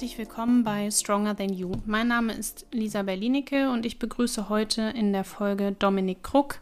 herzlich 0.00 0.16
willkommen 0.16 0.64
bei 0.64 0.90
Stronger 0.90 1.36
Than 1.36 1.52
You. 1.52 1.72
Mein 1.84 2.08
Name 2.08 2.32
ist 2.32 2.64
Lisa 2.72 3.02
Berlinecke 3.02 3.70
und 3.70 3.84
ich 3.84 3.98
begrüße 3.98 4.48
heute 4.48 4.80
in 4.80 5.12
der 5.12 5.24
Folge 5.24 5.72
Dominik 5.78 6.22
Kruck. 6.22 6.60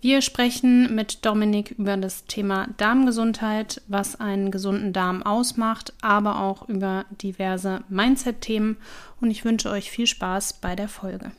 Wir 0.00 0.22
sprechen 0.22 0.94
mit 0.94 1.26
Dominik 1.26 1.72
über 1.72 1.96
das 1.96 2.26
Thema 2.26 2.68
Darmgesundheit, 2.76 3.82
was 3.88 4.20
einen 4.20 4.52
gesunden 4.52 4.92
Darm 4.92 5.24
ausmacht, 5.24 5.92
aber 6.02 6.40
auch 6.40 6.68
über 6.68 7.04
diverse 7.20 7.82
Mindset-Themen 7.88 8.76
und 9.20 9.32
ich 9.32 9.44
wünsche 9.44 9.70
euch 9.70 9.90
viel 9.90 10.06
Spaß 10.06 10.60
bei 10.60 10.76
der 10.76 10.88
Folge. 10.88 11.32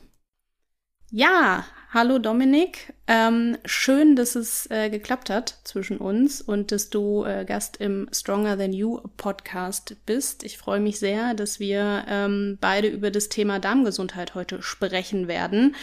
Ja, 1.10 1.64
hallo 1.92 2.18
Dominik. 2.18 2.92
Ähm, 3.08 3.56
schön, 3.64 4.14
dass 4.14 4.36
es 4.36 4.70
äh, 4.70 4.90
geklappt 4.90 5.30
hat 5.30 5.58
zwischen 5.64 5.98
uns 5.98 6.40
und 6.40 6.70
dass 6.70 6.88
du 6.88 7.24
äh, 7.24 7.44
Gast 7.44 7.78
im 7.78 8.08
Stronger 8.12 8.56
Than 8.56 8.72
You 8.72 9.00
Podcast 9.16 9.96
bist. 10.06 10.44
Ich 10.44 10.56
freue 10.56 10.78
mich 10.78 11.00
sehr, 11.00 11.34
dass 11.34 11.58
wir 11.58 12.04
ähm, 12.08 12.58
beide 12.60 12.86
über 12.86 13.10
das 13.10 13.28
Thema 13.28 13.58
Darmgesundheit 13.58 14.36
heute 14.36 14.62
sprechen 14.62 15.26
werden. 15.26 15.74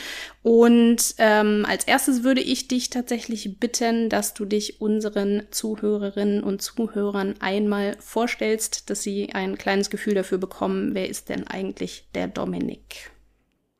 Und 0.44 1.16
ähm, 1.18 1.66
als 1.68 1.84
erstes 1.86 2.24
würde 2.24 2.42
ich 2.42 2.70
dich 2.70 2.90
tatsächlich 2.90 3.60
bitten, 3.60 4.08
dass 4.08 4.34
du 4.34 4.46
dich 4.46 4.80
unseren 4.80 5.44
Zuhörerinnen 5.52 6.42
und 6.42 6.62
Zuhörern 6.62 7.36
einmal 7.42 7.98
vorstellst, 8.00 8.90
dass 8.90 9.02
sie 9.02 9.34
ein 9.34 9.58
kleines 9.58 9.90
Gefühl 9.90 10.14
dafür 10.14 10.38
bekommen, 10.38 10.96
wer 10.96 11.10
ist 11.10 11.28
denn 11.28 11.46
eigentlich 11.46 12.08
der 12.16 12.30
Dominik? 12.30 13.12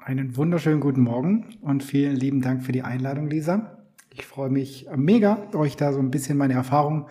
Einen 0.08 0.38
wunderschönen 0.38 0.80
guten 0.80 1.02
Morgen 1.02 1.58
und 1.60 1.84
vielen 1.84 2.16
lieben 2.16 2.40
Dank 2.40 2.64
für 2.64 2.72
die 2.72 2.82
Einladung, 2.82 3.30
Lisa. 3.30 3.78
Ich 4.10 4.26
freue 4.26 4.50
mich 4.50 4.88
mega, 4.96 5.50
euch 5.54 5.76
da 5.76 5.92
so 5.92 6.00
ein 6.00 6.12
bisschen 6.12 6.38
meine 6.38 6.54
Erfahrung 6.54 7.08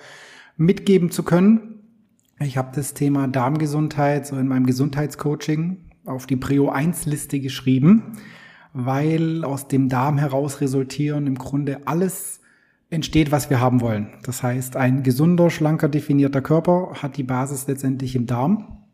mitgeben 0.56 1.11
zu 1.11 1.22
können. 1.22 1.83
Ich 2.41 2.56
habe 2.56 2.70
das 2.74 2.94
Thema 2.94 3.28
Darmgesundheit 3.28 4.27
so 4.27 4.39
in 4.39 4.48
meinem 4.48 4.64
Gesundheitscoaching 4.64 5.77
auf 6.06 6.24
die 6.27 6.36
Prio 6.36 6.70
1 6.70 7.05
Liste 7.05 7.39
geschrieben, 7.39 8.12
weil 8.72 9.44
aus 9.44 9.69
dem 9.69 9.91
Darm 9.91 10.17
heraus 10.17 10.62
resultieren 10.62 11.27
im 11.27 11.36
Grunde 11.36 11.86
alles 11.86 12.41
entsteht, 12.89 13.30
was 13.30 13.50
wir 13.50 13.61
haben 13.61 13.83
wollen. 13.83 14.14
Das 14.22 14.42
heißt, 14.42 14.74
ein 14.74 15.02
gesunder, 15.02 15.50
schlanker, 15.50 15.91
definierter 15.91 16.41
Körper 16.41 16.94
hat 17.02 17.19
die 17.19 17.24
Basis 17.24 17.67
letztendlich 17.67 18.17
im 18.17 18.24
Darm. 18.24 18.86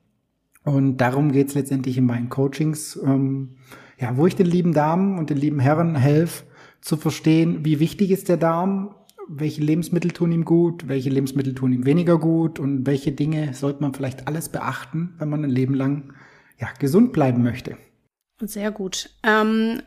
Und 0.64 0.97
darum 0.97 1.30
geht 1.30 1.50
es 1.50 1.55
letztendlich 1.55 1.98
in 1.98 2.06
meinen 2.06 2.30
Coachings. 2.30 2.98
Ähm, 3.05 3.58
ja, 4.03 4.17
wo 4.17 4.27
ich 4.27 4.34
den 4.34 4.47
lieben 4.47 4.75
Damen 4.75 5.17
und 5.19 5.31
den 5.31 5.39
lieben 5.39 5.61
Herren 5.61 5.95
helfe, 5.95 6.45
zu 6.81 6.97
verstehen, 6.97 7.64
wie 7.64 7.78
wichtig 7.78 8.11
ist 8.11 8.28
der 8.28 8.36
Darm, 8.36 8.97
welche 9.28 9.62
Lebensmittel 9.62 10.11
tun 10.11 10.33
ihm 10.33 10.45
gut, 10.45 10.89
welche 10.89 11.08
Lebensmittel 11.08 11.55
tun 11.55 11.72
ihm 11.72 11.86
weniger 11.86 12.19
gut 12.19 12.58
und 12.58 12.84
welche 12.84 13.12
Dinge 13.12 13.55
sollte 13.55 13.80
man 13.80 13.95
vielleicht 13.95 14.27
alles 14.27 14.48
beachten, 14.48 15.14
wenn 15.19 15.28
man 15.28 15.45
ein 15.45 15.50
Leben 15.50 15.75
lang 15.75 16.12
ja, 16.58 16.69
gesund 16.80 17.12
bleiben 17.12 17.45
möchte. 17.45 17.77
Sehr 18.41 18.73
gut. 18.73 19.11
Ähm, 19.23 19.83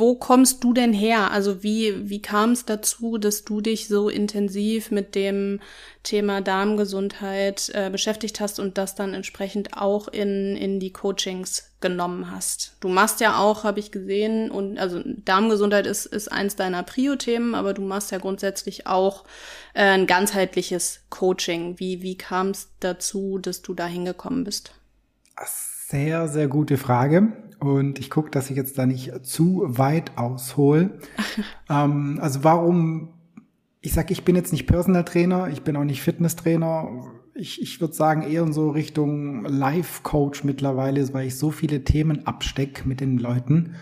wo 0.00 0.16
kommst 0.16 0.64
du 0.64 0.72
denn 0.72 0.92
her? 0.92 1.30
Also 1.30 1.62
wie, 1.62 2.08
wie 2.08 2.20
kam 2.20 2.52
es 2.52 2.64
dazu, 2.64 3.18
dass 3.18 3.44
du 3.44 3.60
dich 3.60 3.86
so 3.86 4.08
intensiv 4.08 4.90
mit 4.90 5.14
dem 5.14 5.60
Thema 6.02 6.40
Darmgesundheit 6.40 7.70
äh, 7.74 7.90
beschäftigt 7.90 8.40
hast 8.40 8.58
und 8.58 8.78
das 8.78 8.96
dann 8.96 9.14
entsprechend 9.14 9.76
auch 9.76 10.08
in, 10.08 10.56
in 10.56 10.80
die 10.80 10.92
Coachings 10.92 11.70
genommen 11.80 12.30
hast? 12.30 12.76
Du 12.80 12.88
machst 12.88 13.20
ja 13.20 13.38
auch, 13.38 13.62
habe 13.62 13.78
ich 13.78 13.92
gesehen, 13.92 14.50
und 14.50 14.78
also 14.78 15.00
Darmgesundheit 15.04 15.86
ist, 15.86 16.06
ist 16.06 16.32
eins 16.32 16.56
deiner 16.56 16.82
Prio-Themen, 16.82 17.54
aber 17.54 17.74
du 17.74 17.82
machst 17.82 18.10
ja 18.10 18.18
grundsätzlich 18.18 18.86
auch 18.88 19.24
äh, 19.74 19.82
ein 19.82 20.06
ganzheitliches 20.06 21.02
Coaching. 21.10 21.78
Wie, 21.78 22.02
wie 22.02 22.16
kam 22.16 22.48
es 22.48 22.70
dazu, 22.80 23.38
dass 23.38 23.62
du 23.62 23.74
da 23.74 23.86
hingekommen 23.86 24.42
bist? 24.44 24.72
Sehr, 25.46 26.26
sehr 26.28 26.48
gute 26.48 26.76
Frage. 26.76 27.32
Und 27.60 27.98
ich 27.98 28.08
gucke, 28.08 28.30
dass 28.30 28.50
ich 28.50 28.56
jetzt 28.56 28.78
da 28.78 28.86
nicht 28.86 29.12
zu 29.24 29.62
weit 29.66 30.16
aushole. 30.16 30.98
ähm, 31.70 32.18
also 32.20 32.42
warum, 32.42 33.10
ich 33.82 33.92
sag, 33.92 34.10
ich 34.10 34.24
bin 34.24 34.34
jetzt 34.34 34.52
nicht 34.52 34.66
Personal 34.66 35.04
Trainer, 35.04 35.48
ich 35.48 35.62
bin 35.62 35.76
auch 35.76 35.84
nicht 35.84 36.02
Fitness 36.02 36.36
Trainer. 36.36 36.88
Ich, 37.34 37.60
ich 37.60 37.80
würde 37.80 37.94
sagen 37.94 38.22
eher 38.22 38.50
so 38.52 38.70
Richtung 38.70 39.44
Life 39.44 40.02
Coach 40.02 40.42
mittlerweile, 40.42 41.12
weil 41.12 41.28
ich 41.28 41.36
so 41.36 41.50
viele 41.50 41.84
Themen 41.84 42.26
absteck 42.26 42.86
mit 42.86 43.00
den 43.00 43.18
Leuten. 43.18 43.74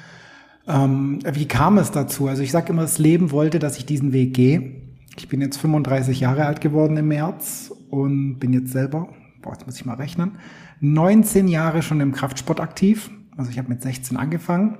Ähm, 0.67 1.21
wie 1.33 1.47
kam 1.47 1.79
es 1.79 1.93
dazu? 1.93 2.27
Also 2.27 2.43
ich 2.43 2.51
sage 2.51 2.73
immer, 2.73 2.83
das 2.83 2.99
Leben 2.99 3.31
wollte, 3.31 3.61
dass 3.61 3.79
ich 3.79 3.87
diesen 3.87 4.13
Weg 4.13 4.35
gehe. 4.35 4.83
Ich 5.17 5.29
bin 5.29 5.41
jetzt 5.41 5.57
35 5.57 6.21
Jahre 6.21 6.47
alt 6.47 6.61
geworden 6.61 6.97
im 6.97 7.09
März 7.09 7.73
und 7.91 8.39
bin 8.39 8.53
jetzt 8.53 8.73
selber, 8.73 9.09
boah, 9.41 9.53
jetzt 9.53 9.67
muss 9.67 9.77
ich 9.77 9.87
mal 9.87 9.95
rechnen, 9.95 10.33
19 10.81 11.49
Jahre 11.49 11.83
schon 11.83 12.01
im 12.01 12.13
Kraftsport 12.13 12.61
aktiv 12.61 13.11
also 13.39 13.51
ich 13.51 13.59
habe 13.59 13.69
mit 13.69 13.83
16 13.83 14.17
angefangen. 14.17 14.79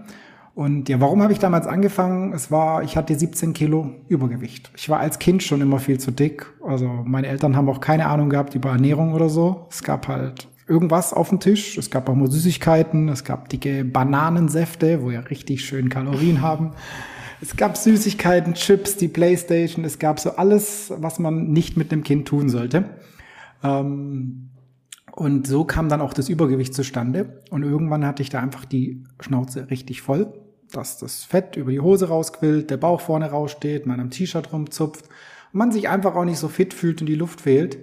Und 0.55 0.89
ja, 0.89 1.01
warum 1.01 1.23
habe 1.23 1.33
ich 1.33 1.39
damals 1.39 1.69
angefangen? 1.69 2.33
Es 2.33 2.51
war, 2.51 2.83
ich 2.83 2.97
hatte 2.97 3.17
17 3.17 3.53
Kilo 3.53 3.93
Übergewicht. 4.09 4.73
Ich 4.77 4.89
war 4.89 4.99
als 4.99 5.21
Kind 5.21 5.45
schon 5.45 5.61
immer 5.61 5.79
viel 5.79 6.01
zu 6.01 6.11
dick. 6.11 6.47
Also 6.67 6.89
meine 6.89 7.29
Eltern 7.29 7.55
haben 7.55 7.69
auch 7.69 7.81
keine 7.81 8.07
Ahnung 8.07 8.29
gehabt 8.29 8.57
über 8.57 8.71
Ernährung 8.71 9.13
oder 9.13 9.29
so. 9.29 9.69
Es 9.71 9.85
gab 9.85 10.09
halt 10.09 10.49
irgendwas 10.67 11.13
auf 11.13 11.29
dem 11.29 11.39
Tisch. 11.39 11.79
Es 11.79 11.91
gab 11.91 12.09
auch 12.09 12.17
mal 12.17 12.29
Süßigkeiten. 12.29 13.09
Es 13.09 13.23
gab 13.23 13.49
dicke 13.49 13.85
Bananensäfte, 13.85 15.01
wo 15.01 15.13
ja 15.13 15.21
richtig 15.21 15.65
schön 15.65 15.89
Kalorien 15.89 16.43
haben. 16.43 16.73
Es 17.41 17.57
gab 17.57 17.77
Süßigkeiten, 17.77 18.55
Chips, 18.55 18.97
die 18.97 19.07
Playstation. 19.07 19.85
Es 19.85 20.01
gab 20.01 20.19
so 20.19 20.31
alles, 20.31 20.93
was 20.97 21.21
man 21.21 21.53
nicht 21.53 21.77
mit 21.77 21.93
einem 21.93 22.03
Kind 22.03 22.27
tun 22.27 22.49
sollte. 22.49 22.85
Ähm, 23.63 24.51
und 25.19 25.49
so 25.49 25.65
kam 25.65 25.89
dann 25.89 26.01
auch 26.01 26.13
das 26.13 26.29
Übergewicht 26.29 26.73
zustande. 26.75 27.43
Und 27.51 27.65
irgendwann 27.65 28.07
hatte 28.07 28.23
ich 28.23 28.31
da 28.31 28.39
einfach 28.39 28.65
die 28.65 29.03
Schnauze 29.19 29.69
richtig 29.69 30.01
voll, 30.01 30.33
dass 30.71 30.97
das 30.99 31.25
Fett 31.25 31.57
über 31.57 31.73
die 31.73 31.81
Hose 31.81 32.07
rausquillt, 32.07 32.71
der 32.71 32.77
Bauch 32.77 33.01
vorne 33.01 33.29
raussteht, 33.29 33.85
man 33.85 33.99
am 33.99 34.11
T-Shirt 34.11 34.53
rumzupft 34.53 35.07
und 35.53 35.59
man 35.59 35.73
sich 35.73 35.89
einfach 35.89 36.15
auch 36.15 36.25
nicht 36.25 36.39
so 36.39 36.47
fit 36.47 36.73
fühlt 36.73 37.01
und 37.01 37.09
die 37.09 37.17
Luft 37.17 37.41
fehlt. 37.41 37.79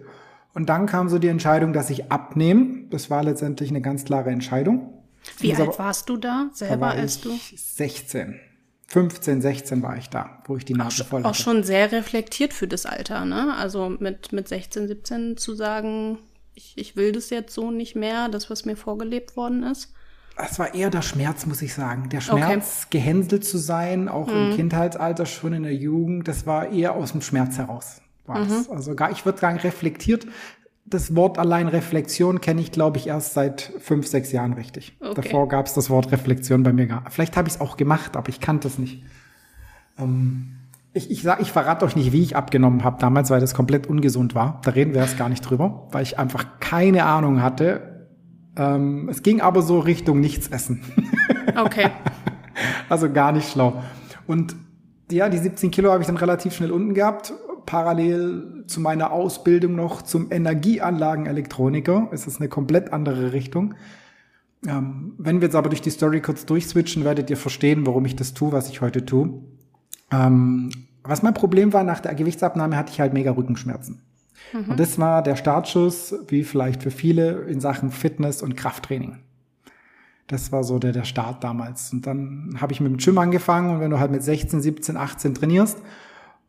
Und 0.53 0.69
dann 0.69 0.85
kam 0.85 1.09
so 1.09 1.19
die 1.19 1.27
Entscheidung, 1.27 1.73
dass 1.73 1.89
ich 1.89 2.09
abnehme. 2.09 2.85
Das 2.89 3.09
war 3.09 3.21
letztendlich 3.21 3.69
eine 3.69 3.81
ganz 3.81 4.05
klare 4.05 4.29
Entscheidung. 4.29 5.03
Wie 5.39 5.53
alt 5.53 5.67
aber, 5.67 5.77
warst 5.77 6.07
du 6.07 6.15
da 6.15 6.49
selber, 6.53 6.91
da 6.91 7.01
als 7.01 7.19
du? 7.19 7.37
16. 7.53 8.39
15, 8.87 9.41
16 9.41 9.83
war 9.83 9.97
ich 9.97 10.09
da, 10.09 10.41
wo 10.45 10.55
ich 10.55 10.63
die 10.63 10.73
Nase 10.73 11.03
voll 11.03 11.21
hatte. 11.21 11.31
Auch 11.31 11.35
schon 11.35 11.63
sehr 11.63 11.91
reflektiert 11.91 12.53
für 12.53 12.69
das 12.69 12.85
Alter, 12.85 13.25
ne? 13.25 13.53
Also 13.57 13.89
mit, 13.89 14.31
mit 14.31 14.47
16, 14.47 14.87
17 14.87 15.35
zu 15.35 15.53
sagen, 15.53 16.19
ich, 16.55 16.73
ich 16.77 16.95
will 16.95 17.11
das 17.11 17.29
jetzt 17.29 17.53
so 17.53 17.69
nicht 17.69 17.95
mehr, 17.95 18.29
das, 18.29 18.49
was 18.49 18.65
mir 18.65 18.75
vorgelebt 18.75 19.35
worden 19.35 19.63
ist? 19.63 19.93
Es 20.37 20.59
war 20.59 20.73
eher 20.73 20.89
der 20.89 21.01
Schmerz, 21.01 21.45
muss 21.45 21.61
ich 21.61 21.73
sagen. 21.73 22.09
Der 22.09 22.19
Schmerz, 22.19 22.87
okay. 22.87 22.97
gehänselt 22.97 23.45
zu 23.45 23.57
sein, 23.57 24.09
auch 24.09 24.27
mhm. 24.27 24.51
im 24.51 24.55
Kindheitsalter, 24.55 25.25
schon 25.25 25.53
in 25.53 25.63
der 25.63 25.75
Jugend, 25.75 26.27
das 26.27 26.45
war 26.45 26.71
eher 26.71 26.95
aus 26.95 27.13
dem 27.13 27.21
Schmerz 27.21 27.57
heraus. 27.57 28.01
Mhm. 28.27 28.65
Also 28.69 28.95
gar, 28.95 29.11
ich 29.11 29.25
würde 29.25 29.39
sagen, 29.39 29.59
reflektiert. 29.59 30.25
Das 30.87 31.15
Wort 31.15 31.39
allein 31.39 31.67
Reflexion 31.67 32.41
kenne 32.41 32.61
ich, 32.61 32.71
glaube 32.71 32.97
ich, 32.97 33.07
erst 33.07 33.33
seit 33.33 33.73
fünf, 33.79 34.07
sechs 34.07 34.31
Jahren 34.31 34.53
richtig. 34.53 34.95
Okay. 34.99 35.21
Davor 35.21 35.47
gab 35.47 35.65
es 35.65 35.73
das 35.73 35.89
Wort 35.89 36.11
Reflexion 36.11 36.63
bei 36.63 36.73
mir 36.73 36.85
gar. 36.85 37.09
Vielleicht 37.09 37.37
habe 37.37 37.47
ich 37.47 37.55
es 37.55 37.61
auch 37.61 37.75
gemacht, 37.77 38.15
aber 38.15 38.29
ich 38.29 38.39
kannte 38.39 38.67
es 38.67 38.77
nicht. 38.77 39.03
Ähm, 39.97 40.54
ich, 40.95 41.11
ich, 41.11 41.21
sag, 41.21 41.41
ich 41.41 41.51
verrate 41.51 41.83
euch 41.85 41.97
nicht, 41.97 42.13
wie 42.13 42.23
ich 42.23 42.37
abgenommen 42.37 42.85
habe 42.85 42.97
damals, 42.99 43.29
weil 43.29 43.41
das 43.41 43.53
komplett 43.53 43.85
ungesund 43.85 44.33
war. 44.33 44.61
Da 44.63 44.71
reden 44.71 44.93
wir 44.93 45.01
erst 45.01 45.17
gar 45.17 45.27
nicht 45.27 45.41
drüber, 45.41 45.87
weil 45.91 46.03
ich 46.03 46.17
einfach 46.17 46.45
keine 46.61 47.03
Ahnung 47.03 47.41
hatte. 47.41 48.07
Ähm, 48.55 49.09
es 49.09 49.21
ging 49.21 49.41
aber 49.41 49.61
so 49.61 49.79
Richtung 49.79 50.19
nichts 50.19 50.47
essen. 50.47 50.81
Okay. 51.57 51.89
also 52.89 53.09
gar 53.09 53.31
nicht 53.31 53.49
schlau. 53.49 53.81
Und 54.27 54.57
ja, 55.09 55.29
die 55.29 55.37
17 55.37 55.71
Kilo 55.71 55.89
habe 55.89 56.01
ich 56.01 56.07
dann 56.07 56.17
relativ 56.17 56.53
schnell 56.53 56.69
unten 56.69 56.93
gehabt. 56.93 57.33
Parallel 57.65 58.65
zu 58.67 58.81
meiner 58.81 59.13
Ausbildung 59.13 59.73
noch 59.73 60.01
zum 60.01 60.31
Energieanlagenelektroniker. 60.31 62.09
Es 62.11 62.27
ist 62.27 62.41
eine 62.41 62.49
komplett 62.49 62.91
andere 62.91 63.31
Richtung. 63.31 63.75
Ähm, 64.67 65.13
wenn 65.17 65.39
wir 65.39 65.47
jetzt 65.47 65.55
aber 65.55 65.69
durch 65.69 65.81
die 65.81 65.91
Story 65.91 66.19
kurz 66.19 66.45
durchswitchen, 66.45 67.05
werdet 67.05 67.29
ihr 67.29 67.37
verstehen, 67.37 67.85
warum 67.87 68.03
ich 68.03 68.17
das 68.17 68.33
tue, 68.33 68.51
was 68.51 68.69
ich 68.69 68.81
heute 68.81 69.05
tue. 69.05 69.41
Ähm, 70.11 70.71
was 71.03 71.21
mein 71.21 71.33
Problem 71.33 71.73
war, 71.73 71.83
nach 71.83 71.99
der 71.99 72.15
Gewichtsabnahme 72.15 72.75
hatte 72.75 72.91
ich 72.91 72.99
halt 72.99 73.13
mega 73.13 73.31
Rückenschmerzen. 73.31 74.01
Mhm. 74.53 74.71
Und 74.71 74.79
das 74.79 74.99
war 74.99 75.21
der 75.21 75.35
Startschuss, 75.35 76.15
wie 76.27 76.43
vielleicht 76.43 76.83
für 76.83 76.91
viele, 76.91 77.41
in 77.43 77.59
Sachen 77.59 77.91
Fitness 77.91 78.41
und 78.41 78.55
Krafttraining. 78.55 79.19
Das 80.27 80.51
war 80.51 80.63
so 80.63 80.79
der, 80.79 80.91
der 80.91 81.03
Start 81.03 81.43
damals. 81.43 81.93
Und 81.93 82.07
dann 82.07 82.57
habe 82.59 82.73
ich 82.73 82.81
mit 82.81 82.91
dem 82.91 82.97
Gym 82.97 83.17
angefangen 83.17 83.69
und 83.69 83.79
wenn 83.79 83.91
du 83.91 83.99
halt 83.99 84.11
mit 84.11 84.23
16, 84.23 84.61
17, 84.61 84.97
18 84.97 85.35
trainierst, 85.35 85.77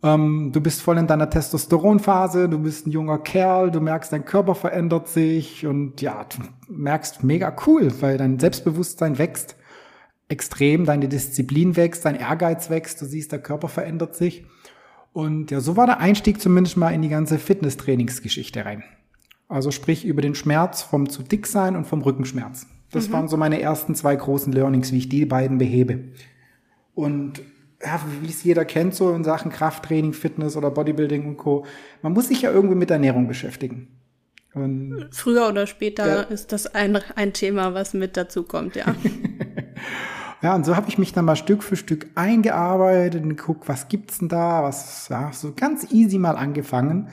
ähm, 0.02 0.50
du 0.52 0.60
bist 0.60 0.82
voll 0.82 0.98
in 0.98 1.06
deiner 1.06 1.28
Testosteronphase, 1.28 2.48
du 2.48 2.58
bist 2.58 2.87
ein 2.87 2.90
junger 2.90 3.19
Kerl, 3.19 3.70
du 3.70 3.81
merkst, 3.81 4.12
dein 4.12 4.25
Körper 4.25 4.54
verändert 4.54 5.08
sich 5.08 5.66
und 5.66 6.00
ja, 6.00 6.25
du 6.25 6.38
merkst 6.72 7.22
mega 7.22 7.54
cool, 7.66 7.90
weil 8.00 8.16
dein 8.16 8.38
Selbstbewusstsein 8.38 9.19
wächst 9.19 9.56
extrem, 10.28 10.84
deine 10.84 11.08
Disziplin 11.08 11.76
wächst, 11.76 12.05
dein 12.05 12.17
Ehrgeiz 12.17 12.70
wächst, 12.70 13.00
du 13.00 13.06
siehst, 13.06 13.32
der 13.32 13.38
Körper 13.40 13.69
verändert 13.69 14.14
sich. 14.14 14.44
Und 15.12 15.50
ja, 15.50 15.61
so 15.61 15.76
war 15.76 15.87
der 15.87 16.00
Einstieg 16.00 16.40
zumindest 16.40 16.76
mal 16.76 16.90
in 16.90 17.02
die 17.02 17.08
ganze 17.08 17.38
Fitnesstrainingsgeschichte 17.38 18.64
rein. 18.64 18.82
Also 19.49 19.70
sprich 19.70 20.05
über 20.05 20.20
den 20.23 20.34
Schmerz 20.34 20.82
vom 20.82 21.08
zu 21.08 21.23
dick 21.23 21.46
sein 21.46 21.76
und 21.76 21.87
vom 21.87 22.02
Rückenschmerz. 22.02 22.67
Das 22.90 23.08
mhm. 23.08 23.12
waren 23.12 23.28
so 23.28 23.37
meine 23.37 23.61
ersten 23.61 23.94
zwei 23.94 24.17
großen 24.17 24.52
Learnings, 24.52 24.93
wie 24.93 24.99
ich 24.99 25.08
die 25.08 25.25
beiden 25.25 25.58
behebe. 25.58 26.05
Und 26.94 27.43
ja, 27.82 28.00
wie 28.20 28.29
es 28.29 28.43
jeder 28.43 28.64
kennt, 28.64 28.94
so 28.94 29.12
in 29.12 29.22
Sachen 29.22 29.50
Krafttraining, 29.50 30.12
Fitness 30.12 30.56
oder 30.56 30.70
Bodybuilding 30.70 31.26
und 31.26 31.37
Co. 31.37 31.67
Man 32.02 32.12
muss 32.12 32.29
sich 32.29 32.43
ja 32.43 32.50
irgendwie 32.50 32.75
mit 32.75 32.90
Ernährung 32.90 33.29
beschäftigen. 33.29 33.88
Und 34.55 35.08
Früher 35.12 35.49
oder 35.49 35.67
später 35.67 36.06
ja. 36.06 36.22
ist 36.22 36.52
das 36.52 36.67
ein, 36.67 36.99
ein 37.14 37.34
Thema, 37.34 37.75
was 37.75 37.93
mit 37.93 38.17
dazu 38.17 38.43
kommt, 38.43 38.75
ja. 38.75 38.87
ja, 40.42 40.54
und 40.54 40.64
so 40.64 40.76
habe 40.76 40.88
ich 40.88 40.98
mich 40.98 41.12
dann 41.12 41.24
mal 41.24 41.36
Stück 41.36 41.62
für 41.62 41.76
Stück 41.76 42.08
eingearbeitet 42.14 43.22
und 43.22 43.30
geguckt, 43.30 43.68
was 43.68 43.88
gibt's 43.88 44.18
denn 44.18 44.28
da, 44.28 44.62
was, 44.62 45.08
ja, 45.08 45.32
so 45.32 45.52
ganz 45.54 45.90
easy 45.92 46.18
mal 46.18 46.36
angefangen. 46.36 47.08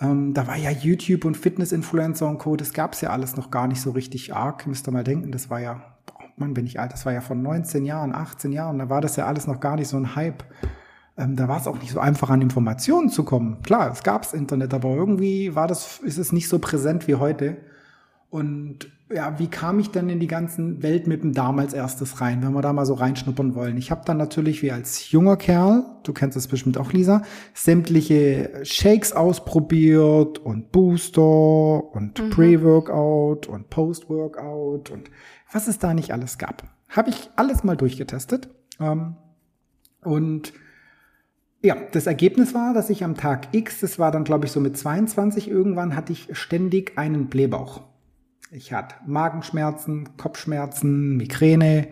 Ähm, 0.00 0.34
da 0.34 0.46
war 0.46 0.56
ja 0.56 0.70
YouTube 0.70 1.24
und 1.24 1.36
Fitness-Influencer 1.36 2.28
und 2.28 2.38
Co., 2.38 2.56
das 2.56 2.72
gab's 2.72 3.00
ja 3.00 3.10
alles 3.10 3.36
noch 3.36 3.50
gar 3.50 3.66
nicht 3.66 3.80
so 3.80 3.90
richtig 3.92 4.34
arg, 4.34 4.66
müsst 4.66 4.88
ihr 4.88 4.92
mal 4.92 5.04
denken, 5.04 5.32
das 5.32 5.48
war 5.48 5.60
ja, 5.60 5.80
boah, 6.06 6.24
Mann, 6.36 6.54
bin 6.54 6.66
ich 6.66 6.78
alt, 6.80 6.92
das 6.92 7.06
war 7.06 7.12
ja 7.12 7.20
von 7.20 7.40
19 7.42 7.84
Jahren, 7.84 8.14
18 8.14 8.52
Jahren, 8.52 8.78
da 8.78 8.90
war 8.90 9.00
das 9.00 9.16
ja 9.16 9.26
alles 9.26 9.46
noch 9.46 9.60
gar 9.60 9.76
nicht 9.76 9.88
so 9.88 9.96
ein 9.96 10.14
Hype 10.14 10.44
ähm, 11.18 11.36
da 11.36 11.48
war 11.48 11.58
es 11.58 11.66
auch 11.66 11.78
nicht 11.78 11.92
so 11.92 12.00
einfach, 12.00 12.30
an 12.30 12.42
Informationen 12.42 13.08
zu 13.08 13.24
kommen. 13.24 13.62
Klar, 13.62 13.90
es 13.90 14.02
gab's 14.02 14.32
Internet, 14.32 14.74
aber 14.74 14.90
irgendwie 14.90 15.54
war 15.54 15.66
das, 15.66 15.98
ist 15.98 16.18
es 16.18 16.32
nicht 16.32 16.48
so 16.48 16.58
präsent 16.58 17.08
wie 17.08 17.14
heute. 17.14 17.56
Und 18.28 18.90
ja, 19.08 19.38
wie 19.38 19.46
kam 19.46 19.78
ich 19.78 19.90
dann 19.90 20.10
in 20.10 20.18
die 20.18 20.26
ganzen 20.26 20.82
Welt 20.82 21.06
mit 21.06 21.22
dem 21.22 21.32
Darm 21.32 21.60
als 21.60 21.72
erstes 21.72 22.20
rein, 22.20 22.42
wenn 22.42 22.52
wir 22.52 22.60
da 22.60 22.72
mal 22.72 22.86
so 22.86 22.94
reinschnuppern 22.94 23.54
wollen? 23.54 23.76
Ich 23.76 23.90
habe 23.92 24.02
dann 24.04 24.16
natürlich 24.16 24.62
wie 24.62 24.72
als 24.72 25.12
junger 25.12 25.36
Kerl, 25.36 25.84
du 26.02 26.12
kennst 26.12 26.36
das 26.36 26.48
bestimmt 26.48 26.76
auch, 26.76 26.92
Lisa, 26.92 27.22
sämtliche 27.54 28.50
Shakes 28.64 29.12
ausprobiert 29.12 30.38
und 30.38 30.72
Booster 30.72 31.22
und 31.22 32.20
mhm. 32.20 32.30
Pre-Workout 32.30 33.46
und 33.46 33.70
Post-Workout 33.70 34.90
und 34.90 35.10
was 35.52 35.68
es 35.68 35.78
da 35.78 35.94
nicht 35.94 36.12
alles 36.12 36.36
gab. 36.36 36.64
Habe 36.88 37.10
ich 37.10 37.30
alles 37.36 37.62
mal 37.62 37.76
durchgetestet. 37.76 38.48
Ähm, 38.80 39.14
und 40.02 40.52
ja, 41.62 41.76
das 41.92 42.06
Ergebnis 42.06 42.54
war, 42.54 42.74
dass 42.74 42.90
ich 42.90 43.04
am 43.04 43.14
Tag 43.14 43.48
X, 43.52 43.80
das 43.80 44.00
war 44.00 44.10
dann 44.10 44.24
glaube 44.24 44.46
ich 44.46 44.52
so 44.52 44.58
mit 44.58 44.76
22 44.76 45.48
irgendwann, 45.48 45.94
hatte 45.94 46.12
ich 46.12 46.28
ständig 46.32 46.98
einen 46.98 47.26
Blähbauch. 47.26 47.82
Ich 48.56 48.72
hatte 48.72 48.94
Magenschmerzen, 49.06 50.16
Kopfschmerzen, 50.16 51.18
Migräne. 51.18 51.88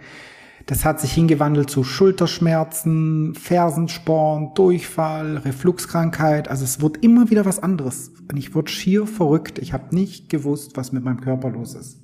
Das 0.64 0.86
hat 0.86 0.98
sich 0.98 1.12
hingewandelt 1.12 1.68
zu 1.68 1.84
Schulterschmerzen, 1.84 3.34
Fersensporn, 3.34 4.54
Durchfall, 4.54 5.36
Refluxkrankheit. 5.36 6.48
Also 6.48 6.64
es 6.64 6.80
wurde 6.80 7.00
immer 7.02 7.28
wieder 7.28 7.44
was 7.44 7.58
anderes. 7.62 8.12
Und 8.30 8.38
ich 8.38 8.54
wurde 8.54 8.70
schier 8.70 9.06
verrückt. 9.06 9.58
Ich 9.58 9.74
habe 9.74 9.94
nicht 9.94 10.30
gewusst, 10.30 10.74
was 10.74 10.90
mit 10.90 11.04
meinem 11.04 11.20
Körper 11.20 11.50
los 11.50 11.74
ist. 11.74 12.00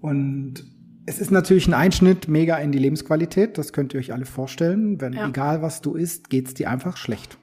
Und 0.00 0.64
es 1.04 1.18
ist 1.18 1.30
natürlich 1.30 1.68
ein 1.68 1.74
Einschnitt 1.74 2.26
mega 2.26 2.56
in 2.56 2.72
die 2.72 2.78
Lebensqualität, 2.78 3.58
das 3.58 3.74
könnt 3.74 3.92
ihr 3.92 4.00
euch 4.00 4.14
alle 4.14 4.24
vorstellen. 4.24 4.98
Wenn 4.98 5.12
ja. 5.12 5.28
egal 5.28 5.60
was 5.60 5.82
du 5.82 5.94
isst, 5.94 6.30
geht's 6.30 6.54
dir 6.54 6.70
einfach 6.70 6.96
schlecht. 6.96 7.36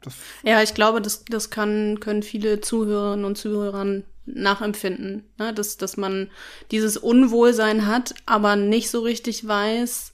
Das 0.00 0.14
ja, 0.42 0.60
ich 0.62 0.74
glaube, 0.74 1.00
das, 1.00 1.24
das 1.26 1.50
kann, 1.50 2.00
können 2.00 2.24
viele 2.24 2.60
Zuhörerinnen 2.60 3.24
und 3.24 3.38
Zuhörer 3.38 4.02
nachempfinden, 4.26 5.24
ne? 5.38 5.52
dass, 5.54 5.76
dass 5.76 5.96
man 5.96 6.30
dieses 6.70 6.96
Unwohlsein 6.96 7.86
hat, 7.86 8.14
aber 8.26 8.56
nicht 8.56 8.90
so 8.90 9.00
richtig 9.00 9.46
weiß, 9.46 10.12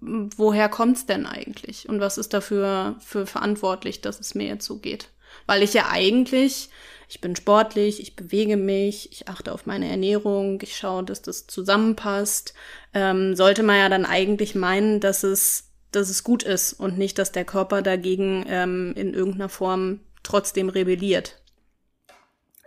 woher 0.00 0.68
kommt's 0.68 1.06
denn 1.06 1.26
eigentlich 1.26 1.88
und 1.88 2.00
was 2.00 2.18
ist 2.18 2.34
dafür 2.34 2.96
für 3.00 3.26
verantwortlich, 3.26 4.00
dass 4.00 4.20
es 4.20 4.34
mir 4.34 4.46
jetzt 4.46 4.66
so 4.66 4.78
geht. 4.78 5.10
Weil 5.46 5.62
ich 5.62 5.74
ja 5.74 5.88
eigentlich 5.90 6.70
ich 7.08 7.22
bin 7.22 7.34
sportlich, 7.34 8.00
ich 8.02 8.16
bewege 8.16 8.58
mich, 8.58 9.10
ich 9.12 9.28
achte 9.28 9.52
auf 9.52 9.64
meine 9.64 9.88
Ernährung, 9.88 10.60
ich 10.62 10.76
schaue, 10.76 11.04
dass 11.04 11.22
das 11.22 11.46
zusammenpasst, 11.46 12.52
ähm, 12.92 13.34
sollte 13.34 13.62
man 13.62 13.78
ja 13.78 13.88
dann 13.88 14.04
eigentlich 14.04 14.54
meinen, 14.54 15.00
dass 15.00 15.22
es, 15.22 15.70
dass 15.90 16.10
es 16.10 16.22
gut 16.22 16.42
ist 16.42 16.74
und 16.74 16.98
nicht, 16.98 17.18
dass 17.18 17.32
der 17.32 17.46
Körper 17.46 17.80
dagegen 17.80 18.44
ähm, 18.46 18.92
in 18.94 19.14
irgendeiner 19.14 19.48
Form 19.48 20.00
trotzdem 20.22 20.68
rebelliert. 20.68 21.40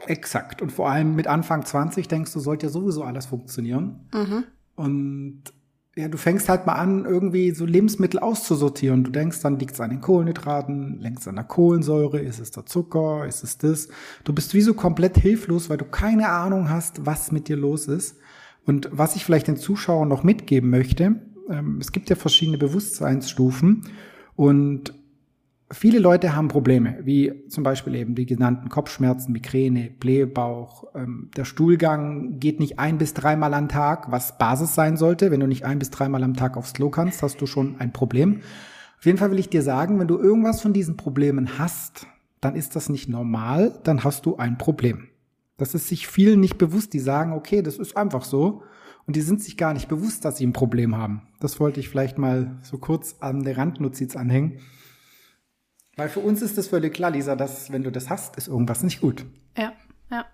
Exakt. 0.08 0.62
Und 0.62 0.72
vor 0.72 0.90
allem 0.90 1.16
mit 1.16 1.28
Anfang 1.28 1.66
20 1.66 2.08
denkst 2.08 2.34
du, 2.34 2.40
sollte 2.40 2.68
ja 2.68 2.72
sowieso 2.72 3.04
alles 3.04 3.28
funktionieren. 3.28 4.08
Mhm. 4.14 4.44
Und 4.76 5.44
ja, 5.96 6.08
du 6.08 6.18
fängst 6.18 6.48
halt 6.48 6.66
mal 6.66 6.74
an, 6.74 7.06
irgendwie 7.06 7.52
so 7.52 7.66
Lebensmittel 7.66 8.20
auszusortieren. 8.20 9.04
Du 9.04 9.12
denkst, 9.12 9.42
dann 9.42 9.60
liegt 9.60 9.74
es 9.74 9.82
an 9.82 9.90
den 9.90 10.00
Kohlenhydraten, 10.00 11.00
längst 11.00 11.28
an 11.28 11.36
der 11.36 11.44
Kohlensäure, 11.44 12.20
ist 12.20 12.40
es 12.40 12.52
der 12.52 12.66
Zucker, 12.66 13.26
ist 13.28 13.44
es 13.44 13.58
das. 13.58 13.90
Du 14.24 14.34
bist 14.34 14.54
wie 14.54 14.62
so 14.62 14.74
komplett 14.74 15.18
hilflos, 15.18 15.70
weil 15.70 15.78
du 15.78 15.86
keine 15.86 16.30
Ahnung 16.30 16.70
hast, 16.70 17.06
was 17.06 17.32
mit 17.32 17.50
dir 17.50 17.58
los 17.58 17.88
ist. 17.88 18.18
Und 18.66 18.90
was 18.92 19.16
ich 19.16 19.26
vielleicht 19.26 19.48
den 19.48 19.58
Zuschauern 19.58 20.08
noch 20.08 20.24
mitgeben 20.24 20.70
möchte, 20.70 21.20
ähm, 21.50 21.80
es 21.82 21.92
gibt 21.92 22.10
ja 22.10 22.16
verschiedene 22.16 22.58
Bewusstseinsstufen 22.58 23.84
und 24.36 24.94
Viele 25.74 26.00
Leute 26.00 26.36
haben 26.36 26.50
Probleme, 26.50 26.98
wie 27.04 27.48
zum 27.48 27.64
Beispiel 27.64 27.96
eben 27.96 28.14
die 28.14 28.26
genannten 28.26 28.68
Kopfschmerzen, 28.68 29.32
Migräne, 29.32 29.90
Blähbauch. 29.90 30.84
Ähm, 30.94 31.30
der 31.38 31.46
Stuhlgang 31.46 32.40
geht 32.40 32.60
nicht 32.60 32.78
ein 32.78 32.98
bis 32.98 33.14
dreimal 33.14 33.54
am 33.54 33.70
Tag, 33.70 34.12
was 34.12 34.38
Basis 34.38 34.76
sein 34.76 34.98
sollte. 34.98 35.32
Wenn 35.32 35.40
du 35.40 35.48
nicht 35.48 35.64
ein 35.64 35.80
bis 35.80 35.90
dreimal 35.90 36.24
am 36.24 36.36
Tag 36.36 36.58
aufs 36.58 36.74
Klo 36.74 36.90
kannst, 36.90 37.24
hast 37.24 37.40
du 37.40 37.46
schon 37.46 37.80
ein 37.80 37.94
Problem. 37.94 38.42
Auf 38.98 39.06
jeden 39.06 39.18
Fall 39.18 39.32
will 39.32 39.40
ich 39.40 39.50
dir 39.50 39.64
sagen, 39.64 39.98
wenn 39.98 40.10
du 40.10 40.18
irgendwas 40.18 40.62
von 40.62 40.74
diesen 40.74 40.98
Problemen 40.98 41.58
hast, 41.58 42.06
dann 42.42 42.56
ist 42.56 42.76
das 42.76 42.90
nicht 42.90 43.08
normal, 43.08 43.80
dann 43.84 44.04
hast 44.04 44.26
du 44.26 44.36
ein 44.36 44.58
Problem. 44.58 45.08
Das 45.56 45.74
ist 45.74 45.88
sich 45.88 46.08
vielen 46.08 46.42
nicht 46.42 46.58
bewusst, 46.58 46.92
die 46.92 47.00
sagen, 47.00 47.32
okay, 47.32 47.62
das 47.62 47.78
ist 47.78 47.96
einfach 47.96 48.26
so. 48.26 48.64
Und 49.08 49.16
die 49.16 49.22
sind 49.22 49.42
sich 49.42 49.56
gar 49.56 49.74
nicht 49.74 49.88
bewusst, 49.88 50.26
dass 50.26 50.38
sie 50.38 50.46
ein 50.46 50.54
Problem 50.54 50.98
haben. 50.98 51.22
Das 51.40 51.60
wollte 51.60 51.80
ich 51.80 51.88
vielleicht 51.88 52.18
mal 52.18 52.58
so 52.62 52.78
kurz 52.78 53.16
an 53.22 53.44
der 53.44 53.58
Randnotiz 53.58 54.16
anhängen. 54.16 54.60
Weil 56.02 56.10
für 56.10 56.22
uns 56.22 56.42
ist 56.42 56.58
das 56.58 56.68
völlig 56.68 56.96
klar, 56.96 57.12
Lisa, 57.12 57.36
dass 57.36 57.72
wenn 57.72 57.84
du 57.84 57.92
das 57.92 58.10
hast, 58.10 58.36
ist 58.36 58.48
irgendwas 58.48 58.82
nicht 58.82 59.02
gut. 59.02 59.24
Ja, 59.56 59.72
ja. 60.10 60.26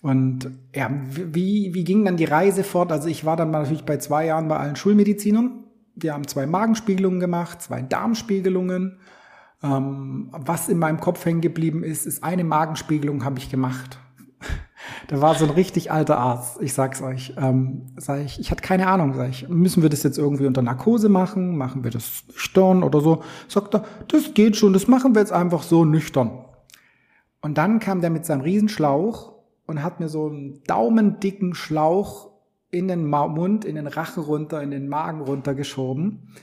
Und 0.00 0.50
ja, 0.74 0.90
wie, 1.04 1.72
wie 1.72 1.84
ging 1.84 2.04
dann 2.04 2.16
die 2.16 2.24
Reise 2.24 2.64
fort? 2.64 2.90
Also 2.90 3.06
ich 3.06 3.24
war 3.24 3.36
dann 3.36 3.52
natürlich 3.52 3.84
bei 3.84 3.98
zwei 3.98 4.26
Jahren 4.26 4.48
bei 4.48 4.56
allen 4.56 4.74
Schulmedizinern. 4.74 5.62
Wir 5.94 6.14
haben 6.14 6.26
zwei 6.26 6.46
Magenspiegelungen 6.46 7.20
gemacht, 7.20 7.62
zwei 7.62 7.80
Darmspiegelungen. 7.80 8.98
Ähm, 9.62 10.30
was 10.32 10.68
in 10.68 10.78
meinem 10.78 10.98
Kopf 10.98 11.24
hängen 11.24 11.42
geblieben 11.42 11.84
ist, 11.84 12.04
ist 12.04 12.24
eine 12.24 12.42
Magenspiegelung 12.42 13.24
habe 13.24 13.38
ich 13.38 13.50
gemacht. 13.52 14.00
Da 15.08 15.20
war 15.20 15.34
so 15.34 15.44
ein 15.44 15.50
richtig 15.50 15.90
alter 15.92 16.18
Arzt. 16.18 16.60
Ich 16.60 16.74
sag's 16.74 17.02
euch. 17.02 17.34
Ähm, 17.36 17.86
sag 17.96 18.20
ich, 18.24 18.40
ich 18.40 18.50
hatte 18.50 18.62
keine 18.62 18.86
Ahnung. 18.86 19.14
Sag 19.14 19.30
ich, 19.30 19.48
müssen 19.48 19.82
wir 19.82 19.90
das 19.90 20.02
jetzt 20.02 20.18
irgendwie 20.18 20.46
unter 20.46 20.62
Narkose 20.62 21.08
machen? 21.08 21.56
Machen 21.56 21.84
wir 21.84 21.90
das 21.90 22.24
nüchtern 22.28 22.82
oder 22.82 23.00
so? 23.00 23.22
Sagt 23.48 23.74
er, 23.74 23.84
das 24.08 24.34
geht 24.34 24.56
schon. 24.56 24.72
Das 24.72 24.88
machen 24.88 25.14
wir 25.14 25.20
jetzt 25.20 25.32
einfach 25.32 25.62
so 25.62 25.84
nüchtern. 25.84 26.44
Und 27.40 27.58
dann 27.58 27.80
kam 27.80 28.00
der 28.00 28.10
mit 28.10 28.24
seinem 28.24 28.42
Riesenschlauch 28.42 29.32
und 29.66 29.82
hat 29.82 30.00
mir 30.00 30.08
so 30.08 30.28
einen 30.28 30.62
daumendicken 30.64 31.54
Schlauch 31.54 32.30
in 32.70 32.88
den 32.88 33.06
Mund, 33.06 33.64
in 33.64 33.74
den 33.74 33.86
Rachen 33.86 34.22
runter, 34.22 34.62
in 34.62 34.70
den 34.70 34.88
Magen 34.88 35.20
runtergeschoben. 35.20 36.34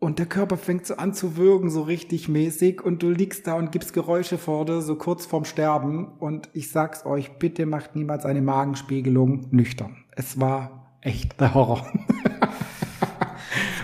Und 0.00 0.20
der 0.20 0.26
Körper 0.26 0.56
fängt 0.56 0.86
so 0.86 0.94
an 0.94 1.12
zu 1.12 1.36
würgen, 1.36 1.70
so 1.70 1.82
richtig 1.82 2.28
mäßig. 2.28 2.84
Und 2.84 3.02
du 3.02 3.10
liegst 3.10 3.48
da 3.48 3.54
und 3.54 3.72
gibst 3.72 3.92
Geräusche 3.92 4.38
vor 4.38 4.64
dir, 4.64 4.80
so 4.80 4.94
kurz 4.94 5.26
vorm 5.26 5.44
Sterben. 5.44 6.06
Und 6.20 6.48
ich 6.52 6.70
sag's 6.70 7.04
euch, 7.04 7.32
bitte 7.38 7.66
macht 7.66 7.96
niemals 7.96 8.24
eine 8.24 8.40
Magenspiegelung 8.40 9.48
nüchtern. 9.50 10.04
Es 10.14 10.38
war 10.38 10.92
echt 11.00 11.40
der 11.40 11.54
Horror. 11.54 11.86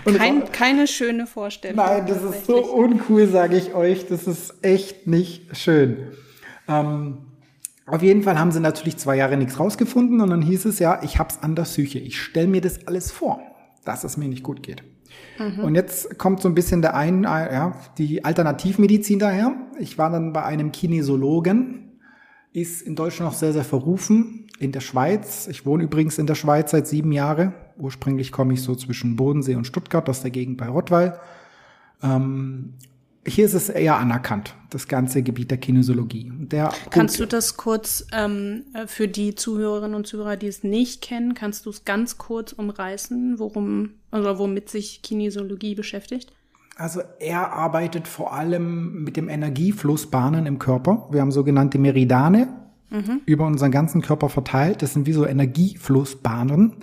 Kein, 0.05 0.53
keine 0.53 0.87
schöne 0.87 1.27
Vorstellung. 1.27 1.79
Nein, 1.79 2.05
das 2.07 2.23
ist 2.23 2.45
so 2.45 2.59
uncool, 2.59 3.27
sage 3.27 3.57
ich 3.57 3.75
euch. 3.75 4.07
Das 4.07 4.27
ist 4.27 4.63
echt 4.63 5.07
nicht 5.07 5.57
schön. 5.57 6.13
Ähm, 6.69 7.19
auf 7.87 8.03
jeden 8.03 8.23
Fall 8.23 8.39
haben 8.39 8.53
sie 8.53 8.61
natürlich 8.61 8.99
zwei 8.99 9.17
Jahre 9.17 9.39
nichts 9.39 9.59
rausgefunden 9.59 10.21
und 10.21 10.29
dann 10.29 10.43
hieß 10.43 10.67
es 10.67 10.79
ja, 10.79 11.03
ich 11.03 11.19
hab's 11.19 11.39
an 11.41 11.57
der 11.57 11.63
Psyche. 11.63 11.99
Ich 12.01 12.21
stell 12.21 12.47
mir 12.47 12.61
das 12.61 12.87
alles 12.87 13.13
vor, 13.13 13.41
dass 13.87 14.05
es 14.05 14.19
mir 14.19 14.29
nicht 14.29 14.43
gut 14.43 14.63
geht. 14.63 14.85
Mhm. 15.39 15.65
Und 15.65 15.75
jetzt 15.75 16.19
kommt 16.19 16.41
so 16.41 16.49
ein 16.49 16.55
bisschen 16.55 16.83
der 16.83 16.95
ein, 16.95 17.25
ja, 17.25 17.73
die 17.99 18.25
Alternativmedizin 18.25 19.19
daher. 19.19 19.55
Ich 19.79 19.99
war 19.99 20.11
dann 20.11 20.33
bei 20.33 20.45
einem 20.45 20.73
Kinesiologen, 20.73 22.01
ist 22.53 22.83
in 22.83 22.95
Deutschland 22.95 23.33
noch 23.33 23.39
sehr, 23.39 23.53
sehr 23.53 23.65
verrufen. 23.65 24.47
In 24.61 24.71
der 24.71 24.81
Schweiz. 24.81 25.49
Ich 25.49 25.67
wohne 25.67 25.83
übrigens 25.83 26.17
in 26.19 26.29
der 26.29 26.37
Schweiz 26.37 26.71
seit 26.71 26.87
sieben 26.87 27.11
Jahren. 27.11 27.55
Ursprünglich 27.77 28.31
komme 28.31 28.55
ich 28.55 28.63
so 28.63 28.77
zwischen 28.77 29.17
Bodensee 29.17 29.57
und 29.57 29.67
Stuttgart, 29.67 30.09
aus 30.09 30.23
der 30.23 30.31
Gegend 30.31 30.59
bei 30.59 30.69
Rottweil. 30.69 31.19
Ähm, 32.03 32.75
hier 33.27 33.47
ist 33.47 33.55
es 33.55 33.69
eher 33.69 33.97
anerkannt, 33.97 34.55
das 34.71 34.89
ganze 34.89 35.23
Gebiet 35.23 35.51
der 35.51 35.59
Kinesiologie. 35.59 36.31
Der 36.37 36.73
kannst 36.91 37.19
du 37.19 37.27
das 37.27 37.57
kurz 37.57 38.07
ähm, 38.13 38.65
für 38.87 39.09
die 39.09 39.35
Zuhörerinnen 39.35 39.95
und 39.95 40.07
Zuhörer, 40.07 40.37
die 40.37 40.47
es 40.47 40.63
nicht 40.63 41.03
kennen, 41.03 41.35
kannst 41.35 41.67
du 41.67 41.71
es 41.71 41.85
ganz 41.85 42.19
kurz 42.19 42.53
umreißen, 42.53 43.39
worum 43.39 43.91
oder 44.13 44.39
womit 44.39 44.69
sich 44.69 45.03
Kinesiologie 45.03 45.75
beschäftigt? 45.75 46.33
Also 46.77 47.03
er 47.21 47.53
arbeitet 47.53 48.09
vor 48.09 48.35
allem 48.35 49.05
mit 49.05 49.17
dem 49.17 49.29
Energieflussbahnen 49.29 50.47
im 50.47 50.59
Körper. 50.59 51.09
Wir 51.11 51.21
haben 51.21 51.31
sogenannte 51.31 51.79
Meridane 51.79 52.49
mhm. 52.91 53.21
über 53.27 53.47
unseren 53.47 53.71
ganzen 53.71 54.03
Körper 54.03 54.29
verteilt. 54.29 54.83
Das 54.83 54.93
sind 54.93 55.07
wie 55.07 55.13
so 55.13 55.25
Energieflussbahnen, 55.25 56.75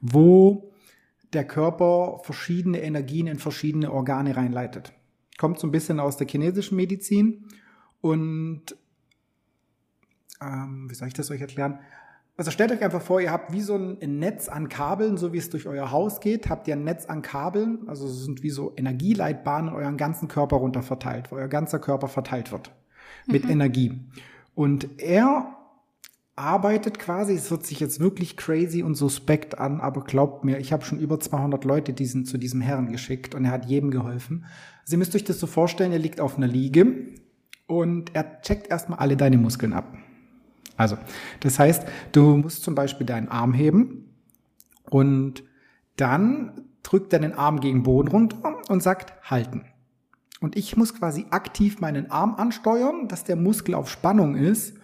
wo 0.00 0.72
der 1.32 1.44
Körper 1.44 2.20
verschiedene 2.24 2.80
Energien 2.80 3.26
in 3.26 3.38
verschiedene 3.38 3.92
Organe 3.92 4.36
reinleitet. 4.36 4.92
Kommt 5.38 5.58
so 5.58 5.66
ein 5.66 5.70
bisschen 5.70 6.00
aus 6.00 6.18
der 6.18 6.26
chinesischen 6.26 6.76
Medizin 6.76 7.46
und 8.02 8.76
ähm, 10.42 10.90
wie 10.90 10.94
soll 10.94 11.08
ich 11.08 11.14
das 11.14 11.30
euch 11.30 11.40
erklären? 11.40 11.78
Also 12.36 12.52
stellt 12.52 12.70
euch 12.70 12.82
einfach 12.82 13.02
vor, 13.02 13.20
ihr 13.20 13.32
habt 13.32 13.52
wie 13.52 13.62
so 13.62 13.74
ein 13.74 14.18
Netz 14.20 14.48
an 14.48 14.68
Kabeln, 14.68 15.16
so 15.16 15.32
wie 15.32 15.38
es 15.38 15.50
durch 15.50 15.66
euer 15.66 15.90
Haus 15.90 16.20
geht, 16.20 16.48
habt 16.48 16.68
ihr 16.68 16.76
ein 16.76 16.84
Netz 16.84 17.06
an 17.06 17.22
Kabeln, 17.22 17.88
also 17.88 18.06
es 18.06 18.24
sind 18.24 18.44
wie 18.44 18.50
so 18.50 18.72
Energieleitbahnen 18.76 19.74
euren 19.74 19.96
ganzen 19.96 20.28
Körper 20.28 20.56
runter 20.56 20.82
verteilt, 20.82 21.32
wo 21.32 21.36
euer 21.36 21.48
ganzer 21.48 21.80
Körper 21.80 22.06
verteilt 22.06 22.52
wird 22.52 22.70
mit 23.26 23.44
mhm. 23.44 23.50
Energie. 23.50 24.00
Und 24.54 24.88
er 24.98 25.56
arbeitet 26.36 27.00
quasi, 27.00 27.34
es 27.34 27.50
hört 27.50 27.66
sich 27.66 27.80
jetzt 27.80 27.98
wirklich 27.98 28.36
crazy 28.36 28.82
und 28.82 28.94
suspekt 28.94 29.58
an, 29.58 29.80
aber 29.80 30.04
glaubt 30.04 30.44
mir, 30.44 30.58
ich 30.58 30.72
habe 30.72 30.84
schon 30.84 31.00
über 31.00 31.18
200 31.18 31.64
Leute 31.64 31.92
diesen, 31.92 32.24
zu 32.24 32.38
diesem 32.38 32.60
Herrn 32.60 32.92
geschickt 32.92 33.34
und 33.34 33.44
er 33.44 33.50
hat 33.50 33.66
jedem 33.66 33.90
geholfen. 33.90 34.44
Also 34.88 34.94
ihr 34.94 35.00
müsst 35.00 35.14
euch 35.14 35.24
das 35.24 35.38
so 35.38 35.46
vorstellen, 35.46 35.92
er 35.92 35.98
liegt 35.98 36.18
auf 36.18 36.38
einer 36.38 36.46
Liege 36.46 37.12
und 37.66 38.14
er 38.14 38.40
checkt 38.40 38.70
erstmal 38.70 39.00
alle 39.00 39.18
deine 39.18 39.36
Muskeln 39.36 39.74
ab. 39.74 39.94
Also, 40.78 40.96
das 41.40 41.58
heißt, 41.58 41.86
du 42.12 42.38
musst 42.38 42.62
zum 42.62 42.74
Beispiel 42.74 43.06
deinen 43.06 43.28
Arm 43.28 43.52
heben 43.52 44.14
und 44.88 45.42
dann 45.96 46.62
drückt 46.82 47.12
er 47.12 47.18
den 47.18 47.34
Arm 47.34 47.60
gegen 47.60 47.80
den 47.80 47.82
Boden 47.82 48.08
runter 48.08 48.62
und 48.70 48.82
sagt 48.82 49.12
halten. 49.30 49.66
Und 50.40 50.56
ich 50.56 50.78
muss 50.78 50.94
quasi 50.94 51.26
aktiv 51.28 51.80
meinen 51.80 52.10
Arm 52.10 52.36
ansteuern, 52.36 53.08
dass 53.08 53.24
der 53.24 53.36
Muskel 53.36 53.74
auf 53.74 53.90
Spannung 53.90 54.36
ist. 54.36 54.78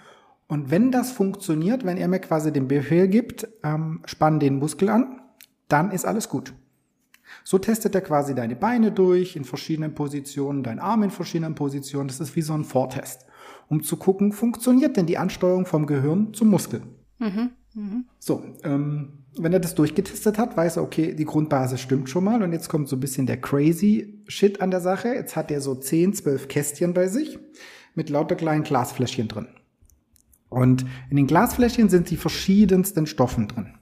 Und 0.49 0.70
wenn 0.70 0.90
das 0.90 1.12
funktioniert, 1.12 1.87
wenn 1.87 1.96
er 1.96 2.08
mir 2.08 2.20
quasi 2.20 2.52
den 2.52 2.68
Befehl 2.68 3.08
gibt, 3.08 3.49
ähm, 3.62 4.02
spann 4.04 4.38
den 4.38 4.58
Muskel 4.58 4.90
an, 4.90 5.23
dann 5.68 5.92
ist 5.92 6.04
alles 6.04 6.28
gut. 6.28 6.52
So 7.42 7.58
testet 7.58 7.94
er 7.94 8.00
quasi 8.00 8.34
deine 8.34 8.56
Beine 8.56 8.92
durch 8.92 9.36
in 9.36 9.44
verschiedenen 9.44 9.94
Positionen, 9.94 10.62
dein 10.62 10.78
Arm 10.78 11.02
in 11.02 11.10
verschiedenen 11.10 11.54
Positionen. 11.54 12.08
Das 12.08 12.20
ist 12.20 12.36
wie 12.36 12.42
so 12.42 12.54
ein 12.54 12.64
Vortest, 12.64 13.26
um 13.68 13.82
zu 13.82 13.96
gucken, 13.96 14.32
funktioniert 14.32 14.96
denn 14.96 15.06
die 15.06 15.18
Ansteuerung 15.18 15.66
vom 15.66 15.86
Gehirn 15.86 16.32
zum 16.32 16.48
Muskel. 16.48 16.82
Mhm. 17.18 17.50
Mhm. 17.74 18.04
So, 18.18 18.44
ähm, 18.62 19.24
wenn 19.36 19.52
er 19.52 19.60
das 19.60 19.74
durchgetestet 19.74 20.38
hat, 20.38 20.56
weiß 20.56 20.76
er, 20.76 20.84
okay, 20.84 21.14
die 21.14 21.24
Grundbasis 21.24 21.80
stimmt 21.80 22.08
schon 22.08 22.24
mal 22.24 22.42
und 22.42 22.52
jetzt 22.52 22.68
kommt 22.68 22.88
so 22.88 22.96
ein 22.96 23.00
bisschen 23.00 23.26
der 23.26 23.40
crazy 23.40 24.22
Shit 24.28 24.60
an 24.60 24.70
der 24.70 24.80
Sache. 24.80 25.08
Jetzt 25.08 25.34
hat 25.34 25.50
er 25.50 25.60
so 25.60 25.74
10, 25.74 26.14
12 26.14 26.48
Kästchen 26.48 26.94
bei 26.94 27.08
sich 27.08 27.38
mit 27.94 28.10
lauter 28.10 28.36
kleinen 28.36 28.62
Glasfläschchen 28.62 29.28
drin. 29.28 29.48
Und 30.48 30.86
in 31.10 31.16
den 31.16 31.26
Glasfläschchen 31.26 31.88
sind 31.88 32.10
die 32.10 32.16
verschiedensten 32.16 33.06
Stoffen 33.06 33.48
drin. 33.48 33.74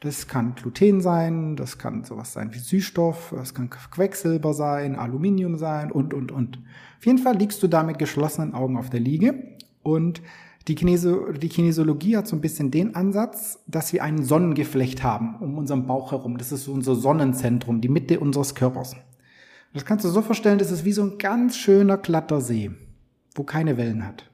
Das 0.00 0.26
kann 0.26 0.54
Gluten 0.54 1.02
sein, 1.02 1.56
das 1.56 1.76
kann 1.76 2.04
sowas 2.04 2.32
sein 2.32 2.54
wie 2.54 2.58
Süßstoff, 2.58 3.34
das 3.36 3.52
kann 3.52 3.68
Quecksilber 3.68 4.54
sein, 4.54 4.96
Aluminium 4.96 5.58
sein 5.58 5.92
und, 5.92 6.14
und, 6.14 6.32
und. 6.32 6.58
Auf 6.98 7.04
jeden 7.04 7.18
Fall 7.18 7.36
liegst 7.36 7.62
du 7.62 7.68
da 7.68 7.82
mit 7.82 7.98
geschlossenen 7.98 8.54
Augen 8.54 8.78
auf 8.78 8.88
der 8.88 9.00
Liege 9.00 9.58
und 9.82 10.22
die, 10.68 10.74
Kinesi 10.74 11.14
die 11.38 11.48
Kinesiologie 11.48 12.16
hat 12.16 12.28
so 12.28 12.36
ein 12.36 12.40
bisschen 12.40 12.70
den 12.70 12.94
Ansatz, 12.94 13.58
dass 13.66 13.92
wir 13.92 14.02
ein 14.02 14.22
Sonnengeflecht 14.22 15.02
haben 15.02 15.36
um 15.40 15.58
unseren 15.58 15.86
Bauch 15.86 16.12
herum. 16.12 16.38
Das 16.38 16.52
ist 16.52 16.64
so 16.64 16.72
unser 16.72 16.94
Sonnenzentrum, 16.94 17.82
die 17.82 17.88
Mitte 17.88 18.20
unseres 18.20 18.54
Körpers. 18.54 18.96
Das 19.74 19.84
kannst 19.84 20.04
du 20.04 20.08
so 20.08 20.22
vorstellen, 20.22 20.58
das 20.58 20.70
ist 20.70 20.84
wie 20.84 20.92
so 20.92 21.02
ein 21.02 21.18
ganz 21.18 21.56
schöner 21.56 21.98
glatter 21.98 22.40
See, 22.40 22.70
wo 23.34 23.44
keine 23.44 23.76
Wellen 23.76 24.06
hat. 24.06 24.29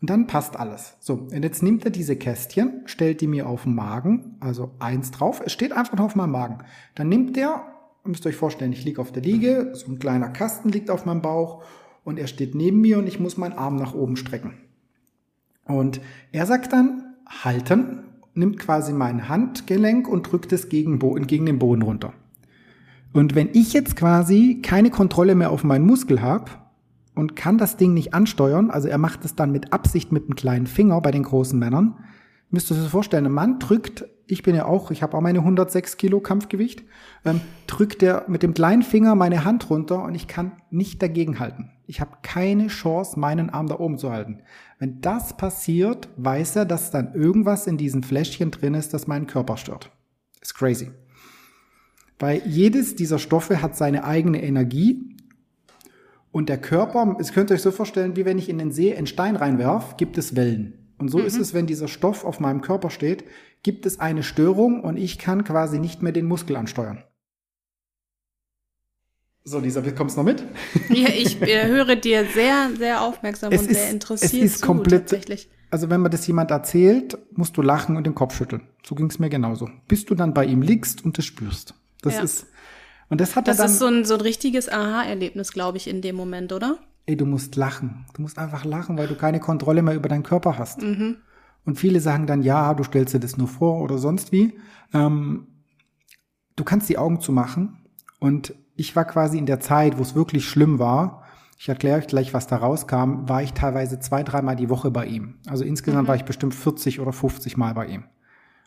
Und 0.00 0.10
dann 0.10 0.26
passt 0.26 0.56
alles. 0.56 0.96
So, 1.00 1.14
und 1.14 1.42
jetzt 1.42 1.62
nimmt 1.62 1.84
er 1.84 1.90
diese 1.90 2.16
Kästchen, 2.16 2.82
stellt 2.84 3.20
die 3.20 3.26
mir 3.26 3.48
auf 3.48 3.62
den 3.62 3.74
Magen, 3.74 4.36
also 4.40 4.72
eins 4.78 5.10
drauf. 5.10 5.40
Es 5.44 5.52
steht 5.52 5.72
einfach 5.72 5.98
auf 5.98 6.14
meinem 6.14 6.32
Magen. 6.32 6.58
Dann 6.94 7.08
nimmt 7.08 7.36
er, 7.38 7.62
müsst 8.04 8.26
ihr 8.26 8.28
euch 8.28 8.36
vorstellen, 8.36 8.72
ich 8.72 8.84
liege 8.84 9.00
auf 9.00 9.10
der 9.10 9.22
Liege, 9.22 9.70
so 9.74 9.90
ein 9.90 9.98
kleiner 9.98 10.28
Kasten 10.28 10.68
liegt 10.68 10.90
auf 10.90 11.06
meinem 11.06 11.22
Bauch 11.22 11.64
und 12.04 12.18
er 12.18 12.26
steht 12.26 12.54
neben 12.54 12.80
mir 12.80 12.98
und 12.98 13.06
ich 13.06 13.20
muss 13.20 13.36
meinen 13.36 13.54
Arm 13.54 13.76
nach 13.76 13.94
oben 13.94 14.16
strecken. 14.16 14.54
Und 15.64 16.00
er 16.30 16.46
sagt 16.46 16.72
dann, 16.72 17.14
halten, 17.26 18.04
nimmt 18.34 18.58
quasi 18.58 18.92
mein 18.92 19.28
Handgelenk 19.28 20.06
und 20.06 20.30
drückt 20.30 20.52
es 20.52 20.68
gegen, 20.68 20.98
gegen 21.26 21.46
den 21.46 21.58
Boden 21.58 21.82
runter. 21.82 22.12
Und 23.12 23.34
wenn 23.34 23.48
ich 23.54 23.72
jetzt 23.72 23.96
quasi 23.96 24.60
keine 24.62 24.90
Kontrolle 24.90 25.34
mehr 25.34 25.50
auf 25.50 25.64
meinen 25.64 25.86
Muskel 25.86 26.20
habe 26.20 26.50
und 27.16 27.34
kann 27.34 27.58
das 27.58 27.76
Ding 27.76 27.94
nicht 27.94 28.14
ansteuern, 28.14 28.70
also 28.70 28.86
er 28.86 28.98
macht 28.98 29.24
es 29.24 29.34
dann 29.34 29.50
mit 29.50 29.72
Absicht 29.72 30.12
mit 30.12 30.24
einem 30.24 30.36
kleinen 30.36 30.66
Finger 30.68 31.00
bei 31.00 31.10
den 31.10 31.24
großen 31.24 31.58
Männern, 31.58 31.96
müsst 32.50 32.70
ihr 32.70 32.76
euch 32.76 32.88
vorstellen, 32.88 33.26
ein 33.26 33.32
Mann 33.32 33.58
drückt, 33.58 34.04
ich 34.28 34.42
bin 34.42 34.54
ja 34.54 34.66
auch, 34.66 34.90
ich 34.90 35.02
habe 35.02 35.16
auch 35.16 35.20
meine 35.20 35.38
106 35.38 35.96
Kilo 35.96 36.20
Kampfgewicht, 36.20 36.84
ähm, 37.24 37.40
drückt 37.66 38.02
er 38.02 38.26
mit 38.28 38.42
dem 38.42 38.54
kleinen 38.54 38.82
Finger 38.82 39.14
meine 39.14 39.44
Hand 39.44 39.70
runter 39.70 40.02
und 40.02 40.14
ich 40.14 40.28
kann 40.28 40.52
nicht 40.70 41.02
dagegen 41.02 41.38
halten. 41.38 41.70
Ich 41.86 42.00
habe 42.00 42.18
keine 42.22 42.66
Chance, 42.66 43.18
meinen 43.18 43.48
Arm 43.50 43.68
da 43.68 43.78
oben 43.78 43.96
zu 43.96 44.10
halten. 44.10 44.42
Wenn 44.78 45.00
das 45.00 45.36
passiert, 45.36 46.08
weiß 46.16 46.56
er, 46.56 46.64
dass 46.66 46.90
dann 46.90 47.14
irgendwas 47.14 47.66
in 47.66 47.78
diesem 47.78 48.02
Fläschchen 48.02 48.50
drin 48.50 48.74
ist, 48.74 48.92
das 48.92 49.06
meinen 49.06 49.26
Körper 49.26 49.56
stört. 49.56 49.90
Ist 50.42 50.54
crazy. 50.54 50.90
Weil 52.18 52.42
jedes 52.46 52.96
dieser 52.96 53.18
Stoffe 53.18 53.62
hat 53.62 53.76
seine 53.76 54.04
eigene 54.04 54.42
Energie 54.42 55.15
und 56.36 56.50
der 56.50 56.58
Körper, 56.58 57.16
es 57.18 57.32
könnt 57.32 57.50
ihr 57.50 57.54
euch 57.54 57.62
so 57.62 57.70
vorstellen, 57.70 58.14
wie 58.14 58.26
wenn 58.26 58.36
ich 58.36 58.50
in 58.50 58.58
den 58.58 58.70
See 58.70 58.94
einen 58.94 59.06
Stein 59.06 59.36
reinwerf, 59.36 59.96
gibt 59.96 60.18
es 60.18 60.36
Wellen. 60.36 60.92
Und 60.98 61.08
so 61.08 61.16
mhm. 61.16 61.24
ist 61.24 61.38
es, 61.38 61.54
wenn 61.54 61.66
dieser 61.66 61.88
Stoff 61.88 62.26
auf 62.26 62.40
meinem 62.40 62.60
Körper 62.60 62.90
steht, 62.90 63.24
gibt 63.62 63.86
es 63.86 64.00
eine 64.00 64.22
Störung 64.22 64.82
und 64.82 64.98
ich 64.98 65.18
kann 65.18 65.44
quasi 65.44 65.78
nicht 65.78 66.02
mehr 66.02 66.12
den 66.12 66.26
Muskel 66.26 66.56
ansteuern. 66.56 67.02
So, 69.44 69.60
Lisa, 69.60 69.80
kommst 69.96 70.18
du 70.18 70.20
noch 70.20 70.26
mit? 70.26 70.44
Ja, 70.90 71.08
ich 71.08 71.40
äh, 71.40 71.68
höre 71.68 71.96
dir 71.96 72.26
sehr, 72.26 72.68
sehr 72.76 73.00
aufmerksam 73.00 73.50
es 73.50 73.62
und 73.62 73.70
ist, 73.70 73.80
sehr 73.80 73.90
interessiert 73.90 74.44
es 74.44 74.52
ist 74.52 74.58
zu, 74.58 74.66
komplett, 74.66 75.08
tatsächlich. 75.08 75.48
Also 75.70 75.88
wenn 75.88 76.02
man 76.02 76.10
das 76.10 76.26
jemand 76.26 76.50
erzählt, 76.50 77.16
musst 77.32 77.56
du 77.56 77.62
lachen 77.62 77.96
und 77.96 78.06
den 78.06 78.14
Kopf 78.14 78.36
schütteln. 78.36 78.68
So 78.84 78.94
ging 78.94 79.06
es 79.06 79.18
mir 79.18 79.30
genauso. 79.30 79.70
Bis 79.88 80.04
du 80.04 80.14
dann 80.14 80.34
bei 80.34 80.44
ihm 80.44 80.60
liegst 80.60 81.02
und 81.02 81.16
das 81.16 81.24
spürst. 81.24 81.72
Das 82.02 82.16
ja. 82.16 82.22
ist 82.24 82.46
und 83.08 83.20
das 83.20 83.36
hat 83.36 83.48
das 83.48 83.58
er 83.58 83.64
dann. 83.64 83.66
Das 83.66 83.72
ist 83.72 83.78
so 83.78 83.86
ein, 83.86 84.04
so 84.04 84.14
ein 84.14 84.20
richtiges 84.20 84.68
Aha-Erlebnis, 84.68 85.52
glaube 85.52 85.76
ich, 85.78 85.88
in 85.88 86.02
dem 86.02 86.16
Moment, 86.16 86.52
oder? 86.52 86.78
Ey, 87.06 87.16
du 87.16 87.24
musst 87.24 87.56
lachen. 87.56 88.04
Du 88.14 88.22
musst 88.22 88.38
einfach 88.38 88.64
lachen, 88.64 88.98
weil 88.98 89.06
du 89.06 89.14
keine 89.14 89.40
Kontrolle 89.40 89.82
mehr 89.82 89.94
über 89.94 90.08
deinen 90.08 90.24
Körper 90.24 90.58
hast. 90.58 90.82
Mhm. 90.82 91.16
Und 91.64 91.78
viele 91.78 92.00
sagen 92.00 92.26
dann, 92.26 92.42
ja, 92.42 92.74
du 92.74 92.84
stellst 92.84 93.14
dir 93.14 93.20
das 93.20 93.36
nur 93.36 93.48
vor 93.48 93.82
oder 93.82 93.98
sonst 93.98 94.32
wie. 94.32 94.58
Ähm, 94.92 95.46
du 96.56 96.64
kannst 96.64 96.88
die 96.88 96.98
Augen 96.98 97.20
zumachen 97.20 97.78
und 98.18 98.54
ich 98.76 98.94
war 98.94 99.04
quasi 99.04 99.38
in 99.38 99.46
der 99.46 99.60
Zeit, 99.60 99.98
wo 99.98 100.02
es 100.02 100.14
wirklich 100.14 100.48
schlimm 100.48 100.78
war, 100.78 101.22
ich 101.58 101.68
erkläre 101.68 101.98
euch 101.98 102.06
gleich, 102.06 102.34
was 102.34 102.46
da 102.46 102.56
rauskam, 102.56 103.28
war 103.28 103.42
ich 103.42 103.54
teilweise 103.54 103.98
zwei, 103.98 104.22
dreimal 104.22 104.56
die 104.56 104.68
Woche 104.68 104.90
bei 104.90 105.06
ihm. 105.06 105.36
Also 105.46 105.64
insgesamt 105.64 106.04
mhm. 106.04 106.08
war 106.08 106.16
ich 106.16 106.24
bestimmt 106.24 106.54
40 106.54 107.00
oder 107.00 107.12
50 107.12 107.56
Mal 107.56 107.72
bei 107.74 107.86
ihm. 107.86 108.04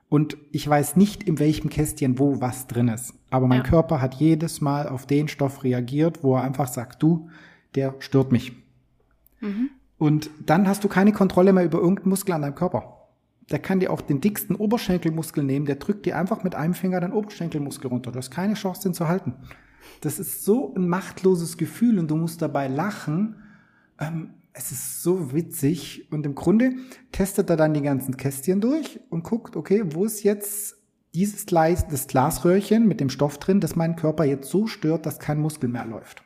Und 0.10 0.38
ich 0.52 0.68
weiß 0.68 0.96
nicht, 0.96 1.24
in 1.24 1.38
welchem 1.38 1.70
Kästchen 1.70 2.18
wo 2.18 2.42
was 2.42 2.66
drin 2.66 2.88
ist. 2.88 3.14
Aber 3.30 3.48
mein 3.48 3.62
ja. 3.62 3.68
Körper 3.68 4.02
hat 4.02 4.16
jedes 4.16 4.60
Mal 4.60 4.90
auf 4.90 5.06
den 5.06 5.28
Stoff 5.28 5.64
reagiert, 5.64 6.24
wo 6.24 6.36
er 6.36 6.44
einfach 6.44 6.68
sagt, 6.68 7.02
du, 7.04 7.30
der 7.76 7.94
stört 8.00 8.32
mich. 8.32 8.54
Mhm. 9.40 9.70
Und 10.00 10.32
dann 10.44 10.68
hast 10.68 10.84
du 10.84 10.88
keine 10.88 11.12
Kontrolle 11.12 11.54
mehr 11.54 11.66
über 11.66 11.78
irgendeinen 11.78 12.10
Muskel 12.10 12.34
an 12.34 12.42
deinem 12.42 12.56
Körper. 12.56 13.08
Der 13.52 13.60
kann 13.60 13.80
dir 13.80 13.92
auch 13.92 14.02
den 14.02 14.22
dicksten 14.22 14.56
Oberschenkelmuskel 14.56 15.44
nehmen, 15.44 15.66
der 15.66 15.76
drückt 15.76 16.06
dir 16.06 16.18
einfach 16.18 16.44
mit 16.44 16.56
einem 16.56 16.74
Finger 16.74 17.02
den 17.02 17.14
Oberschenkelmuskel 17.14 17.90
runter. 17.90 18.12
Du 18.12 18.18
hast 18.18 18.32
keine 18.32 18.56
Chance, 18.56 18.84
den 18.84 18.94
zu 18.94 19.08
halten. 19.08 19.34
Das 20.02 20.20
ist 20.20 20.44
so 20.44 20.74
ein 20.76 20.88
machtloses 20.88 21.58
Gefühl 21.58 22.00
und 22.00 22.10
du 22.10 22.16
musst 22.16 22.42
dabei 22.42 22.68
lachen. 22.68 23.36
Ähm, 24.00 24.32
es 24.60 24.74
ist 24.74 25.04
so 25.04 25.32
witzig 25.32 26.12
und 26.12 26.26
im 26.26 26.36
Grunde 26.36 26.74
testet 27.14 27.50
er 27.50 27.56
dann 27.56 27.74
die 27.74 27.82
ganzen 27.82 28.18
Kästchen 28.18 28.60
durch 28.60 29.00
und 29.10 29.24
guckt, 29.24 29.56
okay, 29.56 29.84
wo 29.86 30.04
ist 30.04 30.24
jetzt 30.24 30.76
dieses 31.14 31.46
Gleis, 31.46 31.88
das 31.88 32.08
Glasröhrchen 32.08 32.86
mit 32.86 33.00
dem 33.00 33.10
Stoff 33.10 33.38
drin, 33.38 33.62
das 33.62 33.78
meinen 33.78 33.96
Körper 33.96 34.26
jetzt 34.26 34.50
so 34.50 34.68
stört, 34.68 35.06
dass 35.06 35.18
kein 35.18 35.40
Muskel 35.40 35.70
mehr 35.70 35.86
läuft. 35.86 36.24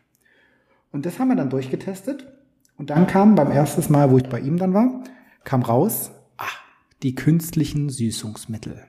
Und 0.91 1.05
das 1.05 1.19
haben 1.19 1.27
wir 1.27 1.35
dann 1.35 1.51
durchgetestet 1.51 2.33
und 2.75 2.89
dann 2.89 3.05
kam 3.05 3.35
beim 3.35 3.51
ersten 3.51 3.91
Mal, 3.93 4.09
wo 4.09 4.17
ich 4.17 4.27
bei 4.27 4.39
ihm 4.39 4.57
dann 4.57 4.73
war, 4.73 5.03
kam 5.43 5.61
raus, 5.61 6.11
ah, 6.37 6.47
die 7.03 7.13
künstlichen 7.13 7.89
Süßungsmittel. 7.89 8.83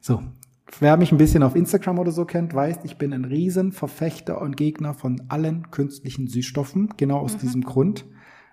So, 0.00 0.20
Wer 0.80 0.96
mich 0.96 1.12
ein 1.12 1.18
bisschen 1.18 1.42
auf 1.42 1.54
Instagram 1.54 1.98
oder 1.98 2.10
so 2.10 2.24
kennt, 2.24 2.54
weiß, 2.54 2.78
ich 2.84 2.96
bin 2.96 3.12
ein 3.12 3.24
Riesenverfechter 3.24 4.40
und 4.40 4.56
Gegner 4.56 4.94
von 4.94 5.22
allen 5.28 5.70
künstlichen 5.70 6.26
Süßstoffen, 6.26 6.94
genau 6.96 7.18
aus 7.18 7.34
mhm. 7.34 7.38
diesem 7.38 7.64
Grund. 7.64 8.06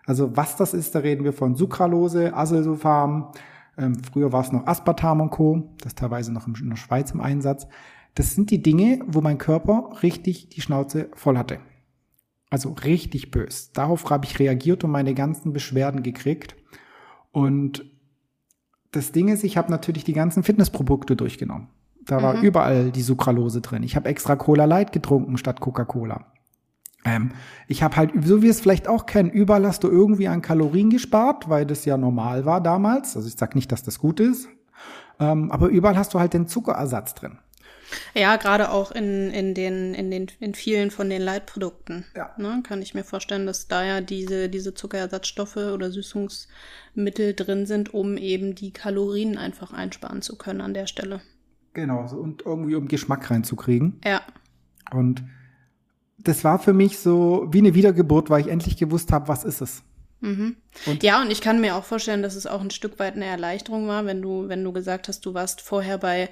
Also 0.06 0.36
was 0.36 0.58
das 0.58 0.74
ist, 0.74 0.94
da 0.94 1.00
reden 1.00 1.24
wir 1.24 1.34
von 1.34 1.56
Sucralose, 1.56 2.36
Azelsulfam, 2.36 3.32
ähm, 3.78 3.96
früher 4.04 4.32
war 4.32 4.42
es 4.42 4.52
noch 4.52 4.68
Aspartam 4.68 5.22
und 5.22 5.30
Co., 5.32 5.74
das 5.80 5.94
ist 5.94 6.00
teilweise 6.00 6.34
noch 6.34 6.48
in 6.48 6.70
der 6.70 6.76
Schweiz 6.76 7.12
im 7.12 7.22
Einsatz. 7.22 7.68
Das 8.16 8.36
sind 8.36 8.52
die 8.52 8.62
Dinge, 8.62 9.00
wo 9.08 9.22
mein 9.22 9.38
Körper 9.38 9.90
richtig 10.04 10.50
die 10.50 10.62
Schnauze 10.62 11.10
voll 11.14 11.38
hatte. 11.38 11.60
Also 12.50 12.74
richtig 12.74 13.32
bös. 13.32 13.72
Darauf 13.72 14.10
habe 14.10 14.26
ich 14.26 14.38
reagiert 14.38 14.84
und 14.84 14.92
meine 14.92 15.14
ganzen 15.14 15.54
Beschwerden 15.54 16.04
gekriegt. 16.04 16.58
Und 17.32 17.86
das 18.92 19.14
Ding 19.14 19.30
ist, 19.30 19.46
ich 19.46 19.56
habe 19.56 19.72
natürlich 19.72 20.04
die 20.04 20.14
ganzen 20.14 20.44
Fitnessprodukte 20.44 21.16
durchgenommen. 21.16 21.70
Da 22.06 22.20
mhm. 22.20 22.24
war 22.24 22.42
überall 22.42 22.92
die 22.92 23.02
Sucralose 23.02 23.62
drin. 23.62 23.84
Ich 23.84 23.96
habe 23.96 24.10
extra 24.10 24.36
Cola 24.36 24.66
Light 24.66 24.92
getrunken 24.92 25.38
statt 25.38 25.60
Coca-Cola. 25.60 26.26
Ähm, 27.04 27.32
ich 27.68 27.84
habe 27.84 27.96
halt, 27.96 28.12
so 28.24 28.42
wie 28.42 28.50
es 28.50 28.62
vielleicht 28.62 28.88
auch 28.88 29.06
kennen, 29.06 29.30
überall 29.30 29.66
hast 29.66 29.84
du 29.84 29.90
irgendwie 29.90 30.28
an 30.28 30.42
Kalorien 30.42 30.90
gespart, 30.90 31.50
weil 31.50 31.66
das 31.66 31.86
ja 31.86 31.98
normal 31.98 32.46
war 32.46 32.62
damals. 32.62 33.16
Also 33.16 33.28
ich 33.28 33.36
sage 33.36 33.56
nicht, 33.56 33.72
dass 33.72 33.84
das 33.84 34.00
gut 34.00 34.20
ist. 34.20 34.48
Ähm, 35.20 35.52
aber 35.52 35.68
überall 35.70 35.98
hast 35.98 36.14
du 36.14 36.20
halt 36.20 36.34
den 36.34 36.48
Zuckerersatz 36.48 37.16
drin. 37.16 37.38
Ja, 38.14 38.38
gerade 38.38 38.72
auch 38.72 38.92
in, 38.92 39.32
in 39.32 39.54
den, 39.54 39.94
in 39.94 40.12
den, 40.12 40.28
in 40.40 40.54
vielen 40.54 40.92
von 40.92 41.10
den 41.10 41.22
Leitprodukten. 41.22 42.06
Ja. 42.16 42.34
Ne, 42.38 42.64
kann 42.66 42.82
ich 42.82 42.94
mir 42.94 43.04
vorstellen, 43.04 43.46
dass 43.46 43.68
da 43.68 43.84
ja 43.84 44.02
diese, 44.02 44.50
diese 44.50 44.74
Zuckerersatzstoffe 44.74 45.58
oder 45.58 45.92
Süßungsmittel 45.92 47.34
drin 47.34 47.66
sind, 47.66 47.94
um 47.94 48.18
eben 48.18 48.56
die 48.56 48.72
Kalorien 48.72 49.38
einfach 49.38 49.74
einsparen 49.74 50.22
zu 50.22 50.38
können 50.38 50.62
an 50.62 50.74
der 50.74 50.88
Stelle. 50.88 51.22
Genau, 51.74 52.06
und 52.12 52.44
irgendwie 52.46 52.76
um 52.76 52.88
Geschmack 52.88 53.30
reinzukriegen. 53.32 54.00
Ja. 54.04 54.22
Und 54.92 55.24
das 56.18 56.44
war 56.44 56.60
für 56.60 56.74
mich 56.74 57.00
so 57.00 57.48
wie 57.52 57.60
eine 57.60 57.74
Wiedergeburt, 57.74 58.30
weil 58.30 58.42
ich 58.42 58.48
endlich 58.48 58.78
gewusst 58.78 59.12
habe, 59.12 59.28
was 59.28 59.44
ist 59.44 59.62
es. 59.62 59.84
Mhm. 60.22 60.56
Und 60.86 61.04
ja, 61.04 61.22
und 61.22 61.32
ich 61.32 61.42
kann 61.42 61.62
mir 61.62 61.76
auch 61.76 61.84
vorstellen, 61.84 62.22
dass 62.22 62.36
es 62.36 62.46
auch 62.46 62.62
ein 62.62 62.72
Stück 62.72 63.00
weit 63.00 63.16
eine 63.16 63.26
Erleichterung 63.26 63.88
war, 63.88 64.06
wenn 64.06 64.22
du, 64.22 64.48
wenn 64.48 64.64
du 64.64 64.72
gesagt 64.72 65.08
hast, 65.08 65.26
du 65.26 65.34
warst 65.34 65.62
vorher 65.62 65.98
bei, 65.98 66.30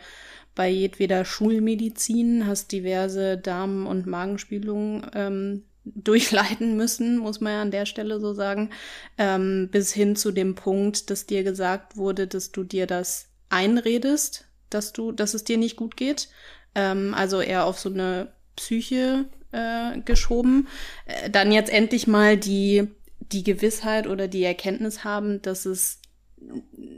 bei 0.53 0.69
jedweder 0.69 1.25
Schulmedizin, 1.25 2.45
hast 2.45 2.71
diverse 2.71 3.37
Darm- 3.37 3.87
und 3.87 4.05
Magenspiegelungen 4.05 5.09
ähm, 5.15 5.63
durchleiten 5.85 6.77
müssen, 6.77 7.17
muss 7.17 7.41
man 7.41 7.53
ja 7.53 7.61
an 7.63 7.71
der 7.71 7.87
Stelle 7.87 8.19
so 8.19 8.33
sagen, 8.33 8.69
ähm, 9.17 9.69
bis 9.71 9.91
hin 9.91 10.15
zu 10.15 10.31
dem 10.31 10.53
Punkt, 10.53 11.09
dass 11.09 11.25
dir 11.25 11.43
gesagt 11.43 11.97
wurde, 11.97 12.27
dass 12.27 12.51
du 12.51 12.63
dir 12.63 12.85
das 12.85 13.29
einredest, 13.49 14.48
dass 14.69 14.93
du, 14.93 15.11
dass 15.11 15.33
es 15.33 15.43
dir 15.43 15.57
nicht 15.57 15.75
gut 15.75 15.97
geht. 15.97 16.29
Ähm, 16.75 17.13
also 17.13 17.41
eher 17.41 17.65
auf 17.65 17.79
so 17.79 17.89
eine 17.89 18.33
Psyche 18.55 19.25
äh, 19.51 19.99
geschoben. 20.01 20.67
Äh, 21.05 21.29
dann 21.29 21.51
jetzt 21.51 21.71
endlich 21.71 22.07
mal 22.07 22.37
die, 22.37 22.87
die 23.19 23.43
Gewissheit 23.43 24.07
oder 24.07 24.27
die 24.27 24.43
Erkenntnis 24.43 25.03
haben, 25.03 25.41
dass 25.41 25.65
es 25.65 25.99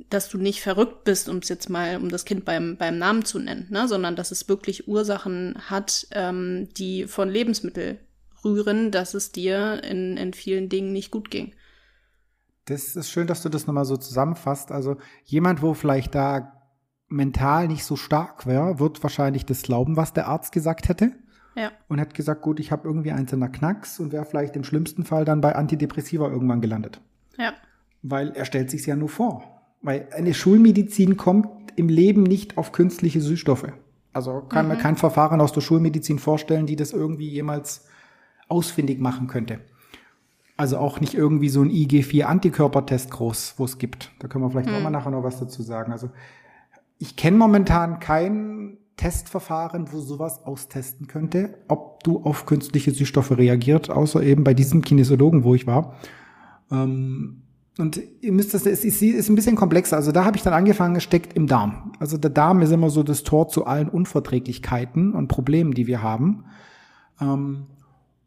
dass 0.09 0.29
du 0.29 0.37
nicht 0.37 0.61
verrückt 0.61 1.03
bist, 1.03 1.27
um 1.27 1.37
es 1.37 1.49
jetzt 1.49 1.69
mal, 1.69 1.97
um 1.97 2.09
das 2.09 2.25
Kind 2.25 2.45
beim, 2.45 2.77
beim 2.77 2.97
Namen 2.97 3.25
zu 3.25 3.39
nennen, 3.39 3.67
ne? 3.71 3.87
sondern 3.87 4.15
dass 4.15 4.31
es 4.31 4.47
wirklich 4.47 4.87
Ursachen 4.87 5.55
hat, 5.69 6.07
ähm, 6.11 6.69
die 6.77 7.07
von 7.07 7.29
Lebensmitteln 7.29 7.97
rühren, 8.43 8.91
dass 8.91 9.13
es 9.13 9.31
dir 9.31 9.83
in, 9.83 10.17
in 10.17 10.33
vielen 10.33 10.69
Dingen 10.69 10.93
nicht 10.93 11.11
gut 11.11 11.31
ging. 11.31 11.53
Das 12.65 12.95
ist 12.95 13.09
schön, 13.09 13.27
dass 13.27 13.41
du 13.41 13.49
das 13.49 13.67
nochmal 13.67 13.85
so 13.85 13.97
zusammenfasst. 13.97 14.71
Also 14.71 14.97
jemand, 15.25 15.61
wo 15.61 15.73
vielleicht 15.73 16.13
da 16.13 16.60
mental 17.11 17.67
nicht 17.67 17.83
so 17.83 17.95
stark 17.95 18.47
wäre, 18.47 18.79
wird 18.79 19.03
wahrscheinlich 19.03 19.45
das 19.45 19.61
glauben, 19.63 19.97
was 19.97 20.13
der 20.13 20.27
Arzt 20.27 20.51
gesagt 20.51 20.89
hätte. 20.89 21.11
Ja. 21.55 21.71
Und 21.89 21.99
hat 21.99 22.13
gesagt, 22.13 22.41
gut, 22.41 22.59
ich 22.59 22.71
habe 22.71 22.87
irgendwie 22.87 23.11
einzelner 23.11 23.49
Knacks 23.49 23.99
und 23.99 24.13
wäre 24.13 24.23
vielleicht 24.23 24.55
im 24.55 24.63
schlimmsten 24.63 25.03
Fall 25.03 25.25
dann 25.25 25.41
bei 25.41 25.55
Antidepressiva 25.55 26.29
irgendwann 26.29 26.61
gelandet. 26.61 27.01
Ja. 27.37 27.53
Weil 28.01 28.31
er 28.31 28.45
stellt 28.45 28.71
sich 28.71 28.85
ja 28.85 28.95
nur 28.95 29.09
vor. 29.09 29.43
Weil 29.81 30.07
eine 30.15 30.33
Schulmedizin 30.33 31.17
kommt 31.17 31.49
im 31.75 31.89
Leben 31.89 32.23
nicht 32.23 32.57
auf 32.57 32.71
künstliche 32.71 33.19
Süßstoffe. 33.19 33.67
Also 34.13 34.41
kann 34.41 34.67
mhm. 34.67 34.73
mir 34.73 34.77
kein 34.77 34.95
Verfahren 34.95 35.41
aus 35.41 35.51
der 35.51 35.61
Schulmedizin 35.61 36.19
vorstellen, 36.19 36.65
die 36.65 36.75
das 36.75 36.93
irgendwie 36.93 37.27
jemals 37.27 37.87
ausfindig 38.47 38.99
machen 38.99 39.27
könnte. 39.27 39.59
Also 40.57 40.77
auch 40.77 40.99
nicht 40.99 41.13
irgendwie 41.13 41.49
so 41.49 41.61
ein 41.61 41.71
IG4-Antikörpertest 41.71 43.09
groß, 43.09 43.55
wo 43.57 43.65
es 43.65 43.77
gibt. 43.77 44.11
Da 44.19 44.27
können 44.27 44.43
wir 44.43 44.51
vielleicht 44.51 44.69
mhm. 44.69 44.75
auch 44.75 44.81
mal 44.81 44.89
nachher 44.89 45.11
noch 45.11 45.23
was 45.23 45.39
dazu 45.39 45.63
sagen. 45.63 45.91
Also 45.91 46.11
ich 47.01 47.15
kenne 47.15 47.35
momentan 47.35 47.99
kein 47.99 48.77
Testverfahren, 48.95 49.91
wo 49.91 49.99
sowas 49.99 50.45
austesten 50.45 51.07
könnte, 51.07 51.57
ob 51.67 52.03
du 52.03 52.21
auf 52.21 52.45
künstliche 52.45 52.91
Süßstoffe 52.91 53.31
reagiert, 53.31 53.89
außer 53.89 54.21
eben 54.21 54.43
bei 54.43 54.53
diesem 54.53 54.83
Kinesiologen, 54.83 55.43
wo 55.43 55.55
ich 55.55 55.65
war. 55.65 55.95
Ähm, 56.71 57.41
und 57.79 57.99
ihr 58.21 58.31
müsst 58.31 58.53
das, 58.53 58.67
es 58.67 58.85
ist, 58.85 59.01
ist 59.01 59.29
ein 59.29 59.35
bisschen 59.35 59.55
komplexer. 59.55 59.97
Also 59.97 60.11
da 60.11 60.25
habe 60.25 60.37
ich 60.37 60.43
dann 60.43 60.53
angefangen, 60.53 60.95
es 60.95 61.01
steckt 61.01 61.33
im 61.33 61.47
Darm. 61.47 61.93
Also 61.99 62.19
der 62.19 62.29
Darm 62.29 62.61
ist 62.61 62.71
immer 62.71 62.91
so 62.91 63.01
das 63.01 63.23
Tor 63.23 63.47
zu 63.47 63.65
allen 63.65 63.89
Unverträglichkeiten 63.89 65.13
und 65.15 65.27
Problemen, 65.27 65.73
die 65.73 65.87
wir 65.87 66.03
haben. 66.03 66.45
Ähm, 67.19 67.65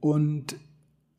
und 0.00 0.56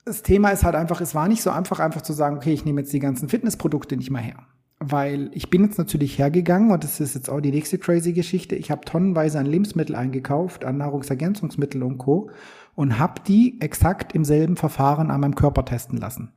das 0.04 0.24
Thema 0.24 0.50
ist 0.50 0.66
halt 0.66 0.76
einfach, 0.76 1.00
es 1.00 1.16
war 1.16 1.30
nicht 1.30 1.42
so 1.42 1.52
einfach, 1.52 1.80
einfach 1.80 2.02
zu 2.02 2.12
sagen, 2.12 2.36
okay, 2.36 2.52
ich 2.52 2.66
nehme 2.66 2.82
jetzt 2.82 2.92
die 2.92 3.00
ganzen 3.00 3.30
Fitnessprodukte 3.30 3.96
nicht 3.96 4.12
mehr 4.12 4.22
her 4.22 4.46
weil 4.80 5.30
ich 5.34 5.50
bin 5.50 5.64
jetzt 5.64 5.78
natürlich 5.78 6.18
hergegangen 6.18 6.72
und 6.72 6.84
das 6.84 7.00
ist 7.00 7.16
jetzt 7.16 7.30
auch 7.30 7.40
die 7.40 7.52
nächste 7.52 7.78
crazy 7.78 8.14
Geschichte. 8.14 8.56
Ich 8.56 8.72
habe 8.72 8.86
tonnenweise 8.86 9.40
an 9.40 9.46
Lebensmittel 9.46 9.96
eingekauft, 9.96 10.66
an 10.66 10.78
Nahrungsergänzungsmittel 10.78 11.82
und 11.84 11.98
Co. 11.98 12.30
und 12.76 13.00
habe 13.00 13.22
die 13.26 13.60
exakt 13.62 14.14
im 14.14 14.26
selben 14.26 14.58
Verfahren 14.58 15.12
an 15.12 15.22
meinem 15.22 15.36
Körper 15.36 15.64
testen 15.66 15.98
lassen. 15.98 16.34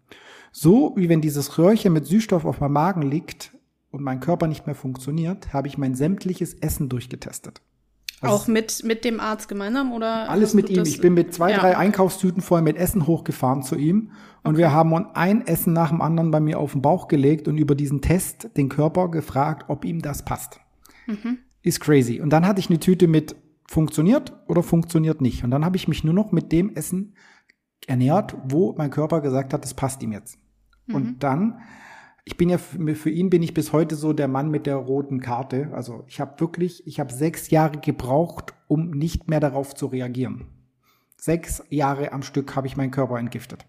So 0.53 0.95
wie 0.97 1.09
wenn 1.09 1.21
dieses 1.21 1.59
Röhrchen 1.59 1.93
mit 1.93 2.07
Süßstoff 2.07 2.45
auf 2.45 2.61
meinem 2.61 2.73
Magen 2.73 3.03
liegt 3.03 3.57
und 3.91 4.03
mein 4.03 4.21
Körper 4.21 4.47
nicht 4.47 4.67
mehr 4.67 4.77
funktioniert, 4.77 5.53
habe 5.53 5.69
ich 5.69 5.77
mein 5.77 5.95
sämtliches 5.95 6.55
Essen 6.55 6.89
durchgetestet. 6.89 7.61
Also 8.21 8.35
auch 8.35 8.47
mit, 8.49 8.83
mit 8.85 9.05
dem 9.05 9.21
Arzt 9.21 9.49
gemeinsam 9.49 9.93
oder? 9.93 10.29
Alles 10.29 10.55
mit 10.55 10.71
ihm. 10.71 10.83
Ich 10.83 11.01
bin 11.01 11.15
mit 11.15 11.33
zwei, 11.33 11.53
ja. 11.53 11.59
drei 11.59 11.77
Einkaufstüten 11.77 12.43
voll 12.43 12.63
mit 12.63 12.77
Essen 12.77 13.07
hochgefahren 13.07 13.63
zu 13.63 13.77
ihm. 13.77 14.11
Und 14.43 14.53
okay. 14.53 14.59
wir 14.59 14.73
haben 14.73 14.95
ein 15.15 15.47
Essen 15.47 15.73
nach 15.73 15.91
dem 15.91 16.01
anderen 16.01 16.31
bei 16.31 16.41
mir 16.41 16.59
auf 16.59 16.73
den 16.73 16.83
Bauch 16.83 17.09
gelegt 17.09 17.49
und 17.49 17.59
über 17.59 17.75
diesen 17.75 18.01
Test 18.01 18.51
den 18.57 18.69
Körper 18.69 19.09
gefragt, 19.11 19.67
ob 19.69 19.85
ihm 19.85 20.03
das 20.03 20.25
passt. 20.25 20.61
Mhm. 21.07 21.39
Ist 21.63 21.81
crazy. 21.81 22.21
Und 22.21 22.31
dann 22.31 22.47
hatte 22.47 22.61
ich 22.61 22.71
eine 22.71 22.81
Tüte 22.81 23.09
mit 23.09 23.37
funktioniert 23.69 24.33
oder 24.47 24.63
funktioniert 24.63 25.21
nicht. 25.21 25.45
Und 25.45 25.51
dann 25.51 25.65
habe 25.65 25.77
ich 25.77 25.87
mich 25.87 26.03
nur 26.03 26.15
noch 26.15 26.33
mit 26.33 26.51
dem 26.51 26.75
Essen 26.75 27.15
ernährt, 27.87 28.37
wo 28.45 28.75
mein 28.77 28.91
Körper 28.91 29.21
gesagt 29.21 29.53
hat, 29.53 29.63
das 29.63 29.75
passt 29.75 30.03
ihm 30.03 30.13
jetzt. 30.13 30.39
Mhm. 30.87 30.95
Und 30.95 31.23
dann 31.23 31.61
ich 32.29 32.37
bin 32.37 32.51
ja 32.51 32.59
für 32.59 33.09
ihn 33.09 33.31
bin 33.31 33.43
ich 33.43 33.55
bis 33.55 33.73
heute 33.73 33.97
so 33.97 34.13
der 34.13 34.29
Mann 34.29 34.51
mit 34.51 34.67
der 34.67 34.77
roten 34.77 35.21
Karte. 35.21 35.71
Also 35.73 36.05
ich 36.09 36.21
habe 36.21 36.39
wirklich, 36.41 36.87
ich 36.87 37.01
habe 37.01 37.11
sechs 37.11 37.49
Jahre 37.49 37.79
gebraucht, 37.79 38.53
um 38.67 38.91
nicht 38.91 39.31
mehr 39.31 39.41
darauf 39.41 39.75
zu 39.75 39.87
reagieren. 39.87 40.45
Sechs 41.17 41.63
Jahre 41.71 42.13
am 42.13 42.21
Stück 42.21 42.55
habe 42.55 42.67
ich 42.67 42.77
meinen 42.77 42.91
Körper 42.91 43.19
entgiftet 43.19 43.65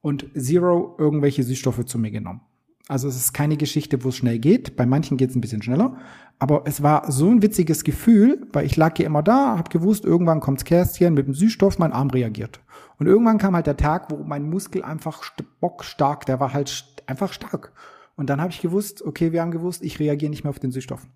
und 0.00 0.30
zero 0.34 0.96
irgendwelche 0.96 1.42
Süßstoffe 1.42 1.84
zu 1.84 1.98
mir 1.98 2.10
genommen. 2.10 2.40
Also 2.88 3.06
es 3.06 3.16
ist 3.16 3.34
keine 3.34 3.58
Geschichte, 3.58 4.02
wo 4.02 4.08
es 4.08 4.16
schnell 4.16 4.38
geht. 4.38 4.74
Bei 4.76 4.86
manchen 4.86 5.18
geht 5.18 5.28
es 5.28 5.36
ein 5.36 5.42
bisschen 5.42 5.60
schneller. 5.60 5.98
Aber 6.38 6.62
es 6.64 6.82
war 6.82 7.12
so 7.12 7.28
ein 7.28 7.42
witziges 7.42 7.84
Gefühl, 7.84 8.46
weil 8.54 8.64
ich 8.64 8.76
lag 8.76 8.96
hier 8.96 9.04
immer 9.04 9.22
da, 9.22 9.58
habe 9.58 9.68
gewusst, 9.68 10.06
irgendwann 10.06 10.40
kommt's 10.40 10.64
Kerstchen 10.64 11.12
mit 11.12 11.26
dem 11.26 11.34
Süßstoff, 11.34 11.78
mein 11.78 11.92
Arm 11.92 12.08
reagiert. 12.08 12.60
Und 12.98 13.08
irgendwann 13.08 13.36
kam 13.36 13.54
halt 13.54 13.66
der 13.66 13.76
Tag, 13.76 14.10
wo 14.10 14.24
mein 14.24 14.48
Muskel 14.48 14.82
einfach 14.82 15.22
bockstark, 15.60 16.24
der 16.24 16.40
war 16.40 16.54
halt 16.54 16.97
einfach 17.08 17.32
stark. 17.32 17.72
Und 18.16 18.30
dann 18.30 18.40
habe 18.40 18.52
ich 18.52 18.60
gewusst, 18.60 19.02
okay, 19.02 19.32
wir 19.32 19.42
haben 19.42 19.50
gewusst, 19.50 19.82
ich 19.82 19.98
reagiere 19.98 20.30
nicht 20.30 20.44
mehr 20.44 20.50
auf 20.50 20.58
den 20.58 20.72
Süßstoff. 20.72 21.06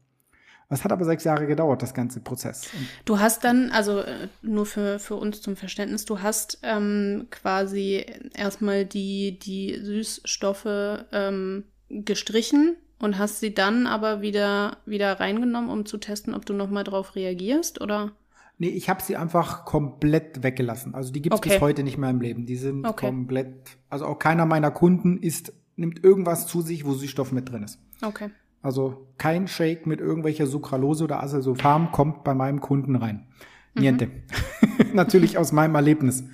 Das 0.69 0.85
hat 0.85 0.93
aber 0.93 1.05
sechs 1.05 1.25
Jahre 1.25 1.47
gedauert, 1.47 1.83
das 1.83 1.93
ganze 1.93 2.21
Prozess. 2.21 2.71
Du 3.05 3.19
hast 3.19 3.45
dann, 3.45 3.71
also 3.73 3.99
äh, 3.99 4.29
nur 4.41 4.65
für, 4.65 4.99
für 4.99 5.17
uns 5.17 5.43
zum 5.43 5.55
Verständnis, 5.55 6.07
du 6.07 6.23
hast 6.23 6.61
ähm, 6.63 7.27
quasi 7.31 8.07
erstmal 8.35 8.87
die, 8.87 9.39
die 9.39 9.79
Süßstoffe 9.83 11.05
ähm, 11.13 11.65
gestrichen 11.91 12.77
und 12.99 13.19
hast 13.19 13.41
sie 13.41 13.53
dann 13.53 13.87
aber 13.87 14.23
wieder, 14.23 14.79
wieder 14.87 15.21
reingenommen, 15.21 15.69
um 15.69 15.85
zu 15.85 15.99
testen, 15.99 16.33
ob 16.33 16.47
du 16.47 16.55
nochmal 16.55 16.85
drauf 16.85 17.17
reagierst, 17.17 17.83
oder? 17.83 18.13
Nee, 18.57 18.69
ich 18.69 18.89
habe 18.89 19.03
sie 19.03 19.17
einfach 19.17 19.67
komplett 19.67 20.43
weggelassen. 20.43 20.95
Also 20.95 21.13
die 21.13 21.21
gibt 21.21 21.35
es 21.35 21.41
okay. 21.41 21.51
bis 21.51 21.61
heute 21.61 21.83
nicht 21.83 21.99
mehr 21.99 22.11
im 22.11 22.21
Leben. 22.21 22.47
Die 22.47 22.57
sind 22.57 22.87
okay. 22.87 23.09
komplett, 23.09 23.77
also 23.91 24.07
auch 24.07 24.19
keiner 24.19 24.47
meiner 24.47 24.71
Kunden 24.71 25.19
ist 25.19 25.53
nimmt 25.77 26.05
irgendwas 26.05 26.47
zu 26.47 26.63
sich, 26.63 26.85
wo 26.85 26.95
Süßstoff 26.95 27.33
mit 27.33 27.51
drin 27.51 27.63
ist. 27.63 27.79
Okay. 28.03 28.31
Also 28.63 29.09
kein 29.19 29.49
Shake 29.49 29.87
mit 29.87 30.01
irgendwelcher 30.01 30.47
Sucralose 30.47 31.05
oder 31.05 31.23
Azelsulfam 31.23 31.91
kommt 31.91 32.25
bei 32.25 32.35
meinem 32.35 32.61
Kunden 32.61 32.97
rein. 32.97 33.27
Niente. 33.75 34.07
Mhm. 34.07 34.13
Natürlich 34.95 35.39
aus 35.39 35.53
meinem 35.53 35.75
Erlebnis. 35.75 36.25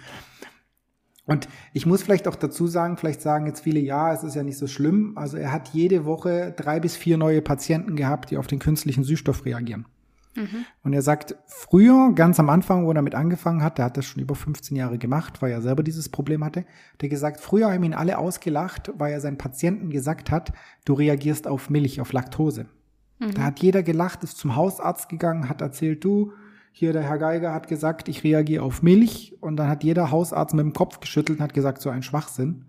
Und 1.24 1.46
ich 1.74 1.84
muss 1.84 2.02
vielleicht 2.02 2.26
auch 2.26 2.36
dazu 2.36 2.66
sagen, 2.66 2.96
vielleicht 2.96 3.20
sagen 3.20 3.46
jetzt 3.46 3.60
viele, 3.60 3.80
ja, 3.80 4.12
es 4.12 4.22
ist 4.22 4.34
ja 4.34 4.42
nicht 4.42 4.56
so 4.56 4.66
schlimm. 4.66 5.12
Also 5.16 5.36
er 5.36 5.52
hat 5.52 5.68
jede 5.68 6.04
Woche 6.06 6.54
drei 6.56 6.80
bis 6.80 6.96
vier 6.96 7.18
neue 7.18 7.42
Patienten 7.42 7.96
gehabt, 7.96 8.30
die 8.30 8.38
auf 8.38 8.46
den 8.46 8.58
künstlichen 8.58 9.04
Süßstoff 9.04 9.44
reagieren. 9.44 9.86
Mhm. 10.38 10.64
Und 10.82 10.92
er 10.92 11.02
sagt, 11.02 11.36
früher, 11.46 12.12
ganz 12.14 12.38
am 12.40 12.48
Anfang, 12.48 12.84
wo 12.84 12.90
er 12.90 12.94
damit 12.94 13.14
angefangen 13.14 13.62
hat, 13.62 13.78
der 13.78 13.86
hat 13.86 13.96
das 13.96 14.06
schon 14.06 14.22
über 14.22 14.34
15 14.34 14.76
Jahre 14.76 14.98
gemacht, 14.98 15.42
weil 15.42 15.52
er 15.52 15.62
selber 15.62 15.82
dieses 15.82 16.08
Problem 16.08 16.44
hatte, 16.44 16.64
der 17.00 17.08
gesagt, 17.08 17.40
früher 17.40 17.72
haben 17.72 17.84
ihn 17.84 17.94
alle 17.94 18.18
ausgelacht, 18.18 18.92
weil 18.96 19.12
er 19.12 19.20
seinen 19.20 19.38
Patienten 19.38 19.90
gesagt 19.90 20.30
hat, 20.30 20.52
du 20.84 20.94
reagierst 20.94 21.46
auf 21.46 21.70
Milch, 21.70 22.00
auf 22.00 22.12
Laktose. 22.12 22.66
Mhm. 23.18 23.34
Da 23.34 23.42
hat 23.42 23.60
jeder 23.60 23.82
gelacht, 23.82 24.22
ist 24.24 24.38
zum 24.38 24.56
Hausarzt 24.56 25.08
gegangen, 25.08 25.48
hat 25.48 25.60
erzählt, 25.60 26.04
du, 26.04 26.32
hier 26.72 26.92
der 26.92 27.02
Herr 27.02 27.18
Geiger 27.18 27.52
hat 27.52 27.66
gesagt, 27.66 28.08
ich 28.08 28.22
reagiere 28.22 28.62
auf 28.62 28.82
Milch 28.82 29.36
und 29.40 29.56
dann 29.56 29.68
hat 29.68 29.82
jeder 29.82 30.10
Hausarzt 30.10 30.54
mit 30.54 30.64
dem 30.64 30.72
Kopf 30.72 31.00
geschüttelt 31.00 31.38
und 31.38 31.42
hat 31.42 31.54
gesagt, 31.54 31.82
so 31.82 31.90
ein 31.90 32.02
Schwachsinn. 32.02 32.66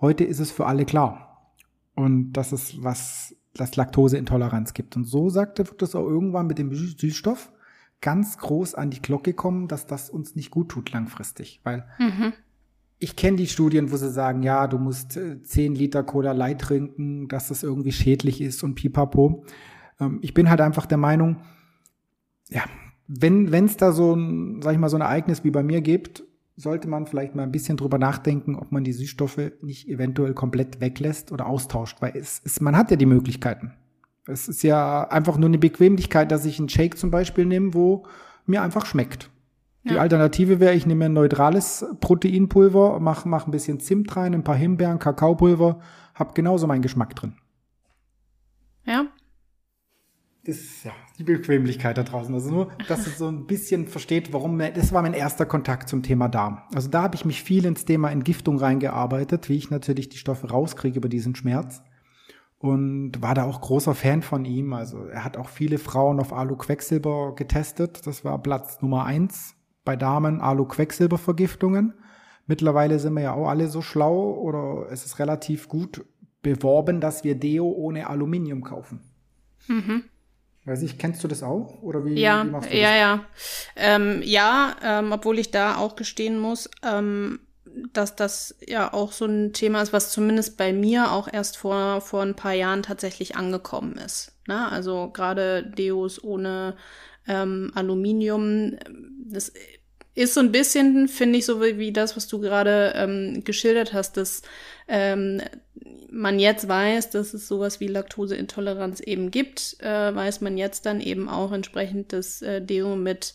Heute 0.00 0.24
ist 0.24 0.40
es 0.40 0.50
für 0.50 0.66
alle 0.66 0.86
klar. 0.86 1.52
Und 1.94 2.32
das 2.32 2.52
ist 2.52 2.82
was, 2.82 3.36
das 3.54 3.76
Laktoseintoleranz 3.76 4.74
gibt. 4.74 4.96
Und 4.96 5.04
so 5.04 5.28
sagte, 5.28 5.68
wird 5.68 5.82
das 5.82 5.94
auch 5.94 6.06
irgendwann 6.06 6.46
mit 6.46 6.58
dem 6.58 6.72
Süßstoff 6.72 7.52
ganz 8.00 8.38
groß 8.38 8.74
an 8.74 8.90
die 8.90 9.00
Glocke 9.00 9.32
kommen, 9.32 9.68
dass 9.68 9.86
das 9.86 10.10
uns 10.10 10.34
nicht 10.34 10.50
gut 10.50 10.70
tut 10.70 10.92
langfristig. 10.92 11.60
Weil 11.62 11.86
mhm. 11.98 12.32
ich 12.98 13.16
kenne 13.16 13.36
die 13.36 13.46
Studien, 13.46 13.92
wo 13.92 13.96
sie 13.96 14.10
sagen, 14.10 14.42
ja, 14.42 14.66
du 14.66 14.78
musst 14.78 15.12
10 15.12 15.74
äh, 15.74 15.78
Liter 15.78 16.02
Cola 16.02 16.32
Light 16.32 16.60
trinken, 16.60 17.28
dass 17.28 17.48
das 17.48 17.62
irgendwie 17.62 17.92
schädlich 17.92 18.40
ist 18.40 18.62
und 18.62 18.74
pipapo. 18.74 19.44
Ähm, 20.00 20.18
ich 20.22 20.34
bin 20.34 20.50
halt 20.50 20.60
einfach 20.60 20.86
der 20.86 20.98
Meinung, 20.98 21.42
ja, 22.48 22.64
wenn 23.06 23.52
es 23.52 23.76
da 23.76 23.92
so 23.92 24.14
ein, 24.14 24.62
sag 24.62 24.72
ich 24.72 24.78
mal, 24.78 24.88
so 24.88 24.96
ein 24.96 25.02
Ereignis 25.02 25.44
wie 25.44 25.50
bei 25.50 25.62
mir 25.62 25.80
gibt, 25.80 26.24
sollte 26.56 26.88
man 26.88 27.06
vielleicht 27.06 27.34
mal 27.34 27.42
ein 27.42 27.52
bisschen 27.52 27.76
drüber 27.76 27.98
nachdenken, 27.98 28.56
ob 28.56 28.72
man 28.72 28.84
die 28.84 28.92
Süßstoffe 28.92 29.52
nicht 29.62 29.88
eventuell 29.88 30.34
komplett 30.34 30.80
weglässt 30.80 31.32
oder 31.32 31.46
austauscht, 31.46 32.00
weil 32.00 32.16
es, 32.16 32.42
es 32.44 32.60
man 32.60 32.76
hat 32.76 32.90
ja 32.90 32.96
die 32.96 33.06
Möglichkeiten. 33.06 33.72
Es 34.26 34.48
ist 34.48 34.62
ja 34.62 35.08
einfach 35.08 35.36
nur 35.36 35.48
eine 35.48 35.58
Bequemlichkeit, 35.58 36.30
dass 36.30 36.44
ich 36.44 36.58
einen 36.58 36.68
Shake 36.68 36.96
zum 36.96 37.10
Beispiel 37.10 37.44
nehme, 37.46 37.74
wo 37.74 38.06
mir 38.46 38.62
einfach 38.62 38.86
schmeckt. 38.86 39.30
Ja. 39.84 39.92
Die 39.92 39.98
Alternative 39.98 40.60
wäre, 40.60 40.74
ich 40.74 40.86
nehme 40.86 41.06
ein 41.06 41.12
neutrales 41.12 41.84
Proteinpulver, 42.00 43.00
mache 43.00 43.28
mach 43.28 43.46
ein 43.46 43.50
bisschen 43.50 43.80
Zimt 43.80 44.14
rein, 44.16 44.34
ein 44.34 44.44
paar 44.44 44.54
Himbeeren, 44.54 45.00
Kakaopulver, 45.00 45.80
hab 46.14 46.34
genauso 46.34 46.66
meinen 46.68 46.82
Geschmack 46.82 47.16
drin. 47.16 47.34
Ja, 48.84 49.06
ist 50.44 50.84
ja 50.84 50.92
die 51.18 51.24
Bequemlichkeit 51.24 51.96
da 51.96 52.02
draußen. 52.02 52.34
Also 52.34 52.50
nur, 52.50 52.72
dass 52.88 53.06
es 53.06 53.18
so 53.18 53.28
ein 53.28 53.46
bisschen 53.46 53.86
versteht, 53.86 54.32
warum, 54.32 54.58
das 54.58 54.92
war 54.92 55.02
mein 55.02 55.14
erster 55.14 55.46
Kontakt 55.46 55.88
zum 55.88 56.02
Thema 56.02 56.28
Darm. 56.28 56.62
Also 56.74 56.88
da 56.88 57.02
habe 57.02 57.14
ich 57.14 57.24
mich 57.24 57.42
viel 57.42 57.64
ins 57.64 57.84
Thema 57.84 58.10
Entgiftung 58.10 58.58
reingearbeitet, 58.58 59.48
wie 59.48 59.56
ich 59.56 59.70
natürlich 59.70 60.08
die 60.08 60.18
Stoffe 60.18 60.48
rauskriege 60.48 60.98
über 60.98 61.08
diesen 61.08 61.34
Schmerz. 61.34 61.82
Und 62.58 63.20
war 63.20 63.34
da 63.34 63.44
auch 63.44 63.60
großer 63.60 63.94
Fan 63.94 64.22
von 64.22 64.44
ihm. 64.44 64.72
Also 64.72 65.04
er 65.06 65.24
hat 65.24 65.36
auch 65.36 65.48
viele 65.48 65.78
Frauen 65.78 66.20
auf 66.20 66.32
Alu-Quecksilber 66.32 67.34
getestet. 67.34 68.06
Das 68.06 68.24
war 68.24 68.40
Platz 68.40 68.80
Nummer 68.82 69.04
eins 69.04 69.56
bei 69.84 69.96
Damen 69.96 70.40
Alu-Quecksilber-Vergiftungen. 70.40 71.94
Mittlerweile 72.46 72.98
sind 72.98 73.14
wir 73.14 73.22
ja 73.22 73.32
auch 73.34 73.48
alle 73.48 73.68
so 73.68 73.82
schlau 73.82 74.32
oder 74.34 74.90
es 74.90 75.04
ist 75.04 75.18
relativ 75.18 75.68
gut 75.68 76.04
beworben, 76.42 77.00
dass 77.00 77.24
wir 77.24 77.36
Deo 77.36 77.68
ohne 77.68 78.08
Aluminium 78.08 78.62
kaufen. 78.62 79.00
Mhm. 79.68 80.04
Weiß 80.64 80.82
ich, 80.82 80.96
kennst 80.96 81.24
du 81.24 81.28
das 81.28 81.42
auch? 81.42 81.82
Oder 81.82 82.04
wie, 82.04 82.14
ja, 82.14 82.44
wie 82.44 82.50
machst 82.50 82.68
du 82.68 82.72
das? 82.72 82.80
Ja, 82.80 82.96
ja. 82.96 83.24
Ähm, 83.74 84.22
ja, 84.24 84.76
ähm, 84.82 85.12
obwohl 85.12 85.38
ich 85.38 85.50
da 85.50 85.76
auch 85.76 85.96
gestehen 85.96 86.38
muss, 86.38 86.70
ähm, 86.84 87.40
dass 87.92 88.14
das 88.14 88.56
ja 88.66 88.92
auch 88.92 89.12
so 89.12 89.24
ein 89.24 89.52
Thema 89.52 89.82
ist, 89.82 89.92
was 89.92 90.12
zumindest 90.12 90.56
bei 90.56 90.72
mir 90.72 91.10
auch 91.10 91.28
erst 91.32 91.56
vor, 91.56 92.00
vor 92.00 92.22
ein 92.22 92.36
paar 92.36 92.52
Jahren 92.52 92.82
tatsächlich 92.82 93.34
angekommen 93.34 93.96
ist. 93.96 94.32
Ne? 94.46 94.70
Also 94.70 95.10
gerade 95.12 95.64
Deos 95.64 96.22
ohne 96.22 96.76
ähm, 97.26 97.72
Aluminium, 97.74 98.76
das 99.24 99.52
ist 100.14 100.34
so 100.34 100.40
ein 100.40 100.52
bisschen, 100.52 101.08
finde 101.08 101.38
ich, 101.38 101.46
so 101.46 101.62
wie, 101.62 101.78
wie 101.78 101.92
das, 101.92 102.16
was 102.16 102.28
du 102.28 102.38
gerade 102.40 102.92
ähm, 102.96 103.42
geschildert 103.44 103.92
hast, 103.94 104.16
dass 104.16 104.42
ähm, 104.88 105.40
man 106.10 106.38
jetzt 106.38 106.68
weiß, 106.68 107.10
dass 107.10 107.34
es 107.34 107.48
sowas 107.48 107.80
wie 107.80 107.86
Laktoseintoleranz 107.86 109.00
eben 109.00 109.30
gibt, 109.30 109.76
äh, 109.80 110.14
weiß 110.14 110.40
man 110.40 110.58
jetzt 110.58 110.86
dann 110.86 111.00
eben 111.00 111.28
auch 111.28 111.52
entsprechend, 111.52 112.12
dass 112.12 112.42
äh, 112.42 112.60
Deo 112.60 112.96
mit 112.96 113.34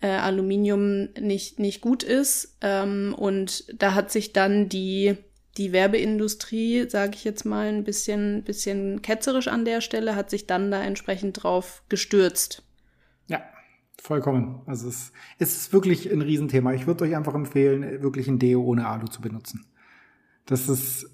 äh, 0.00 0.08
Aluminium 0.08 1.08
nicht, 1.18 1.58
nicht 1.58 1.80
gut 1.80 2.02
ist. 2.02 2.58
Ähm, 2.60 3.14
und 3.16 3.64
da 3.80 3.94
hat 3.94 4.10
sich 4.10 4.32
dann 4.32 4.68
die, 4.68 5.16
die 5.56 5.72
Werbeindustrie, 5.72 6.88
sage 6.88 7.12
ich 7.14 7.24
jetzt 7.24 7.44
mal, 7.44 7.68
ein 7.68 7.84
bisschen, 7.84 8.42
bisschen 8.42 9.02
ketzerisch 9.02 9.48
an 9.48 9.64
der 9.64 9.80
Stelle, 9.80 10.16
hat 10.16 10.30
sich 10.30 10.46
dann 10.46 10.70
da 10.70 10.82
entsprechend 10.82 11.42
drauf 11.42 11.82
gestürzt. 11.88 12.62
Ja, 13.28 13.42
vollkommen. 14.00 14.62
Also 14.66 14.88
es, 14.88 15.12
ist 15.38 15.72
wirklich 15.72 16.10
ein 16.12 16.22
Riesenthema. 16.22 16.74
Ich 16.74 16.86
würde 16.86 17.04
euch 17.04 17.16
einfach 17.16 17.34
empfehlen, 17.34 18.02
wirklich 18.02 18.28
ein 18.28 18.38
Deo 18.38 18.62
ohne 18.62 18.86
Alu 18.86 19.06
zu 19.06 19.20
benutzen. 19.20 19.64
Das 20.46 20.68
ist 20.68 21.13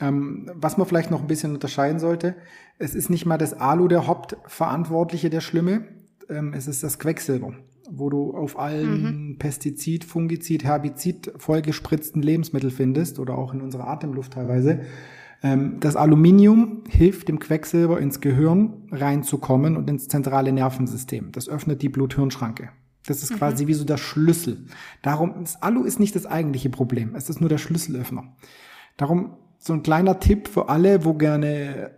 ähm, 0.00 0.50
was 0.54 0.76
man 0.76 0.86
vielleicht 0.86 1.10
noch 1.10 1.20
ein 1.20 1.26
bisschen 1.26 1.54
unterscheiden 1.54 1.98
sollte, 1.98 2.34
es 2.78 2.94
ist 2.94 3.10
nicht 3.10 3.26
mal 3.26 3.38
das 3.38 3.54
Alu 3.54 3.88
der 3.88 4.06
Hauptverantwortliche 4.06 5.30
der 5.30 5.40
Schlimme, 5.40 5.84
ähm, 6.28 6.52
es 6.54 6.66
ist 6.66 6.82
das 6.82 6.98
Quecksilber, 6.98 7.54
wo 7.90 8.10
du 8.10 8.34
auf 8.36 8.58
allen 8.58 9.02
mhm. 9.02 9.38
Pestizid, 9.38 10.04
Fungizid, 10.04 10.64
Herbizid 10.64 11.32
vollgespritzten 11.36 12.22
Lebensmittel 12.22 12.70
findest 12.70 13.18
oder 13.18 13.38
auch 13.38 13.54
in 13.54 13.60
unserer 13.60 13.88
Atemluft 13.88 14.32
teilweise. 14.32 14.80
Ähm, 15.42 15.76
das 15.78 15.94
Aluminium 15.94 16.84
hilft 16.88 17.28
dem 17.28 17.38
Quecksilber 17.38 18.00
ins 18.00 18.20
Gehirn 18.20 18.88
reinzukommen 18.90 19.76
und 19.76 19.88
ins 19.88 20.08
zentrale 20.08 20.52
Nervensystem. 20.52 21.30
Das 21.32 21.48
öffnet 21.48 21.82
die 21.82 21.88
Blut-Hirn-Schranke. 21.88 22.70
Das 23.06 23.22
ist 23.22 23.32
mhm. 23.32 23.36
quasi 23.36 23.66
wie 23.66 23.74
so 23.74 23.84
der 23.84 23.98
Schlüssel. 23.98 24.66
Darum, 25.02 25.34
das 25.40 25.62
Alu 25.62 25.84
ist 25.84 26.00
nicht 26.00 26.16
das 26.16 26.26
eigentliche 26.26 26.70
Problem. 26.70 27.14
Es 27.14 27.28
ist 27.28 27.40
nur 27.40 27.50
der 27.50 27.58
Schlüsselöffner. 27.58 28.34
Darum 28.96 29.36
so 29.64 29.72
ein 29.72 29.82
kleiner 29.82 30.20
Tipp 30.20 30.48
für 30.48 30.68
alle, 30.68 31.04
wo 31.04 31.14
gerne 31.14 31.92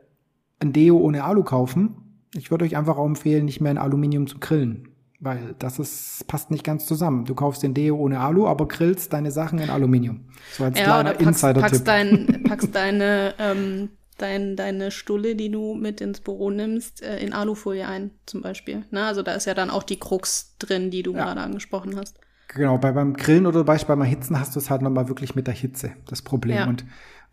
ein 0.61 0.73
Deo 0.73 0.99
ohne 0.99 1.25
Alu 1.25 1.43
kaufen. 1.43 1.97
Ich 2.35 2.51
würde 2.51 2.65
euch 2.65 2.77
einfach 2.77 2.97
auch 2.97 3.07
empfehlen, 3.07 3.45
nicht 3.45 3.61
mehr 3.61 3.73
in 3.73 3.79
Aluminium 3.79 4.27
zu 4.27 4.39
grillen. 4.39 4.89
Weil 5.19 5.57
das 5.59 5.79
ist, 5.79 6.27
passt 6.29 6.51
nicht 6.51 6.63
ganz 6.63 6.87
zusammen. 6.87 7.25
Du 7.25 7.35
kaufst 7.35 7.63
den 7.63 7.75
Deo 7.75 7.97
ohne 7.97 8.21
Alu, 8.21 8.47
aber 8.47 8.69
grillst 8.69 9.13
deine 9.13 9.33
Sachen 9.33 9.59
in 9.59 9.71
Aluminium. 9.71 10.27
So 10.53 10.65
als 10.65 10.79
ja, 10.79 10.85
kleiner 10.85 11.19
Insider-Tipp. 11.19 11.63
Packst, 11.63 11.89
dein, 11.89 12.43
packst 12.47 12.75
deine, 12.75 13.35
ähm, 13.39 13.89
dein, 14.19 14.55
deine 14.55 14.91
Stulle, 14.93 15.35
die 15.35 15.51
du 15.51 15.75
mit 15.75 16.01
ins 16.01 16.21
Büro 16.21 16.51
nimmst, 16.51 17.03
äh, 17.03 17.19
in 17.19 17.33
Alufolie 17.33 17.89
ein, 17.89 18.13
zum 18.27 18.43
Beispiel. 18.43 18.85
Na, 18.91 19.09
also 19.09 19.23
da 19.23 19.33
ist 19.33 19.47
ja 19.47 19.55
dann 19.55 19.71
auch 19.71 19.83
die 19.83 19.99
Krux 19.99 20.55
drin, 20.59 20.91
die 20.91 21.03
du 21.03 21.15
ja. 21.15 21.25
gerade 21.25 21.41
angesprochen 21.41 21.97
hast. 21.97 22.21
Genau, 22.49 22.79
bei, 22.79 22.93
beim 22.93 23.15
Grillen 23.15 23.47
oder 23.47 23.65
beim 23.65 24.01
Erhitzen 24.01 24.39
hast 24.39 24.55
du 24.55 24.61
es 24.61 24.71
halt 24.71 24.83
nochmal 24.83 25.09
wirklich 25.09 25.35
mit 25.35 25.47
der 25.47 25.55
Hitze, 25.55 25.93
das 26.07 26.23
Problem. 26.23 26.57
Ja. 26.57 26.69
Und 26.69 26.85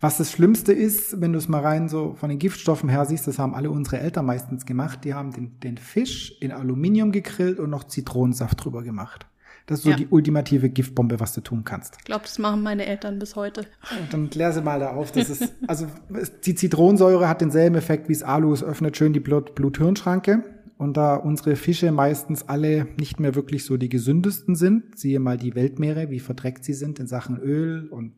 was 0.04 0.18
das 0.18 0.30
Schlimmste 0.30 0.74
ist, 0.74 1.22
wenn 1.22 1.32
du 1.32 1.38
es 1.38 1.48
mal 1.48 1.62
rein 1.62 1.88
so 1.88 2.12
von 2.12 2.28
den 2.28 2.38
Giftstoffen 2.38 2.90
her 2.90 3.06
siehst, 3.06 3.26
das 3.26 3.38
haben 3.38 3.54
alle 3.54 3.70
unsere 3.70 4.00
Eltern 4.00 4.26
meistens 4.26 4.66
gemacht, 4.66 5.00
die 5.02 5.14
haben 5.14 5.32
den, 5.32 5.58
den 5.60 5.78
Fisch 5.78 6.36
in 6.40 6.52
Aluminium 6.52 7.10
gegrillt 7.10 7.58
und 7.58 7.70
noch 7.70 7.84
Zitronensaft 7.84 8.62
drüber 8.62 8.82
gemacht. 8.82 9.26
Das 9.64 9.78
ist 9.78 9.84
so 9.84 9.90
ja. 9.90 9.96
die 9.96 10.08
ultimative 10.08 10.68
Giftbombe, 10.68 11.20
was 11.20 11.32
du 11.32 11.40
tun 11.40 11.64
kannst. 11.64 11.96
Ich 12.00 12.04
glaube, 12.04 12.24
das 12.24 12.38
machen 12.38 12.62
meine 12.62 12.84
Eltern 12.84 13.18
bis 13.18 13.34
heute. 13.34 13.62
Und 13.98 14.12
dann 14.12 14.28
klär 14.28 14.52
sie 14.52 14.60
mal 14.60 14.78
da 14.78 14.90
auf. 14.90 15.10
Das 15.10 15.30
ist, 15.30 15.54
also 15.66 15.86
die 16.44 16.54
Zitronensäure 16.54 17.26
hat 17.26 17.40
denselben 17.40 17.76
Effekt 17.76 18.10
wie 18.10 18.12
das 18.12 18.22
Alu. 18.22 18.52
Es 18.52 18.62
öffnet 18.62 18.98
schön 18.98 19.14
die 19.14 19.20
Blut-Hirn-Schranke. 19.20 20.44
Und 20.76 20.98
da 20.98 21.14
unsere 21.14 21.56
Fische 21.56 21.92
meistens 21.92 22.46
alle 22.46 22.88
nicht 22.98 23.20
mehr 23.20 23.34
wirklich 23.34 23.64
so 23.64 23.78
die 23.78 23.88
gesündesten 23.88 24.54
sind, 24.54 24.98
siehe 24.98 25.18
mal 25.18 25.38
die 25.38 25.54
Weltmeere, 25.54 26.10
wie 26.10 26.20
verdreckt 26.20 26.62
sie 26.62 26.74
sind 26.74 26.98
in 26.98 27.06
Sachen 27.06 27.38
Öl 27.38 27.88
und 27.88 28.12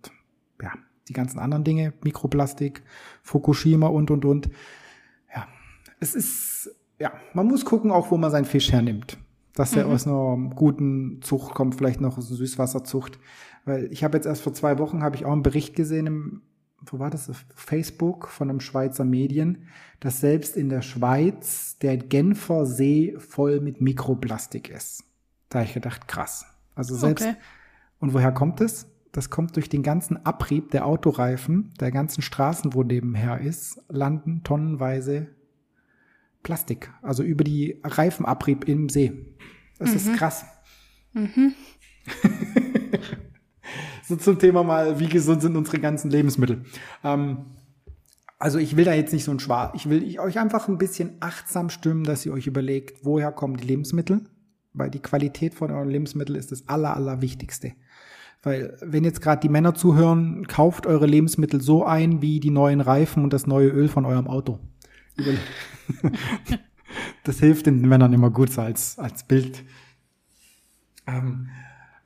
ja, 0.60 0.72
die 1.08 1.12
ganzen 1.12 1.38
anderen 1.38 1.64
Dinge, 1.64 1.92
Mikroplastik, 2.02 2.82
Fukushima 3.22 3.86
und, 3.86 4.10
und, 4.10 4.24
und. 4.24 4.50
Ja, 5.34 5.46
es 6.00 6.14
ist, 6.14 6.70
ja, 6.98 7.12
man 7.34 7.46
muss 7.46 7.64
gucken 7.64 7.90
auch, 7.90 8.10
wo 8.10 8.16
man 8.16 8.30
seinen 8.30 8.44
Fisch 8.44 8.72
hernimmt. 8.72 9.18
Dass 9.54 9.74
er 9.74 9.86
mhm. 9.86 9.92
aus 9.92 10.06
einer 10.06 10.50
guten 10.54 11.22
Zucht 11.22 11.54
kommt, 11.54 11.76
vielleicht 11.76 12.00
noch 12.00 12.18
aus 12.18 12.28
einer 12.28 12.36
Süßwasserzucht. 12.36 13.18
Weil 13.64 13.90
ich 13.92 14.04
habe 14.04 14.16
jetzt 14.16 14.26
erst 14.26 14.42
vor 14.42 14.52
zwei 14.52 14.78
Wochen, 14.78 15.02
habe 15.02 15.16
ich 15.16 15.24
auch 15.24 15.32
einen 15.32 15.42
Bericht 15.42 15.74
gesehen 15.74 16.06
im, 16.06 16.42
wo 16.84 16.98
war 16.98 17.10
das, 17.10 17.30
Facebook 17.54 18.28
von 18.28 18.50
einem 18.50 18.60
Schweizer 18.60 19.04
Medien, 19.04 19.66
dass 20.00 20.20
selbst 20.20 20.56
in 20.56 20.68
der 20.68 20.82
Schweiz 20.82 21.78
der 21.78 21.96
Genfer 21.96 22.66
See 22.66 23.16
voll 23.18 23.60
mit 23.60 23.80
Mikroplastik 23.80 24.68
ist. 24.68 25.04
Da 25.48 25.60
habe 25.60 25.68
ich 25.68 25.74
gedacht, 25.74 26.06
krass. 26.06 26.44
Also 26.74 26.94
selbst, 26.94 27.26
okay. 27.26 27.36
und 27.98 28.12
woher 28.12 28.32
kommt 28.32 28.60
es? 28.60 28.86
Das 29.16 29.30
kommt 29.30 29.56
durch 29.56 29.70
den 29.70 29.82
ganzen 29.82 30.26
Abrieb 30.26 30.72
der 30.72 30.84
Autoreifen, 30.84 31.72
der 31.80 31.90
ganzen 31.90 32.20
Straßen, 32.20 32.74
wo 32.74 32.82
nebenher 32.82 33.40
ist, 33.40 33.80
landen 33.88 34.42
tonnenweise 34.44 35.28
Plastik. 36.42 36.92
Also 37.00 37.22
über 37.22 37.42
die 37.42 37.80
Reifenabrieb 37.82 38.68
im 38.68 38.90
See. 38.90 39.34
Das 39.78 39.88
mhm. 39.88 39.96
ist 39.96 40.14
krass. 40.16 40.44
Mhm. 41.14 41.54
so 44.04 44.16
zum 44.16 44.38
Thema 44.38 44.62
mal, 44.62 45.00
wie 45.00 45.08
gesund 45.08 45.40
sind 45.40 45.56
unsere 45.56 45.78
ganzen 45.78 46.10
Lebensmittel. 46.10 46.64
Ähm, 47.02 47.46
also 48.38 48.58
ich 48.58 48.76
will 48.76 48.84
da 48.84 48.92
jetzt 48.92 49.14
nicht 49.14 49.24
so 49.24 49.30
ein 49.30 49.40
Schwarz, 49.40 49.72
ich 49.76 49.88
will 49.88 50.20
euch 50.20 50.38
einfach 50.38 50.68
ein 50.68 50.76
bisschen 50.76 51.16
achtsam 51.20 51.70
stimmen, 51.70 52.04
dass 52.04 52.26
ihr 52.26 52.34
euch 52.34 52.46
überlegt, 52.46 53.02
woher 53.02 53.32
kommen 53.32 53.56
die 53.56 53.66
Lebensmittel, 53.66 54.28
weil 54.74 54.90
die 54.90 55.00
Qualität 55.00 55.54
von 55.54 55.70
euren 55.70 55.88
Lebensmitteln 55.88 56.38
ist 56.38 56.52
das 56.52 56.68
aller, 56.68 56.94
aller 56.94 57.22
Wichtigste. 57.22 57.72
Weil 58.46 58.76
wenn 58.80 59.02
jetzt 59.02 59.20
gerade 59.22 59.40
die 59.40 59.48
Männer 59.48 59.74
zuhören, 59.74 60.46
kauft 60.46 60.86
eure 60.86 61.06
Lebensmittel 61.06 61.60
so 61.60 61.84
ein 61.84 62.22
wie 62.22 62.38
die 62.38 62.52
neuen 62.52 62.80
Reifen 62.80 63.24
und 63.24 63.32
das 63.32 63.48
neue 63.48 63.70
Öl 63.70 63.88
von 63.88 64.04
eurem 64.04 64.28
Auto. 64.28 64.60
das 67.24 67.40
hilft 67.40 67.66
den 67.66 67.80
Männern 67.80 68.12
immer 68.12 68.30
gut 68.30 68.52
so 68.52 68.60
als, 68.60 69.00
als 69.00 69.24
Bild. 69.24 69.64
Ähm, 71.08 71.48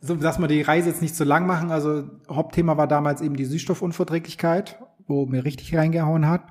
so, 0.00 0.14
dass 0.14 0.38
wir 0.38 0.48
die 0.48 0.62
Reise 0.62 0.88
jetzt 0.88 1.02
nicht 1.02 1.14
so 1.14 1.24
lang 1.24 1.46
machen. 1.46 1.70
Also 1.70 2.04
Hauptthema 2.30 2.78
war 2.78 2.88
damals 2.88 3.20
eben 3.20 3.36
die 3.36 3.44
Süßstoffunverträglichkeit, 3.44 4.78
wo 5.08 5.26
mir 5.26 5.44
richtig 5.44 5.76
reingehauen 5.76 6.26
hat. 6.26 6.44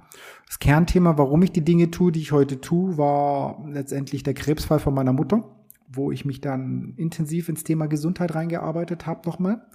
Das 0.45 0.59
Kernthema, 0.59 1.17
warum 1.17 1.41
ich 1.41 1.51
die 1.51 1.65
Dinge 1.65 1.89
tue, 1.89 2.11
die 2.11 2.21
ich 2.21 2.31
heute 2.31 2.61
tue, 2.61 2.99
war 2.99 3.65
letztendlich 3.67 4.21
der 4.21 4.35
Krebsfall 4.35 4.77
von 4.77 4.93
meiner 4.93 5.13
Mutter, 5.13 5.45
wo 5.87 6.11
ich 6.11 6.25
mich 6.25 6.41
dann 6.41 6.93
intensiv 6.95 7.49
ins 7.49 7.63
Thema 7.63 7.87
Gesundheit 7.87 8.35
reingearbeitet 8.35 9.07
habe 9.07 9.27
nochmal. 9.27 9.65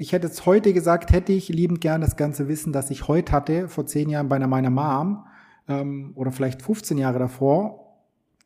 Ich 0.00 0.12
hätte 0.12 0.28
jetzt 0.28 0.46
heute 0.46 0.72
gesagt, 0.72 1.10
hätte 1.10 1.32
ich 1.32 1.48
liebend 1.48 1.80
gern 1.80 2.00
das 2.00 2.16
ganze 2.16 2.46
Wissen, 2.46 2.72
das 2.72 2.90
ich 2.90 3.08
heute 3.08 3.32
hatte, 3.32 3.68
vor 3.68 3.84
zehn 3.84 4.08
Jahren 4.08 4.28
bei 4.28 4.38
meiner 4.38 4.70
Mom 4.70 5.26
ähm, 5.66 6.12
oder 6.14 6.30
vielleicht 6.30 6.62
15 6.62 6.98
Jahre 6.98 7.18
davor, 7.18 7.96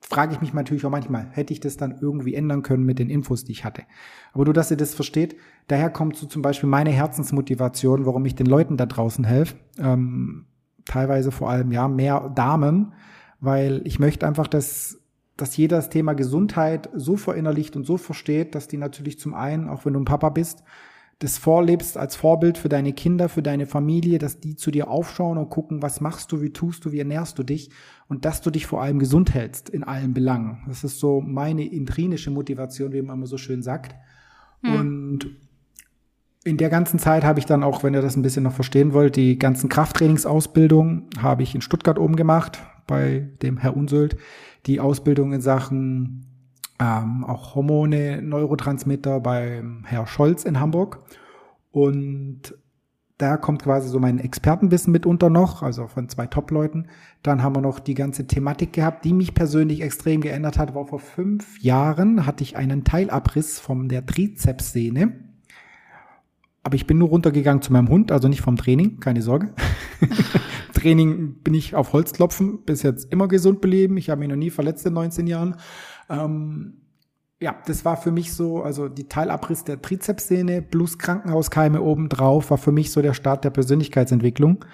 frage 0.00 0.32
ich 0.32 0.40
mich 0.40 0.54
natürlich 0.54 0.86
auch 0.86 0.90
manchmal, 0.90 1.28
hätte 1.30 1.52
ich 1.52 1.60
das 1.60 1.76
dann 1.76 1.98
irgendwie 2.00 2.34
ändern 2.34 2.62
können 2.62 2.84
mit 2.84 2.98
den 2.98 3.10
Infos, 3.10 3.44
die 3.44 3.52
ich 3.52 3.66
hatte. 3.66 3.82
Aber 4.32 4.46
nur, 4.46 4.54
dass 4.54 4.70
ihr 4.70 4.78
das 4.78 4.94
versteht, 4.94 5.36
daher 5.68 5.90
kommt 5.90 6.16
so 6.16 6.26
zum 6.26 6.40
Beispiel 6.40 6.70
meine 6.70 6.90
Herzensmotivation, 6.90 8.06
warum 8.06 8.24
ich 8.24 8.34
den 8.34 8.46
Leuten 8.46 8.78
da 8.78 8.86
draußen 8.86 9.24
helfe. 9.24 9.56
Ähm, 9.78 10.46
teilweise 10.86 11.32
vor 11.32 11.50
allem, 11.50 11.70
ja, 11.70 11.86
mehr 11.86 12.32
Damen, 12.34 12.94
weil 13.40 13.82
ich 13.84 13.98
möchte 13.98 14.26
einfach, 14.26 14.46
dass, 14.46 15.02
dass 15.36 15.54
jeder 15.54 15.76
das 15.76 15.90
Thema 15.90 16.14
Gesundheit 16.14 16.88
so 16.94 17.18
verinnerlicht 17.18 17.76
und 17.76 17.84
so 17.84 17.98
versteht, 17.98 18.54
dass 18.54 18.68
die 18.68 18.78
natürlich 18.78 19.18
zum 19.18 19.34
einen, 19.34 19.68
auch 19.68 19.84
wenn 19.84 19.92
du 19.92 20.00
ein 20.00 20.06
Papa 20.06 20.30
bist, 20.30 20.64
das 21.22 21.38
vorlebst 21.38 21.96
als 21.96 22.16
Vorbild 22.16 22.58
für 22.58 22.68
deine 22.68 22.92
Kinder, 22.92 23.28
für 23.28 23.42
deine 23.42 23.66
Familie, 23.66 24.18
dass 24.18 24.40
die 24.40 24.56
zu 24.56 24.72
dir 24.72 24.88
aufschauen 24.88 25.38
und 25.38 25.50
gucken, 25.50 25.80
was 25.80 26.00
machst 26.00 26.32
du, 26.32 26.40
wie 26.40 26.50
tust 26.50 26.84
du, 26.84 26.90
wie 26.90 26.98
ernährst 26.98 27.38
du 27.38 27.44
dich 27.44 27.70
und 28.08 28.24
dass 28.24 28.40
du 28.40 28.50
dich 28.50 28.66
vor 28.66 28.82
allem 28.82 28.98
gesund 28.98 29.32
hältst 29.32 29.68
in 29.70 29.84
allen 29.84 30.14
Belangen. 30.14 30.64
Das 30.66 30.82
ist 30.82 30.98
so 30.98 31.20
meine 31.20 31.64
intrinische 31.64 32.32
Motivation, 32.32 32.92
wie 32.92 33.02
man 33.02 33.18
immer 33.18 33.26
so 33.26 33.38
schön 33.38 33.62
sagt. 33.62 33.94
Mhm. 34.62 34.74
Und 34.74 35.26
in 36.44 36.56
der 36.56 36.70
ganzen 36.70 36.98
Zeit 36.98 37.22
habe 37.22 37.38
ich 37.38 37.46
dann 37.46 37.62
auch, 37.62 37.84
wenn 37.84 37.94
ihr 37.94 38.02
das 38.02 38.16
ein 38.16 38.22
bisschen 38.22 38.42
noch 38.42 38.54
verstehen 38.54 38.92
wollt, 38.92 39.14
die 39.14 39.38
ganzen 39.38 39.68
Krafttrainingsausbildungen 39.68 41.04
habe 41.18 41.44
ich 41.44 41.54
in 41.54 41.60
Stuttgart 41.60 42.00
oben 42.00 42.16
gemacht 42.16 42.58
bei 42.88 43.28
dem 43.42 43.58
Herr 43.58 43.76
Unsöld. 43.76 44.16
Die 44.66 44.80
Ausbildung 44.80 45.32
in 45.32 45.40
Sachen 45.40 46.31
ähm, 46.82 47.24
auch 47.24 47.54
Hormone, 47.54 48.20
Neurotransmitter 48.22 49.20
beim 49.20 49.84
Herr 49.86 50.06
Scholz 50.08 50.42
in 50.44 50.58
Hamburg. 50.58 50.98
Und 51.70 52.54
da 53.18 53.36
kommt 53.36 53.62
quasi 53.62 53.88
so 53.88 54.00
mein 54.00 54.18
Expertenwissen 54.18 54.90
mitunter 54.90 55.30
noch, 55.30 55.62
also 55.62 55.86
von 55.86 56.08
zwei 56.08 56.26
Top-Leuten. 56.26 56.88
Dann 57.22 57.42
haben 57.42 57.54
wir 57.54 57.60
noch 57.60 57.78
die 57.78 57.94
ganze 57.94 58.26
Thematik 58.26 58.72
gehabt, 58.72 59.04
die 59.04 59.12
mich 59.12 59.32
persönlich 59.32 59.80
extrem 59.80 60.20
geändert 60.22 60.58
hat. 60.58 60.74
War 60.74 60.86
vor 60.86 60.98
fünf 60.98 61.62
Jahren 61.62 62.26
hatte 62.26 62.42
ich 62.42 62.56
einen 62.56 62.82
Teilabriss 62.82 63.60
von 63.60 63.88
der 63.88 64.04
Trizepssehne. 64.04 65.12
Aber 66.64 66.74
ich 66.74 66.86
bin 66.86 66.98
nur 66.98 67.08
runtergegangen 67.08 67.62
zu 67.62 67.72
meinem 67.72 67.88
Hund, 67.88 68.10
also 68.10 68.28
nicht 68.28 68.40
vom 68.40 68.56
Training, 68.56 68.98
keine 68.98 69.22
Sorge. 69.22 69.52
Training 70.74 71.34
bin 71.42 71.54
ich 71.54 71.74
auf 71.76 71.92
Holzklopfen, 71.92 72.62
bis 72.64 72.82
jetzt 72.82 73.12
immer 73.12 73.28
gesund 73.28 73.60
beleben. 73.60 73.96
Ich 73.96 74.10
habe 74.10 74.20
mich 74.20 74.28
noch 74.28 74.36
nie 74.36 74.50
verletzt 74.50 74.84
in 74.86 74.94
19 74.94 75.26
Jahren. 75.28 75.56
Ähm, 76.08 76.82
ja, 77.40 77.56
das 77.66 77.84
war 77.84 77.96
für 77.96 78.12
mich 78.12 78.32
so, 78.32 78.62
also 78.62 78.88
die 78.88 79.08
Teilabriss 79.08 79.64
der 79.64 79.82
Trizepssehne 79.82 80.62
plus 80.62 80.98
Krankenhauskeime 80.98 81.82
obendrauf 81.82 82.50
war 82.50 82.58
für 82.58 82.70
mich 82.70 82.92
so 82.92 83.02
der 83.02 83.14
Start 83.14 83.44
der 83.44 83.50
Persönlichkeitsentwicklung 83.50 84.64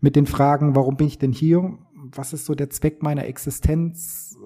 mit 0.00 0.14
den 0.14 0.26
Fragen, 0.26 0.76
warum 0.76 0.96
bin 0.96 1.08
ich 1.08 1.18
denn 1.18 1.32
hier? 1.32 1.78
Was 1.94 2.32
ist 2.32 2.44
so 2.44 2.54
der 2.54 2.70
Zweck 2.70 3.02
meiner 3.02 3.26
Existenz? 3.26 4.36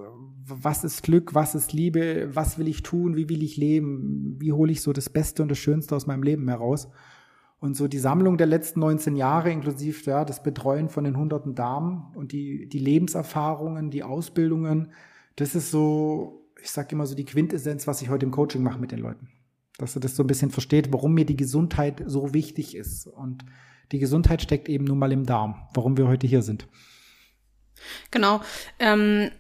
Was 0.47 0.85
ist 0.85 1.03
Glück? 1.03 1.35
Was 1.35 1.55
ist 1.55 1.73
Liebe? 1.73 2.31
Was 2.33 2.59
will 2.59 2.69
ich 2.69 2.83
tun? 2.83 3.17
Wie 3.17 3.29
will 3.29 3.43
ich 3.43 3.57
leben? 3.57 4.37
Wie 4.39 4.53
hole 4.53 4.73
ich 4.73 4.81
so 4.83 4.93
das 4.93 5.11
Beste 5.11 5.43
und 5.43 5.51
das 5.51 5.59
Schönste 5.59 5.97
aus 5.97 6.07
meinem 6.07 6.23
Leben 6.23 6.49
heraus? 6.49 6.89
Und 7.59 7.77
so 7.77 7.89
die 7.89 7.99
Sammlung 7.99 8.37
der 8.37 8.47
letzten 8.47 8.81
19 8.81 9.17
Jahre, 9.17 9.51
inklusive 9.51 10.11
ja, 10.11 10.25
das 10.25 10.43
Betreuen 10.43 10.89
von 10.89 11.05
den 11.05 11.17
hunderten 11.17 11.55
Damen 11.55 12.13
und 12.15 12.33
die, 12.33 12.69
die 12.69 12.79
Lebenserfahrungen, 12.79 13.91
die 13.91 14.03
Ausbildungen, 14.03 14.93
das 15.37 15.55
ist 15.55 15.71
so, 15.71 16.51
ich 16.61 16.71
sage 16.71 16.89
immer 16.93 17.07
so 17.07 17.15
die 17.15 17.25
Quintessenz, 17.25 17.87
was 17.87 18.03
ich 18.03 18.09
heute 18.09 18.27
im 18.27 18.33
Coaching 18.33 18.63
mache 18.63 18.79
mit 18.79 18.93
den 18.93 18.99
Leuten. 18.99 19.29
Dass 19.79 19.93
du 19.93 20.01
das 20.01 20.17
so 20.17 20.25
ein 20.25 20.27
bisschen 20.27 20.51
versteht, 20.51 20.93
warum 20.93 21.13
mir 21.13 21.27
die 21.27 21.37
Gesundheit 21.37 22.03
so 22.07 22.33
wichtig 22.33 22.75
ist. 22.75 23.07
Und 23.07 23.45
die 23.93 23.99
Gesundheit 23.99 24.43
steckt 24.43 24.69
eben 24.69 24.85
nun 24.85 24.99
mal 24.99 25.13
im 25.13 25.27
Darm, 25.27 25.69
warum 25.75 25.97
wir 25.99 26.09
heute 26.09 26.27
hier 26.27 26.43
sind. 26.43 26.67
Genau. 28.11 28.41
Ähm, 28.79 29.31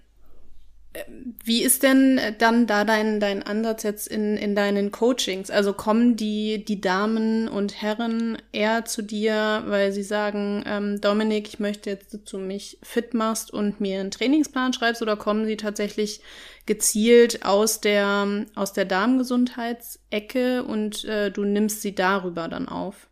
wie 1.44 1.62
ist 1.62 1.82
denn 1.82 2.20
dann 2.38 2.66
da 2.66 2.84
dein, 2.84 3.20
dein 3.20 3.42
Ansatz 3.42 3.82
jetzt 3.82 4.08
in, 4.08 4.36
in 4.36 4.54
deinen 4.54 4.90
Coachings? 4.90 5.50
Also 5.50 5.72
kommen 5.72 6.16
die, 6.16 6.64
die 6.64 6.80
Damen 6.80 7.48
und 7.48 7.80
Herren 7.80 8.38
eher 8.52 8.84
zu 8.84 9.02
dir, 9.02 9.64
weil 9.66 9.92
sie 9.92 10.02
sagen, 10.02 10.64
ähm, 10.66 11.00
Dominik, 11.00 11.48
ich 11.48 11.60
möchte 11.60 11.90
jetzt, 11.90 12.14
dass 12.14 12.24
du 12.24 12.38
mich 12.38 12.78
fit 12.82 13.14
machst 13.14 13.52
und 13.52 13.80
mir 13.80 14.00
einen 14.00 14.10
Trainingsplan 14.10 14.72
schreibst, 14.72 15.02
oder 15.02 15.16
kommen 15.16 15.46
sie 15.46 15.56
tatsächlich 15.56 16.20
gezielt 16.66 17.44
aus 17.44 17.80
der, 17.80 18.46
aus 18.54 18.72
der 18.72 18.84
Darmgesundheitsecke 18.84 20.64
und 20.64 21.04
äh, 21.04 21.30
du 21.30 21.44
nimmst 21.44 21.82
sie 21.82 21.94
darüber 21.94 22.48
dann 22.48 22.68
auf? 22.68 23.08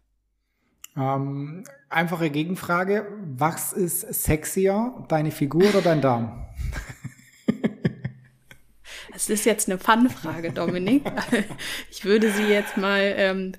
Ähm, 0.97 1.65
einfache 1.89 2.31
Gegenfrage. 2.31 3.07
Was 3.37 3.73
ist 3.73 4.01
sexier, 4.25 5.05
deine 5.09 5.31
Figur 5.31 5.69
oder 5.69 5.83
dein 5.83 6.01
Darm? 6.01 6.47
Das 9.15 9.31
ist 9.31 9.47
jetzt 9.47 9.71
eine 9.71 9.79
Fun-Frage, 9.79 10.53
Dominik. 10.53 11.05
ich 11.91 12.05
würde 12.05 12.31
sie 12.31 12.43
jetzt 12.43 12.77
mal 12.77 13.15
ähm, 13.17 13.53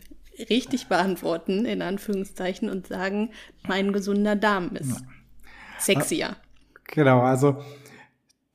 richtig 0.50 0.88
beantworten, 0.88 1.65
in 1.65 1.82
Anführungszeichen, 1.82 2.70
und 2.70 2.88
sagen, 2.88 3.32
mein 3.68 3.94
gesunder 3.94 4.36
Darm 4.36 4.76
ist 4.76 5.02
sexier. 5.80 6.36
Genau, 6.84 7.22
also 7.22 7.58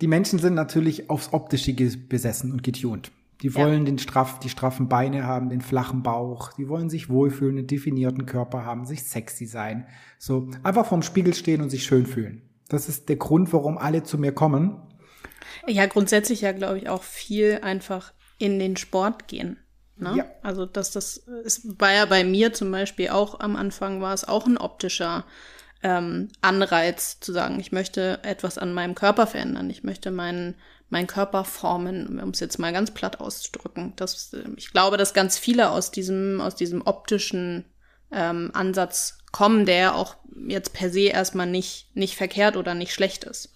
die 0.01 0.07
Menschen 0.07 0.39
sind 0.39 0.55
natürlich 0.55 1.11
aufs 1.11 1.33
Optische 1.33 1.73
besessen 1.73 2.53
und 2.53 2.63
getunt. 2.63 3.11
Die 3.43 3.55
wollen 3.55 3.81
ja. 3.81 3.85
den 3.87 3.99
straff, 3.99 4.39
die 4.39 4.51
straffen 4.51 4.89
Beine 4.89 5.27
haben, 5.27 5.49
den 5.49 5.63
flachen 5.63 6.03
Bauch. 6.03 6.53
Die 6.53 6.69
wollen 6.69 6.91
sich 6.91 7.09
wohlfühlen, 7.09 7.57
einen 7.57 7.67
definierten 7.67 8.27
Körper 8.27 8.67
haben, 8.67 8.85
sich 8.85 9.05
sexy 9.05 9.47
sein. 9.47 9.87
So 10.19 10.51
einfach 10.63 10.85
vorm 10.85 11.03
Spiegel 11.03 11.33
stehen 11.33 11.63
und 11.63 11.71
sich 11.71 11.85
schön 11.85 12.05
fühlen. 12.05 12.43
Das 12.69 12.89
ist 12.89 13.09
der 13.09 13.17
Grund, 13.17 13.53
warum 13.55 13.79
alle 13.79 14.03
zu 14.03 14.19
mir 14.19 14.33
kommen. 14.33 14.77
Ja, 15.66 15.87
grundsätzlich 15.87 16.40
ja, 16.40 16.53
glaube 16.53 16.79
ich, 16.79 16.88
auch 16.88 17.03
viel 17.03 17.61
einfach 17.62 18.12
in 18.38 18.59
den 18.59 18.77
Sport 18.77 19.29
gehen. 19.29 19.59
Ne? 19.96 20.14
Ja. 20.16 20.25
Also, 20.42 20.66
dass 20.66 20.90
das 20.90 21.18
ist, 21.44 21.81
war 21.81 21.92
ja 21.92 22.07
bei 22.07 22.25
mir 22.25 22.53
zum 22.53 22.70
Beispiel 22.70 23.11
auch 23.11 23.40
am 23.40 23.55
Anfang 23.55 24.01
war 24.01 24.14
es 24.14 24.27
auch 24.27 24.46
ein 24.46 24.57
optischer 24.57 25.25
ähm, 25.83 26.31
Anreiz 26.40 27.20
zu 27.20 27.33
sagen, 27.33 27.61
ich 27.61 27.73
möchte 27.73 28.20
etwas 28.23 28.59
an 28.59 28.73
meinem 28.73 28.94
Körper 28.94 29.27
verändern, 29.27 29.70
ich 29.70 29.85
möchte 29.85 30.11
meinen 30.11 30.57
meinen 30.88 31.07
Körper 31.07 31.44
formen, 31.44 32.18
um 32.20 32.31
es 32.31 32.40
jetzt 32.40 32.59
mal 32.59 32.73
ganz 32.73 32.90
platt 32.90 33.20
auszudrücken. 33.20 33.92
Das, 33.94 34.35
ich 34.57 34.73
glaube, 34.73 34.96
dass 34.96 35.14
ganz 35.14 35.38
viele 35.38 35.70
aus 35.70 35.92
diesem 35.92 36.40
aus 36.40 36.57
diesem 36.57 36.83
optischen 36.83 37.64
ähm, 38.11 38.51
Ansatz 38.55 39.18
kommen, 39.31 39.66
der 39.66 39.94
auch 39.94 40.16
jetzt 40.49 40.73
per 40.73 40.90
se 40.90 41.03
erstmal 41.03 41.46
nicht 41.46 41.94
nicht 41.94 42.16
verkehrt 42.16 42.57
oder 42.57 42.75
nicht 42.75 42.92
schlecht 42.92 43.25
ist. 43.25 43.55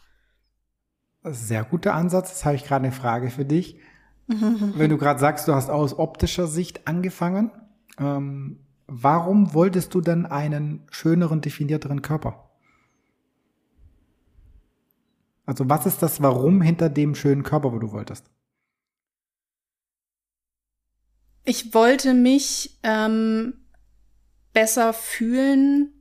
Sehr 1.25 1.65
guter 1.65 1.95
Ansatz. 1.95 2.31
Jetzt 2.31 2.45
habe 2.45 2.57
ich 2.57 2.65
gerade 2.65 2.85
eine 2.85 2.93
Frage 2.93 3.31
für 3.31 3.45
dich. 3.47 3.79
Wenn 4.27 4.91
du 4.91 4.99
gerade 4.99 5.19
sagst, 5.19 5.49
du 5.49 5.55
hast 5.55 5.71
aus 5.71 5.99
optischer 5.99 6.47
Sicht 6.47 6.87
angefangen, 6.87 7.51
ähm, 7.99 8.61
warum 8.87 9.55
wolltest 9.55 9.95
du 9.95 10.01
denn 10.01 10.27
einen 10.27 10.87
schöneren, 10.91 11.41
definierteren 11.41 12.03
Körper? 12.03 12.51
Also 15.47 15.69
was 15.69 15.87
ist 15.87 16.03
das 16.03 16.23
Warum 16.23 16.63
hinter 16.63 16.89
dem 16.89 17.15
schönen 17.15 17.43
Körper, 17.43 17.73
wo 17.73 17.79
du 17.79 17.93
wolltest? 17.93 18.31
Ich 21.45 21.75
wollte 21.75 22.15
mich 22.15 22.79
ähm, 22.83 23.55
besser 24.55 24.95
fühlen 24.95 25.93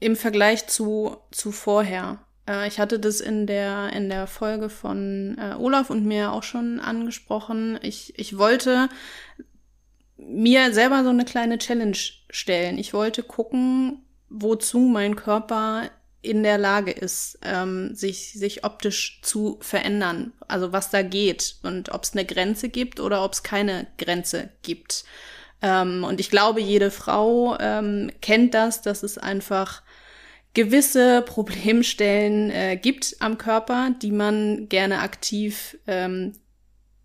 im 0.00 0.16
Vergleich 0.16 0.66
zu, 0.66 1.18
zu 1.30 1.52
vorher. 1.52 2.24
Äh, 2.52 2.68
ich 2.68 2.78
hatte 2.78 2.98
das 2.98 3.20
in 3.20 3.46
der, 3.46 3.92
in 3.92 4.08
der 4.08 4.26
Folge 4.26 4.68
von 4.68 5.36
äh, 5.38 5.54
Olaf 5.54 5.90
und 5.90 6.04
mir 6.04 6.32
auch 6.32 6.42
schon 6.42 6.80
angesprochen. 6.80 7.78
Ich, 7.82 8.18
ich 8.18 8.38
wollte 8.38 8.88
mir 10.16 10.72
selber 10.72 11.02
so 11.02 11.10
eine 11.10 11.24
kleine 11.24 11.58
Challenge 11.58 11.96
stellen. 12.30 12.78
Ich 12.78 12.94
wollte 12.94 13.22
gucken, 13.22 14.04
wozu 14.28 14.80
mein 14.80 15.16
Körper 15.16 15.90
in 16.20 16.44
der 16.44 16.56
Lage 16.56 16.92
ist, 16.92 17.40
ähm, 17.42 17.96
sich, 17.96 18.34
sich 18.34 18.64
optisch 18.64 19.20
zu 19.22 19.58
verändern. 19.60 20.32
Also 20.46 20.72
was 20.72 20.90
da 20.90 21.02
geht 21.02 21.56
und 21.64 21.90
ob 21.90 22.04
es 22.04 22.12
eine 22.12 22.24
Grenze 22.24 22.68
gibt 22.68 23.00
oder 23.00 23.24
ob 23.24 23.32
es 23.32 23.42
keine 23.42 23.88
Grenze 23.98 24.50
gibt. 24.62 25.04
Ähm, 25.62 26.04
und 26.04 26.20
ich 26.20 26.30
glaube, 26.30 26.60
jede 26.60 26.92
Frau 26.92 27.58
ähm, 27.58 28.12
kennt 28.20 28.54
das, 28.54 28.82
dass 28.82 29.02
es 29.02 29.18
einfach 29.18 29.82
gewisse 30.54 31.22
Problemstellen 31.22 32.50
äh, 32.50 32.76
gibt 32.76 33.16
am 33.20 33.38
Körper, 33.38 33.90
die 34.02 34.12
man 34.12 34.68
gerne 34.68 35.00
aktiv 35.00 35.78
ähm, 35.86 36.34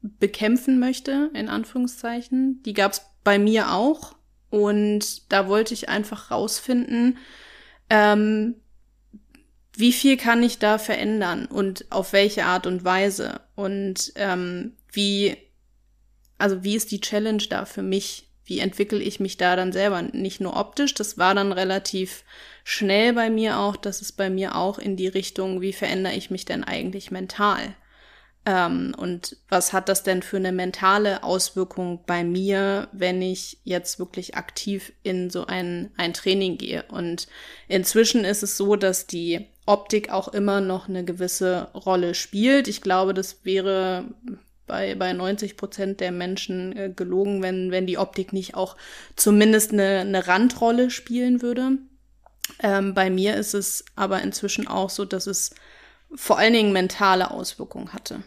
bekämpfen 0.01 0.79
möchte, 0.79 1.31
in 1.33 1.49
Anführungszeichen. 1.49 2.61
Die 2.63 2.73
gab 2.73 2.93
es 2.93 3.01
bei 3.23 3.39
mir 3.39 3.71
auch. 3.73 4.15
Und 4.49 5.31
da 5.31 5.47
wollte 5.47 5.73
ich 5.73 5.89
einfach 5.89 6.31
rausfinden, 6.31 7.17
ähm, 7.89 8.55
wie 9.73 9.93
viel 9.93 10.17
kann 10.17 10.41
ich 10.41 10.57
da 10.57 10.77
verändern 10.77 11.45
und 11.45 11.91
auf 11.91 12.13
welche 12.13 12.45
Art 12.45 12.65
und 12.65 12.83
Weise 12.83 13.41
und 13.55 14.11
ähm, 14.15 14.73
wie, 14.91 15.37
also 16.37 16.63
wie 16.63 16.75
ist 16.75 16.91
die 16.91 17.01
Challenge 17.01 17.43
da 17.49 17.65
für 17.65 17.83
mich? 17.83 18.26
Wie 18.47 18.59
entwickle 18.59 18.99
ich 18.99 19.19
mich 19.19 19.35
da 19.35 19.55
dann 19.55 19.73
selber? 19.73 20.01
Nicht 20.01 20.39
nur 20.39 20.55
optisch, 20.55 20.93
das 20.93 21.17
war 21.17 21.35
dann 21.35 21.51
relativ 21.51 22.23
schnell 22.63 23.13
bei 23.13 23.29
mir 23.29 23.59
auch, 23.59 23.75
dass 23.75 24.01
es 24.01 24.13
bei 24.13 24.29
mir 24.29 24.55
auch 24.55 24.79
in 24.79 24.95
die 24.95 25.07
Richtung, 25.07 25.61
wie 25.61 25.73
verändere 25.73 26.13
ich 26.13 26.31
mich 26.31 26.45
denn 26.45 26.63
eigentlich 26.63 27.11
mental? 27.11 27.75
Ähm, 28.45 28.95
und 28.97 29.35
was 29.49 29.73
hat 29.73 29.89
das 29.89 30.03
denn 30.03 30.21
für 30.21 30.37
eine 30.37 30.53
mentale 30.53 31.23
Auswirkung 31.23 31.99
bei 32.05 32.23
mir, 32.23 32.87
wenn 32.93 33.21
ich 33.21 33.57
jetzt 33.65 33.99
wirklich 33.99 34.35
aktiv 34.35 34.93
in 35.03 35.29
so 35.29 35.45
ein, 35.45 35.91
ein 35.97 36.13
Training 36.13 36.57
gehe? 36.57 36.85
Und 36.87 37.27
inzwischen 37.67 38.23
ist 38.23 38.43
es 38.43 38.55
so, 38.55 38.77
dass 38.77 39.05
die 39.05 39.47
Optik 39.65 40.09
auch 40.09 40.29
immer 40.29 40.61
noch 40.61 40.87
eine 40.87 41.03
gewisse 41.03 41.69
Rolle 41.73 42.13
spielt. 42.13 42.69
Ich 42.69 42.81
glaube, 42.81 43.13
das 43.13 43.43
wäre 43.43 44.05
bei, 44.67 44.95
bei 44.95 45.13
90 45.13 45.57
Prozent 45.57 45.99
der 45.99 46.11
Menschen 46.11 46.75
äh, 46.75 46.93
gelogen, 46.95 47.41
wenn, 47.41 47.71
wenn 47.71 47.87
die 47.87 47.97
Optik 47.97 48.33
nicht 48.33 48.55
auch 48.55 48.77
zumindest 49.15 49.71
eine, 49.71 49.99
eine 49.99 50.27
Randrolle 50.27 50.89
spielen 50.89 51.41
würde. 51.41 51.77
Ähm, 52.59 52.93
bei 52.93 53.09
mir 53.09 53.35
ist 53.35 53.53
es 53.53 53.85
aber 53.95 54.21
inzwischen 54.21 54.67
auch 54.67 54.89
so, 54.89 55.05
dass 55.05 55.27
es 55.27 55.51
vor 56.13 56.37
allen 56.37 56.53
Dingen 56.53 56.73
mentale 56.73 57.31
Auswirkungen 57.31 57.93
hatte. 57.93 58.23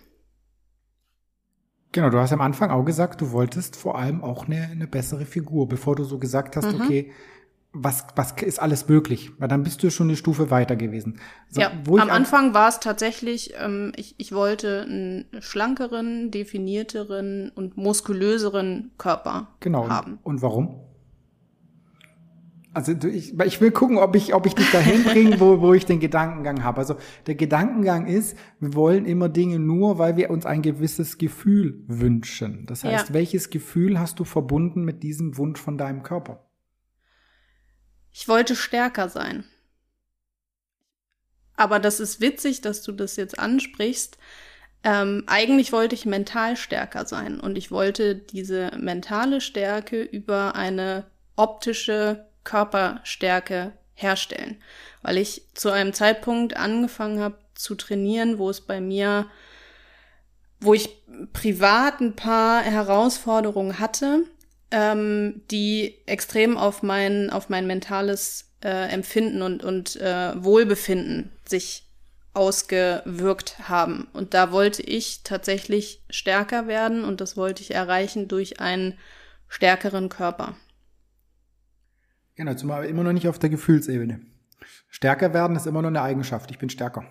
Genau, 1.93 2.11
du 2.11 2.19
hast 2.19 2.33
am 2.33 2.41
Anfang 2.41 2.71
auch 2.71 2.85
gesagt, 2.85 3.21
du 3.21 3.33
wolltest 3.33 3.75
vor 3.77 3.99
allem 3.99 4.23
auch 4.23 4.47
eine, 4.47 4.69
eine 4.71 4.87
bessere 4.87 5.27
Figur, 5.27 5.69
bevor 5.69 5.97
du 5.97 6.05
so 6.05 6.19
gesagt 6.19 6.57
hast, 6.57 6.73
mhm. 6.73 6.81
okay, 6.81 7.13
was, 7.73 8.05
was 8.17 8.33
ist 8.43 8.61
alles 8.61 8.89
möglich? 8.89 9.31
Weil 9.39 9.49
dann 9.49 9.63
bist 9.63 9.83
du 9.83 9.91
schon 9.91 10.09
eine 10.09 10.17
Stufe 10.17 10.51
weiter 10.51 10.75
gewesen. 10.75 11.21
So, 11.49 11.61
ja, 11.61 11.71
am 11.71 12.11
Anfang 12.11 12.53
war 12.53 12.69
es 12.69 12.81
tatsächlich, 12.81 13.55
ähm, 13.61 13.93
ich, 13.97 14.17
ich 14.19 14.33
wollte 14.33 14.83
einen 14.83 15.27
schlankeren, 15.41 16.31
definierteren 16.31 17.51
und 17.55 17.77
muskulöseren 17.77 18.91
Körper 18.99 19.49
genau. 19.61 19.89
haben. 19.89 20.19
Und 20.23 20.43
warum? 20.43 20.81
Also 22.73 22.93
ich, 22.93 23.39
ich 23.39 23.61
will 23.61 23.73
gucken, 23.73 23.99
ob 23.99 24.15
ich, 24.15 24.33
ob 24.33 24.47
ich 24.47 24.55
dich 24.55 24.71
dahin 24.71 25.03
bringe, 25.05 25.41
wo, 25.41 25.61
wo 25.61 25.75
ich 25.75 25.87
den 25.87 26.01
Gedankengang 26.01 26.63
habe. 26.63 26.79
Also 26.79 26.97
der 27.27 27.35
Gedankengang 27.35 28.07
ist, 28.07 28.37
wir 28.61 28.75
wollen 28.75 29.07
immer 29.07 29.29
Dinge 29.29 29.59
nur, 29.59 29.99
weil 29.99 30.17
wir 30.17 30.31
uns 30.31 30.47
ein 30.47 30.63
gewisses 30.63 31.19
Gefühl 31.19 31.85
wünschen. 31.87 32.67
Das 32.67 32.85
heißt, 32.85 33.09
ja. 33.09 33.15
welches 33.15 33.51
Gefühl 33.51 33.99
hast 33.99 34.21
du 34.21 34.25
verbunden 34.25 34.85
mit 34.85 35.03
diesem 35.03 35.37
Wunsch 35.37 35.61
von 35.61 35.79
deinem 35.79 36.03
Körper? 36.03 36.50
Ich 38.13 38.29
wollte 38.29 38.57
stärker 38.57 39.09
sein. 39.09 39.45
Aber 41.57 41.79
das 41.79 42.01
ist 42.01 42.21
witzig, 42.21 42.63
dass 42.63 42.83
du 42.83 42.93
das 42.93 43.17
jetzt 43.17 43.39
ansprichst. 43.39 44.17
Ähm, 44.83 45.25
eigentlich 45.27 45.73
wollte 45.73 45.95
ich 45.95 46.07
mental 46.07 46.57
stärker 46.57 47.05
sein 47.05 47.39
und 47.39 47.59
ich 47.59 47.71
wollte 47.71 48.15
diese 48.15 48.71
mentale 48.79 49.43
Stärke 49.43 50.03
über 50.03 50.55
eine 50.55 51.05
optische 51.37 52.27
Körperstärke 52.45 53.73
herstellen. 53.93 54.63
Weil 55.03 55.19
ich 55.19 55.43
zu 55.55 55.71
einem 55.71 55.93
Zeitpunkt 55.93 56.57
angefangen 56.57 57.21
habe 57.21 57.39
zu 57.55 57.75
trainieren, 57.75 58.39
wo 58.39 58.49
es 58.49 58.63
bei 58.63 58.81
mir, 58.81 59.27
wo 60.61 60.73
ich 60.73 60.89
privat 61.35 62.01
ein 62.01 62.17
paar 62.17 62.63
Herausforderungen 62.63 63.79
hatte, 63.79 64.25
ähm, 64.71 65.43
die 65.51 65.97
extrem 66.07 66.57
auf 66.57 66.83
mein, 66.83 67.31
auf 67.31 67.49
mein 67.49 67.67
mentales 67.67 68.53
äh, 68.63 68.89
Empfinden 68.93 69.43
und, 69.43 69.65
und 69.65 69.97
äh, 69.97 70.33
Wohlbefinden 70.43 71.33
sich 71.45 71.87
ausgewirkt 72.33 73.69
haben. 73.69 74.07
Und 74.13 74.35
da 74.35 74.53
wollte 74.53 74.83
ich 74.83 75.23
tatsächlich 75.25 76.03
stärker 76.11 76.69
werden 76.69 77.05
und 77.05 77.21
das 77.21 77.37
wollte 77.37 77.63
ich 77.63 77.75
erreichen 77.75 78.29
durch 78.29 78.61
einen 78.61 78.95
stärkeren 79.49 80.09
Körper. 80.09 80.57
Genau, 82.37 82.55
zumal 82.55 82.87
immer 82.87 83.03
noch 83.03 83.13
nicht 83.13 83.29
auf 83.29 83.39
der 83.39 83.51
Gefühlsebene. 83.51 84.21
Stärker 84.89 85.35
werden 85.35 85.57
ist 85.57 85.67
immer 85.67 85.83
noch 85.83 85.89
eine 85.89 86.03
Eigenschaft. 86.03 86.51
Ich 86.51 86.59
bin 86.59 86.71
stärker. 86.71 87.05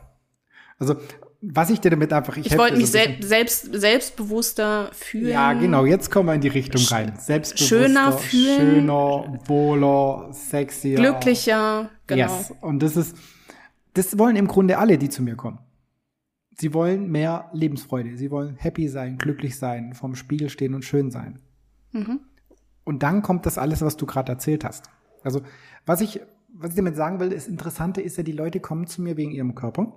Also, 0.79 0.95
was 1.41 1.69
ich 1.69 1.79
dir 1.79 1.91
damit 1.91 2.11
einfach, 2.11 2.35
ich, 2.37 2.47
ich 2.47 2.57
wollte 2.57 2.77
mich 2.77 2.91
sel 2.91 3.17
selbst, 3.21 3.73
selbstbewusster 3.73 4.89
fühlen. 4.93 5.31
Ja, 5.31 5.53
genau, 5.53 5.85
jetzt 5.85 6.11
kommen 6.11 6.27
wir 6.27 6.33
in 6.33 6.41
die 6.41 6.49
Richtung 6.49 6.81
rein. 6.83 7.13
Selbstbewusster, 7.17 7.75
schöner 7.85 8.11
fühlen. 8.11 8.57
Schöner, 8.57 9.39
wohler, 9.45 10.29
sexier. 10.31 10.97
Glücklicher, 10.97 11.89
genau. 12.07 12.37
Yes. 12.37 12.53
Und 12.61 12.83
das 12.83 12.97
ist, 12.97 13.15
das 13.93 14.17
wollen 14.17 14.35
im 14.35 14.47
Grunde 14.47 14.77
alle, 14.77 14.97
die 14.97 15.09
zu 15.09 15.21
mir 15.21 15.35
kommen. 15.35 15.59
Sie 16.57 16.73
wollen 16.73 17.09
mehr 17.09 17.49
Lebensfreude. 17.53 18.17
Sie 18.17 18.31
wollen 18.31 18.55
happy 18.57 18.89
sein, 18.89 19.17
glücklich 19.17 19.57
sein, 19.57 19.93
vorm 19.93 20.15
Spiegel 20.15 20.49
stehen 20.49 20.75
und 20.75 20.83
schön 20.83 21.09
sein. 21.09 21.39
Mhm. 21.93 22.19
Und 22.83 23.03
dann 23.03 23.21
kommt 23.21 23.45
das 23.45 23.57
alles, 23.57 23.81
was 23.81 23.95
du 23.95 24.05
gerade 24.05 24.31
erzählt 24.31 24.65
hast. 24.65 24.89
Also, 25.23 25.41
was 25.85 26.01
ich, 26.01 26.19
was 26.49 26.71
ich 26.71 26.75
damit 26.75 26.97
sagen 26.97 27.21
will, 27.21 27.29
das 27.29 27.47
Interessante 27.47 28.01
ist 28.01 28.17
ja, 28.17 28.23
die 28.23 28.33
Leute 28.33 28.59
kommen 28.59 28.87
zu 28.87 29.01
mir 29.01 29.15
wegen 29.15 29.31
ihrem 29.31 29.55
Körper. 29.55 29.93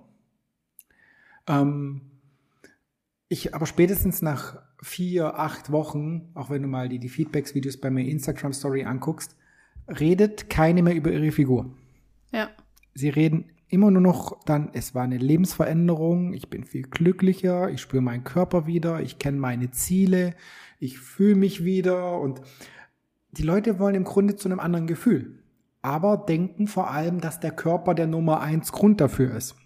Ähm, 1.47 2.03
ich 3.29 3.55
aber 3.55 3.67
spätestens 3.67 4.23
nach 4.23 4.61
vier, 4.83 5.39
acht 5.39 5.73
Wochen, 5.73 6.31
auch 6.35 6.51
wenn 6.51 6.63
du 6.63 6.69
mal 6.69 6.89
die, 6.89 6.99
die 6.99 7.09
Feedbacks-Videos 7.09 7.79
bei 7.79 7.91
mir 7.91 8.05
Instagram 8.05 8.53
Story 8.53 8.85
anguckst, 8.85 9.37
redet 9.89 10.51
keine 10.51 10.83
mehr 10.83 10.95
über 10.95 11.11
ihre 11.11 11.33
Figur. 11.33 11.75
Ja. 12.33 12.51
Sie 12.95 13.09
reden 13.09 13.47
immer 13.69 13.91
nur 13.91 14.03
noch 14.03 14.45
dann, 14.45 14.71
es 14.75 14.95
war 14.95 15.05
eine 15.05 15.17
Lebensveränderung, 15.17 16.35
ich 16.35 16.51
bin 16.51 16.65
viel 16.65 16.83
glücklicher, 16.83 17.71
ich 17.71 17.81
spüre 17.81 18.03
meinen 18.03 18.25
Körper 18.25 18.67
wieder, 18.67 19.01
ich 19.01 19.19
kenne 19.19 19.39
meine 19.39 19.71
Ziele, 19.71 20.35
ich 20.79 20.99
fühle 20.99 21.37
mich 21.37 21.65
wieder 21.65 22.21
und 22.21 22.43
die 23.31 23.45
Leute 23.45 23.79
wollen 23.79 23.95
im 23.95 24.05
Grunde 24.05 24.37
zu 24.37 24.49
einem 24.49 24.61
anderen 24.61 24.87
Gefühl, 24.87 25.43
aber 25.81 26.19
denken 26.19 26.67
vor 26.67 26.91
allem, 26.91 27.23
dass 27.23 27.41
der 27.41 27.53
Körper 27.53 27.95
der 27.95 28.07
Nummer 28.07 28.41
eins 28.43 28.73
Grund 28.73 29.01
dafür 29.01 29.35
ist. 29.35 29.57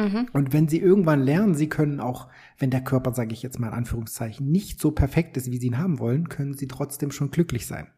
Mhm. 0.00 0.28
Und 0.32 0.52
wenn 0.52 0.68
sie 0.68 0.78
irgendwann 0.78 1.20
lernen, 1.20 1.54
sie 1.54 1.68
können 1.68 2.00
auch, 2.00 2.28
wenn 2.58 2.70
der 2.70 2.82
Körper, 2.82 3.12
sage 3.12 3.34
ich 3.34 3.42
jetzt 3.42 3.60
mal 3.60 3.68
in 3.68 3.74
Anführungszeichen, 3.74 4.50
nicht 4.50 4.80
so 4.80 4.92
perfekt 4.92 5.36
ist, 5.36 5.50
wie 5.50 5.58
sie 5.58 5.66
ihn 5.66 5.78
haben 5.78 5.98
wollen, 5.98 6.28
können 6.28 6.54
sie 6.54 6.68
trotzdem 6.68 7.10
schon 7.10 7.30
glücklich 7.30 7.66
sein. 7.66 7.88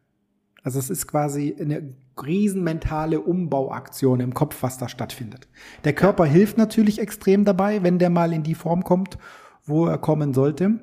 Also 0.63 0.79
es 0.79 0.89
ist 0.89 1.07
quasi 1.07 1.55
eine 1.59 1.93
riesen 2.21 2.63
mentale 2.63 3.21
Umbauaktion 3.21 4.19
im 4.19 4.33
Kopf, 4.33 4.63
was 4.63 4.77
da 4.77 4.87
stattfindet. 4.87 5.47
Der 5.83 5.93
Körper 5.93 6.25
hilft 6.25 6.57
natürlich 6.57 6.99
extrem 6.99 7.45
dabei, 7.45 7.83
wenn 7.83 7.99
der 7.99 8.09
mal 8.09 8.33
in 8.33 8.43
die 8.43 8.55
Form 8.55 8.83
kommt, 8.83 9.17
wo 9.65 9.85
er 9.85 9.97
kommen 9.97 10.33
sollte. 10.33 10.79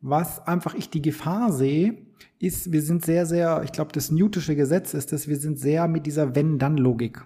Was 0.00 0.46
einfach 0.46 0.74
ich 0.74 0.90
die 0.90 1.02
Gefahr 1.02 1.52
sehe, 1.52 2.06
ist, 2.38 2.70
wir 2.72 2.82
sind 2.82 3.04
sehr, 3.04 3.26
sehr, 3.26 3.62
ich 3.64 3.72
glaube, 3.72 3.92
das 3.92 4.10
newtische 4.10 4.56
Gesetz 4.56 4.94
ist, 4.94 5.12
dass 5.12 5.26
wir 5.26 5.36
sind 5.36 5.58
sehr 5.58 5.88
mit 5.88 6.06
dieser 6.06 6.34
Wenn-Dann-Logik 6.34 7.24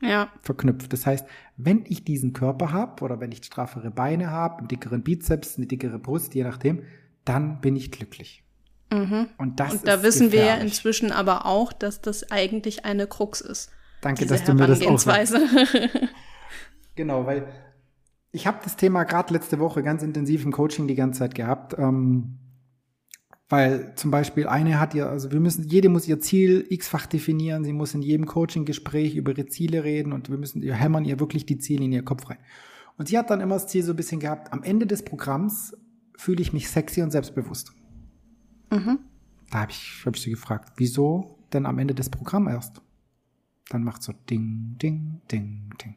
ja. 0.00 0.28
verknüpft. 0.42 0.92
Das 0.92 1.06
heißt, 1.06 1.26
wenn 1.56 1.84
ich 1.86 2.04
diesen 2.04 2.32
Körper 2.32 2.72
habe 2.72 3.02
oder 3.04 3.20
wenn 3.20 3.32
ich 3.32 3.44
straffere 3.44 3.90
Beine 3.90 4.30
habe, 4.30 4.58
einen 4.58 4.68
dickeren 4.68 5.02
Bizeps, 5.02 5.56
eine 5.56 5.66
dickere 5.66 5.98
Brust, 5.98 6.34
je 6.34 6.44
nachdem, 6.44 6.82
dann 7.24 7.60
bin 7.60 7.76
ich 7.76 7.90
glücklich. 7.90 8.44
Mhm. 8.92 9.28
Und 9.38 9.60
das 9.60 9.72
Und 9.72 9.86
da 9.86 10.02
wissen 10.02 10.30
gefährlich. 10.30 10.50
wir 10.50 10.56
ja 10.56 10.62
inzwischen 10.62 11.12
aber 11.12 11.46
auch, 11.46 11.72
dass 11.72 12.00
das 12.00 12.30
eigentlich 12.30 12.84
eine 12.84 13.06
Krux 13.06 13.40
ist. 13.40 13.70
Danke, 14.00 14.26
dass 14.26 14.44
du 14.44 14.54
mir 14.54 14.66
das 14.66 14.80
sagst. 15.02 15.36
genau, 16.96 17.26
weil 17.26 17.46
ich 18.32 18.46
habe 18.46 18.58
das 18.64 18.76
Thema 18.76 19.04
gerade 19.04 19.32
letzte 19.34 19.58
Woche 19.58 19.82
ganz 19.82 20.02
intensiv 20.02 20.44
im 20.44 20.52
Coaching 20.52 20.88
die 20.88 20.94
ganze 20.94 21.20
Zeit 21.20 21.34
gehabt. 21.34 21.76
Ähm, 21.78 22.39
weil 23.50 23.92
zum 23.96 24.12
Beispiel 24.12 24.46
eine 24.46 24.78
hat 24.78 24.94
ja, 24.94 25.08
also 25.08 25.32
wir 25.32 25.40
müssen, 25.40 25.64
jede 25.64 25.88
muss 25.88 26.06
ihr 26.06 26.20
Ziel 26.20 26.64
x-fach 26.70 27.06
definieren, 27.06 27.64
sie 27.64 27.72
muss 27.72 27.94
in 27.94 28.00
jedem 28.00 28.26
Coaching-Gespräch 28.26 29.16
über 29.16 29.32
ihre 29.32 29.46
Ziele 29.46 29.82
reden 29.82 30.12
und 30.12 30.30
wir 30.30 30.38
müssen 30.38 30.62
ihr 30.62 30.74
hämmern 30.74 31.04
ihr 31.04 31.18
wirklich 31.18 31.46
die 31.46 31.58
Ziele 31.58 31.84
in 31.84 31.92
ihr 31.92 32.04
Kopf 32.04 32.30
rein. 32.30 32.38
Und 32.96 33.08
sie 33.08 33.18
hat 33.18 33.28
dann 33.28 33.40
immer 33.40 33.56
das 33.56 33.66
Ziel 33.66 33.82
so 33.82 33.92
ein 33.92 33.96
bisschen 33.96 34.20
gehabt, 34.20 34.52
am 34.52 34.62
Ende 34.62 34.86
des 34.86 35.04
Programms 35.04 35.76
fühle 36.16 36.40
ich 36.40 36.52
mich 36.52 36.70
sexy 36.70 37.02
und 37.02 37.10
selbstbewusst. 37.10 37.72
Mhm. 38.70 39.00
Da 39.50 39.62
habe 39.62 39.72
ich, 39.72 40.02
hab 40.06 40.14
ich 40.14 40.22
sie 40.22 40.30
gefragt, 40.30 40.74
wieso 40.76 41.38
denn 41.52 41.66
am 41.66 41.78
Ende 41.80 41.94
des 41.94 42.08
Programms 42.08 42.50
erst? 42.50 42.82
Dann 43.68 43.82
macht 43.82 44.04
so 44.04 44.12
Ding, 44.12 44.76
Ding, 44.80 45.22
Ding, 45.30 45.70
Ding. 45.82 45.96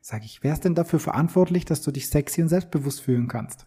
Sag 0.00 0.24
ich, 0.24 0.42
wer 0.42 0.54
ist 0.54 0.64
denn 0.64 0.74
dafür 0.74 1.00
verantwortlich, 1.00 1.66
dass 1.66 1.82
du 1.82 1.90
dich 1.90 2.08
sexy 2.08 2.40
und 2.40 2.48
selbstbewusst 2.48 3.02
fühlen 3.02 3.28
kannst? 3.28 3.66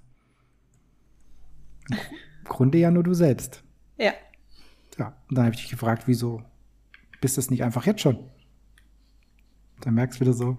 Grunde 2.47 2.77
ja 2.77 2.91
nur 2.91 3.03
du 3.03 3.13
selbst. 3.13 3.63
Ja. 3.97 4.13
Ja, 4.97 5.13
und 5.29 5.37
dann 5.37 5.45
habe 5.45 5.55
ich 5.55 5.61
dich 5.61 5.69
gefragt, 5.69 6.03
wieso 6.07 6.41
bist 7.21 7.37
du 7.37 7.41
es 7.41 7.49
nicht 7.49 7.63
einfach 7.63 7.85
jetzt 7.85 8.01
schon? 8.01 8.17
Dann 9.81 9.93
merkst 9.93 10.19
du 10.19 10.21
wieder 10.21 10.33
so, 10.33 10.57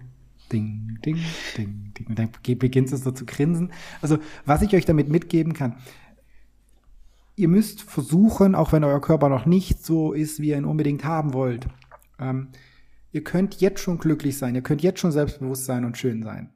ding, 0.53 0.99
ding, 1.05 1.19
ding, 1.57 1.93
ding. 1.97 2.07
Und 2.07 2.19
dann 2.19 2.31
beginnst 2.59 2.93
du 2.93 2.97
so 2.97 3.11
zu 3.11 3.27
grinsen. 3.27 3.73
Also, 4.01 4.19
was 4.45 4.63
ich 4.63 4.75
euch 4.75 4.85
damit 4.85 5.09
mitgeben 5.09 5.53
kann, 5.55 5.77
ihr 7.37 7.49
müsst 7.49 7.83
versuchen, 7.83 8.55
auch 8.55 8.73
wenn 8.73 8.85
euer 8.85 9.01
Körper 9.01 9.29
noch 9.29 9.47
nicht 9.47 9.85
so 9.85 10.13
ist, 10.13 10.41
wie 10.41 10.49
ihr 10.49 10.59
ihn 10.59 10.65
unbedingt 10.65 11.05
haben 11.05 11.33
wollt, 11.33 11.69
ähm, 12.19 12.49
ihr 13.13 13.23
könnt 13.23 13.61
jetzt 13.61 13.81
schon 13.81 13.99
glücklich 13.99 14.39
sein, 14.39 14.55
ihr 14.55 14.63
könnt 14.63 14.83
jetzt 14.83 15.01
schon 15.01 15.13
selbstbewusst 15.13 15.65
sein 15.65 15.85
und 15.85 15.97
schön 15.97 16.23
sein. 16.23 16.51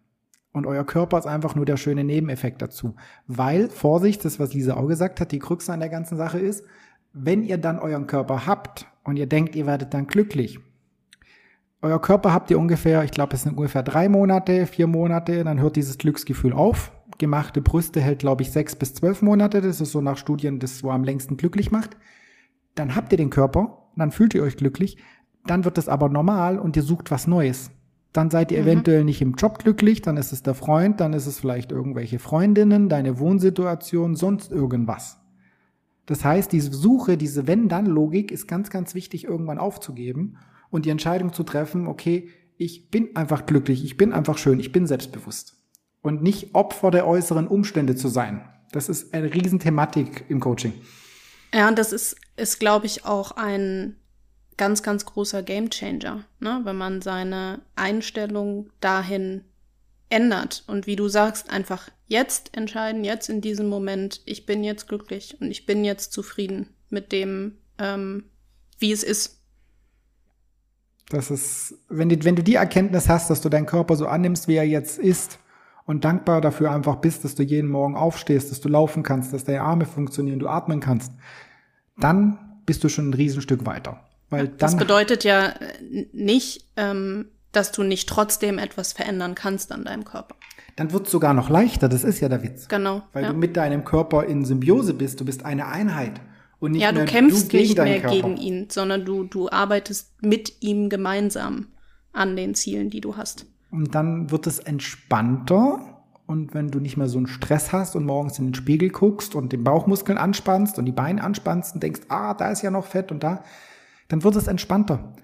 Und 0.52 0.66
euer 0.66 0.84
Körper 0.84 1.18
ist 1.18 1.26
einfach 1.26 1.54
nur 1.54 1.64
der 1.64 1.78
schöne 1.78 2.04
Nebeneffekt 2.04 2.60
dazu. 2.60 2.94
Weil, 3.26 3.68
Vorsicht, 3.68 4.24
das, 4.24 4.38
was 4.38 4.52
Lisa 4.52 4.74
auch 4.74 4.86
gesagt 4.86 5.20
hat, 5.20 5.32
die 5.32 5.38
Krux 5.38 5.70
an 5.70 5.80
der 5.80 5.88
ganzen 5.88 6.16
Sache 6.16 6.38
ist, 6.38 6.64
wenn 7.12 7.42
ihr 7.42 7.58
dann 7.58 7.78
euren 7.78 8.06
Körper 8.06 8.46
habt 8.46 8.86
und 9.04 9.16
ihr 9.16 9.26
denkt, 9.26 9.56
ihr 9.56 9.66
werdet 9.66 9.94
dann 9.94 10.06
glücklich, 10.06 10.60
euer 11.84 12.00
Körper 12.00 12.32
habt 12.32 12.48
ihr 12.52 12.60
ungefähr, 12.60 13.02
ich 13.02 13.10
glaube, 13.10 13.34
es 13.34 13.42
sind 13.42 13.56
ungefähr 13.56 13.82
drei 13.82 14.08
Monate, 14.08 14.66
vier 14.66 14.86
Monate, 14.86 15.42
dann 15.42 15.58
hört 15.58 15.74
dieses 15.74 15.98
Glücksgefühl 15.98 16.52
auf. 16.52 16.92
Gemachte 17.18 17.60
Brüste 17.60 18.00
hält, 18.00 18.20
glaube 18.20 18.42
ich, 18.42 18.52
sechs 18.52 18.76
bis 18.76 18.94
zwölf 18.94 19.20
Monate. 19.20 19.60
Das 19.60 19.80
ist 19.80 19.90
so 19.90 20.00
nach 20.00 20.16
Studien 20.16 20.60
das, 20.60 20.84
wo 20.84 20.90
am 20.90 21.02
längsten 21.02 21.36
glücklich 21.36 21.72
macht. 21.72 21.96
Dann 22.76 22.94
habt 22.94 23.10
ihr 23.10 23.18
den 23.18 23.30
Körper, 23.30 23.88
dann 23.96 24.12
fühlt 24.12 24.32
ihr 24.34 24.44
euch 24.44 24.56
glücklich, 24.56 24.96
dann 25.44 25.64
wird 25.64 25.76
es 25.76 25.88
aber 25.88 26.08
normal 26.08 26.60
und 26.60 26.76
ihr 26.76 26.84
sucht 26.84 27.10
was 27.10 27.26
Neues. 27.26 27.72
Dann 28.12 28.30
seid 28.30 28.52
ihr 28.52 28.62
mhm. 28.62 28.68
eventuell 28.68 29.04
nicht 29.04 29.22
im 29.22 29.34
Job 29.34 29.58
glücklich, 29.58 30.02
dann 30.02 30.16
ist 30.16 30.32
es 30.32 30.42
der 30.42 30.54
Freund, 30.54 31.00
dann 31.00 31.12
ist 31.12 31.26
es 31.26 31.38
vielleicht 31.38 31.72
irgendwelche 31.72 32.18
Freundinnen, 32.18 32.88
deine 32.88 33.18
Wohnsituation, 33.18 34.16
sonst 34.16 34.52
irgendwas. 34.52 35.18
Das 36.06 36.24
heißt, 36.24 36.52
diese 36.52 36.72
Suche, 36.72 37.16
diese 37.16 37.46
Wenn-Dann-Logik 37.46 38.32
ist 38.32 38.48
ganz, 38.48 38.70
ganz 38.70 38.94
wichtig 38.94 39.24
irgendwann 39.24 39.58
aufzugeben 39.58 40.36
und 40.70 40.84
die 40.84 40.90
Entscheidung 40.90 41.32
zu 41.32 41.42
treffen, 41.42 41.86
okay, 41.86 42.28
ich 42.58 42.90
bin 42.90 43.16
einfach 43.16 43.46
glücklich, 43.46 43.84
ich 43.84 43.96
bin 43.96 44.12
einfach 44.12 44.36
schön, 44.38 44.60
ich 44.60 44.72
bin 44.72 44.86
selbstbewusst. 44.86 45.56
Und 46.02 46.22
nicht 46.22 46.54
Opfer 46.54 46.90
der 46.90 47.06
äußeren 47.06 47.46
Umstände 47.46 47.94
zu 47.94 48.08
sein. 48.08 48.42
Das 48.72 48.88
ist 48.88 49.14
eine 49.14 49.32
Riesenthematik 49.32 50.24
im 50.28 50.40
Coaching. 50.40 50.72
Ja, 51.54 51.68
und 51.68 51.78
das 51.78 51.92
ist, 51.92 52.16
ist 52.36 52.58
glaube 52.58 52.86
ich, 52.86 53.04
auch 53.04 53.32
ein 53.32 53.96
ganz, 54.62 54.84
ganz 54.84 55.04
großer 55.04 55.42
Gamechanger, 55.42 56.22
ne? 56.38 56.60
wenn 56.62 56.76
man 56.76 57.02
seine 57.02 57.62
Einstellung 57.74 58.70
dahin 58.78 59.42
ändert. 60.08 60.62
Und 60.68 60.86
wie 60.86 60.94
du 60.94 61.08
sagst, 61.08 61.50
einfach 61.50 61.88
jetzt 62.06 62.56
entscheiden, 62.56 63.02
jetzt 63.02 63.28
in 63.28 63.40
diesem 63.40 63.68
Moment, 63.68 64.20
ich 64.24 64.46
bin 64.46 64.62
jetzt 64.62 64.86
glücklich 64.86 65.36
und 65.40 65.50
ich 65.50 65.66
bin 65.66 65.82
jetzt 65.82 66.12
zufrieden 66.12 66.68
mit 66.90 67.10
dem, 67.10 67.56
ähm, 67.78 68.26
wie 68.78 68.92
es 68.92 69.02
ist. 69.02 69.40
Das 71.08 71.32
ist, 71.32 71.74
wenn 71.88 72.08
du, 72.08 72.22
wenn 72.22 72.36
du 72.36 72.44
die 72.44 72.54
Erkenntnis 72.54 73.08
hast, 73.08 73.30
dass 73.30 73.40
du 73.40 73.48
deinen 73.48 73.66
Körper 73.66 73.96
so 73.96 74.06
annimmst, 74.06 74.46
wie 74.46 74.54
er 74.54 74.62
jetzt 74.62 75.00
ist 75.00 75.40
und 75.86 76.04
dankbar 76.04 76.40
dafür 76.40 76.70
einfach 76.70 76.98
bist, 77.00 77.24
dass 77.24 77.34
du 77.34 77.42
jeden 77.42 77.68
Morgen 77.68 77.96
aufstehst, 77.96 78.52
dass 78.52 78.60
du 78.60 78.68
laufen 78.68 79.02
kannst, 79.02 79.32
dass 79.32 79.42
deine 79.42 79.62
Arme 79.62 79.86
funktionieren, 79.86 80.38
du 80.38 80.46
atmen 80.46 80.78
kannst, 80.78 81.12
dann 81.98 82.60
bist 82.64 82.84
du 82.84 82.88
schon 82.88 83.10
ein 83.10 83.14
Riesenstück 83.14 83.66
weiter. 83.66 84.04
Weil 84.32 84.48
dann 84.48 84.58
das 84.58 84.76
bedeutet 84.76 85.24
ja 85.24 85.48
äh, 85.48 86.06
nicht, 86.12 86.64
ähm, 86.76 87.26
dass 87.52 87.70
du 87.70 87.82
nicht 87.82 88.08
trotzdem 88.08 88.58
etwas 88.58 88.94
verändern 88.94 89.34
kannst 89.34 89.70
an 89.72 89.84
deinem 89.84 90.04
Körper. 90.04 90.34
Dann 90.76 90.90
wird 90.90 91.04
es 91.06 91.12
sogar 91.12 91.34
noch 91.34 91.50
leichter, 91.50 91.88
das 91.88 92.02
ist 92.02 92.20
ja 92.20 92.30
der 92.30 92.42
Witz. 92.42 92.66
Genau. 92.68 93.02
Weil 93.12 93.24
ja. 93.24 93.32
du 93.32 93.36
mit 93.36 93.58
deinem 93.58 93.84
Körper 93.84 94.24
in 94.24 94.46
Symbiose 94.46 94.94
bist, 94.94 95.20
du 95.20 95.26
bist 95.26 95.44
eine 95.44 95.66
Einheit. 95.66 96.20
Und 96.60 96.72
nicht 96.72 96.82
ja, 96.82 96.92
du 96.92 97.04
kämpfst 97.04 97.52
du 97.52 97.56
nicht 97.58 97.76
mehr 97.76 98.00
Körper. 98.00 98.16
gegen 98.16 98.36
ihn, 98.38 98.68
sondern 98.70 99.04
du, 99.04 99.24
du 99.24 99.50
arbeitest 99.50 100.12
mit 100.22 100.62
ihm 100.62 100.88
gemeinsam 100.88 101.66
an 102.12 102.34
den 102.36 102.54
Zielen, 102.54 102.88
die 102.88 103.00
du 103.00 103.16
hast. 103.16 103.46
Und 103.70 103.94
dann 103.94 104.30
wird 104.30 104.46
es 104.46 104.60
entspannter. 104.60 106.04
Und 106.26 106.54
wenn 106.54 106.68
du 106.68 106.78
nicht 106.78 106.96
mehr 106.96 107.08
so 107.08 107.18
einen 107.18 107.26
Stress 107.26 107.72
hast 107.72 107.96
und 107.96 108.06
morgens 108.06 108.38
in 108.38 108.46
den 108.46 108.54
Spiegel 108.54 108.88
guckst 108.88 109.34
und 109.34 109.52
den 109.52 109.64
Bauchmuskeln 109.64 110.16
anspannst 110.16 110.78
und 110.78 110.86
die 110.86 110.92
Beine 110.92 111.22
anspannst 111.22 111.74
und 111.74 111.82
denkst, 111.82 112.02
ah, 112.08 112.32
da 112.32 112.50
ist 112.50 112.62
ja 112.62 112.70
noch 112.70 112.86
Fett 112.86 113.12
und 113.12 113.22
da, 113.22 113.42
dann 114.12 114.22
wird 114.24 114.36
es 114.36 114.46
entspannter. 114.46 115.14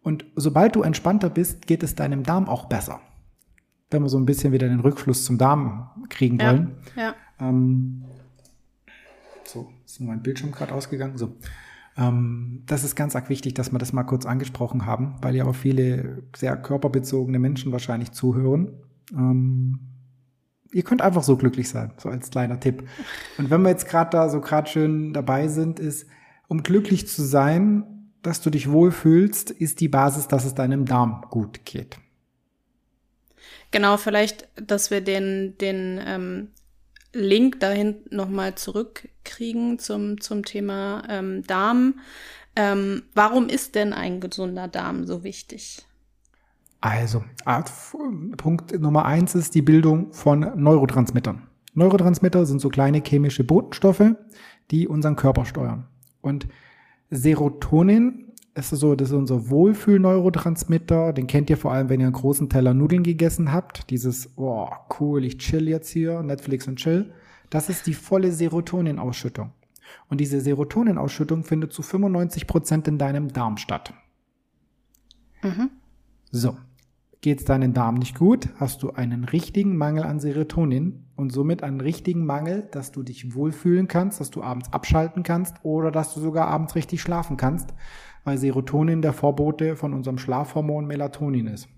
Und 0.00 0.24
sobald 0.34 0.74
du 0.74 0.80
entspannter 0.80 1.28
bist, 1.28 1.66
geht 1.66 1.82
es 1.82 1.94
deinem 1.94 2.22
Darm 2.22 2.48
auch 2.48 2.70
besser. 2.70 3.00
Wenn 3.90 4.02
wir 4.02 4.08
so 4.08 4.18
ein 4.18 4.24
bisschen 4.24 4.50
wieder 4.50 4.66
den 4.66 4.80
Rückfluss 4.80 5.26
zum 5.26 5.36
Darm 5.36 5.90
kriegen 6.08 6.40
wollen. 6.40 6.76
Ja, 6.96 7.02
ja. 7.02 7.14
Ähm, 7.38 8.02
so, 9.44 9.70
ist 9.84 10.00
mein 10.00 10.22
Bildschirm 10.22 10.52
gerade 10.52 10.72
ausgegangen. 10.72 11.18
So. 11.18 11.36
Ähm, 11.98 12.62
das 12.64 12.82
ist 12.82 12.96
ganz 12.96 13.14
arg 13.14 13.28
wichtig, 13.28 13.52
dass 13.52 13.72
wir 13.72 13.78
das 13.78 13.92
mal 13.92 14.04
kurz 14.04 14.24
angesprochen 14.24 14.86
haben, 14.86 15.16
weil 15.20 15.36
ja 15.36 15.44
auch 15.44 15.54
viele 15.54 16.22
sehr 16.34 16.56
körperbezogene 16.56 17.38
Menschen 17.38 17.72
wahrscheinlich 17.72 18.12
zuhören. 18.12 18.72
Ähm, 19.12 19.80
ihr 20.72 20.82
könnt 20.82 21.02
einfach 21.02 21.24
so 21.24 21.36
glücklich 21.36 21.68
sein, 21.68 21.92
so 21.98 22.08
als 22.08 22.30
kleiner 22.30 22.58
Tipp. 22.58 22.88
Und 23.36 23.50
wenn 23.50 23.60
wir 23.60 23.68
jetzt 23.68 23.86
gerade 23.86 24.08
da 24.08 24.30
so 24.30 24.40
gerade 24.40 24.70
schön 24.70 25.12
dabei 25.12 25.48
sind, 25.48 25.78
ist, 25.78 26.06
um 26.48 26.62
glücklich 26.62 27.06
zu 27.06 27.22
sein, 27.22 27.99
dass 28.22 28.40
du 28.40 28.50
dich 28.50 28.70
wohlfühlst, 28.70 29.50
ist 29.50 29.80
die 29.80 29.88
Basis, 29.88 30.28
dass 30.28 30.44
es 30.44 30.54
deinem 30.54 30.84
Darm 30.84 31.24
gut 31.30 31.64
geht. 31.64 31.98
Genau, 33.70 33.96
vielleicht, 33.96 34.48
dass 34.56 34.90
wir 34.90 35.00
den, 35.00 35.56
den 35.58 36.00
ähm, 36.04 36.48
Link 37.12 37.60
dahin 37.60 37.96
nochmal 38.10 38.54
zurückkriegen 38.54 39.78
zum, 39.78 40.20
zum 40.20 40.44
Thema 40.44 41.04
ähm, 41.08 41.44
Darm. 41.46 42.00
Ähm, 42.56 43.02
warum 43.14 43.48
ist 43.48 43.74
denn 43.74 43.92
ein 43.92 44.20
gesunder 44.20 44.68
Darm 44.68 45.06
so 45.06 45.22
wichtig? 45.22 45.84
Also, 46.80 47.24
Punkt 48.38 48.80
Nummer 48.80 49.04
eins 49.04 49.34
ist 49.34 49.54
die 49.54 49.62
Bildung 49.62 50.12
von 50.12 50.40
Neurotransmittern. 50.56 51.46
Neurotransmitter 51.74 52.46
sind 52.46 52.60
so 52.60 52.68
kleine 52.70 53.02
chemische 53.04 53.44
Botenstoffe, 53.44 54.14
die 54.70 54.88
unseren 54.88 55.14
Körper 55.14 55.44
steuern. 55.44 55.86
Und 56.22 56.48
Serotonin 57.10 58.32
ist 58.54 58.70
so, 58.70 58.94
das 58.94 59.10
ist 59.10 59.14
unser 59.14 59.48
Wohlfühl-Neurotransmitter. 59.50 61.12
Den 61.12 61.26
kennt 61.26 61.50
ihr 61.50 61.56
vor 61.56 61.72
allem, 61.72 61.88
wenn 61.88 62.00
ihr 62.00 62.06
einen 62.06 62.14
großen 62.14 62.48
Teller 62.48 62.74
Nudeln 62.74 63.02
gegessen 63.02 63.52
habt. 63.52 63.90
Dieses, 63.90 64.30
oh, 64.36 64.68
cool, 64.98 65.24
ich 65.24 65.38
chill 65.38 65.68
jetzt 65.68 65.88
hier, 65.88 66.22
Netflix 66.22 66.66
und 66.66 66.76
chill. 66.76 67.12
Das 67.48 67.68
ist 67.68 67.86
die 67.86 67.94
volle 67.94 68.32
Serotoninausschüttung. 68.32 69.52
Und 70.08 70.20
diese 70.20 70.40
Serotoninausschüttung 70.40 71.42
findet 71.44 71.72
zu 71.72 71.82
95 71.82 72.46
Prozent 72.46 72.86
in 72.86 72.98
deinem 72.98 73.32
Darm 73.32 73.56
statt. 73.56 73.92
Mhm. 75.42 75.70
So. 76.30 76.56
Geht 77.20 77.40
es 77.40 77.44
deinem 77.44 77.74
Darm 77.74 77.96
nicht 77.96 78.18
gut, 78.18 78.48
hast 78.56 78.82
du 78.82 78.92
einen 78.92 79.24
richtigen 79.24 79.76
Mangel 79.76 80.04
an 80.04 80.20
Serotonin 80.20 81.04
und 81.16 81.30
somit 81.30 81.62
einen 81.62 81.82
richtigen 81.82 82.24
Mangel, 82.24 82.66
dass 82.70 82.92
du 82.92 83.02
dich 83.02 83.34
wohlfühlen 83.34 83.88
kannst, 83.88 84.20
dass 84.20 84.30
du 84.30 84.42
abends 84.42 84.72
abschalten 84.72 85.22
kannst 85.22 85.56
oder 85.62 85.90
dass 85.90 86.14
du 86.14 86.20
sogar 86.20 86.48
abends 86.48 86.74
richtig 86.74 87.02
schlafen 87.02 87.36
kannst 87.36 87.74
weil 88.24 88.38
Serotonin 88.38 89.02
der 89.02 89.12
Vorbote 89.12 89.76
von 89.76 89.94
unserem 89.94 90.18
Schlafhormon 90.18 90.86
Melatonin 90.86 91.46
ist. 91.46 91.68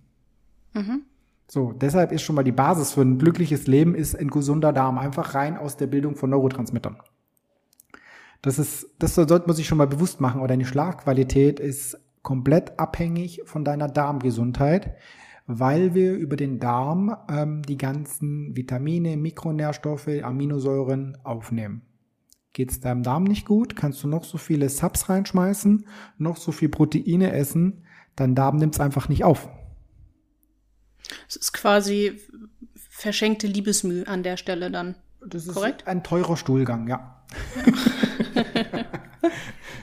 Mhm. 0.74 1.02
So, 1.48 1.72
deshalb 1.72 2.12
ist 2.12 2.22
schon 2.22 2.34
mal 2.34 2.44
die 2.44 2.52
Basis 2.52 2.92
für 2.92 3.02
ein 3.02 3.18
glückliches 3.18 3.66
Leben 3.66 3.94
ist 3.94 4.14
ein 4.14 4.28
gesunder 4.28 4.72
Darm, 4.72 4.98
einfach 4.98 5.34
rein 5.34 5.56
aus 5.56 5.76
der 5.76 5.86
Bildung 5.86 6.16
von 6.16 6.30
Neurotransmittern. 6.30 6.96
Das 8.40 8.58
ist, 8.58 8.86
das 8.98 9.14
sollte 9.14 9.46
man 9.46 9.54
sich 9.54 9.68
schon 9.68 9.78
mal 9.78 9.86
bewusst 9.86 10.20
machen, 10.20 10.40
oder 10.40 10.48
deine 10.48 10.64
Schlafqualität 10.64 11.60
ist 11.60 11.98
komplett 12.22 12.78
abhängig 12.78 13.42
von 13.44 13.64
deiner 13.64 13.88
Darmgesundheit, 13.88 14.96
weil 15.46 15.94
wir 15.94 16.14
über 16.14 16.36
den 16.36 16.58
Darm 16.58 17.16
ähm, 17.28 17.62
die 17.62 17.78
ganzen 17.78 18.56
Vitamine, 18.56 19.16
Mikronährstoffe, 19.16 20.08
Aminosäuren 20.22 21.18
aufnehmen. 21.24 21.82
Geht 22.52 22.70
es 22.70 22.80
deinem 22.80 23.02
Darm 23.02 23.24
nicht 23.24 23.46
gut, 23.46 23.76
kannst 23.76 24.02
du 24.02 24.08
noch 24.08 24.24
so 24.24 24.38
viele 24.38 24.68
Subs 24.68 25.08
reinschmeißen, 25.08 25.86
noch 26.18 26.36
so 26.36 26.52
viel 26.52 26.68
Proteine 26.68 27.32
essen, 27.32 27.84
dein 28.14 28.34
Darm 28.34 28.56
nimmt 28.56 28.74
es 28.74 28.80
einfach 28.80 29.08
nicht 29.08 29.24
auf. 29.24 29.48
Es 31.28 31.36
ist 31.36 31.52
quasi 31.52 32.20
verschenkte 32.74 33.46
Liebesmüh 33.46 34.04
an 34.04 34.22
der 34.22 34.36
Stelle 34.36 34.70
dann. 34.70 34.96
Das 35.26 35.46
ist 35.46 35.54
Korrekt? 35.54 35.86
ein 35.86 36.02
teurer 36.02 36.36
Stuhlgang, 36.36 36.88
ja. 36.88 37.24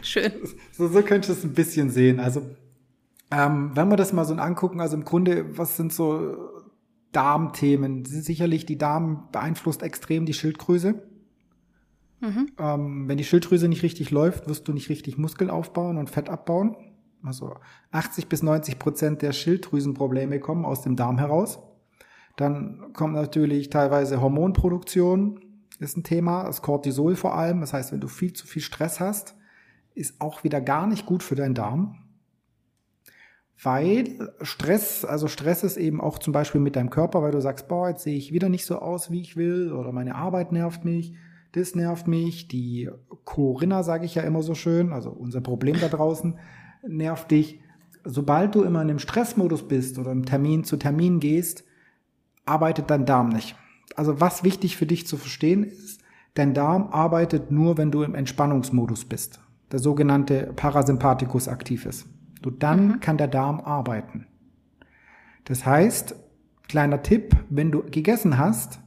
Schön. 0.02 0.32
So, 0.72 0.88
so 0.88 1.02
könntest 1.02 1.30
du 1.30 1.34
es 1.34 1.44
ein 1.44 1.54
bisschen 1.54 1.90
sehen. 1.90 2.20
Also, 2.20 2.44
ähm, 3.32 3.72
wenn 3.76 3.90
wir 3.90 3.96
das 3.96 4.14
mal 4.14 4.26
so 4.26 4.34
angucken, 4.36 4.82
also 4.82 4.96
im 4.98 5.06
Grunde, 5.06 5.58
was 5.58 5.78
sind 5.78 5.94
so 5.94 6.36
Darmthemen? 7.12 8.06
Sicherlich, 8.06 8.66
die 8.66 8.78
Darm 8.78 9.30
beeinflusst 9.32 9.84
extrem 9.84 10.26
die 10.26 10.34
Schilddrüse. 10.34 11.04
Mhm. 12.22 12.52
Ähm, 12.58 13.08
wenn 13.08 13.18
die 13.18 13.24
Schilddrüse 13.24 13.68
nicht 13.68 13.84
richtig 13.84 14.12
läuft, 14.12 14.48
wirst 14.48 14.68
du 14.68 14.74
nicht 14.74 14.90
richtig 14.90 15.18
Muskeln 15.18 15.50
aufbauen 15.50 15.98
und 15.98 16.10
Fett 16.10 16.30
abbauen. 16.30 16.76
Also 17.24 17.56
80 17.92 18.28
bis 18.28 18.44
90 18.44 18.80
Prozent 18.80 19.22
der 19.22 19.32
Schilddrüsenprobleme 19.32 20.40
kommen 20.40 20.66
aus 20.66 20.82
dem 20.82 20.96
Darm 20.96 21.18
heraus. 21.18 21.60
Dann 22.36 22.94
kommt 22.94 23.14
natürlich 23.14 23.70
teilweise 23.70 24.22
Hormonproduktion, 24.22 25.42
ist 25.80 25.98
ein 25.98 26.04
Thema, 26.04 26.44
das 26.44 26.62
Cortisol 26.62 27.16
vor 27.16 27.36
allem. 27.36 27.62
Das 27.62 27.74
heißt, 27.74 27.92
wenn 27.92 28.02
du 28.02 28.08
viel 28.08 28.34
zu 28.34 28.48
viel 28.48 28.62
Stress 28.62 29.00
hast, 29.00 29.36
ist 29.94 30.20
auch 30.22 30.44
wieder 30.44 30.62
gar 30.62 30.88
nicht 30.88 31.06
gut 31.06 31.24
für 31.24 31.36
deinen 31.36 31.56
Darm. 31.56 31.98
Weil 33.62 34.32
Stress, 34.42 35.04
also 35.04 35.28
Stress 35.28 35.64
ist 35.64 35.76
eben 35.76 36.00
auch 36.00 36.20
zum 36.20 36.32
Beispiel 36.32 36.62
mit 36.62 36.78
deinem 36.78 36.90
Körper, 36.90 37.22
weil 37.22 37.32
du 37.32 37.42
sagst, 37.42 37.68
boah, 37.68 37.90
jetzt 37.90 38.04
sehe 38.04 38.16
ich 38.16 38.32
wieder 38.32 38.48
nicht 38.48 38.66
so 38.66 38.80
aus, 38.80 39.12
wie 39.12 39.20
ich 39.20 39.36
will, 39.36 39.74
oder 39.74 39.92
meine 39.92 40.16
Arbeit 40.16 40.54
nervt 40.54 40.86
mich, 40.86 41.14
das 41.52 41.76
nervt 41.76 42.08
mich, 42.08 42.48
die 42.48 42.90
Corinna, 43.26 43.84
sage 43.84 44.06
ich 44.06 44.16
ja 44.16 44.22
immer 44.22 44.44
so 44.44 44.56
schön, 44.56 44.94
also 44.94 45.10
unser 45.10 45.42
Problem 45.42 45.76
da 45.82 45.90
draußen, 45.90 46.38
nervt 46.88 47.32
dich. 47.32 47.60
Sobald 48.06 48.56
du 48.56 48.64
immer 48.64 48.82
in 48.82 48.90
einem 48.90 49.00
Stressmodus 49.00 49.68
bist 49.68 50.00
oder 50.00 50.14
im 50.14 50.26
Termin 50.26 50.64
zu 50.64 50.78
Termin 50.78 51.20
gehst, 51.20 51.66
arbeitet 52.46 52.90
dein 52.90 53.06
Darm 53.06 53.28
nicht. 53.28 53.58
Also 53.96 54.22
was 54.22 54.46
wichtig 54.46 54.78
für 54.78 54.86
dich 54.86 55.06
zu 55.06 55.18
verstehen 55.18 55.66
ist, 55.66 56.02
dein 56.34 56.54
Darm 56.54 56.88
arbeitet 56.92 57.52
nur, 57.52 57.78
wenn 57.78 57.92
du 57.92 58.04
im 58.04 58.16
Entspannungsmodus 58.16 59.04
bist. 59.04 59.42
Der 59.74 59.80
sogenannte 59.80 60.54
Parasympathikus 60.56 61.50
aktiv 61.50 61.86
ist. 61.86 62.08
Nur 62.44 62.54
dann 62.54 62.88
mhm. 62.88 63.00
kann 63.00 63.18
der 63.18 63.28
Darm 63.28 63.60
arbeiten. 63.60 64.28
Das 65.46 65.66
heißt, 65.66 66.16
kleiner 66.68 67.02
Tipp, 67.02 67.36
wenn 67.50 67.72
du 67.72 67.84
gegessen 67.84 68.38
hast, 68.38 68.80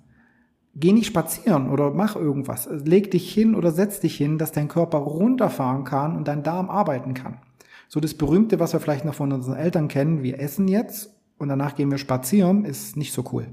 geh 0.74 0.92
nicht 0.92 1.06
spazieren 1.06 1.70
oder 1.70 1.90
mach 1.90 2.16
irgendwas. 2.16 2.68
Leg 2.70 3.10
dich 3.10 3.32
hin 3.32 3.54
oder 3.54 3.72
setz 3.72 4.00
dich 4.00 4.16
hin, 4.16 4.38
dass 4.38 4.52
dein 4.52 4.68
Körper 4.68 4.98
runterfahren 4.98 5.84
kann 5.84 6.16
und 6.16 6.28
dein 6.28 6.42
Darm 6.42 6.70
arbeiten 6.70 7.14
kann. 7.14 7.38
So 7.88 8.00
das 8.00 8.14
Berühmte, 8.14 8.58
was 8.58 8.72
wir 8.72 8.80
vielleicht 8.80 9.04
noch 9.04 9.14
von 9.14 9.32
unseren 9.32 9.56
Eltern 9.56 9.88
kennen, 9.88 10.22
wir 10.22 10.40
essen 10.40 10.68
jetzt 10.68 11.10
und 11.36 11.48
danach 11.48 11.74
gehen 11.74 11.90
wir 11.90 11.98
spazieren, 11.98 12.64
ist 12.64 12.96
nicht 12.96 13.12
so 13.12 13.24
cool. 13.32 13.48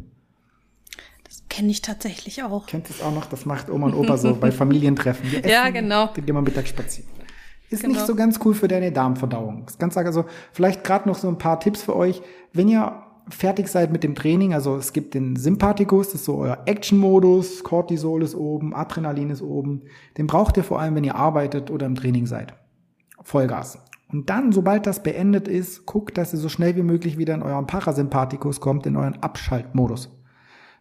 Das 1.26 1.44
kenne 1.50 1.70
ich 1.70 1.82
tatsächlich 1.82 2.42
auch. 2.44 2.66
Kennt 2.68 2.90
es 2.90 3.02
auch 3.02 3.14
noch? 3.14 3.26
Das 3.26 3.46
macht 3.46 3.70
Oma 3.70 3.88
und 3.88 3.96
Opa 3.96 4.18
so 4.18 4.36
bei 4.36 4.52
Familientreffen. 4.54 5.30
Wir 5.32 5.40
essen, 5.40 5.50
ja, 5.50 5.70
genau. 5.70 6.08
Dann 6.16 6.26
gehen 6.26 6.36
wir 6.36 6.42
Mittag 6.42 6.68
spazieren. 6.68 7.10
Ist 7.70 7.84
genau. 7.84 7.94
nicht 7.94 8.08
so 8.08 8.16
ganz 8.16 8.40
cool 8.44 8.54
für 8.54 8.68
deine 8.68 8.92
Darmverdauung. 8.92 9.64
Das 9.66 9.78
ganz 9.78 9.96
also 9.96 10.26
vielleicht 10.52 10.84
gerade 10.84 11.08
noch 11.08 11.18
so 11.18 11.28
ein 11.28 11.38
paar 11.38 11.60
Tipps 11.60 11.84
für 11.84 11.96
euch. 11.96 12.22
Wenn 12.52 12.68
ihr 12.68 13.04
fertig 13.30 13.68
seid 13.68 13.92
mit 13.92 14.04
dem 14.04 14.16
Training, 14.16 14.54
also 14.54 14.76
es 14.76 14.92
gibt 14.92 15.14
den 15.14 15.36
Sympathikus, 15.36 16.08
das 16.08 16.22
ist 16.22 16.26
so 16.26 16.38
euer 16.38 16.64
Action-Modus, 16.66 17.64
Cortisol 17.64 18.24
ist 18.24 18.34
oben, 18.34 18.74
Adrenalin 18.74 19.30
ist 19.30 19.44
oben. 19.44 19.84
Den 20.18 20.26
braucht 20.26 20.58
ihr 20.58 20.64
vor 20.64 20.80
allem, 20.80 20.96
wenn 20.96 21.04
ihr 21.04 21.16
arbeitet 21.16 21.70
oder 21.70 21.86
im 21.86 21.96
Training 21.96 22.26
seid. 22.26 22.54
Vollgas. 23.22 23.78
Und 24.12 24.32
dann, 24.32 24.52
sobald 24.52 24.88
das 24.88 25.04
beendet 25.04 25.48
ist, 25.48 25.86
guckt, 25.86 26.18
dass 26.18 26.34
ihr 26.34 26.40
so 26.40 26.50
schnell 26.50 26.76
wie 26.76 26.82
möglich 26.82 27.20
wieder 27.20 27.36
in 27.36 27.44
euren 27.44 27.68
Parasympathikus 27.68 28.60
kommt, 28.60 28.88
in 28.88 28.96
euren 28.96 29.22
Abschaltmodus. 29.22 30.10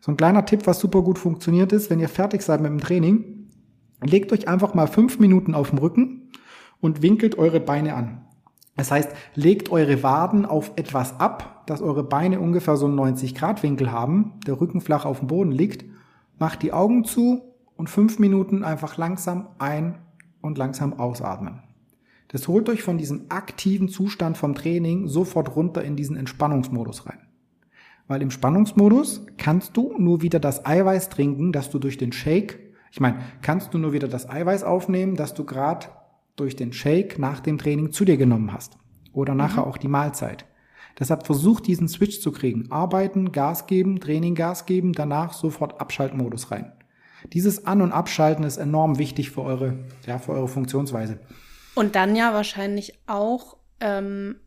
So 0.00 0.12
ein 0.12 0.16
kleiner 0.16 0.46
Tipp, 0.46 0.66
was 0.66 0.78
super 0.78 1.02
gut 1.02 1.18
funktioniert 1.18 1.72
ist, 1.72 1.90
wenn 1.90 2.00
ihr 2.00 2.08
fertig 2.08 2.40
seid 2.40 2.62
mit 2.62 2.70
dem 2.70 2.80
Training, 2.80 3.50
legt 4.02 4.32
euch 4.32 4.48
einfach 4.48 4.72
mal 4.72 4.86
fünf 4.86 5.18
Minuten 5.18 5.54
auf 5.54 5.70
dem 5.70 5.78
Rücken 5.78 6.17
und 6.80 7.02
winkelt 7.02 7.38
eure 7.38 7.60
Beine 7.60 7.94
an. 7.94 8.24
Das 8.76 8.90
heißt, 8.90 9.10
legt 9.34 9.70
eure 9.70 10.02
Waden 10.02 10.46
auf 10.46 10.72
etwas 10.76 11.18
ab, 11.18 11.64
dass 11.66 11.82
eure 11.82 12.04
Beine 12.04 12.38
ungefähr 12.38 12.76
so 12.76 12.86
einen 12.86 12.94
90 12.94 13.34
Grad 13.34 13.62
Winkel 13.62 13.90
haben, 13.90 14.34
der 14.46 14.60
Rücken 14.60 14.80
flach 14.80 15.04
auf 15.04 15.18
dem 15.18 15.28
Boden 15.28 15.50
liegt, 15.50 15.84
macht 16.38 16.62
die 16.62 16.72
Augen 16.72 17.04
zu 17.04 17.42
und 17.76 17.90
fünf 17.90 18.18
Minuten 18.18 18.62
einfach 18.62 18.96
langsam 18.96 19.48
ein 19.58 19.98
und 20.40 20.58
langsam 20.58 20.94
ausatmen. 20.94 21.62
Das 22.28 22.46
holt 22.46 22.68
euch 22.68 22.82
von 22.82 22.98
diesem 22.98 23.26
aktiven 23.30 23.88
Zustand 23.88 24.36
vom 24.36 24.54
Training 24.54 25.08
sofort 25.08 25.56
runter 25.56 25.82
in 25.82 25.96
diesen 25.96 26.16
Entspannungsmodus 26.16 27.06
rein. 27.06 27.18
Weil 28.06 28.22
im 28.22 28.30
Spannungsmodus 28.30 29.26
kannst 29.38 29.76
du 29.76 29.94
nur 29.98 30.22
wieder 30.22 30.38
das 30.38 30.64
Eiweiß 30.64 31.08
trinken, 31.08 31.52
das 31.52 31.70
du 31.70 31.78
durch 31.78 31.98
den 31.98 32.12
Shake, 32.12 32.60
ich 32.90 33.00
meine, 33.00 33.18
kannst 33.42 33.74
du 33.74 33.78
nur 33.78 33.92
wieder 33.92 34.08
das 34.08 34.28
Eiweiß 34.30 34.64
aufnehmen, 34.64 35.14
das 35.14 35.34
du 35.34 35.44
gerade 35.44 35.88
durch 36.40 36.56
den 36.56 36.72
Shake 36.72 37.18
nach 37.18 37.40
dem 37.40 37.58
Training 37.58 37.92
zu 37.92 38.04
dir 38.04 38.16
genommen 38.16 38.52
hast. 38.52 38.76
Oder 39.12 39.34
nachher 39.34 39.62
mhm. 39.62 39.68
auch 39.68 39.78
die 39.78 39.88
Mahlzeit. 39.88 40.44
Deshalb 40.98 41.26
versucht 41.26 41.66
diesen 41.66 41.88
Switch 41.88 42.20
zu 42.20 42.32
kriegen. 42.32 42.72
Arbeiten, 42.72 43.30
Gas 43.30 43.66
geben, 43.66 44.00
Training 44.00 44.34
Gas 44.34 44.66
geben, 44.66 44.92
danach 44.92 45.32
sofort 45.32 45.80
Abschaltmodus 45.80 46.50
rein. 46.50 46.72
Dieses 47.32 47.66
An- 47.66 47.82
und 47.82 47.92
Abschalten 47.92 48.44
ist 48.44 48.56
enorm 48.56 48.98
wichtig 48.98 49.30
für 49.30 49.42
eure, 49.42 49.78
ja, 50.06 50.18
für 50.18 50.32
eure 50.32 50.48
Funktionsweise. 50.48 51.20
Und 51.74 51.94
dann 51.94 52.16
ja 52.16 52.34
wahrscheinlich 52.34 52.98
auch, 53.06 53.56
ähm, 53.80 54.40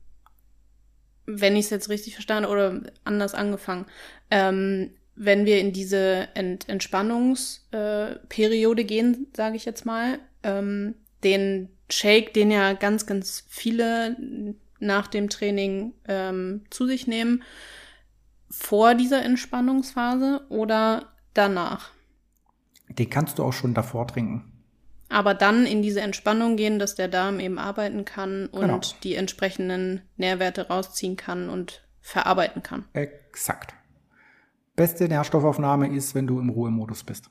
wenn 1.25 1.55
ich 1.55 1.65
es 1.65 1.71
jetzt 1.71 1.89
richtig 1.89 2.15
verstanden 2.15 2.49
oder 2.49 2.81
anders 3.03 3.33
angefangen, 3.33 3.85
ähm, 4.29 4.91
wenn 5.15 5.45
wir 5.45 5.59
in 5.59 5.71
diese 5.71 6.27
Ent 6.33 6.67
Entspannungsperiode 6.67 8.81
äh, 8.81 8.85
gehen, 8.85 9.27
sage 9.35 9.55
ich 9.55 9.65
jetzt 9.65 9.85
mal, 9.85 10.17
ähm, 10.43 10.95
den 11.23 11.69
Shake, 11.91 12.33
den 12.33 12.51
ja 12.51 12.73
ganz, 12.73 13.05
ganz 13.05 13.45
viele 13.47 14.15
nach 14.79 15.07
dem 15.07 15.29
Training 15.29 15.93
ähm, 16.07 16.63
zu 16.69 16.87
sich 16.87 17.07
nehmen, 17.07 17.43
vor 18.49 18.95
dieser 18.95 19.23
Entspannungsphase 19.23 20.45
oder 20.49 21.13
danach? 21.33 21.91
Den 22.89 23.09
kannst 23.09 23.39
du 23.39 23.43
auch 23.43 23.53
schon 23.53 23.73
davor 23.73 24.07
trinken. 24.07 24.51
Aber 25.09 25.33
dann 25.33 25.65
in 25.65 25.81
diese 25.81 26.01
Entspannung 26.01 26.55
gehen, 26.55 26.79
dass 26.79 26.95
der 26.95 27.07
Darm 27.07 27.39
eben 27.39 27.59
arbeiten 27.59 28.05
kann 28.05 28.47
und 28.47 28.61
genau. 28.61 28.79
die 29.03 29.15
entsprechenden 29.15 30.01
Nährwerte 30.15 30.67
rausziehen 30.67 31.17
kann 31.17 31.49
und 31.49 31.85
verarbeiten 31.99 32.63
kann. 32.63 32.85
Exakt. 32.93 33.73
Beste 34.75 35.07
Nährstoffaufnahme 35.07 35.93
ist, 35.93 36.15
wenn 36.15 36.27
du 36.27 36.39
im 36.39 36.49
Ruhemodus 36.49 37.03
bist. 37.03 37.29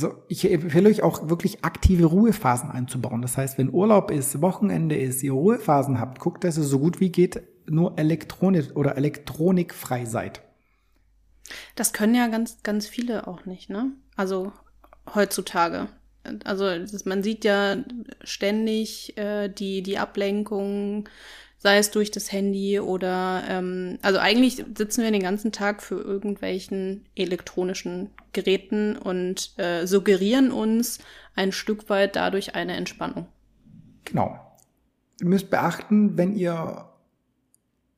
Also 0.00 0.22
ich 0.28 0.48
empfehle 0.48 0.88
euch 0.88 1.02
auch 1.02 1.28
wirklich 1.28 1.64
aktive 1.64 2.04
Ruhephasen 2.04 2.70
einzubauen. 2.70 3.20
Das 3.20 3.36
heißt, 3.36 3.58
wenn 3.58 3.74
Urlaub 3.74 4.12
ist, 4.12 4.40
Wochenende 4.40 4.96
ist, 4.96 5.24
ihr 5.24 5.32
Ruhephasen 5.32 5.98
habt, 5.98 6.20
guckt, 6.20 6.44
dass 6.44 6.56
ihr 6.56 6.62
so 6.62 6.78
gut 6.78 7.00
wie 7.00 7.10
geht 7.10 7.42
nur 7.66 7.98
Elektronik 7.98 8.76
oder 8.76 8.96
elektronikfrei 8.96 10.04
seid. 10.04 10.40
Das 11.74 11.92
können 11.92 12.14
ja 12.14 12.28
ganz, 12.28 12.62
ganz 12.62 12.86
viele 12.86 13.26
auch 13.26 13.44
nicht, 13.44 13.70
ne? 13.70 13.90
Also 14.14 14.52
heutzutage. 15.14 15.88
Also 16.44 16.70
man 17.04 17.24
sieht 17.24 17.44
ja 17.44 17.78
ständig 18.22 19.18
äh, 19.18 19.48
die, 19.48 19.82
die 19.82 19.98
Ablenkung, 19.98 21.08
sei 21.58 21.78
es 21.78 21.90
durch 21.90 22.10
das 22.10 22.32
Handy 22.32 22.80
oder 22.80 23.42
ähm, 23.48 23.98
also 24.02 24.18
eigentlich 24.18 24.64
sitzen 24.76 25.02
wir 25.02 25.10
den 25.10 25.22
ganzen 25.22 25.52
Tag 25.52 25.82
für 25.82 26.00
irgendwelchen 26.00 27.06
elektronischen 27.14 28.10
Geräten 28.32 28.96
und 28.96 29.52
äh, 29.58 29.86
suggerieren 29.86 30.52
uns 30.52 31.00
ein 31.34 31.52
Stück 31.52 31.90
weit 31.90 32.16
dadurch 32.16 32.54
eine 32.54 32.76
Entspannung. 32.76 33.26
Genau. 34.04 34.38
Ihr 35.20 35.26
müsst 35.26 35.50
beachten, 35.50 36.16
wenn 36.16 36.36
ihr 36.36 36.88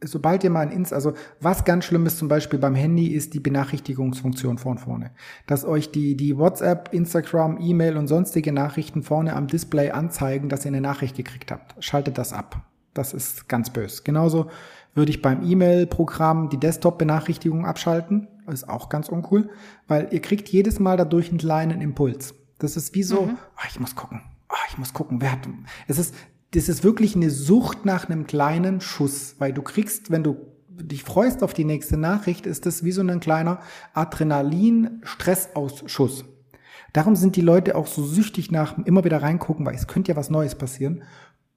sobald 0.03 0.45
ihr 0.45 0.51
mal 0.51 0.61
ein 0.61 0.73
Ins, 0.73 0.93
also 0.93 1.13
was 1.41 1.65
ganz 1.65 1.85
schlimm 1.85 2.07
ist 2.07 2.19
zum 2.19 2.29
Beispiel 2.29 2.59
beim 2.59 2.75
Handy, 2.75 3.09
ist 3.09 3.35
die 3.35 3.41
Benachrichtigungsfunktion 3.41 4.59
von 4.59 4.79
vorne. 4.79 5.11
Dass 5.47 5.65
euch 5.65 5.91
die, 5.91 6.17
die 6.17 6.39
WhatsApp, 6.39 6.93
Instagram, 6.93 7.59
E-Mail 7.61 7.97
und 7.97 8.09
sonstige 8.09 8.53
Nachrichten 8.53 9.03
vorne 9.03 9.37
am 9.37 9.47
Display 9.47 9.91
anzeigen, 9.91 10.49
dass 10.49 10.65
ihr 10.65 10.69
eine 10.69 10.81
Nachricht 10.81 11.17
gekriegt 11.17 11.51
habt. 11.51 11.83
Schaltet 11.85 12.17
das 12.17 12.33
ab. 12.33 12.70
Das 12.95 13.13
ist 13.13 13.49
ganz 13.49 13.71
böse. 13.71 14.03
Genauso 14.03 14.51
würde 14.95 15.11
ich 15.11 15.23
beim 15.23 15.49
E-Mail-Programm 15.49 16.49
die 16.49 16.59
Desktop-Benachrichtigung 16.59 17.67
abschalten. 17.67 18.27
Das 18.47 18.63
ist 18.63 18.69
auch 18.69 18.89
ganz 18.89 19.09
uncool, 19.09 19.51
weil 19.87 20.09
ihr 20.11 20.21
kriegt 20.21 20.49
jedes 20.49 20.81
Mal 20.81 20.97
dadurch 20.97 21.29
einen 21.29 21.39
kleinen 21.39 21.81
Impuls. 21.81 22.35
Das 22.59 22.77
ist 22.77 22.93
wie 22.95 23.05
so, 23.05 23.23
mhm. 23.23 23.39
oh, 23.57 23.63
ich 23.69 23.79
muss 23.79 23.95
gucken, 23.95 24.23
oh, 24.49 24.57
ich 24.69 24.77
muss 24.77 24.93
gucken, 24.93 25.21
wer 25.21 25.31
hat, 25.33 25.49
es 25.87 25.99
ist, 25.99 26.15
das 26.53 26.69
ist 26.69 26.83
wirklich 26.83 27.15
eine 27.15 27.31
Sucht 27.31 27.85
nach 27.85 28.09
einem 28.09 28.27
kleinen 28.27 28.81
Schuss, 28.81 29.37
weil 29.39 29.53
du 29.53 29.63
kriegst, 29.63 30.11
wenn 30.11 30.25
du 30.25 30.49
dich 30.69 31.05
freust 31.05 31.45
auf 31.45 31.55
die 31.55 31.65
nächste 31.65 31.97
Nachricht, 31.97 32.45
ist 32.47 32.67
das 32.67 32.83
wie 32.85 32.93
so 32.93 33.03
ein 33.03 33.21
kleiner 33.21 33.61
Adrenalin-Stressausschuss. 33.95 36.25
Darum 36.93 37.15
sind 37.15 37.37
die 37.37 37.41
Leute 37.41 37.77
auch 37.77 37.87
so 37.87 38.05
süchtig 38.05 38.51
nach 38.51 38.77
immer 38.85 39.05
wieder 39.05 39.23
reingucken, 39.23 39.65
weil 39.65 39.77
es 39.77 39.87
könnte 39.87 40.11
ja 40.11 40.17
was 40.17 40.31
Neues 40.31 40.57
passieren. 40.57 41.05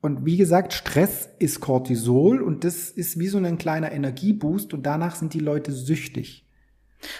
Und 0.03 0.25
wie 0.25 0.35
gesagt, 0.35 0.73
Stress 0.73 1.29
ist 1.39 1.61
Cortisol 1.61 2.41
und 2.41 2.65
das 2.65 2.89
ist 2.89 3.17
wie 3.19 3.29
so 3.29 3.37
ein 3.37 3.57
kleiner 3.57 3.93
Energieboost 3.93 4.73
und 4.73 4.85
danach 4.85 5.15
sind 5.15 5.33
die 5.33 5.39
Leute 5.39 5.71
süchtig. 5.71 6.45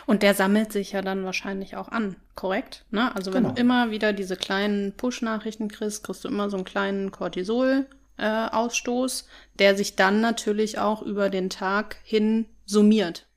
Und 0.05 0.21
der 0.21 0.33
sammelt 0.33 0.73
sich 0.73 0.91
ja 0.91 1.01
dann 1.01 1.23
wahrscheinlich 1.23 1.77
auch 1.77 1.87
an, 1.87 2.17
korrekt? 2.35 2.83
Ne? 2.91 3.15
Also 3.15 3.31
wenn 3.31 3.43
genau. 3.43 3.55
du 3.55 3.61
immer 3.61 3.91
wieder 3.91 4.11
diese 4.11 4.35
kleinen 4.35 4.91
Push-Nachrichten 4.97 5.69
kriegst, 5.69 6.03
kriegst 6.03 6.25
du 6.25 6.27
immer 6.27 6.49
so 6.49 6.57
einen 6.57 6.65
kleinen 6.65 7.11
Cortisol-Ausstoß, 7.11 9.21
äh, 9.21 9.25
der 9.59 9.77
sich 9.77 9.95
dann 9.95 10.19
natürlich 10.19 10.77
auch 10.77 11.03
über 11.03 11.29
den 11.29 11.49
Tag 11.49 11.95
hin 12.03 12.47
summiert. 12.65 13.29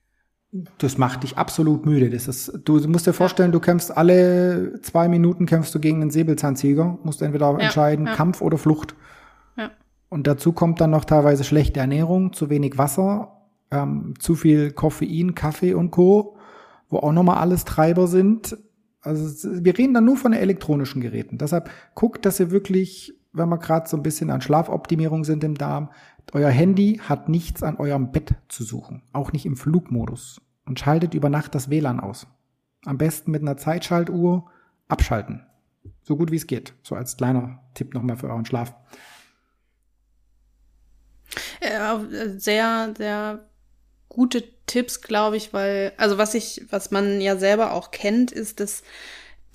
Das 0.78 0.99
macht 0.99 1.22
dich 1.22 1.38
absolut 1.38 1.86
müde. 1.86 2.11
Das 2.11 2.26
ist, 2.26 2.53
du 2.64 2.80
musst 2.88 3.07
dir 3.07 3.12
vorstellen, 3.12 3.53
du 3.53 3.61
kämpfst 3.61 3.97
alle 3.97 4.80
zwei 4.82 5.07
Minuten 5.07 5.47
kämpfst 5.47 5.72
du 5.72 5.78
gegen 5.78 6.03
einen 6.03 6.11
Säbelzahntiger, 6.11 6.99
musst 7.05 7.22
entweder 7.22 7.53
ja, 7.53 7.59
entscheiden, 7.59 8.07
ja. 8.07 8.16
Kampf 8.16 8.40
oder 8.40 8.59
Flucht. 8.59 8.97
Und 10.09 10.26
dazu 10.26 10.52
kommt 10.52 10.80
dann 10.80 10.90
noch 10.90 11.04
teilweise 11.04 11.44
schlechte 11.44 11.80
Ernährung, 11.80 12.32
zu 12.32 12.48
wenig 12.48 12.78
Wasser, 12.78 13.36
ähm, 13.70 14.14
zu 14.18 14.34
viel 14.34 14.72
Koffein, 14.72 15.34
Kaffee 15.34 15.74
und 15.74 15.90
Co., 15.90 16.36
wo 16.88 16.98
auch 16.98 17.12
nochmal 17.12 17.38
alles 17.38 17.64
Treiber 17.64 18.07
sind. 18.07 18.57
Also 19.00 19.64
wir 19.64 19.76
reden 19.76 19.94
dann 19.94 20.04
nur 20.04 20.16
von 20.16 20.32
elektronischen 20.32 21.00
Geräten. 21.00 21.38
Deshalb 21.38 21.70
guckt, 21.94 22.24
dass 22.24 22.38
ihr 22.38 22.50
wirklich, 22.50 23.14
wenn 23.32 23.48
wir 23.48 23.59
gerade 23.59 23.88
so 23.88 23.96
ein 23.96 24.02
bisschen 24.02 24.30
an 24.30 24.40
Schlafoptimierung 24.40 25.24
sind 25.24 25.42
im 25.42 25.57
Darm, 25.57 25.90
euer 26.32 26.50
Handy 26.50 27.00
hat 27.02 27.28
nichts 27.28 27.62
an 27.62 27.76
eurem 27.76 28.12
Bett 28.12 28.34
zu 28.48 28.64
suchen, 28.64 29.02
auch 29.12 29.32
nicht 29.32 29.46
im 29.46 29.57
Flugmodus. 29.57 30.40
Und 30.64 30.80
schaltet 30.80 31.14
über 31.14 31.28
Nacht 31.28 31.54
das 31.54 31.70
WLAN 31.70 32.00
aus. 32.00 32.26
Am 32.84 32.98
besten 32.98 33.30
mit 33.30 33.42
einer 33.42 33.57
Zeitschaltuhr 33.57 34.46
abschalten. 34.88 35.46
So 36.02 36.16
gut 36.16 36.32
wie 36.32 36.36
es 36.36 36.48
geht. 36.48 36.74
So 36.82 36.96
als 36.96 37.16
kleiner 37.16 37.61
Tipp 37.74 37.94
nochmal 37.94 38.16
für 38.16 38.28
euren 38.28 38.44
Schlaf. 38.44 38.74
Sehr, 42.38 42.94
sehr 42.96 43.48
gute 44.08 44.44
Tipps, 44.66 45.00
glaube 45.00 45.36
ich, 45.36 45.52
weil, 45.52 45.92
also 45.96 46.18
was 46.18 46.34
ich, 46.34 46.64
was 46.70 46.90
man 46.90 47.20
ja 47.20 47.36
selber 47.36 47.72
auch 47.72 47.90
kennt, 47.90 48.32
ist, 48.32 48.60
dass 48.60 48.82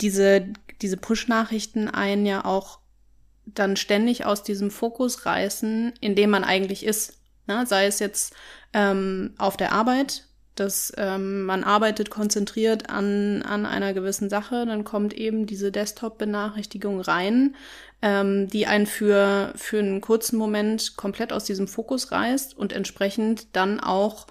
diese, 0.00 0.52
diese 0.80 0.96
Push-Nachrichten 0.96 1.88
einen 1.88 2.26
ja 2.26 2.44
auch 2.44 2.78
dann 3.44 3.76
ständig 3.76 4.24
aus 4.24 4.42
diesem 4.42 4.70
Fokus 4.70 5.26
reißen, 5.26 5.92
in 6.00 6.14
dem 6.14 6.30
man 6.30 6.44
eigentlich 6.44 6.84
ist. 6.84 7.18
Ne? 7.46 7.66
Sei 7.66 7.86
es 7.86 7.98
jetzt 7.98 8.34
ähm, 8.72 9.34
auf 9.38 9.56
der 9.56 9.72
Arbeit, 9.72 10.28
dass 10.62 10.92
ähm, 10.96 11.44
man 11.44 11.64
arbeitet 11.64 12.08
konzentriert 12.08 12.88
an, 12.88 13.42
an 13.42 13.66
einer 13.66 13.92
gewissen 13.92 14.30
Sache, 14.30 14.64
dann 14.64 14.84
kommt 14.84 15.12
eben 15.12 15.46
diese 15.46 15.72
Desktop-Benachrichtigung 15.72 17.00
rein, 17.00 17.56
ähm, 18.00 18.48
die 18.48 18.66
einen 18.66 18.86
für, 18.86 19.52
für 19.56 19.80
einen 19.80 20.00
kurzen 20.00 20.38
Moment 20.38 20.96
komplett 20.96 21.32
aus 21.32 21.44
diesem 21.44 21.66
Fokus 21.66 22.12
reißt 22.12 22.56
und 22.56 22.72
entsprechend 22.72 23.56
dann 23.56 23.80
auch 23.80 24.26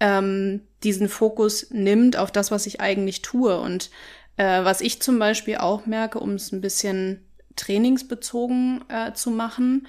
ähm, 0.00 0.62
diesen 0.82 1.08
Fokus 1.08 1.70
nimmt 1.70 2.16
auf 2.16 2.32
das, 2.32 2.50
was 2.50 2.66
ich 2.66 2.80
eigentlich 2.80 3.22
tue. 3.22 3.58
Und 3.60 3.90
äh, 4.36 4.64
was 4.64 4.80
ich 4.80 5.02
zum 5.02 5.18
Beispiel 5.18 5.58
auch 5.58 5.86
merke, 5.86 6.18
um 6.18 6.30
es 6.30 6.50
ein 6.50 6.60
bisschen 6.60 7.24
trainingsbezogen 7.56 8.84
äh, 8.88 9.12
zu 9.12 9.30
machen, 9.30 9.86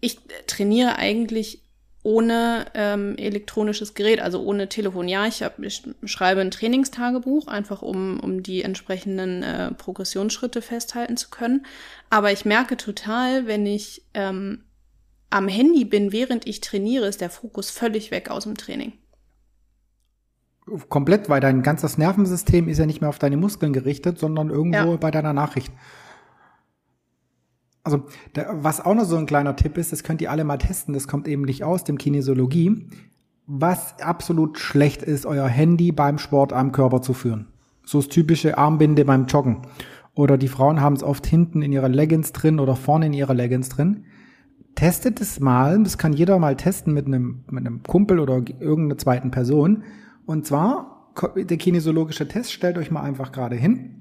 ich 0.00 0.18
trainiere 0.46 0.96
eigentlich 0.96 1.62
ohne 2.02 2.66
ähm, 2.74 3.16
elektronisches 3.18 3.94
Gerät, 3.94 4.20
also 4.20 4.42
ohne 4.42 4.68
Telefon. 4.68 5.06
Ja, 5.06 5.26
ich, 5.26 5.42
hab, 5.42 5.58
ich 5.58 5.82
schreibe 6.04 6.40
ein 6.40 6.50
Trainingstagebuch, 6.50 7.46
einfach 7.46 7.82
um, 7.82 8.18
um 8.20 8.42
die 8.42 8.62
entsprechenden 8.62 9.42
äh, 9.42 9.72
Progressionsschritte 9.72 10.62
festhalten 10.62 11.16
zu 11.16 11.28
können. 11.28 11.66
Aber 12.08 12.32
ich 12.32 12.44
merke 12.46 12.78
total, 12.78 13.46
wenn 13.46 13.66
ich 13.66 14.02
ähm, 14.14 14.64
am 15.28 15.46
Handy 15.46 15.84
bin, 15.84 16.10
während 16.10 16.46
ich 16.46 16.60
trainiere, 16.60 17.06
ist 17.06 17.20
der 17.20 17.30
Fokus 17.30 17.70
völlig 17.70 18.10
weg 18.10 18.30
aus 18.30 18.44
dem 18.44 18.56
Training. 18.56 18.94
Komplett, 20.88 21.28
weil 21.28 21.40
dein 21.40 21.62
ganzes 21.62 21.98
Nervensystem 21.98 22.68
ist 22.68 22.78
ja 22.78 22.86
nicht 22.86 23.00
mehr 23.00 23.10
auf 23.10 23.18
deine 23.18 23.36
Muskeln 23.36 23.72
gerichtet, 23.72 24.18
sondern 24.18 24.50
irgendwo 24.50 24.92
ja. 24.92 24.96
bei 24.96 25.10
deiner 25.10 25.32
Nachricht. 25.32 25.72
Also, 27.82 28.04
der, 28.34 28.62
was 28.62 28.84
auch 28.84 28.94
noch 28.94 29.04
so 29.04 29.16
ein 29.16 29.26
kleiner 29.26 29.56
Tipp 29.56 29.78
ist, 29.78 29.92
das 29.92 30.02
könnt 30.02 30.20
ihr 30.20 30.30
alle 30.30 30.44
mal 30.44 30.58
testen, 30.58 30.94
das 30.94 31.08
kommt 31.08 31.26
eben 31.28 31.42
nicht 31.42 31.64
aus 31.64 31.84
dem 31.84 31.98
Kinesiologie. 31.98 32.86
Was 33.46 33.98
absolut 34.00 34.58
schlecht 34.58 35.02
ist, 35.02 35.26
euer 35.26 35.48
Handy 35.48 35.92
beim 35.92 36.18
Sport 36.18 36.52
am 36.52 36.72
Körper 36.72 37.02
zu 37.02 37.14
führen. 37.14 37.48
So 37.84 37.98
das 37.98 38.08
typische 38.08 38.58
Armbinde 38.58 39.04
beim 39.04 39.26
Joggen. 39.26 39.62
Oder 40.14 40.36
die 40.36 40.48
Frauen 40.48 40.80
haben 40.80 40.94
es 40.94 41.02
oft 41.02 41.26
hinten 41.26 41.62
in 41.62 41.72
ihrer 41.72 41.88
Leggings 41.88 42.32
drin 42.32 42.60
oder 42.60 42.76
vorne 42.76 43.06
in 43.06 43.12
ihrer 43.12 43.34
Leggings 43.34 43.70
drin 43.70 44.04
testet 44.74 45.20
es 45.20 45.40
mal, 45.40 45.82
das 45.82 45.98
kann 45.98 46.12
jeder 46.12 46.38
mal 46.38 46.56
testen 46.56 46.94
mit 46.94 47.06
einem, 47.06 47.44
mit 47.50 47.66
einem 47.66 47.82
Kumpel 47.82 48.18
oder 48.18 48.36
irgendeiner 48.60 48.98
zweiten 48.98 49.30
Person. 49.30 49.84
Und 50.26 50.46
zwar, 50.46 51.12
der 51.36 51.56
kinesiologische 51.56 52.28
Test, 52.28 52.52
stellt 52.52 52.78
euch 52.78 52.90
mal 52.90 53.02
einfach 53.02 53.32
gerade 53.32 53.56
hin, 53.56 53.99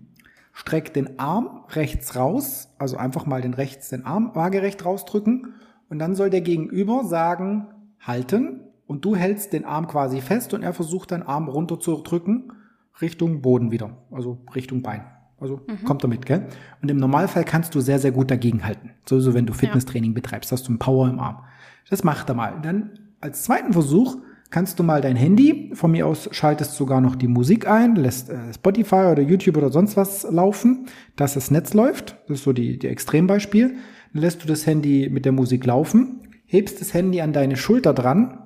streckt 0.54 0.96
den 0.96 1.20
Arm 1.20 1.64
rechts 1.70 2.16
raus, 2.16 2.70
also 2.78 2.98
einfach 2.98 3.26
mal 3.26 3.42
den 3.42 3.54
rechts 3.54 3.90
den 3.90 4.06
Arm 4.06 4.32
waagerecht 4.34 4.86
rausdrücken 4.86 5.54
und 5.90 6.00
dann 6.00 6.16
soll 6.16 6.30
der 6.30 6.42
Gegenüber 6.42 7.04
sagen, 7.04 7.68
halten 8.00 8.62
und 8.88 9.06
du 9.06 9.16
hältst 9.16 9.54
den 9.54 9.66
Arm 9.66 9.88
quasi 9.88 10.22
fest 10.22 10.54
und 10.54 10.64
er 10.64 10.74
versucht 10.74 11.12
deinen 11.12 11.24
Arm 11.24 11.48
runter 11.48 11.80
zu 11.80 11.96
drücken 12.02 12.54
Richtung 13.02 13.42
Boden 13.42 13.72
wieder, 13.72 13.98
also 14.12 14.40
Richtung 14.56 14.82
Bein. 14.82 15.06
Also 15.40 15.62
mhm. 15.68 15.86
kommt 15.86 16.04
damit, 16.04 16.26
gell? 16.26 16.48
Und 16.82 16.92
im 16.92 16.98
Normalfall 16.98 17.46
kannst 17.46 17.74
du 17.74 17.80
sehr, 17.80 18.00
sehr 18.00 18.12
gut 18.12 18.30
dagegenhalten. 18.30 18.92
Sowieso, 19.08 19.34
wenn 19.34 19.46
du 19.46 19.54
Fitnesstraining 19.54 20.12
ja. 20.12 20.16
betreibst, 20.16 20.52
hast 20.52 20.68
du 20.68 20.72
einen 20.72 20.80
Power 20.80 21.10
im 21.10 21.20
Arm. 21.20 21.44
Das 21.90 22.04
macht 22.04 22.30
er 22.30 22.36
mal. 22.36 22.60
Dann 22.62 23.00
als 23.22 23.44
zweiten 23.44 23.74
Versuch 23.74 24.18
kannst 24.50 24.80
du 24.80 24.84
mal 24.84 25.02
dein 25.02 25.16
Handy, 25.16 25.72
von 25.74 25.92
mir 25.92 26.08
aus 26.08 26.30
schaltest 26.32 26.74
sogar 26.76 27.02
noch 27.02 27.16
die 27.16 27.28
Musik 27.28 27.68
ein, 27.68 27.96
lässt 27.96 28.30
äh, 28.30 28.54
Spotify 28.54 29.08
oder 29.12 29.22
YouTube 29.22 29.58
oder 29.58 29.72
sonst 29.72 29.98
was 29.98 30.24
laufen, 30.24 30.88
dass 31.16 31.36
das 31.36 31.52
Netz 31.52 31.74
läuft. 31.74 32.18
Das 32.28 32.40
ist 32.40 32.44
so 32.44 32.54
die, 32.54 32.80
die 32.80 32.88
Extrembeispiel. 32.88 33.76
Dann 34.14 34.22
lässt 34.22 34.44
du 34.44 34.48
das 34.48 34.66
Handy 34.66 35.10
mit 35.10 35.26
der 35.26 35.32
Musik 35.32 35.66
laufen, 35.66 36.28
hebst 36.46 36.82
das 36.82 36.94
Handy 36.94 37.22
an 37.22 37.34
deine 37.34 37.58
Schulter 37.58 37.94
dran 37.94 38.40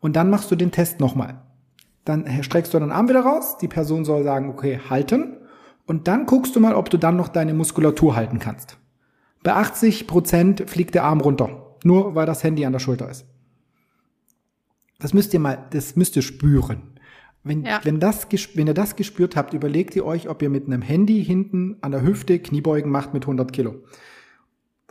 und 0.00 0.16
dann 0.16 0.30
machst 0.30 0.50
du 0.50 0.56
den 0.56 0.70
Test 0.70 1.00
nochmal. 1.00 1.42
Dann 2.04 2.42
streckst 2.42 2.72
du 2.72 2.78
deinen 2.78 2.92
Arm 2.92 3.08
wieder 3.08 3.20
raus, 3.20 3.58
die 3.58 3.68
Person 3.68 4.06
soll 4.06 4.24
sagen, 4.24 4.48
okay, 4.48 4.80
halten 4.88 5.36
und 5.86 6.08
dann 6.08 6.24
guckst 6.24 6.56
du 6.56 6.60
mal, 6.60 6.74
ob 6.74 6.88
du 6.88 6.96
dann 6.96 7.16
noch 7.16 7.28
deine 7.28 7.52
Muskulatur 7.52 8.16
halten 8.16 8.38
kannst. 8.38 8.78
Bei 9.42 9.54
80 9.54 10.06
Prozent 10.06 10.68
fliegt 10.68 10.94
der 10.94 11.04
Arm 11.04 11.20
runter. 11.20 11.76
Nur 11.84 12.14
weil 12.14 12.26
das 12.26 12.42
Handy 12.42 12.64
an 12.66 12.72
der 12.72 12.80
Schulter 12.80 13.08
ist. 13.08 13.24
Das 14.98 15.14
müsst 15.14 15.32
ihr 15.32 15.40
mal, 15.40 15.66
das 15.70 15.96
müsst 15.96 16.16
ihr 16.16 16.22
spüren. 16.22 16.98
Wenn, 17.44 17.64
ja. 17.64 17.80
wenn, 17.84 18.00
das, 18.00 18.26
wenn 18.54 18.66
ihr 18.66 18.74
das 18.74 18.96
gespürt 18.96 19.36
habt, 19.36 19.54
überlegt 19.54 19.94
ihr 19.96 20.04
euch, 20.04 20.28
ob 20.28 20.42
ihr 20.42 20.50
mit 20.50 20.66
einem 20.66 20.82
Handy 20.82 21.24
hinten 21.24 21.76
an 21.80 21.92
der 21.92 22.02
Hüfte 22.02 22.38
Kniebeugen 22.38 22.90
macht 22.90 23.14
mit 23.14 23.24
100 23.24 23.52
Kilo. 23.52 23.76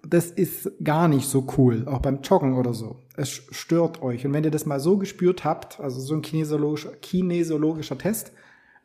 Das 0.03 0.31
ist 0.31 0.71
gar 0.83 1.07
nicht 1.07 1.27
so 1.27 1.45
cool, 1.57 1.85
auch 1.87 1.99
beim 1.99 2.21
Joggen 2.21 2.53
oder 2.53 2.73
so. 2.73 3.03
Es 3.15 3.29
stört 3.29 4.01
euch. 4.01 4.25
Und 4.25 4.33
wenn 4.33 4.43
ihr 4.43 4.51
das 4.51 4.65
mal 4.65 4.79
so 4.79 4.97
gespürt 4.97 5.43
habt, 5.43 5.79
also 5.79 5.99
so 5.99 6.13
ein 6.13 6.21
kinesiologischer, 6.21 6.91
kinesiologischer 7.01 7.97
Test, 7.97 8.31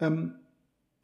ähm, 0.01 0.35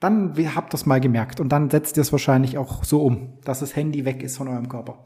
dann 0.00 0.34
habt 0.54 0.74
ihr 0.74 0.76
es 0.76 0.86
mal 0.86 1.00
gemerkt 1.00 1.40
und 1.40 1.50
dann 1.50 1.70
setzt 1.70 1.96
ihr 1.96 2.02
es 2.02 2.12
wahrscheinlich 2.12 2.58
auch 2.58 2.84
so 2.84 3.02
um, 3.02 3.38
dass 3.44 3.60
das 3.60 3.76
Handy 3.76 4.04
weg 4.04 4.22
ist 4.22 4.36
von 4.36 4.48
eurem 4.48 4.68
Körper. 4.68 5.04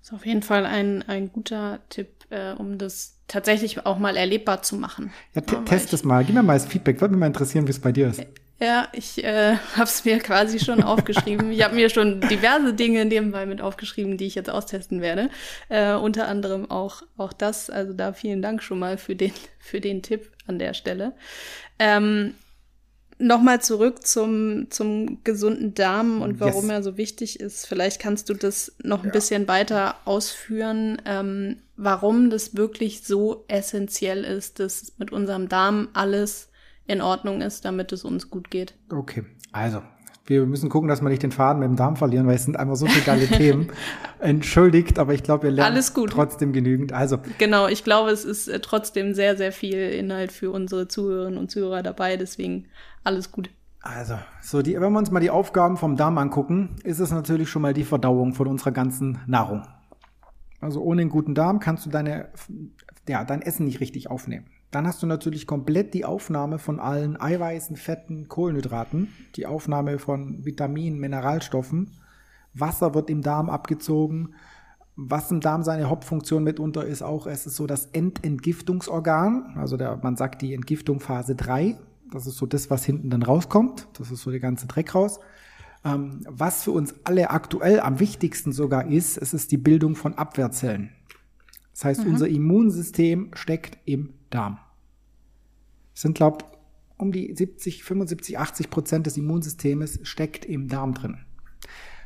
Das 0.00 0.08
ist 0.08 0.14
auf 0.14 0.26
jeden 0.26 0.42
Fall 0.42 0.66
ein, 0.66 1.02
ein 1.02 1.32
guter 1.32 1.80
Tipp, 1.88 2.21
äh, 2.32 2.52
um 2.52 2.78
das 2.78 3.18
tatsächlich 3.28 3.86
auch 3.86 3.98
mal 3.98 4.16
erlebbar 4.16 4.62
zu 4.62 4.76
machen. 4.76 5.12
Ja, 5.34 5.42
ja 5.50 5.60
test 5.62 5.92
es 5.92 6.04
mal. 6.04 6.24
Gib 6.24 6.34
mir 6.34 6.42
mal 6.42 6.54
das 6.54 6.66
Feedback. 6.66 7.00
Würde 7.00 7.12
mich 7.12 7.20
mal 7.20 7.26
interessieren, 7.26 7.66
wie 7.66 7.70
es 7.70 7.80
bei 7.80 7.92
dir 7.92 8.08
ist. 8.08 8.22
Ja, 8.58 8.88
ich 8.92 9.22
äh, 9.24 9.56
habe 9.76 9.84
es 9.84 10.04
mir 10.04 10.18
quasi 10.18 10.58
schon 10.58 10.82
aufgeschrieben. 10.82 11.50
Ich 11.52 11.62
habe 11.62 11.74
mir 11.74 11.90
schon 11.90 12.20
diverse 12.20 12.74
Dinge 12.74 13.04
nebenbei 13.04 13.44
mit 13.44 13.60
aufgeschrieben, 13.60 14.16
die 14.16 14.26
ich 14.26 14.34
jetzt 14.34 14.50
austesten 14.50 15.00
werde. 15.00 15.30
Äh, 15.68 15.94
unter 15.94 16.28
anderem 16.28 16.70
auch, 16.70 17.02
auch 17.16 17.32
das. 17.32 17.70
Also 17.70 17.92
da 17.92 18.12
vielen 18.12 18.40
Dank 18.40 18.62
schon 18.62 18.78
mal 18.78 18.98
für 18.98 19.16
den, 19.16 19.32
für 19.58 19.80
den 19.80 20.02
Tipp 20.02 20.30
an 20.46 20.58
der 20.58 20.74
Stelle. 20.74 21.12
Ähm, 21.78 22.34
Nochmal 23.22 23.60
zurück 23.60 24.04
zum, 24.04 24.68
zum 24.70 25.22
gesunden 25.22 25.74
Darm 25.74 26.22
und 26.22 26.40
warum 26.40 26.64
yes. 26.64 26.72
er 26.72 26.82
so 26.82 26.96
wichtig 26.96 27.38
ist. 27.38 27.66
Vielleicht 27.66 28.00
kannst 28.00 28.28
du 28.28 28.34
das 28.34 28.72
noch 28.82 29.00
ein 29.04 29.06
ja. 29.06 29.12
bisschen 29.12 29.46
weiter 29.46 29.94
ausführen, 30.04 31.00
ähm, 31.04 31.58
warum 31.76 32.30
das 32.30 32.56
wirklich 32.56 33.04
so 33.04 33.44
essentiell 33.46 34.24
ist, 34.24 34.58
dass 34.58 34.94
mit 34.98 35.12
unserem 35.12 35.48
Darm 35.48 35.88
alles 35.92 36.48
in 36.86 37.00
Ordnung 37.00 37.42
ist, 37.42 37.64
damit 37.64 37.92
es 37.92 38.04
uns 38.04 38.28
gut 38.28 38.50
geht. 38.50 38.74
Okay, 38.90 39.24
also 39.52 39.82
wir 40.26 40.46
müssen 40.46 40.68
gucken, 40.68 40.88
dass 40.88 41.02
wir 41.02 41.08
nicht 41.08 41.22
den 41.22 41.32
Faden 41.32 41.60
mit 41.60 41.68
dem 41.68 41.76
Darm 41.76 41.96
verlieren, 41.96 42.26
weil 42.26 42.36
es 42.36 42.44
sind 42.44 42.56
einfach 42.56 42.76
so 42.76 42.86
viele 42.86 43.04
geile 43.04 43.26
Themen. 43.38 43.68
Entschuldigt, 44.20 44.98
aber 44.98 45.14
ich 45.14 45.22
glaube, 45.22 45.44
wir 45.44 45.50
lernen 45.50 45.82
trotzdem 46.08 46.52
genügend. 46.52 46.92
Also 46.92 47.18
genau, 47.38 47.66
ich 47.66 47.82
glaube, 47.82 48.10
es 48.10 48.24
ist 48.24 48.46
äh, 48.48 48.60
trotzdem 48.60 49.14
sehr, 49.14 49.36
sehr 49.36 49.50
viel 49.50 49.78
Inhalt 49.78 50.30
für 50.30 50.52
unsere 50.52 50.86
Zuhörerinnen 50.86 51.38
und 51.38 51.50
Zuhörer 51.50 51.82
dabei. 51.82 52.16
Deswegen 52.16 52.66
alles 53.04 53.30
gut. 53.32 53.50
Also, 53.82 54.16
so 54.40 54.62
die, 54.62 54.80
wenn 54.80 54.92
wir 54.92 54.98
uns 54.98 55.10
mal 55.10 55.20
die 55.20 55.30
Aufgaben 55.30 55.76
vom 55.76 55.96
Darm 55.96 56.16
angucken, 56.16 56.76
ist 56.84 57.00
es 57.00 57.10
natürlich 57.10 57.50
schon 57.50 57.62
mal 57.62 57.74
die 57.74 57.84
Verdauung 57.84 58.32
von 58.32 58.46
unserer 58.46 58.70
ganzen 58.70 59.18
Nahrung. 59.26 59.62
Also 60.60 60.80
ohne 60.80 61.02
einen 61.02 61.10
guten 61.10 61.34
Darm 61.34 61.58
kannst 61.58 61.84
du 61.84 61.90
deine, 61.90 62.28
ja, 63.08 63.24
dein 63.24 63.42
Essen 63.42 63.66
nicht 63.66 63.80
richtig 63.80 64.08
aufnehmen. 64.08 64.46
Dann 64.70 64.86
hast 64.86 65.02
du 65.02 65.06
natürlich 65.06 65.48
komplett 65.48 65.92
die 65.92 66.04
Aufnahme 66.04 66.58
von 66.58 66.78
allen 66.78 67.20
Eiweißen, 67.20 67.76
Fetten, 67.76 68.28
Kohlenhydraten, 68.28 69.08
die 69.34 69.46
Aufnahme 69.46 69.98
von 69.98 70.44
Vitaminen, 70.44 71.00
Mineralstoffen. 71.00 71.90
Wasser 72.54 72.94
wird 72.94 73.10
im 73.10 73.20
Darm 73.20 73.50
abgezogen. 73.50 74.34
Was 74.94 75.30
im 75.30 75.40
Darm 75.40 75.62
seine 75.62 75.90
Hauptfunktion 75.90 76.44
mitunter 76.44 76.86
ist 76.86 77.02
auch, 77.02 77.26
es 77.26 77.46
ist 77.46 77.56
so 77.56 77.66
das 77.66 77.86
Endentgiftungsorgan. 77.86 79.56
Also 79.56 79.76
der, 79.76 79.98
man 80.02 80.16
sagt 80.16 80.40
die 80.40 80.54
Entgiftung 80.54 81.00
Phase 81.00 81.34
3. 81.34 81.76
Das 82.12 82.26
ist 82.26 82.36
so 82.36 82.46
das, 82.46 82.70
was 82.70 82.84
hinten 82.84 83.10
dann 83.10 83.22
rauskommt. 83.22 83.88
Das 83.94 84.10
ist 84.10 84.22
so 84.22 84.30
der 84.30 84.40
ganze 84.40 84.66
Dreck 84.66 84.94
raus. 84.94 85.20
Ähm, 85.84 86.20
was 86.28 86.64
für 86.64 86.70
uns 86.70 86.94
alle 87.04 87.30
aktuell 87.30 87.80
am 87.80 87.98
wichtigsten 87.98 88.52
sogar 88.52 88.86
ist, 88.86 89.16
es 89.16 89.34
ist 89.34 89.50
die 89.50 89.56
Bildung 89.56 89.96
von 89.96 90.14
Abwehrzellen. 90.14 90.90
Das 91.72 91.84
heißt, 91.84 92.04
mhm. 92.04 92.12
unser 92.12 92.28
Immunsystem 92.28 93.30
steckt 93.34 93.78
im 93.84 94.14
Darm. 94.30 94.58
Es 95.94 96.02
sind, 96.02 96.14
glaube 96.14 96.44
um 97.02 97.10
die 97.12 97.34
70, 97.34 97.82
75, 97.84 98.38
80 98.38 98.70
Prozent 98.70 99.06
des 99.06 99.16
Immunsystems 99.16 99.98
steckt 100.04 100.44
im 100.44 100.68
Darm 100.68 100.94
drin. 100.94 101.18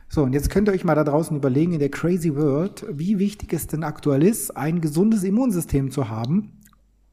So, 0.09 0.23
und 0.23 0.33
jetzt 0.33 0.51
könnt 0.51 0.69
ihr 0.69 0.73
euch 0.73 0.85
mal 0.85 0.95
da 0.95 1.05
draußen 1.05 1.37
überlegen, 1.37 1.73
in 1.73 1.81
der 1.81 1.91
Crazy 1.91 2.35
World, 2.35 2.87
wie 2.91 3.19
wichtig 3.19 3.53
es 3.53 3.67
denn 3.67 3.85
aktuell 3.85 4.23
ist, 4.23 4.57
ein 4.57 4.81
gesundes 4.81 5.23
Immunsystem 5.23 5.91
zu 5.91 6.09
haben. 6.09 6.53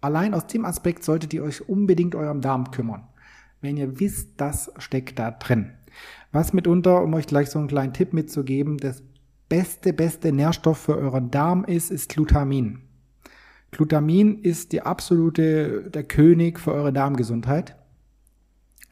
Allein 0.04 0.34
aus 0.34 0.48
dem 0.48 0.66
Aspekt 0.66 1.06
solltet 1.06 1.34
ihr 1.34 1.44
euch 1.44 1.70
unbedingt 1.70 2.14
eurem 2.14 2.42
Darm 2.42 2.72
kümmern. 2.72 3.08
wenn 3.62 3.78
ihr 3.78 4.02
wisst, 4.02 4.32
das 4.36 4.70
steckt 4.78 5.18
da 5.18 5.32
drin. 5.32 5.72
Was 6.34 6.52
mitunter, 6.52 7.02
um 7.02 7.14
euch 7.14 7.28
gleich 7.28 7.50
so 7.50 7.58
einen 7.58 7.70
kleinen 7.70 7.94
Tipp 7.94 8.12
mitzugeben, 8.12 8.76
das 8.78 9.02
beste, 9.48 9.94
beste 9.94 10.34
Nährstoff 10.34 10.78
für 10.78 10.98
euren 10.98 11.32
Darm 11.32 11.64
ist, 11.64 11.90
ist 11.90 12.10
Glutamin. 12.10 12.82
Glutamin 13.72 14.40
ist 14.40 14.74
die 14.74 14.82
absolute, 14.82 15.90
der 15.90 16.04
König 16.04 16.60
für 16.60 16.74
eure 16.74 16.92
Darmgesundheit. 16.92 17.78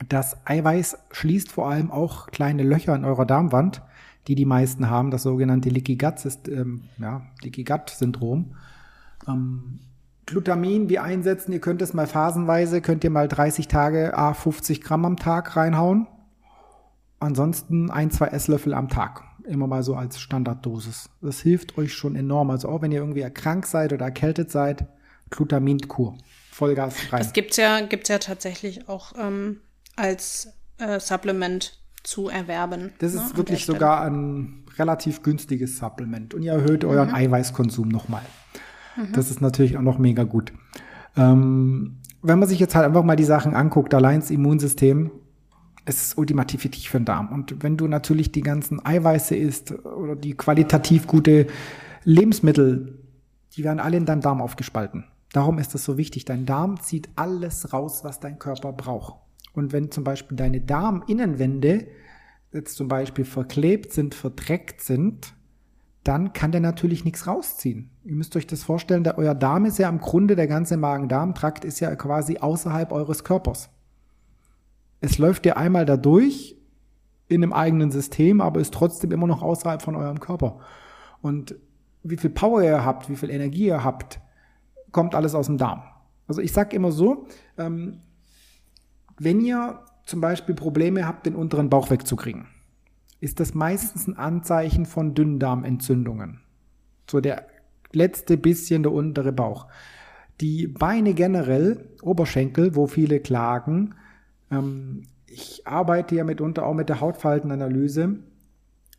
Das 0.07 0.37
Eiweiß 0.47 0.97
schließt 1.11 1.51
vor 1.51 1.69
allem 1.69 1.91
auch 1.91 2.27
kleine 2.27 2.63
Löcher 2.63 2.95
in 2.95 3.03
eurer 3.03 3.25
Darmwand, 3.25 3.81
die 4.29 4.35
die 4.35 4.45
meisten 4.45 4.89
haben, 4.89 5.11
das 5.11 5.23
sogenannte 5.23 5.67
Leaky 5.67 5.97
Gut, 5.97 6.47
ähm, 6.47 6.83
ja, 6.99 7.23
Leaky 7.41 7.65
Gut 7.65 7.89
Syndrom. 7.89 8.55
Ähm, 9.27 9.81
Glutamin, 10.31 10.87
wie 10.87 10.97
einsetzen? 10.97 11.51
Ihr 11.51 11.59
könnt 11.59 11.81
es 11.81 11.93
mal 11.93 12.07
phasenweise, 12.07 12.79
könnt 12.79 13.03
ihr 13.03 13.09
mal 13.09 13.27
30 13.27 13.67
Tage 13.67 14.17
A 14.17 14.33
50 14.33 14.79
Gramm 14.79 15.03
am 15.03 15.17
Tag 15.17 15.57
reinhauen. 15.57 16.07
Ansonsten 17.19 17.91
ein, 17.91 18.11
zwei 18.11 18.27
Esslöffel 18.27 18.73
am 18.73 18.87
Tag. 18.87 19.23
Immer 19.43 19.67
mal 19.67 19.83
so 19.83 19.93
als 19.93 20.21
Standarddosis. 20.21 21.09
Das 21.21 21.41
hilft 21.41 21.77
euch 21.77 21.93
schon 21.93 22.15
enorm. 22.15 22.49
Also 22.49 22.69
auch 22.69 22.81
wenn 22.81 22.93
ihr 22.93 22.99
irgendwie 22.99 23.19
erkrankt 23.19 23.67
seid 23.67 23.91
oder 23.91 24.05
erkältet 24.05 24.51
seid, 24.51 24.85
Glutaminkur. 25.31 26.17
Vollgas 26.49 27.11
rein. 27.11 27.19
Das 27.19 27.33
gibt's 27.33 27.57
ja, 27.57 27.81
gibt's 27.81 28.07
ja 28.07 28.19
tatsächlich 28.19 28.87
auch 28.87 29.11
ähm, 29.19 29.59
als 29.97 30.53
äh, 30.77 31.01
Supplement 31.01 31.77
zu 32.03 32.29
erwerben. 32.29 32.93
Das 32.99 33.13
ist 33.13 33.31
ne, 33.31 33.37
wirklich 33.37 33.65
sogar 33.65 34.01
ein 34.05 34.63
relativ 34.77 35.23
günstiges 35.23 35.77
Supplement. 35.77 36.33
Und 36.33 36.43
ihr 36.43 36.53
erhöht 36.53 36.85
euren 36.85 37.09
mhm. 37.09 37.15
Eiweißkonsum 37.15 37.89
nochmal. 37.89 38.23
Mhm. 38.95 39.13
Das 39.13 39.29
ist 39.29 39.41
natürlich 39.41 39.77
auch 39.77 39.81
noch 39.81 39.97
mega 39.97 40.23
gut. 40.23 40.53
Ähm, 41.15 41.97
wenn 42.21 42.39
man 42.39 42.47
sich 42.47 42.59
jetzt 42.59 42.75
halt 42.75 42.85
einfach 42.85 43.03
mal 43.03 43.15
die 43.15 43.23
Sachen 43.23 43.55
anguckt, 43.55 43.93
allein 43.93 44.19
das 44.19 44.31
Immunsystem, 44.31 45.11
es 45.85 46.01
ist 46.01 46.17
ultimativ 46.17 46.63
wichtig 46.63 46.89
für 46.89 46.99
den 46.99 47.05
Darm. 47.05 47.29
Und 47.29 47.63
wenn 47.63 47.77
du 47.77 47.87
natürlich 47.87 48.31
die 48.31 48.41
ganzen 48.41 48.85
Eiweiße 48.85 49.35
isst 49.35 49.73
oder 49.83 50.15
die 50.15 50.35
qualitativ 50.35 51.07
gute 51.07 51.47
Lebensmittel, 52.03 52.99
die 53.53 53.63
werden 53.63 53.79
alle 53.79 53.97
in 53.97 54.05
deinem 54.05 54.21
Darm 54.21 54.41
aufgespalten. 54.41 55.05
Darum 55.33 55.57
ist 55.57 55.73
es 55.75 55.83
so 55.83 55.97
wichtig. 55.97 56.25
Dein 56.25 56.45
Darm 56.45 56.79
zieht 56.79 57.09
alles 57.15 57.73
raus, 57.73 58.03
was 58.03 58.19
dein 58.19 58.37
Körper 58.37 58.73
braucht. 58.73 59.15
Und 59.53 59.73
wenn 59.73 59.91
zum 59.91 60.03
Beispiel 60.03 60.37
deine 60.37 60.61
Darminnenwände 60.61 61.87
jetzt 62.53 62.75
zum 62.75 62.87
Beispiel 62.87 63.25
verklebt 63.25 63.91
sind, 63.93 64.13
verdreckt 64.13 64.81
sind, 64.81 65.33
dann 66.03 66.33
kann 66.33 66.51
der 66.51 66.61
natürlich 66.61 67.05
nichts 67.05 67.27
rausziehen. 67.27 67.91
Ihr 68.03 68.15
müsst 68.15 68.35
euch 68.35 68.47
das 68.47 68.63
vorstellen, 68.63 69.03
der, 69.03 69.17
euer 69.17 69.35
Darm 69.35 69.65
ist 69.65 69.77
ja 69.77 69.87
im 69.87 69.99
Grunde, 69.99 70.35
der 70.35 70.47
ganze 70.47 70.77
Magen-Darm-Trakt 70.77 71.63
ist 71.63 71.79
ja 71.79 71.95
quasi 71.95 72.37
außerhalb 72.39 72.91
eures 72.91 73.23
Körpers. 73.23 73.69
Es 74.99 75.17
läuft 75.17 75.45
ja 75.45 75.57
einmal 75.57 75.85
dadurch 75.85 76.57
in 77.27 77.43
einem 77.43 77.53
eigenen 77.53 77.91
System, 77.91 78.41
aber 78.41 78.59
ist 78.59 78.73
trotzdem 78.73 79.11
immer 79.11 79.27
noch 79.27 79.41
außerhalb 79.41 79.81
von 79.81 79.95
eurem 79.95 80.19
Körper. 80.19 80.59
Und 81.21 81.55
wie 82.03 82.17
viel 82.17 82.31
Power 82.31 82.63
ihr 82.63 82.83
habt, 82.83 83.09
wie 83.09 83.15
viel 83.15 83.29
Energie 83.29 83.67
ihr 83.67 83.83
habt, 83.83 84.19
kommt 84.91 85.15
alles 85.15 85.35
aus 85.35 85.45
dem 85.45 85.57
Darm. 85.57 85.83
Also 86.27 86.41
ich 86.41 86.51
sag 86.51 86.73
immer 86.73 86.91
so, 86.91 87.27
ähm, 87.57 88.01
wenn 89.19 89.39
ihr 89.39 89.79
zum 90.05 90.19
Beispiel 90.19 90.55
Probleme 90.55 91.05
habt, 91.05 91.25
den 91.25 91.35
unteren 91.35 91.69
Bauch 91.69 91.89
wegzukriegen, 91.89 92.47
ist 93.21 93.39
das 93.39 93.53
meistens 93.53 94.07
ein 94.07 94.17
Anzeichen 94.17 94.85
von 94.85 95.13
Dünndarmentzündungen. 95.13 96.41
So 97.09 97.21
der 97.21 97.45
letzte 97.93 98.35
bisschen 98.35 98.83
der 98.83 98.91
untere 98.91 99.31
Bauch. 99.31 99.67
Die 100.41 100.67
Beine 100.67 101.13
generell, 101.13 101.89
Oberschenkel, 102.01 102.75
wo 102.75 102.87
viele 102.87 103.19
klagen, 103.19 103.93
ähm, 104.49 105.03
ich 105.27 105.65
arbeite 105.65 106.15
ja 106.15 106.23
mitunter 106.23 106.65
auch 106.65 106.73
mit 106.73 106.89
der 106.89 106.99
Hautfaltenanalyse 106.99 108.17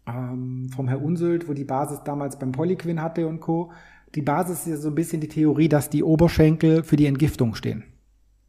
ähm, 0.06 0.68
vom 0.74 0.88
Herr 0.88 1.02
Unsult, 1.02 1.48
wo 1.48 1.52
die 1.52 1.64
Basis 1.64 2.00
damals 2.04 2.38
beim 2.38 2.52
Polyquin 2.52 3.02
hatte 3.02 3.26
und 3.26 3.40
Co. 3.40 3.72
Die 4.14 4.22
Basis 4.22 4.60
ist 4.60 4.66
ja 4.66 4.76
so 4.76 4.88
ein 4.88 4.94
bisschen 4.94 5.20
die 5.20 5.28
Theorie, 5.28 5.68
dass 5.68 5.90
die 5.90 6.04
Oberschenkel 6.04 6.84
für 6.84 6.96
die 6.96 7.06
Entgiftung 7.06 7.54
stehen. 7.54 7.84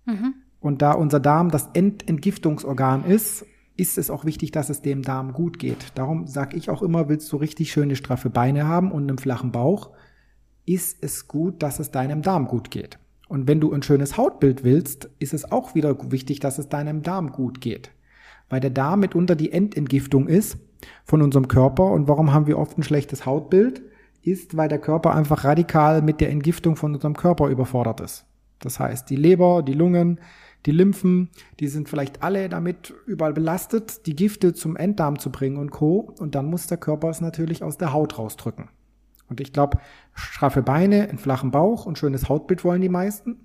Mhm. 0.05 0.35
Und 0.59 0.81
da 0.81 0.93
unser 0.93 1.19
Darm 1.19 1.49
das 1.49 1.69
Entgiftungsorgan 1.73 3.05
ist, 3.05 3.45
ist 3.75 3.97
es 3.97 4.09
auch 4.09 4.25
wichtig, 4.25 4.51
dass 4.51 4.69
es 4.69 4.81
dem 4.81 5.01
Darm 5.01 5.33
gut 5.33 5.57
geht. 5.57 5.91
Darum 5.95 6.27
sage 6.27 6.57
ich 6.57 6.69
auch 6.69 6.81
immer, 6.81 7.09
willst 7.09 7.31
du 7.31 7.37
richtig 7.37 7.71
schöne 7.71 7.95
straffe 7.95 8.29
Beine 8.29 8.67
haben 8.67 8.91
und 8.91 9.09
einen 9.09 9.17
flachen 9.17 9.51
Bauch, 9.51 9.91
ist 10.65 10.97
es 11.01 11.27
gut, 11.27 11.61
dass 11.63 11.79
es 11.79 11.91
deinem 11.91 12.21
Darm 12.21 12.47
gut 12.47 12.71
geht. 12.71 12.99
Und 13.27 13.47
wenn 13.47 13.59
du 13.59 13.73
ein 13.73 13.81
schönes 13.81 14.15
Hautbild 14.17 14.63
willst, 14.63 15.09
ist 15.19 15.33
es 15.33 15.51
auch 15.51 15.73
wieder 15.75 16.11
wichtig, 16.11 16.39
dass 16.39 16.59
es 16.59 16.69
deinem 16.69 17.01
Darm 17.01 17.31
gut 17.31 17.61
geht. 17.61 17.91
Weil 18.49 18.59
der 18.59 18.69
Darm 18.69 18.99
mitunter 18.99 19.35
die 19.35 19.51
Endentgiftung 19.51 20.27
ist 20.27 20.57
von 21.03 21.21
unserem 21.21 21.47
Körper. 21.47 21.91
Und 21.91 22.07
warum 22.07 22.31
haben 22.31 22.47
wir 22.47 22.59
oft 22.59 22.77
ein 22.77 22.83
schlechtes 22.83 23.25
Hautbild? 23.25 23.81
Ist, 24.21 24.55
weil 24.55 24.69
der 24.69 24.79
Körper 24.79 25.15
einfach 25.15 25.43
radikal 25.43 26.01
mit 26.01 26.21
der 26.21 26.29
Entgiftung 26.29 26.75
von 26.75 26.93
unserem 26.93 27.15
Körper 27.15 27.47
überfordert 27.47 28.01
ist. 28.01 28.25
Das 28.59 28.79
heißt, 28.79 29.09
die 29.09 29.15
Leber, 29.15 29.63
die 29.63 29.73
Lungen, 29.73 30.19
die 30.65 30.71
Lymphen, 30.71 31.29
die 31.59 31.67
sind 31.67 31.89
vielleicht 31.89 32.23
alle 32.23 32.47
damit 32.47 32.93
überall 33.05 33.33
belastet, 33.33 34.05
die 34.05 34.15
Gifte 34.15 34.53
zum 34.53 34.77
Enddarm 34.77 35.19
zu 35.19 35.29
bringen 35.29 35.57
und 35.57 35.71
Co. 35.71 36.13
Und 36.19 36.35
dann 36.35 36.45
muss 36.45 36.67
der 36.67 36.77
Körper 36.77 37.09
es 37.09 37.21
natürlich 37.21 37.63
aus 37.63 37.77
der 37.77 37.91
Haut 37.91 38.17
rausdrücken. 38.17 38.69
Und 39.29 39.41
ich 39.41 39.51
glaube, 39.51 39.79
straffe 40.13 40.61
Beine, 40.61 41.09
einen 41.09 41.17
flachen 41.17 41.51
Bauch 41.51 41.85
und 41.85 41.97
schönes 41.97 42.29
Hautbild 42.29 42.63
wollen 42.63 42.81
die 42.81 42.89
meisten. 42.89 43.37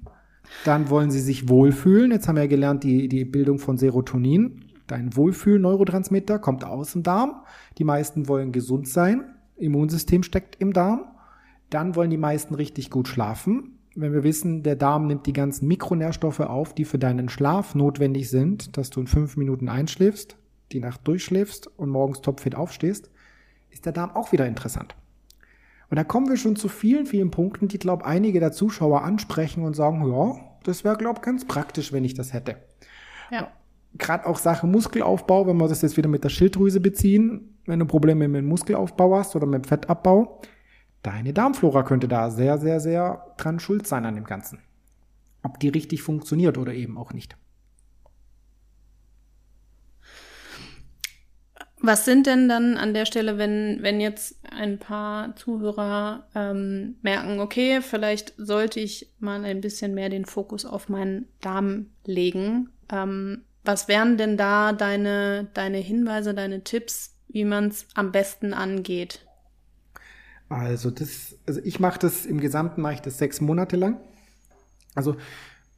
Dann 0.65 0.91
wollen 0.91 1.11
sie 1.11 1.21
sich 1.21 1.49
wohlfühlen. 1.49 2.11
Jetzt 2.13 2.29
haben 2.29 2.37
wir 2.37 2.45
ja 2.45 2.49
gelernt, 2.49 2.85
die, 2.85 3.09
die 3.09 3.25
Bildung 3.25 3.59
von 3.59 3.79
Serotonin. 3.79 4.65
Dein 4.87 5.15
Wohlfühl-Neurotransmitter 5.17 6.39
kommt 6.39 6.65
aus 6.65 6.93
dem 6.93 7.03
Darm. 7.03 7.43
Die 7.79 7.85
meisten 7.85 8.29
wollen 8.29 8.53
gesund 8.53 8.89
sein. 8.89 9.35
Immunsystem 9.57 10.23
steckt 10.23 10.57
im 10.61 10.73
Darm. 10.73 11.05
Dann 11.69 11.97
wollen 11.97 12.11
die 12.11 12.17
meisten 12.17 12.55
richtig 12.55 12.91
gut 12.91 13.09
schlafen 13.09 13.78
wenn 14.01 14.13
wir 14.13 14.23
wissen, 14.23 14.63
der 14.63 14.77
Darm 14.77 15.07
nimmt 15.07 15.27
die 15.27 15.33
ganzen 15.33 15.67
Mikronährstoffe 15.67 16.41
auf, 16.41 16.73
die 16.73 16.85
für 16.85 16.99
deinen 16.99 17.29
Schlaf 17.29 17.75
notwendig 17.75 18.31
sind, 18.31 18.77
dass 18.77 18.91
du 18.91 19.01
in 19.01 19.07
fünf 19.07 19.37
Minuten 19.37 19.69
einschläfst, 19.69 20.37
die 20.73 20.81
Nacht 20.81 21.07
durchschläfst 21.07 21.67
und 21.67 21.89
morgens 21.89 22.21
topfit 22.21 22.55
aufstehst, 22.55 23.11
ist 23.71 23.87
der 23.87 23.93
Darm 23.93 24.11
auch 24.13 24.33
wieder 24.33 24.47
interessant. 24.47 24.95
Und 25.91 25.97
da 25.97 26.05
kommen 26.05 26.29
wir 26.29 26.37
schon 26.37 26.57
zu 26.57 26.69
vielen, 26.69 27.07
vielen 27.07 27.31
Punkten, 27.31 27.69
die, 27.69 27.79
glaube 27.79 28.05
einige 28.05 28.41
der 28.41 28.53
Zuschauer 28.53 29.03
ansprechen 29.03 29.65
und 29.65 29.75
sagen, 29.75 30.07
ja, 30.11 30.37
das 30.65 30.85
wäre, 30.85 30.97
glaube 30.97 31.21
ganz 31.21 31.47
praktisch, 31.47 31.93
wenn 31.93 32.05
ich 32.05 32.15
das 32.15 32.33
hätte. 32.33 32.57
Ja. 33.31 33.51
Gerade 33.97 34.27
auch 34.27 34.39
Sache 34.39 34.67
Muskelaufbau, 34.67 35.47
wenn 35.47 35.57
wir 35.57 35.67
das 35.67 35.83
jetzt 35.83 35.97
wieder 35.97 36.11
mit 36.11 36.23
der 36.23 36.29
Schilddrüse 36.29 36.81
beziehen, 36.81 37.59
wenn 37.65 37.79
du 37.79 37.87
Probleme 37.87 38.29
mit 38.29 38.43
dem 38.43 38.49
Muskelaufbau 38.49 39.17
hast 39.17 39.35
oder 39.35 39.47
mit 39.47 39.65
dem 39.65 39.69
Fettabbau, 39.69 40.41
Deine 41.03 41.33
Darmflora 41.33 41.83
könnte 41.83 42.09
da 42.09 42.31
sehr, 42.31 42.59
sehr, 42.59 42.81
sehr 42.81 43.35
dran 43.37 43.61
schuld 43.61 43.87
sein 43.87 44.05
an 44.05 44.15
dem 44.15 44.25
Ganzen. 44.25 44.61
Ob 45.43 45.61
die 45.61 45.69
richtig 45.69 46.03
funktioniert 46.03 46.59
oder 46.59 46.75
eben 46.75 46.99
auch 46.99 47.13
nicht. 47.13 47.37
Was 51.81 52.05
sind 52.05 52.27
denn 52.27 52.49
dann 52.49 52.77
an 52.77 52.93
der 52.93 53.07
Stelle, 53.07 53.39
wenn, 53.39 53.79
wenn 53.83 54.01
jetzt 54.01 54.41
ein 54.51 54.79
paar 54.79 55.37
Zuhörer 55.37 56.27
ähm, 56.35 56.97
merken, 57.03 57.39
okay, 57.39 57.81
vielleicht 57.83 58.35
sollte 58.37 58.81
ich 58.81 59.15
mal 59.21 59.45
ein 59.45 59.61
bisschen 59.61 59.95
mehr 59.95 60.09
den 60.09 60.25
Fokus 60.25 60.65
auf 60.65 60.89
meinen 60.89 61.29
Darm 61.41 61.87
legen. 62.05 62.71
Ähm, 62.91 63.45
was 63.65 63.87
wären 63.87 64.17
denn 64.17 64.37
da 64.37 64.73
deine, 64.73 65.49
deine 65.55 65.79
Hinweise, 65.79 66.35
deine 66.35 66.65
Tipps, 66.65 67.15
wie 67.29 67.45
man 67.45 67.69
es 67.69 67.87
am 67.95 68.11
besten 68.11 68.55
angeht? 68.55 69.28
Also 70.49 70.91
das, 70.91 71.37
also 71.47 71.61
ich 71.63 71.79
mache 71.79 71.99
das 71.99 72.25
im 72.25 72.41
Gesamten 72.41 72.81
mache 72.81 72.95
ich 72.95 73.01
das 73.01 73.19
sechs 73.19 73.41
Monate 73.41 73.77
lang. 73.77 74.01
Also 74.95 75.17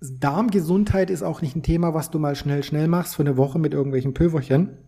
Darmgesundheit 0.01 1.11
ist 1.11 1.23
auch 1.23 1.43
nicht 1.43 1.57
ein 1.57 1.63
Thema, 1.63 1.93
was 1.93 2.11
du 2.11 2.19
mal 2.19 2.35
schnell 2.35 2.63
schnell 2.63 2.89
machst 2.89 3.17
für 3.17 3.23
eine 3.23 3.37
Woche 3.37 3.59
mit 3.59 3.75
irgendwelchen 3.75 4.15
Pülverchen, 4.15 4.79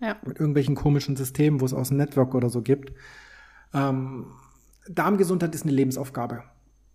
ja. 0.00 0.16
mit 0.24 0.38
irgendwelchen 0.38 0.74
komischen 0.74 1.16
Systemen, 1.16 1.60
wo 1.60 1.64
es 1.64 1.74
aus 1.74 1.88
dem 1.88 1.98
Network 1.98 2.34
oder 2.34 2.48
so 2.48 2.62
gibt. 2.62 2.92
Ähm, 3.74 4.26
Darmgesundheit 4.88 5.54
ist 5.54 5.64
eine 5.64 5.72
Lebensaufgabe. 5.72 6.44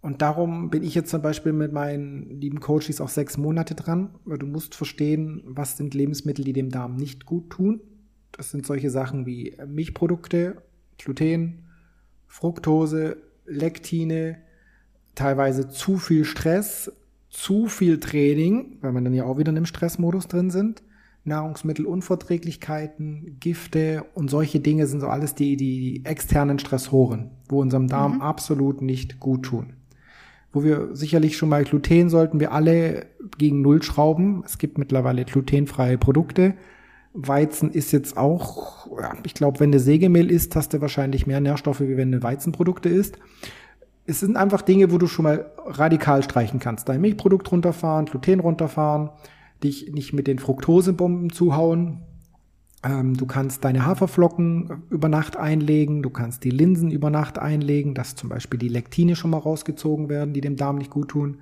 Und 0.01 0.21
darum 0.21 0.69
bin 0.69 0.83
ich 0.83 0.95
jetzt 0.95 1.09
zum 1.09 1.21
Beispiel 1.21 1.53
mit 1.53 1.73
meinen 1.73 2.39
lieben 2.39 2.59
Coaches 2.59 3.01
auch 3.01 3.09
sechs 3.09 3.37
Monate 3.37 3.75
dran, 3.75 4.15
weil 4.25 4.37
du 4.37 4.45
musst 4.45 4.75
verstehen, 4.75 5.43
was 5.45 5.77
sind 5.77 5.93
Lebensmittel, 5.93 6.45
die 6.45 6.53
dem 6.53 6.69
Darm 6.69 6.95
nicht 6.95 7.25
gut 7.25 7.49
tun. 7.49 7.81
Das 8.31 8.51
sind 8.51 8.65
solche 8.65 8.89
Sachen 8.89 9.25
wie 9.25 9.57
Milchprodukte, 9.67 10.61
Gluten, 10.97 11.66
Fructose, 12.27 13.17
Lektine, 13.45 14.39
teilweise 15.15 15.69
zu 15.69 15.97
viel 15.97 16.25
Stress, 16.25 16.91
zu 17.29 17.67
viel 17.67 17.99
Training, 17.99 18.77
weil 18.81 18.93
wir 18.93 19.01
dann 19.01 19.13
ja 19.13 19.25
auch 19.25 19.37
wieder 19.37 19.51
in 19.51 19.57
einem 19.57 19.65
Stressmodus 19.65 20.27
drin 20.27 20.49
sind. 20.49 20.81
Nahrungsmittelunverträglichkeiten, 21.23 23.37
Gifte 23.39 24.05
und 24.13 24.29
solche 24.29 24.59
Dinge 24.61 24.87
sind 24.87 25.01
so 25.01 25.07
alles 25.07 25.35
die, 25.35 25.57
die 25.57 26.05
externen 26.05 26.57
Stressoren, 26.57 27.31
wo 27.49 27.61
unserem 27.61 27.87
Darm 27.87 28.15
mhm. 28.15 28.21
absolut 28.21 28.81
nicht 28.81 29.19
gut 29.19 29.43
tun. 29.43 29.73
wo 30.53 30.63
wir 30.63 30.95
sicherlich 30.95 31.37
schon 31.37 31.49
mal 31.49 31.65
Gluten 31.65 32.09
sollten 32.09 32.39
wir 32.39 32.53
alle 32.53 33.07
gegen 33.37 33.61
Null 33.61 33.83
schrauben. 33.83 34.41
Es 34.45 34.57
gibt 34.57 34.77
mittlerweile 34.77 35.25
glutenfreie 35.25 35.97
Produkte. 35.97 36.53
Weizen 37.19 37.71
ist 37.71 37.91
jetzt 37.91 38.15
auch, 38.15 38.87
ja, 39.01 39.13
ich 39.23 39.33
glaube, 39.33 39.59
wenn 39.59 39.71
du 39.71 39.79
Sägemehl 39.79 40.29
isst, 40.29 40.55
hast 40.55 40.73
du 40.73 40.81
wahrscheinlich 40.81 41.25
mehr 41.25 41.41
Nährstoffe, 41.41 41.79
wie 41.79 41.97
wenn 41.97 42.11
du 42.11 42.21
Weizenprodukte 42.21 42.89
isst. 42.89 43.17
Es 44.05 44.19
sind 44.19 44.37
einfach 44.37 44.61
Dinge, 44.61 44.91
wo 44.91 44.99
du 44.99 45.07
schon 45.07 45.23
mal 45.23 45.51
radikal 45.65 46.21
streichen 46.21 46.59
kannst. 46.59 46.87
Dein 46.87 47.01
Milchprodukt 47.01 47.51
runterfahren, 47.51 48.05
Gluten 48.05 48.39
runterfahren, 48.39 49.09
dich 49.63 49.91
nicht 49.91 50.13
mit 50.13 50.27
den 50.27 50.37
Fructosebomben 50.37 51.31
zuhauen. 51.31 52.01
Ähm, 52.83 53.17
du 53.17 53.25
kannst 53.25 53.65
deine 53.65 53.85
Haferflocken 53.85 54.83
über 54.91 55.09
Nacht 55.09 55.37
einlegen, 55.37 56.03
du 56.03 56.11
kannst 56.11 56.43
die 56.43 56.51
Linsen 56.51 56.91
über 56.91 57.09
Nacht 57.09 57.39
einlegen, 57.39 57.95
dass 57.95 58.15
zum 58.15 58.29
Beispiel 58.29 58.59
die 58.59 58.69
Lektine 58.69 59.15
schon 59.15 59.31
mal 59.31 59.39
rausgezogen 59.39 60.07
werden, 60.07 60.33
die 60.33 60.41
dem 60.41 60.55
Darm 60.55 60.77
nicht 60.77 60.91
gut 60.91 61.09
tun. 61.09 61.39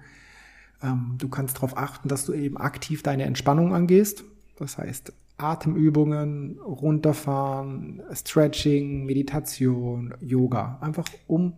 Ähm, 0.82 1.15
du 1.17 1.28
kannst 1.28 1.57
darauf 1.57 1.78
achten, 1.78 2.07
dass 2.07 2.26
du 2.26 2.32
eben 2.32 2.55
aktiv 2.55 3.03
deine 3.03 3.23
Entspannung 3.23 3.76
angehst. 3.76 4.23
Das 4.57 4.78
heißt, 4.78 5.11
Atemübungen, 5.38 6.60
runterfahren, 6.60 8.02
Stretching, 8.14 9.06
Meditation, 9.06 10.14
Yoga. 10.22 10.78
Einfach 10.82 11.06
um 11.28 11.54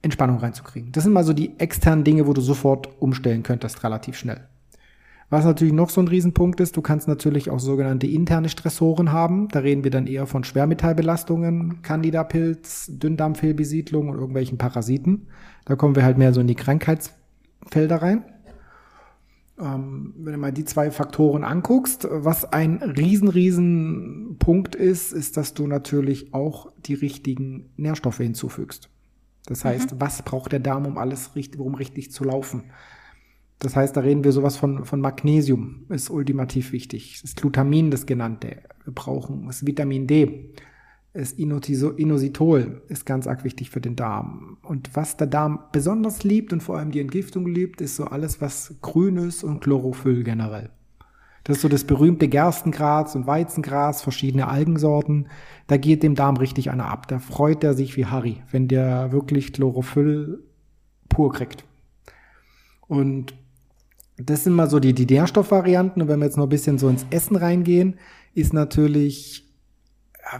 Entspannung 0.00 0.38
reinzukriegen. 0.38 0.92
Das 0.92 1.04
sind 1.04 1.12
mal 1.12 1.24
so 1.24 1.32
die 1.32 1.58
externen 1.58 2.04
Dinge, 2.04 2.26
wo 2.26 2.32
du 2.32 2.40
sofort 2.40 2.88
umstellen 3.00 3.42
könntest, 3.42 3.82
relativ 3.84 4.16
schnell. 4.16 4.46
Was 5.30 5.44
natürlich 5.44 5.74
noch 5.74 5.90
so 5.90 6.00
ein 6.00 6.08
Riesenpunkt 6.08 6.58
ist, 6.60 6.76
du 6.78 6.80
kannst 6.80 7.06
natürlich 7.06 7.50
auch 7.50 7.58
sogenannte 7.58 8.06
interne 8.06 8.48
Stressoren 8.48 9.12
haben. 9.12 9.48
Da 9.48 9.58
reden 9.58 9.84
wir 9.84 9.90
dann 9.90 10.06
eher 10.06 10.26
von 10.26 10.42
Schwermetallbelastungen, 10.42 11.82
Candida-Pilz, 11.82 12.92
Dünndarmfehlbesiedlung 12.94 14.08
und 14.08 14.14
irgendwelchen 14.14 14.56
Parasiten. 14.56 15.26
Da 15.66 15.76
kommen 15.76 15.96
wir 15.96 16.04
halt 16.04 16.16
mehr 16.16 16.32
so 16.32 16.40
in 16.40 16.46
die 16.46 16.54
Krankheitsfelder 16.54 17.96
rein. 18.00 18.24
Ähm, 19.60 20.14
wenn 20.18 20.32
du 20.32 20.38
mal 20.38 20.52
die 20.52 20.64
zwei 20.64 20.90
Faktoren 20.90 21.44
anguckst, 21.44 22.06
was 22.10 22.44
ein 22.44 22.76
riesen, 22.82 23.28
riesen 23.28 24.36
Punkt 24.38 24.74
ist, 24.74 25.12
ist, 25.12 25.36
dass 25.36 25.54
du 25.54 25.66
natürlich 25.66 26.32
auch 26.32 26.72
die 26.86 26.94
richtigen 26.94 27.70
Nährstoffe 27.76 28.18
hinzufügst. 28.18 28.88
Das 29.46 29.64
heißt, 29.64 29.94
mhm. 29.94 30.00
was 30.00 30.22
braucht 30.22 30.52
der 30.52 30.60
Darm, 30.60 30.86
um 30.86 30.98
alles 30.98 31.34
richtig, 31.34 31.60
um 31.60 31.74
richtig 31.74 32.12
zu 32.12 32.24
laufen? 32.24 32.64
Das 33.58 33.74
heißt, 33.74 33.96
da 33.96 34.02
reden 34.02 34.22
wir 34.22 34.30
sowas 34.30 34.56
von, 34.56 34.84
von 34.84 35.00
Magnesium, 35.00 35.86
ist 35.88 36.10
ultimativ 36.10 36.70
wichtig. 36.72 37.20
Das 37.22 37.34
Glutamin, 37.34 37.90
das 37.90 38.06
genannte. 38.06 38.62
Wir 38.84 38.94
brauchen 38.94 39.46
das 39.46 39.66
Vitamin 39.66 40.06
D. 40.06 40.50
Das 41.18 41.32
Inositol 41.32 42.80
ist 42.86 43.04
ganz 43.04 43.26
arg 43.26 43.42
wichtig 43.42 43.70
für 43.70 43.80
den 43.80 43.96
Darm. 43.96 44.56
Und 44.62 44.94
was 44.94 45.16
der 45.16 45.26
Darm 45.26 45.58
besonders 45.72 46.22
liebt 46.22 46.52
und 46.52 46.62
vor 46.62 46.78
allem 46.78 46.92
die 46.92 47.00
Entgiftung 47.00 47.44
liebt, 47.48 47.80
ist 47.80 47.96
so 47.96 48.04
alles, 48.04 48.40
was 48.40 48.76
grün 48.82 49.16
ist 49.16 49.42
und 49.42 49.58
Chlorophyll 49.58 50.22
generell. 50.22 50.70
Das 51.42 51.56
ist 51.56 51.62
so 51.62 51.68
das 51.68 51.82
berühmte 51.82 52.28
Gerstengras 52.28 53.16
und 53.16 53.26
Weizengras, 53.26 54.00
verschiedene 54.00 54.46
Algensorten. 54.46 55.26
Da 55.66 55.76
geht 55.76 56.04
dem 56.04 56.14
Darm 56.14 56.36
richtig 56.36 56.70
einer 56.70 56.86
ab. 56.86 57.08
Da 57.08 57.18
freut 57.18 57.64
er 57.64 57.74
sich 57.74 57.96
wie 57.96 58.06
Harry, 58.06 58.36
wenn 58.52 58.68
der 58.68 59.10
wirklich 59.10 59.52
Chlorophyll 59.52 60.44
pur 61.08 61.32
kriegt. 61.32 61.64
Und 62.86 63.34
das 64.18 64.44
sind 64.44 64.52
mal 64.52 64.70
so 64.70 64.78
die, 64.78 64.92
die 64.92 65.12
Nährstoffvarianten. 65.12 66.00
Und 66.00 66.06
wenn 66.06 66.20
wir 66.20 66.26
jetzt 66.26 66.36
noch 66.36 66.46
ein 66.46 66.48
bisschen 66.48 66.78
so 66.78 66.88
ins 66.88 67.06
Essen 67.10 67.34
reingehen, 67.34 67.96
ist 68.34 68.52
natürlich, 68.52 69.47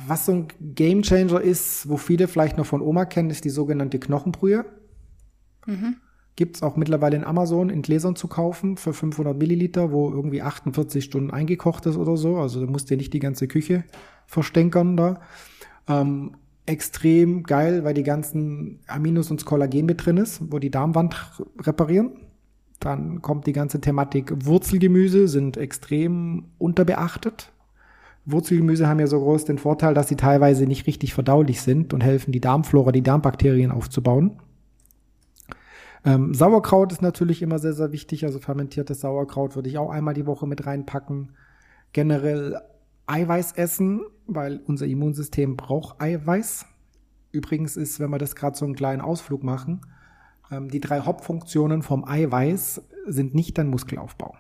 was 0.07 0.27
so 0.27 0.33
ein 0.33 0.49
Gamechanger 0.61 1.41
ist, 1.41 1.89
wo 1.89 1.97
viele 1.97 2.29
vielleicht 2.29 2.59
noch 2.59 2.67
von 2.67 2.83
Oma 2.83 3.05
kennen, 3.05 3.31
ist 3.31 3.45
die 3.45 3.51
sogenannte 3.51 3.99
Knochenbrühe. 3.99 4.65
Mhm. 5.67 5.97
Gibt's 6.37 6.63
auch 6.63 6.77
mittlerweile 6.77 7.17
in 7.17 7.25
Amazon 7.25 7.69
in 7.69 7.83
Gläsern 7.83 8.15
zu 8.15 8.29
kaufen 8.29 8.77
für 8.77 8.93
500 8.93 9.37
Milliliter, 9.37 9.91
wo 9.91 10.11
irgendwie 10.11 10.43
48 10.43 11.05
Stunden 11.05 11.31
eingekocht 11.31 11.87
ist 11.87 11.97
oder 11.97 12.17
so. 12.17 12.37
Also 12.37 12.65
du 12.65 12.71
musst 12.71 12.91
dir 12.91 12.97
nicht 12.97 13.13
die 13.13 13.19
ganze 13.19 13.49
Küche 13.49 13.85
verstänkern 14.27 14.97
da. 14.97 15.21
Ähm, 15.89 16.37
extrem 16.67 17.43
geil, 17.43 17.83
weil 17.83 17.95
die 17.95 18.03
ganzen 18.03 18.81
Aminos 18.87 19.31
und 19.31 19.45
Kollagen 19.47 19.87
mit 19.87 20.05
drin 20.05 20.19
ist, 20.19 20.41
wo 20.53 20.59
die 20.59 20.71
Darmwand 20.71 21.17
reparieren. 21.61 22.13
Dann 22.79 23.23
kommt 23.23 23.47
die 23.47 23.53
ganze 23.53 23.81
Thematik 23.81 24.33
Wurzelgemüse, 24.45 25.27
sind 25.27 25.57
extrem 25.57 26.45
unterbeachtet. 26.59 27.53
Wurzelgemüse 28.31 28.87
haben 28.87 29.01
ja 29.01 29.07
so 29.07 29.19
groß 29.21 29.45
den 29.45 29.59
Vorteil, 29.59 29.95
dass 29.95 30.09
sie 30.09 30.17
teilweise 30.17 30.67
nicht 30.67 30.87
richtig 30.87 31.15
verdaulich 31.15 31.63
sind 31.63 31.95
und 31.95 32.03
helfen, 32.03 32.33
die 32.33 32.41
Darmflora, 32.41 32.93
die 32.93 33.03
Darmbakterien 33.03 33.71
aufzubauen. 33.71 34.39
Ähm, 36.05 36.35
Sauerkraut 36.35 36.93
ist 36.93 37.03
natürlich 37.03 37.43
immer 37.43 37.59
sehr, 37.59 37.73
sehr 37.73 37.93
wichtig. 37.93 38.25
Also 38.25 38.39
fermentiertes 38.39 39.01
Sauerkraut 39.01 39.57
würde 39.57 39.69
ich 39.69 39.79
auch 39.79 39.91
einmal 39.91 40.15
die 40.15 40.27
Woche 40.27 40.47
mit 40.47 40.67
reinpacken. 40.67 41.33
Generell 41.93 42.61
Eiweiß 43.07 43.53
essen, 43.53 44.03
weil 44.27 44.61
unser 44.67 44.87
Immunsystem 44.87 45.57
braucht 45.57 46.01
Eiweiß. 46.01 46.67
Übrigens 47.33 47.77
ist, 47.77 48.01
wenn 48.01 48.11
wir 48.11 48.19
das 48.19 48.37
gerade 48.37 48.57
so 48.57 48.65
einen 48.65 48.75
kleinen 48.75 49.01
Ausflug 49.01 49.43
machen, 49.43 49.81
ähm, 50.51 50.69
die 50.69 50.81
drei 50.81 51.01
Hauptfunktionen 51.01 51.83
vom 51.83 52.05
Eiweiß 52.05 52.83
sind 53.07 53.35
nicht 53.35 53.59
dein 53.59 53.69
Muskelaufbau. 53.69 54.35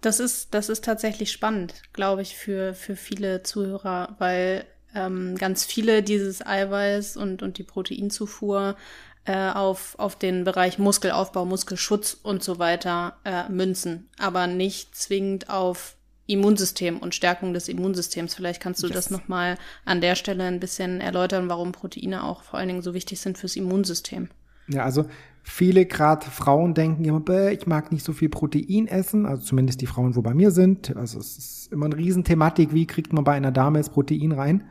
Das 0.00 0.20
ist, 0.20 0.54
das 0.54 0.68
ist 0.68 0.84
tatsächlich 0.84 1.32
spannend, 1.32 1.74
glaube 1.92 2.22
ich, 2.22 2.36
für, 2.36 2.74
für 2.74 2.96
viele 2.96 3.42
Zuhörer, 3.42 4.14
weil 4.18 4.64
ähm, 4.94 5.36
ganz 5.36 5.64
viele 5.64 6.02
dieses 6.02 6.44
Eiweiß 6.44 7.16
und, 7.16 7.42
und 7.42 7.58
die 7.58 7.64
Proteinzufuhr 7.64 8.76
äh, 9.24 9.50
auf, 9.50 9.98
auf 9.98 10.16
den 10.16 10.44
Bereich 10.44 10.78
Muskelaufbau, 10.78 11.44
Muskelschutz 11.44 12.18
und 12.22 12.42
so 12.42 12.58
weiter 12.58 13.18
äh, 13.24 13.48
münzen, 13.48 14.08
aber 14.18 14.46
nicht 14.46 14.94
zwingend 14.96 15.50
auf 15.50 15.96
Immunsystem 16.26 16.98
und 16.98 17.14
Stärkung 17.14 17.54
des 17.54 17.68
Immunsystems. 17.68 18.34
Vielleicht 18.34 18.60
kannst 18.60 18.82
du 18.82 18.86
yes. 18.86 18.94
das 18.94 19.10
nochmal 19.10 19.56
an 19.84 20.00
der 20.00 20.14
Stelle 20.14 20.44
ein 20.44 20.60
bisschen 20.60 21.00
erläutern, 21.00 21.48
warum 21.48 21.72
Proteine 21.72 22.22
auch 22.22 22.42
vor 22.42 22.58
allen 22.58 22.68
Dingen 22.68 22.82
so 22.82 22.94
wichtig 22.94 23.20
sind 23.20 23.38
fürs 23.38 23.56
Immunsystem. 23.56 24.28
Ja, 24.68 24.84
also 24.84 25.08
viele 25.48 25.86
gerade 25.86 26.26
Frauen 26.26 26.74
denken 26.74 27.04
immer, 27.04 27.50
ich 27.50 27.66
mag 27.66 27.90
nicht 27.90 28.04
so 28.04 28.12
viel 28.12 28.28
Protein 28.28 28.86
essen, 28.86 29.24
also 29.24 29.42
zumindest 29.42 29.80
die 29.80 29.86
Frauen, 29.86 30.14
wo 30.14 30.22
bei 30.22 30.34
mir 30.34 30.50
sind. 30.50 30.94
Also 30.96 31.18
es 31.18 31.38
ist 31.38 31.72
immer 31.72 31.86
eine 31.86 31.96
Riesenthematik, 31.96 32.74
wie 32.74 32.86
kriegt 32.86 33.12
man 33.12 33.24
bei 33.24 33.32
einer 33.32 33.50
Dame 33.50 33.78
das 33.78 33.88
Protein 33.88 34.32
rein. 34.32 34.64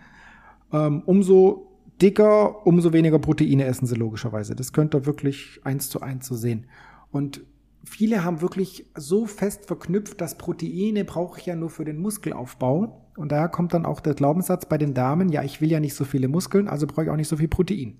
Ähm, 0.72 1.02
umso 1.06 1.72
dicker, 2.00 2.66
umso 2.68 2.94
weniger 2.94 3.18
Proteine 3.18 3.66
essen 3.66 3.88
sie 3.88 3.96
logischerweise. 3.96 4.56
Das 4.56 4.72
könnt 4.72 4.94
ihr 4.94 5.08
wirklich 5.08 5.60
eins 5.64 5.90
zu 5.90 6.02
eins 6.02 6.28
so 6.28 6.36
sehen. 6.36 6.68
Und 7.12 7.42
viele 7.84 8.24
haben 8.24 8.42
wirklich 8.42 8.86
so 8.96 9.26
fest 9.26 9.66
verknüpft, 9.66 10.22
dass 10.22 10.38
Proteine 10.38 11.06
brauche 11.06 11.40
ich 11.40 11.48
ja 11.48 11.56
nur 11.56 11.72
für 11.72 11.86
den 11.86 11.98
Muskelaufbau. 11.98 13.08
Und 13.18 13.32
daher 13.32 13.50
kommt 13.50 13.74
dann 13.74 13.86
auch 13.88 14.00
der 14.00 14.14
Glaubenssatz 14.14 14.68
bei 14.68 14.78
den 14.78 14.94
Damen, 14.94 15.30
ja, 15.30 15.44
ich 15.44 15.60
will 15.60 15.72
ja 15.72 15.80
nicht 15.80 15.96
so 15.96 16.06
viele 16.06 16.28
Muskeln, 16.28 16.68
also 16.68 16.86
brauche 16.86 17.06
ich 17.06 17.10
auch 17.10 17.16
nicht 17.16 17.30
so 17.30 17.38
viel 17.38 17.48
Protein. 17.48 17.98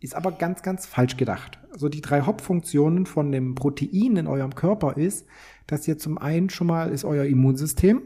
Ist 0.00 0.14
aber 0.14 0.32
ganz, 0.32 0.62
ganz 0.62 0.86
falsch 0.86 1.16
gedacht. 1.16 1.58
Also 1.72 1.88
die 1.88 2.00
drei 2.00 2.22
Hauptfunktionen 2.22 3.06
von 3.06 3.32
dem 3.32 3.54
Protein 3.54 4.16
in 4.16 4.26
eurem 4.26 4.54
Körper 4.54 4.96
ist, 4.96 5.26
dass 5.66 5.88
ihr 5.88 5.98
zum 5.98 6.18
einen 6.18 6.50
schon 6.50 6.66
mal 6.66 6.90
ist 6.90 7.04
euer 7.04 7.24
Immunsystem. 7.24 8.02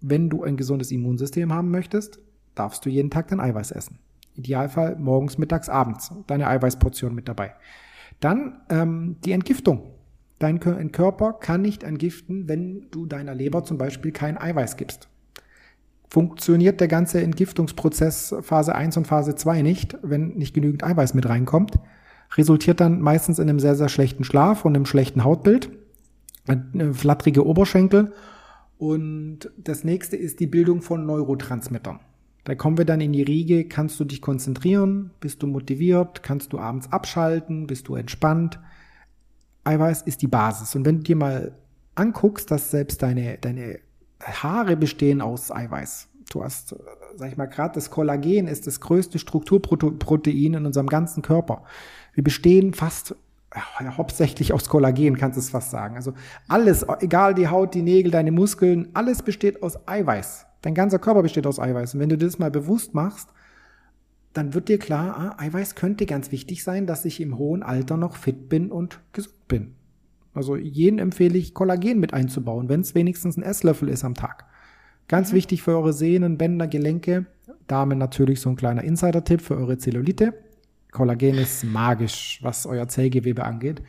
Wenn 0.00 0.30
du 0.30 0.42
ein 0.42 0.56
gesundes 0.56 0.90
Immunsystem 0.90 1.52
haben 1.52 1.70
möchtest, 1.70 2.20
darfst 2.54 2.84
du 2.84 2.90
jeden 2.90 3.10
Tag 3.10 3.28
dein 3.28 3.40
Eiweiß 3.40 3.70
essen. 3.72 3.98
Idealfall 4.34 4.96
morgens, 4.96 5.38
mittags, 5.38 5.68
abends. 5.68 6.12
Deine 6.26 6.46
Eiweißportion 6.46 7.14
mit 7.14 7.28
dabei. 7.28 7.54
Dann 8.20 8.60
ähm, 8.70 9.16
die 9.24 9.32
Entgiftung. 9.32 9.90
Dein 10.38 10.58
Körper 10.58 11.34
kann 11.34 11.62
nicht 11.62 11.84
entgiften, 11.84 12.48
wenn 12.48 12.90
du 12.90 13.06
deiner 13.06 13.32
Leber 13.32 13.62
zum 13.62 13.78
Beispiel 13.78 14.10
kein 14.10 14.36
Eiweiß 14.36 14.76
gibst 14.76 15.08
funktioniert 16.12 16.78
der 16.78 16.88
ganze 16.88 17.22
Entgiftungsprozess 17.22 18.34
Phase 18.42 18.74
1 18.74 18.98
und 18.98 19.06
Phase 19.06 19.34
2 19.34 19.62
nicht, 19.62 19.96
wenn 20.02 20.34
nicht 20.34 20.52
genügend 20.52 20.84
Eiweiß 20.84 21.14
mit 21.14 21.26
reinkommt. 21.26 21.78
Resultiert 22.36 22.80
dann 22.80 23.00
meistens 23.00 23.38
in 23.38 23.48
einem 23.48 23.58
sehr, 23.58 23.76
sehr 23.76 23.88
schlechten 23.88 24.22
Schlaf 24.22 24.66
und 24.66 24.76
einem 24.76 24.84
schlechten 24.84 25.24
Hautbild, 25.24 25.70
eine 26.46 26.92
flatterige 26.92 27.46
Oberschenkel. 27.46 28.12
Und 28.76 29.50
das 29.56 29.84
nächste 29.84 30.16
ist 30.16 30.40
die 30.40 30.46
Bildung 30.46 30.82
von 30.82 31.06
Neurotransmittern. 31.06 32.00
Da 32.44 32.56
kommen 32.56 32.76
wir 32.76 32.84
dann 32.84 33.00
in 33.00 33.14
die 33.14 33.22
Riege, 33.22 33.64
kannst 33.64 33.98
du 33.98 34.04
dich 34.04 34.20
konzentrieren, 34.20 35.12
bist 35.18 35.42
du 35.42 35.46
motiviert, 35.46 36.22
kannst 36.22 36.52
du 36.52 36.58
abends 36.58 36.92
abschalten, 36.92 37.66
bist 37.66 37.88
du 37.88 37.94
entspannt. 37.94 38.60
Eiweiß 39.64 40.02
ist 40.02 40.20
die 40.20 40.28
Basis. 40.28 40.74
Und 40.74 40.84
wenn 40.84 40.98
du 40.98 41.04
dir 41.04 41.16
mal 41.16 41.52
anguckst, 41.94 42.50
dass 42.50 42.70
selbst 42.70 43.02
deine, 43.02 43.38
deine 43.38 43.78
Haare 44.22 44.76
bestehen 44.76 45.20
aus 45.20 45.50
Eiweiß. 45.50 46.08
Du 46.30 46.42
hast, 46.42 46.72
äh, 46.72 46.76
sag 47.16 47.30
ich 47.30 47.36
mal, 47.36 47.46
gerade 47.46 47.74
das 47.74 47.90
Kollagen 47.90 48.48
ist 48.48 48.66
das 48.66 48.80
größte 48.80 49.18
Strukturprotein 49.18 50.54
in 50.54 50.66
unserem 50.66 50.86
ganzen 50.86 51.22
Körper. 51.22 51.64
Wir 52.14 52.24
bestehen 52.24 52.74
fast 52.74 53.14
ja, 53.54 53.96
hauptsächlich 53.96 54.52
aus 54.52 54.68
Kollagen, 54.68 55.16
kannst 55.18 55.36
du 55.36 55.40
es 55.40 55.50
fast 55.50 55.70
sagen. 55.70 55.96
Also 55.96 56.14
alles, 56.48 56.86
egal 57.00 57.34
die 57.34 57.48
Haut, 57.48 57.74
die 57.74 57.82
Nägel, 57.82 58.10
deine 58.10 58.32
Muskeln, 58.32 58.88
alles 58.94 59.22
besteht 59.22 59.62
aus 59.62 59.86
Eiweiß. 59.86 60.46
Dein 60.62 60.74
ganzer 60.74 60.98
Körper 60.98 61.22
besteht 61.22 61.46
aus 61.46 61.58
Eiweiß. 61.58 61.94
Und 61.94 62.00
wenn 62.00 62.08
du 62.08 62.16
das 62.16 62.38
mal 62.38 62.50
bewusst 62.50 62.94
machst, 62.94 63.28
dann 64.32 64.54
wird 64.54 64.68
dir 64.68 64.78
klar, 64.78 65.36
ah, 65.38 65.42
Eiweiß 65.42 65.74
könnte 65.74 66.06
ganz 66.06 66.32
wichtig 66.32 66.64
sein, 66.64 66.86
dass 66.86 67.04
ich 67.04 67.20
im 67.20 67.36
hohen 67.36 67.62
Alter 67.62 67.96
noch 67.96 68.16
fit 68.16 68.48
bin 68.48 68.70
und 68.70 69.00
gesund 69.12 69.48
bin. 69.48 69.74
Also 70.34 70.56
jeden 70.56 70.98
empfehle 70.98 71.36
ich, 71.36 71.54
Kollagen 71.54 72.00
mit 72.00 72.14
einzubauen, 72.14 72.68
wenn 72.68 72.80
es 72.80 72.94
wenigstens 72.94 73.36
ein 73.36 73.42
Esslöffel 73.42 73.88
ist 73.88 74.04
am 74.04 74.14
Tag. 74.14 74.46
Ganz 75.08 75.32
mhm. 75.32 75.36
wichtig 75.36 75.62
für 75.62 75.72
eure 75.72 75.92
Sehnen, 75.92 76.38
Bänder, 76.38 76.66
Gelenke. 76.66 77.26
Dame 77.66 77.96
natürlich 77.96 78.40
so 78.40 78.50
ein 78.50 78.56
kleiner 78.56 78.82
Insider-Tipp 78.82 79.40
für 79.40 79.56
eure 79.56 79.78
Zellulite. 79.78 80.34
Kollagen 80.90 81.36
ist 81.36 81.64
magisch, 81.64 82.38
was 82.42 82.66
euer 82.66 82.88
Zellgewebe 82.88 83.44
angeht. 83.44 83.82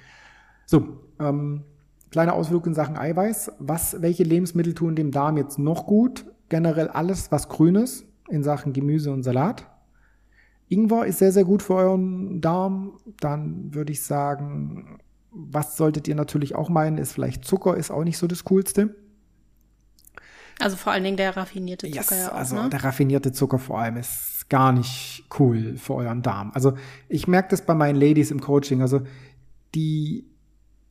So, 0.66 1.00
ähm, 1.20 1.64
kleiner 2.12 2.34
Ausflug 2.34 2.66
in 2.66 2.74
Sachen 2.74 2.98
Eiweiß. 2.98 3.54
Was, 3.60 4.02
welche 4.02 4.24
Lebensmittel 4.24 4.74
tun 4.74 4.96
dem 4.96 5.12
Darm 5.12 5.38
jetzt 5.38 5.60
noch 5.60 5.86
gut? 5.86 6.26
Generell 6.50 6.88
alles, 6.88 7.32
was 7.32 7.50
grün 7.50 7.76
ist, 7.76 8.06
in 8.30 8.44
Sachen 8.44 8.74
Gemüse 8.74 9.12
und 9.12 9.24
Salat. 9.24 9.68
Ingwer 10.70 11.06
ist 11.06 11.20
sehr, 11.20 11.32
sehr 11.32 11.44
gut 11.44 11.62
für 11.62 11.76
euren 11.76 12.42
Darm. 12.42 12.94
Dann 13.20 13.74
würde 13.74 13.92
ich 13.92 14.04
sagen, 14.04 15.00
was 15.34 15.78
solltet 15.78 16.08
ihr 16.08 16.16
natürlich 16.16 16.56
auch 16.56 16.70
meinen, 16.70 16.98
ist 16.98 17.14
vielleicht 17.14 17.46
Zucker 17.46 17.76
ist 17.76 17.92
auch 17.92 18.04
nicht 18.04 18.18
so 18.18 18.28
das 18.28 18.44
Coolste. 18.44 18.96
Also 20.60 20.78
vor 20.78 20.94
allen 20.94 21.04
Dingen 21.04 21.18
der 21.18 21.36
raffinierte 21.36 21.88
Zucker 21.88 22.00
yes, 22.00 22.10
ja 22.12 22.32
auch, 22.32 22.36
Also 22.36 22.56
ne? 22.56 22.70
der 22.70 22.84
raffinierte 22.84 23.32
Zucker 23.32 23.60
vor 23.60 23.80
allem 23.80 23.98
ist 23.98 24.50
gar 24.50 24.72
nicht 24.72 25.26
cool 25.40 25.78
für 25.78 25.96
euren 25.96 26.22
Darm. 26.22 26.52
Also 26.54 26.74
ich 27.10 27.28
merke 27.28 27.50
das 27.50 27.66
bei 27.66 27.74
meinen 27.74 27.96
Ladies 27.96 28.30
im 28.30 28.40
Coaching. 28.40 28.82
Also 28.82 29.02
die 29.74 30.30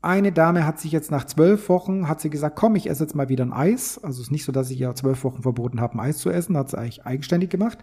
eine 0.00 0.32
Dame 0.32 0.66
hat 0.66 0.80
sich 0.80 0.90
jetzt 0.90 1.12
nach 1.12 1.24
zwölf 1.24 1.68
Wochen, 1.68 2.08
hat 2.08 2.20
sie 2.20 2.28
gesagt, 2.28 2.56
komm, 2.56 2.74
ich 2.74 2.90
esse 2.90 3.04
jetzt 3.04 3.14
mal 3.14 3.28
wieder 3.28 3.44
ein 3.44 3.52
Eis. 3.52 4.02
Also 4.02 4.20
es 4.20 4.26
ist 4.26 4.32
nicht 4.32 4.44
so, 4.44 4.50
dass 4.50 4.70
ich 4.70 4.80
ihr 4.80 4.92
zwölf 4.96 5.22
Wochen 5.22 5.42
verboten 5.42 5.80
habe, 5.80 5.94
ein 5.94 6.00
Eis 6.00 6.18
zu 6.18 6.28
essen. 6.28 6.56
Hat 6.56 6.70
sie 6.70 6.78
eigentlich 6.78 7.06
eigenständig 7.06 7.50
gemacht. 7.50 7.78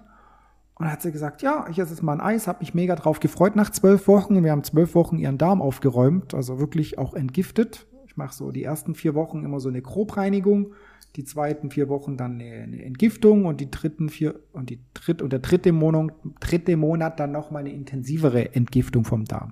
Und 0.79 0.85
dann 0.85 0.93
hat 0.93 1.01
sie 1.01 1.11
gesagt, 1.11 1.41
ja, 1.41 1.65
ich 1.69 1.77
esse 1.77 1.91
jetzt 1.91 2.03
mal 2.03 2.13
ein 2.13 2.21
Eis, 2.21 2.47
habe 2.47 2.59
mich 2.61 2.73
mega 2.73 2.95
drauf 2.95 3.19
gefreut 3.19 3.57
nach 3.57 3.69
zwölf 3.69 4.07
Wochen. 4.07 4.41
Wir 4.45 4.51
haben 4.51 4.63
zwölf 4.63 4.95
Wochen 4.95 5.17
ihren 5.17 5.37
Darm 5.37 5.61
aufgeräumt, 5.61 6.33
also 6.33 6.57
wirklich 6.57 6.97
auch 6.97 7.13
entgiftet. 7.13 7.85
Ich 8.07 8.15
mache 8.15 8.33
so 8.33 8.51
die 8.51 8.63
ersten 8.63 8.95
vier 8.95 9.13
Wochen 9.13 9.43
immer 9.43 9.59
so 9.59 9.67
eine 9.67 9.81
Grobreinigung, 9.81 10.73
die 11.17 11.25
zweiten 11.25 11.69
vier 11.69 11.89
Wochen 11.89 12.15
dann 12.15 12.35
eine, 12.35 12.63
eine 12.63 12.81
Entgiftung 12.85 13.45
und 13.45 13.59
die 13.59 13.69
dritten 13.69 14.07
vier 14.07 14.39
und 14.53 14.69
die 14.69 14.79
dritte 14.93 15.25
und 15.25 15.33
der 15.33 15.39
dritte 15.39 15.73
Monat, 15.73 16.13
dritte 16.39 16.77
Monat 16.77 17.19
dann 17.19 17.33
noch 17.33 17.51
mal 17.51 17.59
eine 17.59 17.73
intensivere 17.73 18.55
Entgiftung 18.55 19.03
vom 19.03 19.25
Darm. 19.25 19.51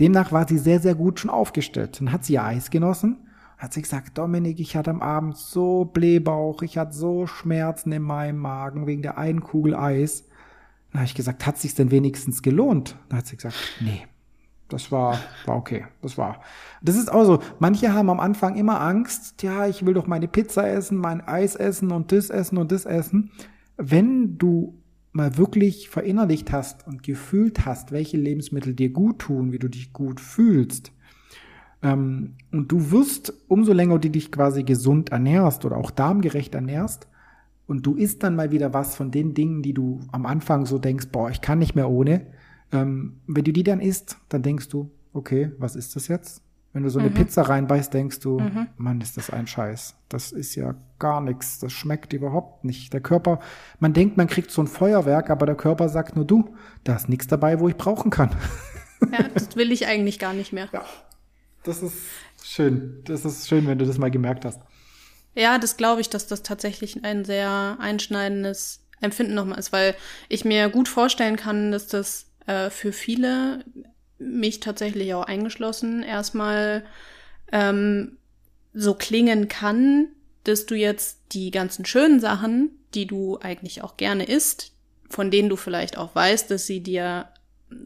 Demnach 0.00 0.32
war 0.32 0.46
sie 0.46 0.58
sehr, 0.58 0.80
sehr 0.80 0.94
gut 0.94 1.18
schon 1.18 1.30
aufgestellt. 1.30 1.98
Dann 1.98 2.12
hat 2.12 2.26
sie 2.26 2.34
ihr 2.34 2.44
Eis 2.44 2.68
genossen, 2.68 3.26
hat 3.56 3.72
sie 3.72 3.80
gesagt, 3.80 4.18
Dominik, 4.18 4.60
ich 4.60 4.76
hatte 4.76 4.90
am 4.90 5.00
Abend 5.00 5.38
so 5.38 5.86
Blähbauch, 5.86 6.60
ich 6.60 6.76
hatte 6.76 6.92
so 6.92 7.26
Schmerzen 7.26 7.90
in 7.92 8.02
meinem 8.02 8.36
Magen 8.36 8.86
wegen 8.86 9.00
der 9.00 9.16
einen 9.16 9.40
Kugel 9.40 9.74
Eis. 9.74 10.28
Dann 10.92 11.00
habe 11.00 11.06
ich 11.06 11.14
gesagt, 11.14 11.46
hat 11.46 11.58
sich's 11.58 11.74
denn 11.74 11.90
wenigstens 11.90 12.42
gelohnt? 12.42 12.96
Dann 13.08 13.18
hat 13.18 13.26
sie 13.26 13.36
gesagt, 13.36 13.56
nee, 13.80 14.02
das 14.68 14.92
war, 14.92 15.18
war 15.46 15.56
okay, 15.56 15.86
das 16.02 16.18
war. 16.18 16.42
Das 16.82 16.96
ist 16.96 17.12
auch 17.12 17.24
so, 17.24 17.40
manche 17.58 17.92
haben 17.92 18.10
am 18.10 18.20
Anfang 18.20 18.56
immer 18.56 18.80
Angst, 18.80 19.42
ja, 19.42 19.66
ich 19.66 19.84
will 19.86 19.94
doch 19.94 20.06
meine 20.06 20.28
Pizza 20.28 20.68
essen, 20.68 20.98
mein 20.98 21.20
Eis 21.20 21.56
essen 21.56 21.92
und 21.92 22.12
das 22.12 22.30
essen 22.30 22.58
und 22.58 22.72
das 22.72 22.84
essen. 22.84 23.30
Wenn 23.76 24.38
du 24.38 24.78
mal 25.12 25.36
wirklich 25.36 25.88
verinnerlicht 25.88 26.52
hast 26.52 26.86
und 26.86 27.02
gefühlt 27.02 27.66
hast, 27.66 27.92
welche 27.92 28.16
Lebensmittel 28.16 28.74
dir 28.74 28.90
gut 28.90 29.18
tun, 29.20 29.52
wie 29.52 29.58
du 29.58 29.68
dich 29.68 29.92
gut 29.92 30.20
fühlst, 30.20 30.92
ähm, 31.82 32.34
und 32.50 32.70
du 32.70 32.90
wirst, 32.90 33.32
umso 33.48 33.72
länger 33.72 33.98
du 33.98 34.08
dich 34.08 34.30
quasi 34.30 34.62
gesund 34.62 35.10
ernährst 35.10 35.64
oder 35.64 35.76
auch 35.76 35.90
darmgerecht 35.90 36.54
ernährst, 36.54 37.08
und 37.72 37.86
du 37.86 37.94
isst 37.94 38.22
dann 38.22 38.36
mal 38.36 38.50
wieder 38.50 38.74
was 38.74 38.96
von 38.96 39.10
den 39.10 39.32
Dingen, 39.32 39.62
die 39.62 39.72
du 39.72 40.00
am 40.12 40.26
Anfang 40.26 40.66
so 40.66 40.78
denkst, 40.78 41.06
boah, 41.10 41.30
ich 41.30 41.40
kann 41.40 41.58
nicht 41.58 41.74
mehr 41.74 41.88
ohne. 41.88 42.26
Ähm, 42.70 43.22
wenn 43.26 43.44
du 43.44 43.50
die 43.50 43.62
dann 43.62 43.80
isst, 43.80 44.18
dann 44.28 44.42
denkst 44.42 44.68
du, 44.68 44.90
okay, 45.14 45.52
was 45.56 45.74
ist 45.74 45.96
das 45.96 46.06
jetzt? 46.06 46.42
Wenn 46.74 46.82
du 46.82 46.90
so 46.90 46.98
eine 46.98 47.08
mhm. 47.08 47.14
Pizza 47.14 47.40
reinbeißt, 47.48 47.94
denkst 47.94 48.20
du, 48.20 48.40
mhm. 48.40 48.66
Mann, 48.76 49.00
ist 49.00 49.16
das 49.16 49.30
ein 49.30 49.46
Scheiß. 49.46 49.96
Das 50.10 50.32
ist 50.32 50.54
ja 50.54 50.74
gar 50.98 51.22
nichts. 51.22 51.60
Das 51.60 51.72
schmeckt 51.72 52.12
überhaupt 52.12 52.62
nicht. 52.62 52.92
Der 52.92 53.00
Körper, 53.00 53.40
man 53.80 53.94
denkt, 53.94 54.18
man 54.18 54.26
kriegt 54.26 54.50
so 54.50 54.60
ein 54.60 54.66
Feuerwerk, 54.66 55.30
aber 55.30 55.46
der 55.46 55.54
Körper 55.54 55.88
sagt 55.88 56.14
nur 56.14 56.26
du, 56.26 56.54
da 56.84 56.96
ist 56.96 57.08
nichts 57.08 57.26
dabei, 57.26 57.58
wo 57.58 57.70
ich 57.70 57.76
brauchen 57.76 58.10
kann. 58.10 58.36
Ja, 59.10 59.28
das 59.32 59.56
will 59.56 59.72
ich 59.72 59.86
eigentlich 59.86 60.18
gar 60.18 60.34
nicht 60.34 60.52
mehr. 60.52 60.68
Ja, 60.74 60.84
das 61.62 61.82
ist 61.82 61.96
schön. 62.42 63.00
Das 63.06 63.24
ist 63.24 63.48
schön, 63.48 63.66
wenn 63.66 63.78
du 63.78 63.86
das 63.86 63.96
mal 63.96 64.10
gemerkt 64.10 64.44
hast. 64.44 64.60
Ja, 65.34 65.58
das 65.58 65.76
glaube 65.76 66.00
ich, 66.00 66.10
dass 66.10 66.26
das 66.26 66.42
tatsächlich 66.42 67.04
ein 67.04 67.24
sehr 67.24 67.76
einschneidendes 67.80 68.84
Empfinden 69.00 69.34
nochmal 69.34 69.58
ist, 69.58 69.72
weil 69.72 69.94
ich 70.28 70.44
mir 70.44 70.68
gut 70.68 70.88
vorstellen 70.88 71.36
kann, 71.36 71.72
dass 71.72 71.86
das 71.86 72.26
äh, 72.46 72.70
für 72.70 72.92
viele, 72.92 73.64
mich 74.18 74.60
tatsächlich 74.60 75.14
auch 75.14 75.24
eingeschlossen, 75.24 76.02
erstmal 76.02 76.84
ähm, 77.50 78.18
so 78.72 78.94
klingen 78.94 79.48
kann, 79.48 80.08
dass 80.44 80.66
du 80.66 80.74
jetzt 80.74 81.18
die 81.32 81.50
ganzen 81.50 81.84
schönen 81.84 82.20
Sachen, 82.20 82.70
die 82.94 83.06
du 83.06 83.38
eigentlich 83.40 83.82
auch 83.82 83.96
gerne 83.96 84.24
isst, 84.24 84.72
von 85.08 85.30
denen 85.30 85.48
du 85.48 85.56
vielleicht 85.56 85.98
auch 85.98 86.14
weißt, 86.14 86.50
dass 86.50 86.66
sie 86.66 86.80
dir 86.80 87.28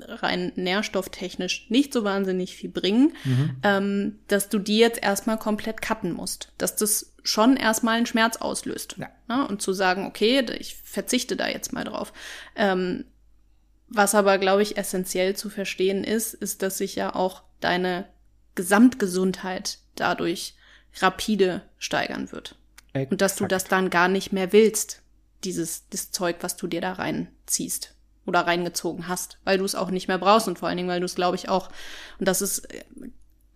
rein 0.07 0.53
nährstofftechnisch 0.57 1.67
nicht 1.69 1.93
so 1.93 2.05
wahnsinnig 2.05 2.57
viel 2.57 2.71
bringen, 2.71 3.13
mhm. 3.25 3.57
ähm, 3.63 4.19
dass 4.29 4.49
du 4.49 4.59
die 4.59 4.79
jetzt 4.79 5.03
erstmal 5.03 5.39
komplett 5.39 5.83
cutten 5.83 6.13
musst. 6.13 6.53
Dass 6.59 6.77
das 6.77 7.15
schon 7.23 7.57
erstmal 7.57 7.97
einen 7.97 8.07
Schmerz 8.07 8.37
auslöst. 8.37 8.97
Ja. 8.99 9.09
ja 9.29 9.45
und 9.45 9.63
zu 9.63 9.73
sagen, 9.73 10.07
okay, 10.07 10.45
ich 10.59 10.77
verzichte 10.77 11.37
da 11.37 11.49
jetzt 11.49 11.73
mal 11.73 11.85
drauf. 11.85 12.13
Ähm, 12.55 13.05
was 13.89 14.15
aber, 14.15 14.39
glaube 14.39 14.63
ich, 14.63 14.77
essentiell 14.77 15.37
zu 15.37 15.49
verstehen 15.49 16.05
ist, 16.05 16.35
ist, 16.35 16.63
dass 16.63 16.79
sich 16.79 16.97
ja 16.97 17.15
auch 17.15 17.43
deine 17.61 18.07
Gesamtgesundheit 18.55 19.79
dadurch 19.95 20.55
rapide 20.97 21.63
steigern 21.79 22.33
wird. 22.33 22.57
Exakt. 22.93 23.13
Und 23.13 23.21
dass 23.21 23.37
du 23.37 23.47
das 23.47 23.65
dann 23.65 23.91
gar 23.91 24.09
nicht 24.09 24.33
mehr 24.33 24.53
willst, 24.53 25.03
dieses 25.45 25.89
das 25.89 26.11
Zeug, 26.11 26.37
was 26.41 26.57
du 26.57 26.67
dir 26.67 26.81
da 26.81 26.95
reinziehst 26.95 27.96
oder 28.27 28.41
reingezogen 28.41 29.09
hast, 29.09 29.39
weil 29.45 29.59
du 29.59 29.65
es 29.65 29.75
auch 29.75 29.91
nicht 29.91 30.09
mehr 30.09 30.19
brauchst 30.19 30.49
und 30.49 30.59
vor 30.59 30.69
allen 30.69 30.77
Dingen, 30.77 30.89
weil 30.89 31.01
du 31.01 31.07
es, 31.07 31.15
glaube 31.15 31.37
ich, 31.37 31.49
auch, 31.49 31.69
und 32.19 32.29
das 32.29 32.43
ist, 32.43 32.69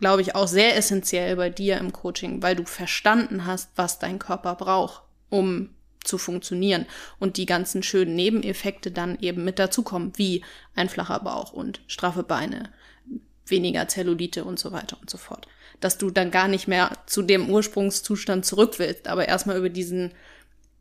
glaube 0.01 0.23
ich, 0.23 0.35
auch 0.35 0.49
sehr 0.49 0.77
essentiell 0.77 1.37
bei 1.37 1.51
dir 1.51 1.79
im 1.79 1.93
Coaching, 1.93 2.43
weil 2.43 2.57
du 2.57 2.65
verstanden 2.65 3.47
hast, 3.47 3.71
was 3.77 3.99
dein 3.99 4.19
Körper 4.19 4.55
braucht, 4.55 5.03
um 5.29 5.71
zu 6.03 6.17
funktionieren 6.17 6.87
und 7.19 7.37
die 7.37 7.47
ganzen 7.47 7.83
schönen 7.83 8.15
Nebeneffekte 8.15 8.91
dann 8.91 9.19
eben 9.21 9.45
mit 9.45 9.59
dazukommen, 9.59 10.13
wie 10.17 10.43
ein 10.75 10.89
flacher 10.89 11.21
Bauch 11.21 11.53
und 11.53 11.83
straffe 11.87 12.23
Beine, 12.23 12.71
weniger 13.47 13.87
Zellulite 13.89 14.45
und 14.45 14.59
so 14.59 14.73
weiter 14.73 14.97
und 15.01 15.11
so 15.11 15.19
fort. 15.19 15.47
Dass 15.81 15.99
du 15.99 16.11
dann 16.11 16.31
gar 16.31 16.49
nicht 16.49 16.69
mehr 16.69 16.93
zu 17.07 17.23
dem 17.23 17.51
Ursprungszustand 17.51 18.47
zurück 18.47 18.79
willst, 18.79 19.09
aber 19.09 19.29
erstmal 19.29 19.59
über 19.59 19.69
diesen 19.69 20.13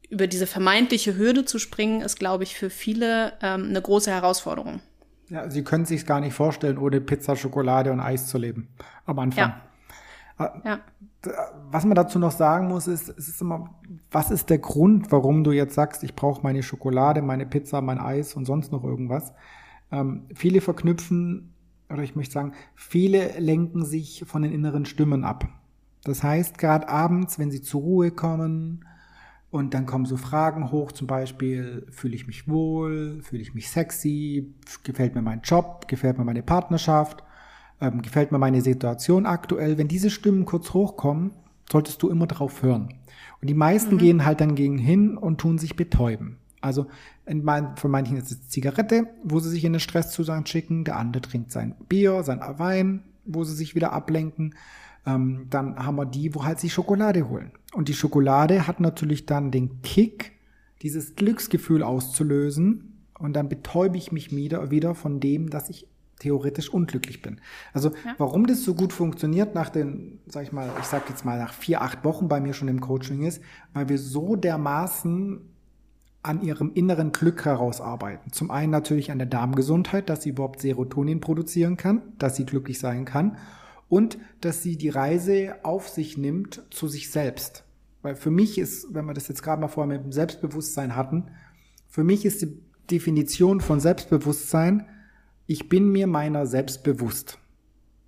über 0.09 0.27
diese 0.27 0.47
vermeintliche 0.47 1.17
Hürde 1.17 1.45
zu 1.45 1.59
springen, 1.59 2.01
ist, 2.01 2.17
glaube 2.17 2.43
ich, 2.43 2.55
für 2.55 2.69
viele 2.69 3.33
ähm, 3.41 3.65
eine 3.69 3.81
große 3.81 4.11
Herausforderung. 4.11 4.81
Ja, 5.29 5.49
sie 5.49 5.63
können 5.63 5.85
sich 5.85 6.05
gar 6.05 6.19
nicht 6.19 6.33
vorstellen, 6.33 6.79
ohne 6.79 7.01
Pizza, 7.01 7.35
Schokolade 7.35 7.91
und 7.91 7.99
Eis 7.99 8.27
zu 8.27 8.39
leben. 8.39 8.69
Am 9.05 9.19
Anfang. 9.19 9.53
Ja. 10.39 10.45
Äh, 10.45 10.67
ja. 10.67 10.79
Was 11.69 11.85
man 11.85 11.95
dazu 11.95 12.17
noch 12.17 12.31
sagen 12.31 12.69
muss, 12.69 12.87
ist, 12.87 13.09
es 13.09 13.27
ist 13.27 13.41
immer, 13.41 13.75
was 14.09 14.31
ist 14.31 14.49
der 14.49 14.57
Grund, 14.57 15.11
warum 15.11 15.43
du 15.43 15.51
jetzt 15.51 15.75
sagst, 15.75 16.03
ich 16.03 16.15
brauche 16.15 16.41
meine 16.41 16.63
Schokolade, 16.63 17.21
meine 17.21 17.45
Pizza, 17.45 17.81
mein 17.81 17.99
Eis 17.99 18.35
und 18.35 18.45
sonst 18.45 18.71
noch 18.71 18.83
irgendwas? 18.83 19.33
Ähm, 19.91 20.27
viele 20.33 20.61
verknüpfen, 20.61 21.53
oder 21.89 22.03
ich 22.03 22.15
möchte 22.15 22.33
sagen, 22.33 22.53
viele 22.73 23.37
lenken 23.39 23.83
sich 23.83 24.23
von 24.25 24.41
den 24.41 24.53
inneren 24.53 24.85
Stimmen 24.85 25.23
ab. 25.23 25.45
Das 26.03 26.23
heißt, 26.23 26.57
gerade 26.57 26.87
abends, 26.87 27.37
wenn 27.37 27.51
sie 27.51 27.61
zur 27.61 27.81
Ruhe 27.81 28.11
kommen, 28.11 28.85
und 29.51 29.73
dann 29.73 29.85
kommen 29.85 30.05
so 30.05 30.15
Fragen 30.15 30.71
hoch, 30.71 30.91
zum 30.91 31.07
Beispiel, 31.07 31.87
fühle 31.89 32.15
ich 32.15 32.27
mich 32.27 32.47
wohl, 32.47 33.21
fühle 33.23 33.41
ich 33.41 33.53
mich 33.55 33.69
sexy, 33.69 34.53
gefällt 34.83 35.15
mir 35.15 35.23
mein 35.23 35.41
Job, 35.41 35.87
gefällt 35.87 36.17
mir 36.17 36.25
meine 36.25 36.43
Partnerschaft, 36.43 37.23
ähm, 37.81 38.01
gefällt 38.01 38.31
mir 38.31 38.37
meine 38.37 38.61
Situation 38.61 39.25
aktuell. 39.25 39.77
Wenn 39.77 39.87
diese 39.87 40.11
Stimmen 40.11 40.45
kurz 40.45 40.73
hochkommen, 40.73 41.31
solltest 41.71 42.01
du 42.03 42.09
immer 42.09 42.27
drauf 42.27 42.61
hören. 42.61 42.93
Und 43.41 43.49
die 43.49 43.55
meisten 43.55 43.95
mhm. 43.95 43.99
gehen 43.99 44.25
halt 44.25 44.41
dann 44.41 44.55
gegen 44.55 44.77
hin 44.77 45.17
und 45.17 45.39
tun 45.39 45.57
sich 45.57 45.75
betäuben. 45.75 46.37
Also 46.61 46.87
mein, 47.25 47.77
von 47.77 47.89
manchen 47.89 48.17
ist 48.17 48.31
es 48.31 48.49
Zigarette, 48.49 49.07
wo 49.23 49.39
sie 49.39 49.49
sich 49.49 49.63
in 49.63 49.73
den 49.73 49.79
Stresszustand 49.79 50.49
schicken, 50.49 50.83
der 50.83 50.97
andere 50.97 51.21
trinkt 51.21 51.51
sein 51.51 51.75
Bier, 51.87 52.21
sein 52.23 52.41
Wein, 52.57 53.03
wo 53.25 53.43
sie 53.43 53.55
sich 53.55 53.75
wieder 53.75 53.93
ablenken. 53.93 54.55
Ähm, 55.05 55.47
dann 55.49 55.77
haben 55.77 55.95
wir 55.95 56.05
die, 56.05 56.35
wo 56.35 56.43
halt 56.43 56.59
sich 56.59 56.73
Schokolade 56.73 57.29
holen. 57.29 57.51
Und 57.73 57.87
die 57.87 57.93
Schokolade 57.93 58.67
hat 58.67 58.79
natürlich 58.79 59.25
dann 59.25 59.51
den 59.51 59.81
Kick, 59.81 60.33
dieses 60.81 61.15
Glücksgefühl 61.15 61.83
auszulösen. 61.83 63.05
Und 63.17 63.33
dann 63.33 63.49
betäube 63.49 63.97
ich 63.97 64.11
mich 64.11 64.35
wieder, 64.35 64.71
wieder 64.71 64.95
von 64.95 65.19
dem, 65.19 65.49
dass 65.49 65.69
ich 65.69 65.87
theoretisch 66.19 66.69
unglücklich 66.69 67.21
bin. 67.21 67.39
Also 67.73 67.89
ja. 67.89 68.15
warum 68.17 68.45
das 68.45 68.63
so 68.63 68.75
gut 68.75 68.91
funktioniert 68.91 69.55
nach 69.55 69.69
den, 69.69 70.19
sag 70.25 70.43
ich 70.43 70.51
mal, 70.51 70.69
ich 70.79 70.85
sag 70.85 71.09
jetzt 71.09 71.25
mal 71.25 71.37
nach 71.37 71.53
vier, 71.53 71.81
acht 71.81 72.03
Wochen 72.03 72.27
bei 72.27 72.41
mir 72.41 72.53
schon 72.53 72.67
im 72.67 72.81
Coaching 72.81 73.23
ist, 73.23 73.41
weil 73.73 73.87
wir 73.87 73.97
so 73.97 74.35
dermaßen 74.35 75.41
an 76.21 76.41
ihrem 76.41 76.73
inneren 76.73 77.13
Glück 77.13 77.45
herausarbeiten. 77.45 78.33
Zum 78.33 78.51
einen 78.51 78.71
natürlich 78.71 79.11
an 79.11 79.19
der 79.19 79.27
Darmgesundheit, 79.27 80.09
dass 80.09 80.23
sie 80.23 80.29
überhaupt 80.29 80.59
Serotonin 80.59 81.21
produzieren 81.21 81.77
kann, 81.77 82.01
dass 82.17 82.35
sie 82.35 82.45
glücklich 82.45 82.79
sein 82.79 83.05
kann 83.05 83.37
und 83.89 84.17
dass 84.41 84.63
sie 84.63 84.77
die 84.77 84.89
Reise 84.89 85.55
auf 85.63 85.89
sich 85.89 86.17
nimmt 86.17 86.63
zu 86.69 86.87
sich 86.87 87.11
selbst. 87.11 87.65
Weil 88.01 88.15
für 88.15 88.31
mich 88.31 88.57
ist, 88.57 88.93
wenn 88.93 89.05
wir 89.05 89.13
das 89.13 89.27
jetzt 89.27 89.43
gerade 89.43 89.61
mal 89.61 89.67
vorher 89.67 89.97
mit 89.97 90.05
dem 90.05 90.11
Selbstbewusstsein 90.11 90.95
hatten, 90.95 91.31
für 91.87 92.03
mich 92.03 92.23
ist 92.23 92.41
die 92.41 92.59
Definition 92.89 93.59
von 93.59 93.79
Selbstbewusstsein, 93.79 94.87
ich 95.47 95.67
bin 95.67 95.91
mir 95.91 96.07
meiner 96.07 96.45
selbst 96.45 96.83
bewusst. 96.83 97.39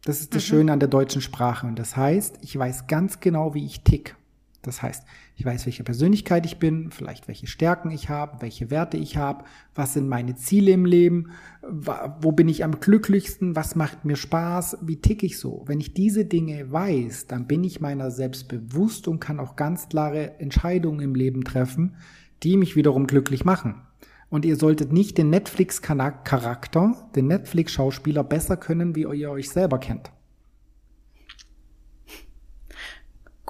Das 0.06 0.22
ist 0.22 0.34
das 0.34 0.44
mhm. 0.44 0.48
Schöne 0.48 0.74
an 0.74 0.80
der 0.80 0.90
deutschen 0.90 1.22
Sprache. 1.22 1.68
Und 1.68 1.78
das 1.78 1.98
heißt, 1.98 2.38
ich 2.42 2.58
weiß 2.58 2.88
ganz 2.88 3.20
genau, 3.20 3.54
wie 3.54 3.66
ich 3.66 3.84
tick. 3.84 4.16
Das 4.62 4.84
heißt, 4.84 5.06
ich 5.36 5.46
weiß, 5.46 5.66
welche 5.66 5.84
Persönlichkeit 5.84 6.46
ich 6.46 6.60
bin, 6.60 6.92
vielleicht 6.92 7.28
welche 7.28 7.48
Stärken 7.48 7.90
ich 7.90 8.10
habe, 8.10 8.42
welche 8.42 8.70
Werte 8.70 8.98
ich 8.98 9.18
habe, 9.18 9.44
was 9.74 9.94
sind 9.94 10.08
meine 10.08 10.36
Ziele 10.36 10.72
im 10.72 10.86
Leben, 10.86 11.32
wo 11.62 12.32
bin 12.32 12.48
ich 12.48 12.64
am 12.64 12.80
glücklichsten, 12.80 13.56
was 13.56 13.76
macht 13.76 14.06
mir 14.06 14.16
Spaß, 14.16 14.78
wie 14.82 14.98
tick 14.98 15.24
ich 15.24 15.40
so. 15.40 15.64
Wenn 15.66 15.80
ich 15.80 15.96
diese 15.96 16.26
Dinge 16.26 16.72
weiß, 16.72 17.26
dann 17.28 17.48
bin 17.48 17.64
ich 17.64 17.82
meiner 17.82 18.12
selbst 18.12 18.48
bewusst 18.50 19.08
und 19.08 19.20
kann 19.20 19.40
auch 19.40 19.56
ganz 19.56 19.90
klare 19.90 20.40
Entscheidungen 20.40 21.00
im 21.00 21.16
Leben 21.16 21.44
treffen, 21.44 21.96
die 22.44 22.58
mich 22.58 22.76
wiederum 22.76 23.08
glücklich 23.08 23.44
machen. 23.44 23.82
Und 24.30 24.46
ihr 24.46 24.56
solltet 24.56 24.94
nicht 24.94 25.18
den 25.18 25.30
Netflix-Charakter, 25.30 27.10
den 27.16 27.28
Netflix-Schauspieler 27.28 28.24
besser 28.24 28.58
können, 28.58 28.96
wie 28.96 29.02
ihr 29.02 29.32
euch 29.32 29.50
selber 29.50 29.80
kennt. 29.80 30.12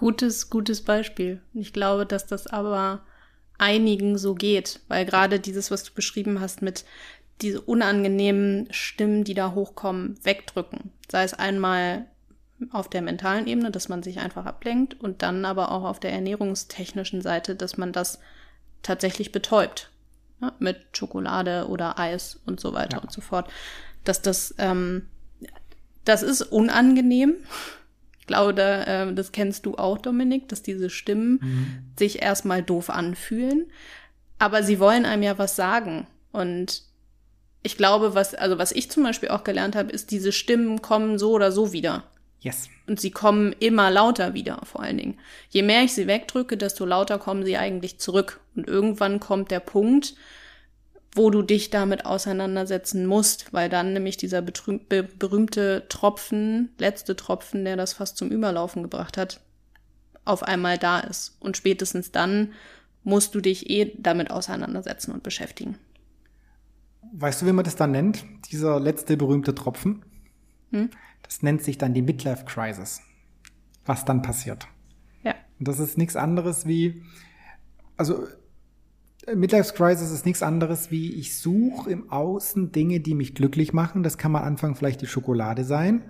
Gutes, 0.01 0.49
gutes 0.49 0.81
Beispiel. 0.81 1.41
Ich 1.53 1.73
glaube, 1.73 2.07
dass 2.07 2.25
das 2.25 2.47
aber 2.47 3.03
einigen 3.59 4.17
so 4.17 4.33
geht, 4.33 4.79
weil 4.87 5.05
gerade 5.05 5.39
dieses, 5.39 5.69
was 5.69 5.83
du 5.83 5.93
beschrieben 5.93 6.41
hast 6.41 6.63
mit 6.63 6.85
diese 7.41 7.61
unangenehmen 7.61 8.67
Stimmen, 8.71 9.23
die 9.23 9.35
da 9.35 9.51
hochkommen, 9.53 10.17
wegdrücken. 10.23 10.91
Sei 11.07 11.23
es 11.23 11.35
einmal 11.35 12.07
auf 12.71 12.89
der 12.89 13.03
mentalen 13.03 13.45
Ebene, 13.45 13.69
dass 13.69 13.89
man 13.89 14.01
sich 14.01 14.17
einfach 14.17 14.47
ablenkt 14.47 14.99
und 14.99 15.21
dann 15.21 15.45
aber 15.45 15.71
auch 15.71 15.83
auf 15.83 15.99
der 15.99 16.13
ernährungstechnischen 16.13 17.21
Seite, 17.21 17.53
dass 17.53 17.77
man 17.77 17.91
das 17.91 18.17
tatsächlich 18.81 19.31
betäubt. 19.31 19.91
Ja, 20.41 20.51
mit 20.57 20.97
Schokolade 20.97 21.67
oder 21.69 21.99
Eis 21.99 22.41
und 22.47 22.59
so 22.59 22.73
weiter 22.73 22.97
ja. 22.97 23.03
und 23.03 23.11
so 23.11 23.21
fort. 23.21 23.47
Dass 24.03 24.23
das, 24.23 24.55
ähm, 24.57 25.09
das 26.05 26.23
ist 26.23 26.41
unangenehm 26.41 27.35
ich 28.21 28.27
glaube, 28.27 28.53
da, 28.53 28.83
äh, 28.83 29.13
das 29.13 29.31
kennst 29.31 29.65
du 29.65 29.75
auch, 29.75 29.97
Dominik, 29.97 30.47
dass 30.47 30.61
diese 30.61 30.89
Stimmen 30.89 31.39
mhm. 31.41 31.83
sich 31.97 32.21
erstmal 32.21 32.61
doof 32.61 32.89
anfühlen. 32.89 33.65
Aber 34.39 34.63
sie 34.63 34.79
wollen 34.79 35.05
einem 35.05 35.23
ja 35.23 35.37
was 35.37 35.55
sagen. 35.55 36.07
Und 36.31 36.83
ich 37.63 37.77
glaube, 37.77 38.15
was, 38.15 38.35
also 38.35 38.57
was 38.57 38.71
ich 38.71 38.89
zum 38.89 39.03
Beispiel 39.03 39.29
auch 39.29 39.43
gelernt 39.43 39.75
habe, 39.75 39.91
ist, 39.91 40.11
diese 40.11 40.31
Stimmen 40.31 40.81
kommen 40.81 41.19
so 41.19 41.31
oder 41.31 41.51
so 41.51 41.73
wieder. 41.73 42.03
Yes. 42.41 42.69
Und 42.87 42.99
sie 42.99 43.11
kommen 43.11 43.55
immer 43.59 43.91
lauter 43.91 44.33
wieder, 44.33 44.61
vor 44.63 44.81
allen 44.81 44.97
Dingen. 44.97 45.19
Je 45.49 45.61
mehr 45.61 45.83
ich 45.83 45.93
sie 45.93 46.07
wegdrücke, 46.07 46.57
desto 46.57 46.85
lauter 46.85 47.19
kommen 47.19 47.45
sie 47.45 47.57
eigentlich 47.57 47.99
zurück. 47.99 48.39
Und 48.55 48.67
irgendwann 48.67 49.19
kommt 49.19 49.51
der 49.51 49.59
Punkt, 49.59 50.15
wo 51.13 51.29
du 51.29 51.41
dich 51.41 51.69
damit 51.69 52.05
auseinandersetzen 52.05 53.05
musst, 53.05 53.51
weil 53.51 53.69
dann 53.69 53.93
nämlich 53.93 54.17
dieser 54.17 54.41
berühmte 54.41 55.85
Tropfen, 55.89 56.69
letzte 56.77 57.15
Tropfen, 57.15 57.65
der 57.65 57.75
das 57.75 57.93
fast 57.93 58.17
zum 58.17 58.29
Überlaufen 58.29 58.81
gebracht 58.81 59.17
hat, 59.17 59.41
auf 60.23 60.43
einmal 60.43 60.77
da 60.77 60.99
ist. 60.99 61.35
Und 61.39 61.57
spätestens 61.57 62.11
dann 62.11 62.53
musst 63.03 63.35
du 63.35 63.41
dich 63.41 63.69
eh 63.69 63.93
damit 63.97 64.31
auseinandersetzen 64.31 65.11
und 65.11 65.23
beschäftigen. 65.23 65.77
Weißt 67.13 67.41
du, 67.41 67.45
wie 67.45 67.51
man 67.51 67.65
das 67.65 67.75
dann 67.75 67.91
nennt? 67.91 68.23
Dieser 68.51 68.79
letzte 68.79 69.17
berühmte 69.17 69.53
Tropfen? 69.53 70.05
Hm? 70.71 70.91
Das 71.23 71.41
nennt 71.41 71.61
sich 71.61 71.77
dann 71.77 71.93
die 71.93 72.01
Midlife 72.01 72.45
Crisis. 72.45 73.01
Was 73.85 74.05
dann 74.05 74.21
passiert. 74.21 74.67
Ja. 75.23 75.35
Und 75.59 75.67
das 75.67 75.79
ist 75.79 75.97
nichts 75.97 76.15
anderes 76.15 76.67
wie, 76.67 77.03
also 77.97 78.27
Midlife 79.35 79.73
Crisis 79.73 80.11
ist 80.11 80.25
nichts 80.25 80.41
anderes 80.41 80.89
wie 80.89 81.13
ich 81.13 81.37
suche 81.37 81.91
im 81.91 82.11
Außen 82.11 82.71
Dinge, 82.71 82.99
die 82.99 83.13
mich 83.13 83.35
glücklich 83.35 83.71
machen. 83.71 84.01
Das 84.03 84.17
kann 84.17 84.35
am 84.35 84.43
Anfang 84.43 84.75
vielleicht 84.75 85.01
die 85.01 85.07
Schokolade 85.07 85.63
sein 85.63 86.03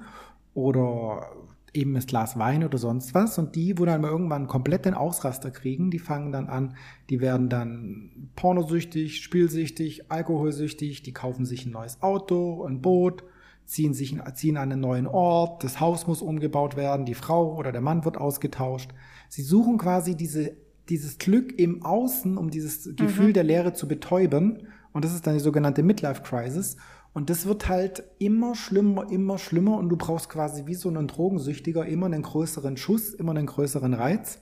oder 0.54 1.30
eben 1.74 1.94
das 1.94 2.06
Glas 2.06 2.38
Wein 2.38 2.64
oder 2.64 2.78
sonst 2.78 3.14
was. 3.14 3.38
Und 3.38 3.56
die, 3.56 3.78
wo 3.78 3.86
dann 3.86 4.04
irgendwann 4.04 4.48
komplett 4.48 4.86
den 4.86 4.94
Ausraster 4.94 5.52
kriegen, 5.52 5.92
die 5.92 6.00
fangen 6.00 6.32
dann 6.32 6.48
an, 6.48 6.76
die 7.10 7.22
werden 7.22 7.50
dann 7.50 8.30
pornosüchtig, 8.36 9.22
spielsüchtig, 9.22 10.12
alkoholsüchtig, 10.12 11.04
die 11.04 11.14
kaufen 11.14 11.46
sich 11.46 11.66
ein 11.66 11.72
neues 11.72 12.02
Auto, 12.02 12.66
ein 12.66 12.82
Boot, 12.82 13.24
ziehen 13.66 13.94
sich, 13.94 14.18
ziehen 14.34 14.58
an 14.58 14.72
einen 14.72 14.82
neuen 14.82 15.08
Ort, 15.08 15.64
das 15.64 15.80
Haus 15.80 16.08
muss 16.08 16.22
umgebaut 16.22 16.76
werden, 16.76 17.06
die 17.06 17.14
Frau 17.14 17.56
oder 17.56 17.72
der 17.72 17.82
Mann 17.82 18.04
wird 18.04 18.18
ausgetauscht. 18.18 18.92
Sie 19.30 19.44
suchen 19.44 19.78
quasi 19.78 20.16
diese 20.16 20.56
dieses 20.92 21.18
Glück 21.18 21.58
im 21.58 21.84
Außen, 21.84 22.38
um 22.38 22.52
dieses 22.52 22.96
Gefühl 22.96 23.30
mhm. 23.30 23.34
der 23.34 23.44
Leere 23.44 23.74
zu 23.74 23.88
betäuben. 23.88 24.68
Und 24.92 25.06
das 25.06 25.14
ist 25.14 25.26
dann 25.26 25.34
die 25.34 25.40
sogenannte 25.40 25.84
Midlife 25.84 26.22
Crisis. 26.22 26.76
Und 27.14 27.30
das 27.30 27.46
wird 27.46 27.70
halt 27.70 28.04
immer 28.20 28.56
schlimmer, 28.56 29.10
immer 29.10 29.38
schlimmer. 29.38 29.78
Und 29.78 29.90
du 29.90 29.96
brauchst 29.96 30.30
quasi 30.30 30.66
wie 30.66 30.76
so 30.76 30.90
einen 30.90 31.08
Drogensüchtiger 31.08 31.86
immer 31.86 32.08
einen 32.08 32.22
größeren 32.22 32.76
Schuss, 32.76 33.14
immer 33.14 33.32
einen 33.32 33.46
größeren 33.48 33.94
Reiz. 33.94 34.42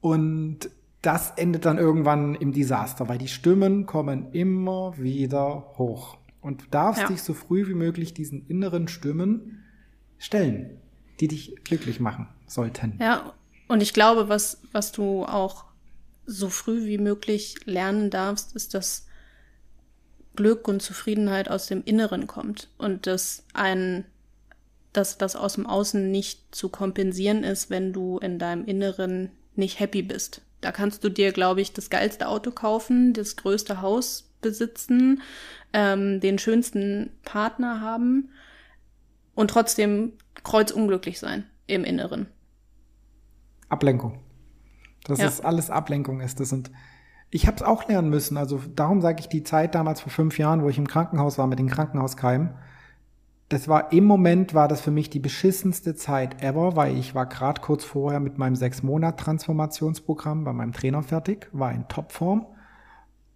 Und 0.00 0.70
das 1.00 1.30
endet 1.36 1.64
dann 1.64 1.78
irgendwann 1.78 2.34
im 2.34 2.52
Desaster, 2.52 3.08
weil 3.08 3.18
die 3.18 3.28
Stimmen 3.28 3.86
kommen 3.86 4.32
immer 4.32 4.98
wieder 4.98 5.74
hoch. 5.78 6.18
Und 6.40 6.62
du 6.62 6.66
darfst 6.70 7.02
ja. 7.02 7.08
dich 7.08 7.22
so 7.22 7.34
früh 7.34 7.68
wie 7.68 7.74
möglich 7.74 8.14
diesen 8.14 8.46
inneren 8.48 8.88
Stimmen 8.88 9.62
stellen, 10.18 10.78
die 11.20 11.28
dich 11.28 11.54
glücklich 11.62 12.00
machen 12.00 12.28
sollten. 12.46 12.94
Ja, 13.00 13.32
und 13.68 13.80
ich 13.80 13.92
glaube, 13.92 14.28
was, 14.28 14.62
was 14.72 14.90
du 14.90 15.24
auch 15.24 15.67
so 16.28 16.50
früh 16.50 16.84
wie 16.84 16.98
möglich 16.98 17.56
lernen 17.64 18.10
darfst, 18.10 18.54
ist, 18.54 18.74
dass 18.74 19.06
Glück 20.36 20.68
und 20.68 20.82
Zufriedenheit 20.82 21.50
aus 21.50 21.66
dem 21.66 21.82
Inneren 21.84 22.26
kommt 22.26 22.68
und 22.76 23.06
dass 23.06 23.44
ein, 23.54 24.04
dass 24.92 25.18
das 25.18 25.34
aus 25.34 25.54
dem 25.54 25.66
Außen 25.66 26.10
nicht 26.10 26.54
zu 26.54 26.68
kompensieren 26.68 27.42
ist, 27.42 27.70
wenn 27.70 27.92
du 27.92 28.18
in 28.18 28.38
deinem 28.38 28.66
Inneren 28.66 29.30
nicht 29.56 29.80
happy 29.80 30.02
bist. 30.02 30.42
Da 30.60 30.70
kannst 30.70 31.02
du 31.02 31.08
dir, 31.08 31.32
glaube 31.32 31.62
ich, 31.62 31.72
das 31.72 31.88
geilste 31.88 32.28
Auto 32.28 32.50
kaufen, 32.50 33.14
das 33.14 33.36
größte 33.36 33.80
Haus 33.80 34.30
besitzen, 34.42 35.22
ähm, 35.72 36.20
den 36.20 36.38
schönsten 36.38 37.10
Partner 37.24 37.80
haben 37.80 38.28
und 39.34 39.50
trotzdem 39.50 40.12
kreuzunglücklich 40.44 41.18
sein 41.18 41.44
im 41.66 41.84
Inneren. 41.84 42.26
Ablenkung. 43.68 44.20
Das 45.08 45.18
ja. 45.18 45.26
ist 45.26 45.44
alles 45.44 45.70
Ablenkung 45.70 46.20
ist 46.20 46.38
das. 46.38 46.52
Und 46.52 46.70
ich 47.30 47.46
habe 47.46 47.56
es 47.56 47.62
auch 47.62 47.88
lernen 47.88 48.10
müssen. 48.10 48.36
Also 48.36 48.60
darum 48.76 49.00
sage 49.00 49.20
ich 49.20 49.28
die 49.28 49.42
Zeit 49.42 49.74
damals 49.74 50.00
vor 50.00 50.12
fünf 50.12 50.38
Jahren, 50.38 50.62
wo 50.62 50.68
ich 50.68 50.78
im 50.78 50.86
Krankenhaus 50.86 51.38
war 51.38 51.46
mit 51.46 51.58
den 51.58 51.68
Krankenhauskeimen. 51.68 52.50
Das 53.48 53.66
war 53.66 53.92
im 53.92 54.04
Moment 54.04 54.52
war 54.52 54.68
das 54.68 54.82
für 54.82 54.90
mich 54.90 55.08
die 55.08 55.20
beschissenste 55.20 55.94
Zeit 55.94 56.42
ever, 56.42 56.76
weil 56.76 56.96
ich 56.98 57.14
war 57.14 57.24
gerade 57.24 57.62
kurz 57.62 57.82
vorher 57.82 58.20
mit 58.20 58.36
meinem 58.36 58.56
sechs 58.56 58.82
Monat 58.82 59.18
Transformationsprogramm 59.18 60.44
bei 60.44 60.52
meinem 60.52 60.74
Trainer 60.74 61.02
fertig, 61.02 61.48
war 61.52 61.72
in 61.72 61.88
Topform. 61.88 62.46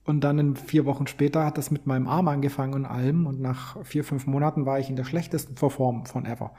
Und 0.05 0.23
dann 0.23 0.39
in 0.39 0.57
vier 0.57 0.85
Wochen 0.85 1.07
später 1.07 1.47
hat 1.47 1.57
das 1.57 1.70
mit 1.70 1.86
meinem 1.86 2.09
Arm 2.09 2.28
angefangen 2.28 2.74
und 2.74 2.85
allem. 2.85 3.27
Und 3.27 3.40
nach 3.40 3.82
vier, 3.85 4.05
fünf 4.05 4.27
Monaten 4.27 4.66
war 4.66 4.78
ich 4.78 4.90
in 4.90 4.97
der 4.97 5.05
schlechtesten 5.05 5.57
Form 5.57 6.05
von 6.05 6.27
ever 6.27 6.53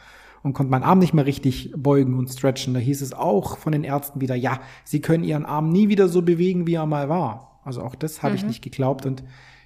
und 0.43 0.53
konnte 0.53 0.69
meinen 0.71 0.83
Arm 0.83 0.99
nicht 0.99 1.13
mehr 1.13 1.25
richtig 1.25 1.73
beugen 1.75 2.17
und 2.17 2.29
stretchen. 2.29 2.73
Da 2.73 2.79
hieß 2.79 3.01
es 3.01 3.13
auch 3.13 3.57
von 3.57 3.71
den 3.71 3.83
Ärzten 3.83 4.21
wieder, 4.21 4.35
ja, 4.35 4.59
sie 4.83 5.01
können 5.01 5.23
ihren 5.23 5.45
Arm 5.45 5.69
nie 5.69 5.87
wieder 5.87 6.09
so 6.09 6.21
bewegen, 6.21 6.67
wie 6.67 6.75
er 6.75 6.85
mal 6.85 7.09
war. 7.09 7.61
Also 7.63 7.81
auch 7.81 7.95
das 7.95 8.21
habe 8.21 8.33
mhm. 8.33 8.37
ich 8.37 8.45
nicht 8.45 8.61
geglaubt. 8.61 9.05
Und 9.05 9.23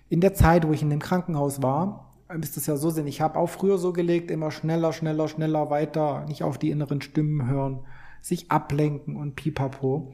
in 0.08 0.22
der 0.22 0.36
Zeit, 0.36 0.68
wo 0.68 0.72
ich 0.72 0.84
in 0.84 0.91
dem 0.91 1.02
Krankenhaus 1.02 1.62
war, 1.64 2.14
ist 2.41 2.58
es 2.58 2.68
ja 2.68 2.76
so 2.76 2.90
sinn, 2.90 3.08
ich 3.08 3.22
habe 3.22 3.40
auch 3.40 3.49
früher 3.49 3.78
so 3.78 3.91
gelegt, 3.91 4.30
immer 4.32 4.52
schneller, 4.52 4.94
schneller, 4.94 5.28
schneller 5.28 5.70
weiter, 5.70 6.26
nicht 6.28 6.44
auf 6.44 6.58
die 6.58 6.70
inneren 6.70 7.02
Stimmen 7.02 7.49
hören, 7.49 7.80
sich 8.22 8.52
ablenken 8.52 9.16
und 9.16 9.36
pipapo. 9.36 10.14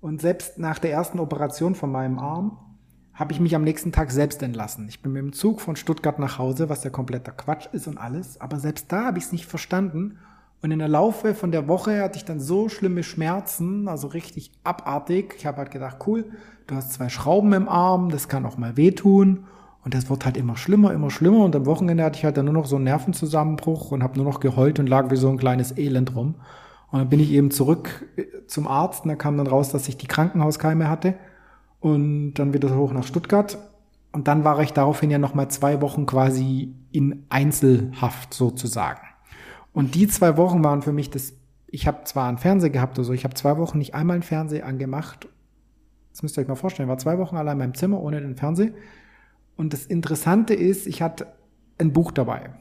Und 0.00 0.20
selbst 0.20 0.58
nach 0.58 0.78
der 0.78 0.92
ersten 0.92 1.18
Operation 1.18 1.74
von 1.74 1.90
meinem 1.90 2.18
Arm 2.18 2.58
habe 3.14 3.32
ich 3.32 3.40
mich 3.40 3.54
am 3.54 3.62
nächsten 3.62 3.92
Tag 3.92 4.10
selbst 4.10 4.42
entlassen. 4.42 4.88
Ich 4.88 5.00
bin 5.00 5.12
mit 5.12 5.22
dem 5.22 5.32
Zug 5.32 5.60
von 5.60 5.76
Stuttgart 5.76 6.18
nach 6.18 6.38
Hause, 6.38 6.68
was 6.68 6.82
ja 6.82 6.90
kompletter 6.90 7.32
Quatsch 7.32 7.68
ist 7.72 7.86
und 7.86 7.96
alles. 7.96 8.40
Aber 8.40 8.58
selbst 8.58 8.90
da 8.90 9.04
habe 9.04 9.18
ich 9.18 9.24
es 9.24 9.32
nicht 9.32 9.46
verstanden. 9.46 10.18
Und 10.62 10.72
in 10.72 10.78
der 10.80 10.88
Laufe 10.88 11.34
von 11.34 11.52
der 11.52 11.68
Woche 11.68 12.02
hatte 12.02 12.16
ich 12.16 12.24
dann 12.24 12.40
so 12.40 12.68
schlimme 12.68 13.02
Schmerzen, 13.02 13.86
also 13.86 14.08
richtig 14.08 14.50
abartig. 14.64 15.34
Ich 15.38 15.46
habe 15.46 15.58
halt 15.58 15.70
gedacht, 15.70 15.98
cool, 16.06 16.24
du 16.66 16.74
hast 16.74 16.92
zwei 16.94 17.08
Schrauben 17.08 17.52
im 17.52 17.68
Arm, 17.68 18.10
das 18.10 18.28
kann 18.28 18.46
auch 18.46 18.56
mal 18.56 18.76
wehtun. 18.76 19.44
Und 19.84 19.92
das 19.92 20.08
wird 20.08 20.24
halt 20.24 20.36
immer 20.36 20.56
schlimmer, 20.56 20.92
immer 20.92 21.10
schlimmer. 21.10 21.44
Und 21.44 21.54
am 21.54 21.66
Wochenende 21.66 22.02
hatte 22.02 22.18
ich 22.18 22.24
halt 22.24 22.36
dann 22.36 22.46
nur 22.46 22.54
noch 22.54 22.66
so 22.66 22.76
einen 22.76 22.86
Nervenzusammenbruch 22.86 23.92
und 23.92 24.02
habe 24.02 24.16
nur 24.16 24.24
noch 24.24 24.40
geheult 24.40 24.80
und 24.80 24.88
lag 24.88 25.10
wie 25.10 25.16
so 25.16 25.28
ein 25.28 25.36
kleines 25.36 25.76
Elend 25.76 26.16
rum. 26.16 26.36
Und 26.90 26.98
dann 26.98 27.08
bin 27.10 27.20
ich 27.20 27.30
eben 27.30 27.50
zurück 27.50 28.08
äh, 28.16 28.24
zum 28.46 28.66
Arzt 28.66 29.04
und 29.04 29.10
da 29.10 29.16
kam 29.16 29.36
dann 29.36 29.46
raus, 29.46 29.68
dass 29.70 29.86
ich 29.86 29.98
die 29.98 30.06
Krankenhauskeime 30.06 30.88
hatte. 30.88 31.14
Und 31.84 32.32
dann 32.34 32.54
wieder 32.54 32.74
hoch 32.74 32.94
nach 32.94 33.04
Stuttgart. 33.04 33.58
Und 34.10 34.26
dann 34.26 34.42
war 34.42 34.58
ich 34.62 34.72
daraufhin 34.72 35.10
ja 35.10 35.18
nochmal 35.18 35.48
zwei 35.48 35.82
Wochen 35.82 36.06
quasi 36.06 36.74
in 36.92 37.26
Einzelhaft 37.28 38.32
sozusagen. 38.32 39.02
Und 39.74 39.94
die 39.94 40.08
zwei 40.08 40.38
Wochen 40.38 40.64
waren 40.64 40.80
für 40.80 40.94
mich 40.94 41.10
das, 41.10 41.34
ich 41.66 41.86
habe 41.86 42.04
zwar 42.04 42.26
einen 42.26 42.38
Fernseher 42.38 42.70
gehabt 42.70 42.98
oder 42.98 43.04
so, 43.04 43.12
ich 43.12 43.24
habe 43.24 43.34
zwei 43.34 43.58
Wochen 43.58 43.76
nicht 43.76 43.94
einmal 43.94 44.14
einen 44.14 44.22
Fernseher 44.22 44.64
angemacht. 44.64 45.28
Das 46.12 46.22
müsst 46.22 46.38
ihr 46.38 46.40
euch 46.40 46.48
mal 46.48 46.54
vorstellen, 46.54 46.88
war 46.88 46.96
zwei 46.96 47.18
Wochen 47.18 47.36
allein 47.36 47.56
in 47.56 47.58
meinem 47.58 47.74
Zimmer 47.74 48.00
ohne 48.00 48.18
den 48.18 48.36
Fernseher. 48.36 48.72
Und 49.54 49.74
das 49.74 49.84
Interessante 49.84 50.54
ist, 50.54 50.86
ich 50.86 51.02
hatte 51.02 51.26
ein 51.76 51.92
Buch 51.92 52.12
dabei. 52.12 52.54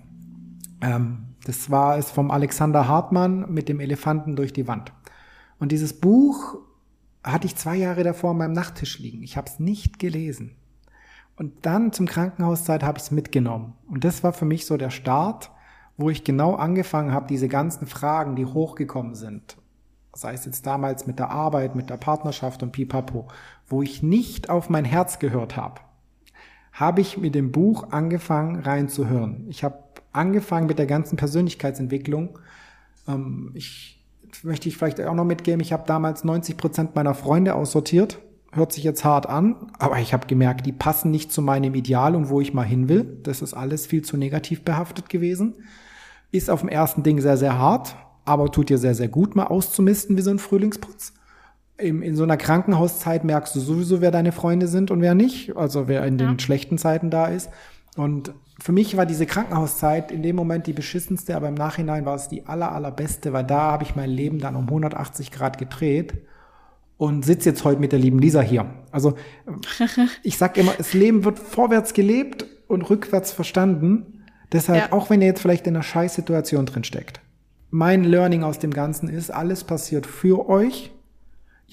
Ähm, 0.81 1.35
das 1.45 1.71
war 1.71 1.97
es 1.97 2.11
vom 2.11 2.29
Alexander 2.29 2.89
Hartmann 2.89 3.49
mit 3.53 3.69
dem 3.69 3.79
Elefanten 3.79 4.35
durch 4.35 4.51
die 4.51 4.67
Wand. 4.67 4.91
Und 5.59 5.71
dieses 5.71 5.93
Buch 5.93 6.57
hatte 7.23 7.47
ich 7.47 7.55
zwei 7.55 7.75
Jahre 7.75 8.03
davor 8.03 8.31
an 8.31 8.37
meinem 8.37 8.53
Nachttisch 8.53 8.99
liegen. 8.99 9.23
Ich 9.23 9.37
habe 9.37 9.49
es 9.49 9.59
nicht 9.59 9.99
gelesen. 9.99 10.55
Und 11.35 11.65
dann 11.65 11.91
zum 11.91 12.05
Krankenhauszeit 12.05 12.83
habe 12.83 12.97
ich 12.97 13.05
es 13.05 13.11
mitgenommen. 13.11 13.73
Und 13.89 14.03
das 14.03 14.23
war 14.23 14.33
für 14.33 14.45
mich 14.45 14.65
so 14.65 14.77
der 14.77 14.91
Start, 14.91 15.51
wo 15.97 16.09
ich 16.09 16.23
genau 16.23 16.55
angefangen 16.55 17.11
habe, 17.11 17.27
diese 17.27 17.47
ganzen 17.47 17.87
Fragen, 17.87 18.35
die 18.35 18.45
hochgekommen 18.45 19.15
sind, 19.15 19.57
sei 20.13 20.33
es 20.33 20.45
jetzt 20.45 20.65
damals 20.65 21.07
mit 21.07 21.19
der 21.19 21.29
Arbeit, 21.29 21.75
mit 21.75 21.89
der 21.89 21.97
Partnerschaft 21.97 22.61
und 22.61 22.71
pipapo, 22.71 23.27
wo 23.67 23.81
ich 23.81 24.03
nicht 24.03 24.49
auf 24.49 24.69
mein 24.69 24.85
Herz 24.85 25.19
gehört 25.19 25.55
habe, 25.55 25.81
habe 26.71 27.01
ich 27.01 27.17
mit 27.17 27.35
dem 27.35 27.51
Buch 27.51 27.91
angefangen 27.91 28.59
reinzuhören. 28.59 29.45
Ich 29.47 29.63
habe 29.63 29.83
angefangen 30.11 30.67
mit 30.67 30.79
der 30.79 30.87
ganzen 30.87 31.17
Persönlichkeitsentwicklung. 31.17 32.39
Ähm, 33.07 33.51
ich 33.53 34.02
möchte 34.43 34.69
ich 34.69 34.77
vielleicht 34.77 35.01
auch 35.01 35.13
noch 35.13 35.25
mitgeben, 35.25 35.61
ich 35.61 35.73
habe 35.73 35.83
damals 35.85 36.23
90 36.23 36.57
Prozent 36.57 36.95
meiner 36.95 37.13
Freunde 37.13 37.55
aussortiert. 37.55 38.19
Hört 38.51 38.71
sich 38.71 38.83
jetzt 38.83 39.03
hart 39.03 39.27
an, 39.27 39.71
aber 39.79 39.97
ich 39.99 40.13
habe 40.13 40.27
gemerkt, 40.27 40.65
die 40.65 40.71
passen 40.71 41.09
nicht 41.09 41.31
zu 41.31 41.41
meinem 41.41 41.73
Ideal 41.73 42.15
und 42.15 42.29
wo 42.29 42.39
ich 42.39 42.53
mal 42.53 42.63
hin 42.63 42.87
will. 42.87 43.19
Das 43.23 43.41
ist 43.41 43.53
alles 43.53 43.87
viel 43.87 44.03
zu 44.03 44.15
negativ 44.15 44.63
behaftet 44.63 45.09
gewesen. 45.09 45.55
Ist 46.31 46.49
auf 46.49 46.61
dem 46.61 46.69
ersten 46.69 47.03
Ding 47.03 47.19
sehr, 47.19 47.37
sehr 47.37 47.57
hart, 47.57 47.95
aber 48.25 48.51
tut 48.51 48.69
dir 48.69 48.77
sehr, 48.77 48.95
sehr 48.95 49.07
gut, 49.07 49.35
mal 49.35 49.47
auszumisten 49.47 50.17
wie 50.17 50.21
so 50.21 50.29
ein 50.29 50.39
Frühlingsputz 50.39 51.13
in 51.77 52.15
so 52.15 52.23
einer 52.23 52.37
Krankenhauszeit 52.37 53.23
merkst 53.23 53.55
du 53.55 53.59
sowieso, 53.59 53.99
wer 54.01 54.11
deine 54.11 54.31
Freunde 54.31 54.67
sind 54.67 54.91
und 54.91 55.01
wer 55.01 55.15
nicht, 55.15 55.55
also 55.57 55.87
wer 55.87 56.05
in 56.05 56.17
den 56.17 56.39
schlechten 56.39 56.77
Zeiten 56.77 57.09
da 57.09 57.27
ist. 57.27 57.49
Und 57.95 58.33
für 58.59 58.71
mich 58.71 58.95
war 58.97 59.05
diese 59.05 59.25
Krankenhauszeit 59.25 60.11
in 60.11 60.21
dem 60.21 60.35
Moment 60.35 60.67
die 60.67 60.73
beschissenste, 60.73 61.35
aber 61.35 61.47
im 61.47 61.55
Nachhinein 61.55 62.05
war 62.05 62.15
es 62.15 62.29
die 62.29 62.45
aller, 62.45 62.71
allerbeste, 62.71 63.33
weil 63.33 63.43
da 63.43 63.71
habe 63.71 63.83
ich 63.83 63.95
mein 63.95 64.09
Leben 64.09 64.39
dann 64.39 64.55
um 64.55 64.65
180 64.65 65.31
Grad 65.31 65.57
gedreht 65.57 66.13
und 66.97 67.25
sitze 67.25 67.49
jetzt 67.49 67.63
heute 67.63 67.81
mit 67.81 67.91
der 67.91 67.99
lieben 67.99 68.19
Lisa 68.19 68.41
hier. 68.41 68.65
Also 68.91 69.15
ich 70.23 70.37
sag 70.37 70.57
immer, 70.57 70.73
das 70.77 70.93
Leben 70.93 71.25
wird 71.25 71.39
vorwärts 71.39 71.93
gelebt 71.93 72.45
und 72.67 72.89
rückwärts 72.89 73.31
verstanden. 73.31 74.23
Deshalb, 74.51 74.91
ja. 74.91 74.91
auch 74.91 75.09
wenn 75.09 75.21
ihr 75.21 75.27
jetzt 75.27 75.41
vielleicht 75.41 75.65
in 75.65 75.75
einer 75.75 75.83
Scheißsituation 75.83 76.65
drin 76.67 76.83
steckt. 76.83 77.21
Mein 77.71 78.03
Learning 78.03 78.43
aus 78.43 78.59
dem 78.59 78.71
Ganzen 78.71 79.09
ist, 79.09 79.31
alles 79.31 79.63
passiert 79.63 80.05
für 80.05 80.47
euch 80.47 80.91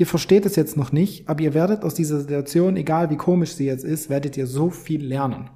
Ihr 0.01 0.07
versteht 0.07 0.47
es 0.47 0.57
jetzt 0.57 0.78
noch 0.78 0.93
nicht, 0.93 1.28
aber 1.28 1.43
ihr 1.43 1.52
werdet 1.52 1.82
aus 1.82 1.93
dieser 1.93 2.20
Situation, 2.20 2.77
egal 2.77 3.11
wie 3.11 3.19
komisch 3.19 3.55
sie 3.55 3.66
jetzt 3.66 3.85
ist, 3.85 4.09
werdet 4.09 4.35
ihr 4.39 4.47
so 4.47 4.70
viel 4.70 5.05
lernen. 5.05 5.51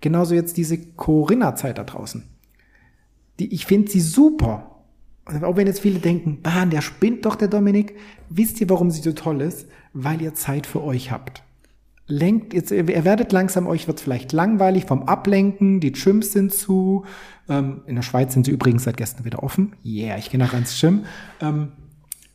Genauso 0.00 0.34
jetzt 0.34 0.56
diese 0.56 0.78
Corinna-Zeit 0.78 1.78
da 1.78 1.84
draußen. 1.84 2.24
Die, 3.38 3.52
ich 3.52 3.66
finde 3.66 3.90
sie 3.90 4.00
super. 4.00 4.84
Auch 5.42 5.56
wenn 5.56 5.66
jetzt 5.66 5.80
viele 5.80 5.98
denken, 5.98 6.40
Bahn, 6.42 6.70
der 6.70 6.80
spinnt 6.80 7.26
doch 7.26 7.34
der 7.34 7.48
Dominik. 7.48 7.96
Wisst 8.30 8.60
ihr, 8.60 8.70
warum 8.70 8.90
sie 8.90 9.02
so 9.02 9.12
toll 9.12 9.42
ist? 9.42 9.66
Weil 9.92 10.22
ihr 10.22 10.34
Zeit 10.34 10.66
für 10.66 10.82
euch 10.82 11.10
habt. 11.10 11.42
Lenkt 12.06 12.54
jetzt, 12.54 12.70
ihr 12.70 13.04
werdet 13.04 13.32
langsam, 13.32 13.66
euch 13.66 13.86
wird 13.86 14.00
vielleicht 14.00 14.32
langweilig 14.32 14.86
vom 14.86 15.02
Ablenken, 15.02 15.80
die 15.80 15.92
Gyms 15.92 16.32
sind 16.32 16.54
zu. 16.54 17.04
Ähm, 17.50 17.82
in 17.86 17.96
der 17.96 18.02
Schweiz 18.02 18.32
sind 18.32 18.46
sie 18.46 18.52
übrigens 18.52 18.84
seit 18.84 18.96
gestern 18.96 19.26
wieder 19.26 19.42
offen. 19.42 19.74
Yeah, 19.84 20.16
ich 20.16 20.30
gehe 20.30 20.40
nach 20.40 20.52
ganz 20.52 20.80
Gym. 20.80 21.04
Ähm, 21.42 21.72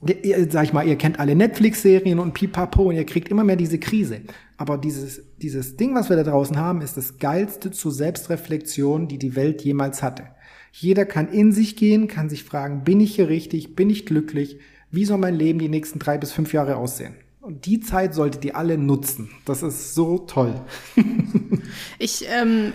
ihr, 0.05 0.51
sag 0.51 0.65
ich 0.65 0.73
mal, 0.73 0.87
ihr 0.87 0.95
kennt 0.95 1.19
alle 1.19 1.35
Netflix-Serien 1.35 2.19
und 2.19 2.33
pipapo 2.35 2.83
und 2.83 2.95
ihr 2.95 3.05
kriegt 3.05 3.29
immer 3.29 3.43
mehr 3.43 3.55
diese 3.55 3.79
Krise. 3.79 4.21
Aber 4.57 4.77
dieses, 4.77 5.23
dieses 5.43 5.75
Ding, 5.75 5.93
was 5.93 6.09
wir 6.09 6.15
da 6.15 6.23
draußen 6.23 6.57
haben, 6.57 6.81
ist 6.81 6.97
das 6.97 7.19
geilste 7.19 7.69
zur 7.69 7.91
Selbstreflexion, 7.91 9.07
die 9.07 9.19
die 9.19 9.35
Welt 9.35 9.61
jemals 9.61 10.01
hatte. 10.01 10.23
Jeder 10.71 11.05
kann 11.05 11.27
in 11.27 11.51
sich 11.51 11.75
gehen, 11.75 12.07
kann 12.07 12.29
sich 12.29 12.43
fragen, 12.43 12.83
bin 12.83 12.99
ich 12.99 13.15
hier 13.15 13.29
richtig, 13.29 13.75
bin 13.75 13.89
ich 13.89 14.05
glücklich, 14.05 14.57
wie 14.89 15.05
soll 15.05 15.17
mein 15.17 15.35
Leben 15.35 15.59
die 15.59 15.69
nächsten 15.69 15.99
drei 15.99 16.17
bis 16.17 16.31
fünf 16.31 16.53
Jahre 16.53 16.77
aussehen? 16.77 17.15
Und 17.41 17.65
die 17.65 17.81
Zeit 17.81 18.13
solltet 18.13 18.45
ihr 18.45 18.55
alle 18.55 18.77
nutzen. 18.77 19.29
Das 19.45 19.63
ist 19.63 19.95
so 19.95 20.19
toll. 20.19 20.61
ich, 21.99 22.25
ähm, 22.29 22.73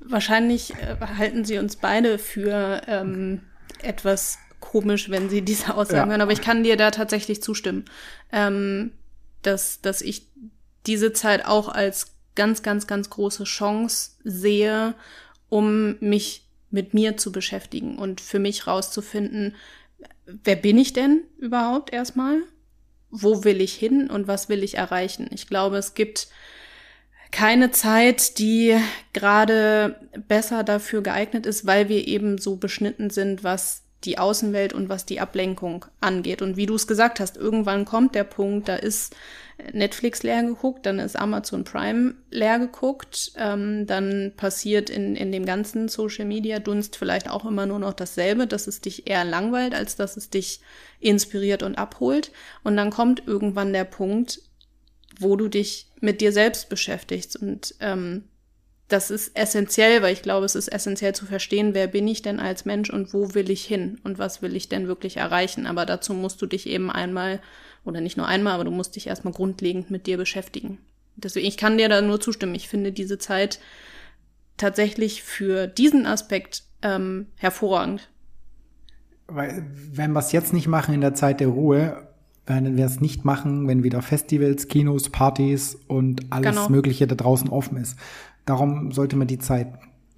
wahrscheinlich 0.00 0.72
äh, 0.74 0.96
halten 1.18 1.44
sie 1.44 1.58
uns 1.58 1.76
beide 1.76 2.18
für 2.18 2.80
ähm, 2.86 3.42
etwas 3.82 4.38
komisch, 4.60 5.10
wenn 5.10 5.28
sie 5.28 5.42
diese 5.42 5.74
Aussagen 5.74 6.08
ja. 6.08 6.12
hören, 6.12 6.20
aber 6.22 6.32
ich 6.32 6.40
kann 6.40 6.64
dir 6.64 6.76
da 6.76 6.90
tatsächlich 6.90 7.42
zustimmen, 7.42 7.84
ähm, 8.32 8.92
dass, 9.42 9.80
dass 9.80 10.00
ich 10.00 10.26
diese 10.88 11.12
Zeit 11.12 11.44
auch 11.44 11.68
als 11.68 12.16
ganz, 12.34 12.62
ganz, 12.62 12.86
ganz 12.86 13.10
große 13.10 13.44
Chance 13.44 14.12
sehe, 14.24 14.94
um 15.48 15.96
mich 16.00 16.46
mit 16.70 16.94
mir 16.94 17.16
zu 17.16 17.32
beschäftigen 17.32 17.98
und 17.98 18.20
für 18.20 18.38
mich 18.38 18.66
rauszufinden, 18.66 19.54
wer 20.26 20.56
bin 20.56 20.78
ich 20.78 20.92
denn 20.92 21.22
überhaupt 21.38 21.92
erstmal? 21.92 22.40
Wo 23.10 23.44
will 23.44 23.60
ich 23.60 23.74
hin 23.74 24.10
und 24.10 24.28
was 24.28 24.48
will 24.48 24.62
ich 24.62 24.76
erreichen? 24.76 25.28
Ich 25.32 25.46
glaube, 25.46 25.78
es 25.78 25.94
gibt 25.94 26.28
keine 27.30 27.70
Zeit, 27.70 28.38
die 28.38 28.76
gerade 29.12 29.98
besser 30.28 30.64
dafür 30.64 31.02
geeignet 31.02 31.46
ist, 31.46 31.66
weil 31.66 31.88
wir 31.88 32.06
eben 32.06 32.38
so 32.38 32.56
beschnitten 32.56 33.10
sind, 33.10 33.44
was 33.44 33.82
die 34.04 34.18
Außenwelt 34.18 34.72
und 34.72 34.88
was 34.88 35.06
die 35.06 35.20
Ablenkung 35.20 35.84
angeht. 36.00 36.40
Und 36.40 36.56
wie 36.56 36.66
du 36.66 36.76
es 36.76 36.86
gesagt 36.86 37.18
hast, 37.18 37.36
irgendwann 37.36 37.84
kommt 37.84 38.14
der 38.14 38.24
Punkt, 38.24 38.68
da 38.68 38.76
ist 38.76 39.16
Netflix 39.72 40.22
leer 40.22 40.42
geguckt, 40.44 40.86
dann 40.86 41.00
ist 41.00 41.18
Amazon 41.18 41.64
Prime 41.64 42.14
leer 42.30 42.60
geguckt, 42.60 43.32
ähm, 43.36 43.86
dann 43.86 44.32
passiert 44.36 44.88
in, 44.88 45.16
in 45.16 45.32
dem 45.32 45.44
ganzen 45.44 45.88
Social 45.88 46.26
Media 46.26 46.60
Dunst 46.60 46.96
vielleicht 46.96 47.28
auch 47.28 47.44
immer 47.44 47.66
nur 47.66 47.80
noch 47.80 47.92
dasselbe, 47.92 48.46
dass 48.46 48.68
es 48.68 48.80
dich 48.80 49.08
eher 49.08 49.24
langweilt, 49.24 49.74
als 49.74 49.96
dass 49.96 50.16
es 50.16 50.30
dich 50.30 50.60
inspiriert 51.00 51.64
und 51.64 51.76
abholt. 51.76 52.30
Und 52.62 52.76
dann 52.76 52.90
kommt 52.90 53.26
irgendwann 53.26 53.72
der 53.72 53.84
Punkt, 53.84 54.42
wo 55.18 55.34
du 55.34 55.48
dich 55.48 55.90
mit 56.00 56.20
dir 56.20 56.30
selbst 56.30 56.68
beschäftigst 56.68 57.34
und 57.34 57.74
ähm, 57.80 58.24
das 58.88 59.10
ist 59.10 59.36
essentiell, 59.36 60.00
weil 60.00 60.14
ich 60.14 60.22
glaube, 60.22 60.46
es 60.46 60.54
ist 60.54 60.68
essentiell 60.68 61.14
zu 61.14 61.26
verstehen, 61.26 61.74
wer 61.74 61.86
bin 61.86 62.08
ich 62.08 62.22
denn 62.22 62.40
als 62.40 62.64
Mensch 62.64 62.88
und 62.88 63.12
wo 63.12 63.34
will 63.34 63.50
ich 63.50 63.64
hin 63.64 63.98
und 64.02 64.18
was 64.18 64.40
will 64.40 64.56
ich 64.56 64.70
denn 64.70 64.88
wirklich 64.88 65.18
erreichen. 65.18 65.66
Aber 65.66 65.84
dazu 65.84 66.14
musst 66.14 66.40
du 66.40 66.46
dich 66.46 66.66
eben 66.66 66.90
einmal, 66.90 67.40
oder 67.84 68.00
nicht 68.00 68.16
nur 68.16 68.26
einmal, 68.26 68.54
aber 68.54 68.64
du 68.64 68.70
musst 68.70 68.96
dich 68.96 69.06
erstmal 69.06 69.34
grundlegend 69.34 69.90
mit 69.90 70.06
dir 70.06 70.16
beschäftigen. 70.16 70.78
Deswegen, 71.16 71.46
ich 71.46 71.58
kann 71.58 71.76
dir 71.76 71.90
da 71.90 72.00
nur 72.00 72.20
zustimmen. 72.20 72.54
Ich 72.54 72.68
finde 72.68 72.90
diese 72.90 73.18
Zeit 73.18 73.60
tatsächlich 74.56 75.22
für 75.22 75.66
diesen 75.66 76.06
Aspekt 76.06 76.62
ähm, 76.80 77.26
hervorragend. 77.36 78.08
Weil, 79.26 79.66
wenn 79.92 80.12
wir 80.12 80.20
es 80.20 80.32
jetzt 80.32 80.54
nicht 80.54 80.66
machen 80.66 80.94
in 80.94 81.02
der 81.02 81.14
Zeit 81.14 81.40
der 81.40 81.48
Ruhe, 81.48 82.08
werden 82.46 82.78
wir 82.78 82.86
es 82.86 83.00
nicht 83.00 83.26
machen, 83.26 83.68
wenn 83.68 83.82
wieder 83.82 84.00
Festivals, 84.00 84.68
Kinos, 84.68 85.10
Partys 85.10 85.76
und 85.86 86.32
alles 86.32 86.52
genau. 86.54 86.68
Mögliche 86.70 87.06
da 87.06 87.14
draußen 87.14 87.50
offen 87.50 87.76
ist. 87.76 87.98
Darum 88.48 88.92
sollte 88.92 89.16
man 89.16 89.28
die 89.28 89.38
Zeit 89.38 89.68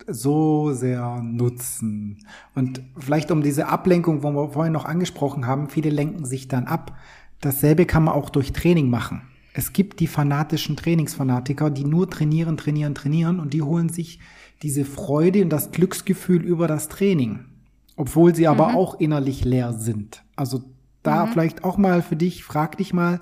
so 0.06 0.72
sehr 0.72 1.20
nutzen. 1.20 2.18
Und 2.54 2.80
vielleicht 2.96 3.32
um 3.32 3.42
diese 3.42 3.66
Ablenkung, 3.66 4.22
wo 4.22 4.30
wir 4.30 4.50
vorhin 4.50 4.72
noch 4.72 4.84
angesprochen 4.84 5.48
haben, 5.48 5.68
viele 5.68 5.90
lenken 5.90 6.24
sich 6.24 6.46
dann 6.46 6.66
ab. 6.66 6.96
Dasselbe 7.40 7.86
kann 7.86 8.04
man 8.04 8.14
auch 8.14 8.30
durch 8.30 8.52
Training 8.52 8.88
machen. 8.88 9.22
Es 9.52 9.72
gibt 9.72 9.98
die 9.98 10.06
fanatischen 10.06 10.76
Trainingsfanatiker, 10.76 11.70
die 11.70 11.84
nur 11.84 12.08
trainieren, 12.08 12.56
trainieren, 12.56 12.94
trainieren 12.94 13.40
und 13.40 13.52
die 13.52 13.62
holen 13.62 13.88
sich 13.88 14.20
diese 14.62 14.84
Freude 14.84 15.42
und 15.42 15.50
das 15.50 15.72
Glücksgefühl 15.72 16.42
über 16.42 16.68
das 16.68 16.88
Training, 16.88 17.40
obwohl 17.96 18.32
sie 18.32 18.46
aber 18.46 18.68
mhm. 18.68 18.76
auch 18.76 19.00
innerlich 19.00 19.44
leer 19.44 19.72
sind. 19.72 20.22
Also 20.36 20.62
da 21.02 21.26
mhm. 21.26 21.32
vielleicht 21.32 21.64
auch 21.64 21.78
mal 21.78 22.00
für 22.00 22.16
dich, 22.16 22.44
frag 22.44 22.76
dich 22.76 22.92
mal, 22.92 23.20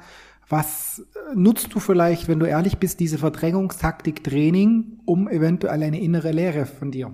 was 0.49 1.01
äh, 1.01 1.35
nutzt 1.35 1.75
du 1.75 1.81
vielleicht, 1.81 2.29
wenn 2.29 2.41
du 2.41 2.47
ehrlich 2.47 2.79
bist, 2.79 3.01
diese 3.01 3.19
Verdrängungstaktik 3.19 4.25
Training, 4.25 5.01
um 5.05 5.29
eventuell 5.29 5.83
eine 5.83 6.01
innere 6.01 6.33
Leere 6.33 6.67
von 6.67 6.91
dir 6.91 7.09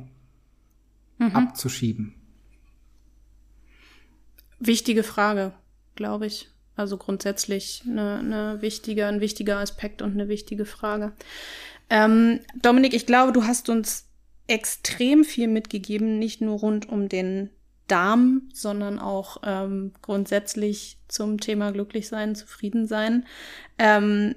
mhm. 1.19 1.35
abzuschieben? 1.35 2.15
Wichtige 4.61 5.03
Frage, 5.03 5.53
glaube 5.95 6.27
ich. 6.27 6.51
Also 6.77 6.97
grundsätzlich 6.97 7.83
eine, 7.87 8.19
eine 8.19 8.63
wichtige, 8.63 9.07
ein 9.07 9.21
wichtiger 9.21 9.59
Aspekt 9.59 10.03
und 10.03 10.13
eine 10.13 10.29
wichtige 10.29 10.65
Frage. 10.65 11.13
Ähm, 11.91 12.41
Dominik, 12.63 12.95
ich 12.95 13.07
glaube, 13.07 13.33
du 13.33 13.45
hast 13.45 13.69
uns 13.69 14.09
extrem 14.47 15.25
viel 15.25 15.49
mitgegeben, 15.49 16.19
nicht 16.19 16.41
nur 16.41 16.59
rund 16.59 16.89
um 16.89 17.09
den 17.09 17.51
Darm, 17.89 18.49
sondern 18.53 18.99
auch 18.99 19.39
ähm, 19.45 19.93
grundsätzlich 20.03 20.99
zum 21.09 21.39
Thema 21.39 21.73
Glücklichsein, 21.73 22.35
Zufriedensein. 22.35 23.27
Ähm, 23.79 24.35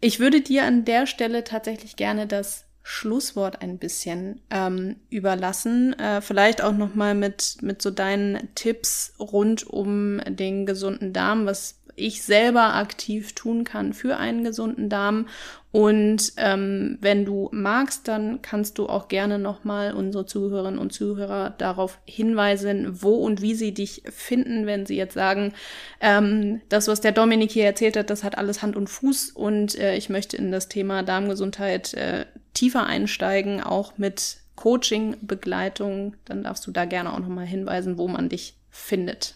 Ich 0.00 0.20
würde 0.20 0.42
dir 0.42 0.64
an 0.64 0.84
der 0.84 1.06
Stelle 1.06 1.44
tatsächlich 1.44 1.96
gerne 1.96 2.26
das 2.26 2.66
Schlusswort 2.82 3.62
ein 3.62 3.78
bisschen 3.78 4.42
ähm, 4.50 4.96
überlassen. 5.08 5.98
Äh, 5.98 6.20
vielleicht 6.20 6.62
auch 6.62 6.74
noch 6.74 6.94
mal 6.94 7.14
mit 7.14 7.56
mit 7.62 7.80
so 7.80 7.90
deinen 7.90 8.54
Tipps 8.54 9.14
rund 9.18 9.66
um 9.66 10.20
den 10.28 10.66
gesunden 10.66 11.14
Darm, 11.14 11.46
was 11.46 11.80
ich 11.96 12.22
selber 12.22 12.74
aktiv 12.74 13.34
tun 13.34 13.64
kann 13.64 13.92
für 13.92 14.16
einen 14.16 14.44
gesunden 14.44 14.88
Darm. 14.88 15.26
Und 15.72 16.34
ähm, 16.36 16.98
wenn 17.00 17.24
du 17.24 17.48
magst, 17.52 18.06
dann 18.06 18.42
kannst 18.42 18.78
du 18.78 18.86
auch 18.86 19.08
gerne 19.08 19.40
nochmal 19.40 19.92
unsere 19.92 20.24
Zuhörerinnen 20.24 20.78
und 20.78 20.92
Zuhörer 20.92 21.50
darauf 21.50 21.98
hinweisen, 22.04 23.02
wo 23.02 23.14
und 23.14 23.42
wie 23.42 23.54
sie 23.54 23.74
dich 23.74 24.04
finden, 24.08 24.66
wenn 24.66 24.86
sie 24.86 24.96
jetzt 24.96 25.14
sagen, 25.14 25.52
ähm, 26.00 26.60
das, 26.68 26.86
was 26.86 27.00
der 27.00 27.10
Dominik 27.10 27.50
hier 27.50 27.64
erzählt 27.64 27.96
hat, 27.96 28.08
das 28.08 28.22
hat 28.22 28.38
alles 28.38 28.62
Hand 28.62 28.76
und 28.76 28.88
Fuß 28.88 29.32
und 29.32 29.76
äh, 29.76 29.96
ich 29.96 30.08
möchte 30.08 30.36
in 30.36 30.52
das 30.52 30.68
Thema 30.68 31.02
Darmgesundheit 31.02 31.92
äh, 31.94 32.26
tiefer 32.52 32.86
einsteigen, 32.86 33.60
auch 33.60 33.98
mit 33.98 34.36
Coaching, 34.54 35.16
Begleitung, 35.22 36.14
dann 36.24 36.44
darfst 36.44 36.66
du 36.66 36.70
da 36.70 36.84
gerne 36.84 37.12
auch 37.12 37.18
nochmal 37.18 37.46
hinweisen, 37.46 37.98
wo 37.98 38.06
man 38.06 38.28
dich 38.28 38.54
findet. 38.70 39.34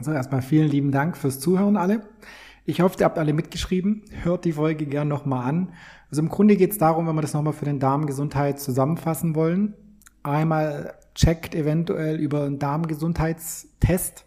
So, 0.00 0.12
erstmal 0.12 0.42
vielen 0.42 0.68
lieben 0.68 0.90
Dank 0.90 1.16
fürs 1.16 1.40
Zuhören 1.40 1.76
alle. 1.76 2.02
Ich 2.66 2.80
hoffe, 2.80 2.96
ihr 2.98 3.04
habt 3.04 3.18
alle 3.18 3.32
mitgeschrieben. 3.32 4.02
Hört 4.22 4.44
die 4.44 4.52
Folge 4.52 4.86
gern 4.86 5.08
nochmal 5.08 5.48
an. 5.48 5.72
Also 6.10 6.22
im 6.22 6.28
Grunde 6.28 6.56
geht 6.56 6.72
es 6.72 6.78
darum, 6.78 7.06
wenn 7.06 7.14
wir 7.14 7.22
das 7.22 7.34
nochmal 7.34 7.52
für 7.52 7.64
den 7.64 7.78
Darmgesundheit 7.78 8.58
zusammenfassen 8.58 9.34
wollen. 9.34 9.74
Einmal 10.22 10.94
checkt 11.14 11.54
eventuell 11.54 12.18
über 12.18 12.44
einen 12.44 12.58
Darmgesundheitstest, 12.58 14.24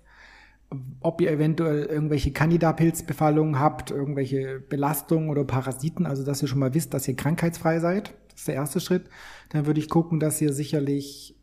ob 1.02 1.22
ihr 1.22 1.32
eventuell 1.32 1.86
irgendwelche 1.86 2.32
Candida-Pilzbefallungen 2.32 3.60
habt, 3.60 3.92
irgendwelche 3.92 4.60
Belastungen 4.60 5.30
oder 5.30 5.44
Parasiten, 5.44 6.06
also 6.06 6.24
dass 6.24 6.42
ihr 6.42 6.48
schon 6.48 6.60
mal 6.60 6.74
wisst, 6.74 6.94
dass 6.94 7.08
ihr 7.08 7.16
krankheitsfrei 7.16 7.80
seid. 7.80 8.14
Das 8.30 8.42
ist 8.42 8.48
der 8.48 8.56
erste 8.56 8.80
Schritt. 8.80 9.10
Dann 9.50 9.66
würde 9.66 9.80
ich 9.80 9.90
gucken, 9.90 10.20
dass 10.20 10.42
ihr 10.42 10.54
sicherlich 10.54 11.37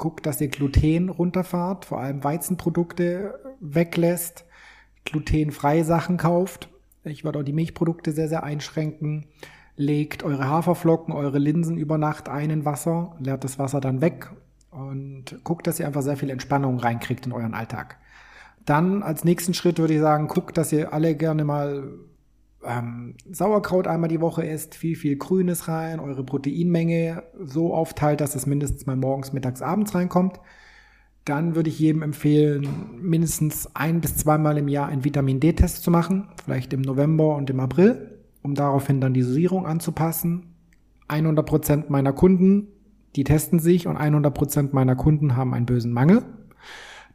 guckt, 0.00 0.24
dass 0.26 0.40
ihr 0.40 0.48
Gluten 0.48 1.10
runterfahrt, 1.10 1.84
vor 1.84 2.00
allem 2.00 2.24
Weizenprodukte 2.24 3.38
weglässt, 3.60 4.46
glutenfreie 5.04 5.84
Sachen 5.84 6.16
kauft. 6.16 6.70
Ich 7.04 7.22
würde 7.22 7.38
auch 7.38 7.44
die 7.44 7.52
Milchprodukte 7.52 8.12
sehr, 8.12 8.28
sehr 8.28 8.42
einschränken. 8.42 9.26
Legt 9.76 10.22
eure 10.22 10.48
Haferflocken, 10.48 11.14
eure 11.14 11.38
Linsen 11.38 11.76
über 11.76 11.98
Nacht 11.98 12.28
ein 12.28 12.50
in 12.50 12.64
Wasser, 12.64 13.14
leert 13.18 13.44
das 13.44 13.58
Wasser 13.58 13.80
dann 13.80 14.00
weg 14.00 14.30
und 14.70 15.38
guckt, 15.44 15.66
dass 15.66 15.78
ihr 15.78 15.86
einfach 15.86 16.02
sehr 16.02 16.16
viel 16.16 16.30
Entspannung 16.30 16.78
reinkriegt 16.78 17.26
in 17.26 17.32
euren 17.32 17.54
Alltag. 17.54 17.98
Dann 18.64 19.02
als 19.02 19.24
nächsten 19.24 19.52
Schritt 19.52 19.78
würde 19.78 19.94
ich 19.94 20.00
sagen, 20.00 20.28
guckt, 20.28 20.56
dass 20.56 20.72
ihr 20.72 20.92
alle 20.94 21.14
gerne 21.14 21.44
mal 21.44 21.88
ähm, 22.64 23.14
Sauerkraut 23.30 23.86
einmal 23.86 24.08
die 24.08 24.20
Woche 24.20 24.46
esst, 24.46 24.74
viel, 24.74 24.96
viel 24.96 25.16
Grünes 25.16 25.68
rein, 25.68 26.00
eure 26.00 26.24
Proteinmenge 26.24 27.22
so 27.42 27.74
aufteilt, 27.74 28.20
dass 28.20 28.34
es 28.34 28.46
mindestens 28.46 28.86
mal 28.86 28.96
morgens, 28.96 29.32
mittags, 29.32 29.62
abends 29.62 29.94
reinkommt. 29.94 30.40
Dann 31.24 31.54
würde 31.54 31.70
ich 31.70 31.78
jedem 31.78 32.02
empfehlen, 32.02 32.66
mindestens 33.00 33.74
ein 33.74 34.00
bis 34.00 34.16
zweimal 34.16 34.58
im 34.58 34.68
Jahr 34.68 34.88
einen 34.88 35.04
Vitamin 35.04 35.40
D-Test 35.40 35.82
zu 35.82 35.90
machen, 35.90 36.28
vielleicht 36.44 36.72
im 36.72 36.80
November 36.80 37.36
und 37.36 37.50
im 37.50 37.60
April, 37.60 38.18
um 38.42 38.54
daraufhin 38.54 39.00
dann 39.00 39.14
die 39.14 39.22
Dosierung 39.22 39.66
anzupassen. 39.66 40.54
100 41.08 41.44
Prozent 41.44 41.90
meiner 41.90 42.12
Kunden, 42.12 42.68
die 43.16 43.24
testen 43.24 43.58
sich 43.58 43.86
und 43.86 43.96
100 43.96 44.32
Prozent 44.32 44.72
meiner 44.72 44.96
Kunden 44.96 45.36
haben 45.36 45.54
einen 45.54 45.66
bösen 45.66 45.92
Mangel. 45.92 46.22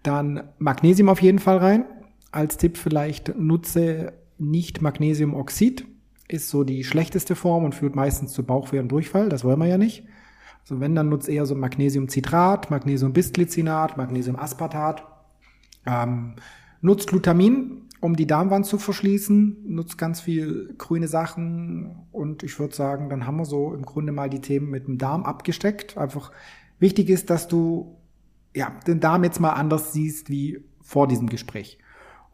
Dann 0.04 0.44
Magnesium 0.60 1.10
auf 1.10 1.22
jeden 1.22 1.40
Fall 1.40 1.58
rein. 1.58 1.86
Als 2.32 2.58
Tipp 2.58 2.78
vielleicht 2.78 3.38
nutze 3.38 4.14
nicht 4.38 4.82
Magnesiumoxid 4.82 5.86
ist 6.28 6.50
so 6.50 6.64
die 6.64 6.84
schlechteste 6.84 7.36
Form 7.36 7.64
und 7.64 7.76
führt 7.76 7.96
meistens 7.96 8.34
zu 8.34 8.44
Bauchweh 8.44 8.80
und 8.80 8.90
Durchfall. 8.90 9.30
Das 9.30 9.44
wollen 9.44 9.60
wir 9.60 9.68
ja 9.68 9.78
nicht. 9.78 10.06
Also 10.62 10.80
wenn, 10.80 10.96
dann 10.96 11.10
nutzt 11.10 11.30
eher 11.30 11.46
so 11.46 11.54
Magnesiumcitrat, 11.54 12.72
Magnesiumbisglycinat, 12.72 13.98
Magnesiumaspartat. 13.98 15.06
Ähm, 15.86 16.36
nutzt 16.82 17.10
Glutamin, 17.10 17.84
um 18.02 18.16
die 18.16 18.26
Darmwand 18.26 18.66
zu 18.66 18.80
verschließen. 18.80 19.58
Nutzt 19.68 20.00
ganz 20.00 20.22
viel 20.22 20.74
grüne 20.78 21.08
Sachen. 21.08 22.08
Und 22.12 22.42
ich 22.42 22.58
würde 22.60 22.76
sagen, 22.76 23.10
dann 23.10 23.28
haben 23.28 23.38
wir 23.38 23.46
so 23.46 23.74
im 23.76 23.84
Grunde 23.84 24.12
mal 24.12 24.30
die 24.30 24.42
Themen 24.42 24.72
mit 24.72 24.88
dem 24.88 24.98
Darm 24.98 25.24
abgesteckt. 25.24 25.98
Einfach 25.98 26.32
wichtig 26.80 27.10
ist, 27.10 27.30
dass 27.30 27.48
du 27.48 27.98
ja, 28.56 28.72
den 28.88 29.00
Darm 29.00 29.24
jetzt 29.24 29.40
mal 29.40 29.52
anders 29.52 29.94
siehst 29.94 30.32
wie 30.32 30.64
vor 30.82 31.08
diesem 31.08 31.30
Gespräch. 31.30 31.78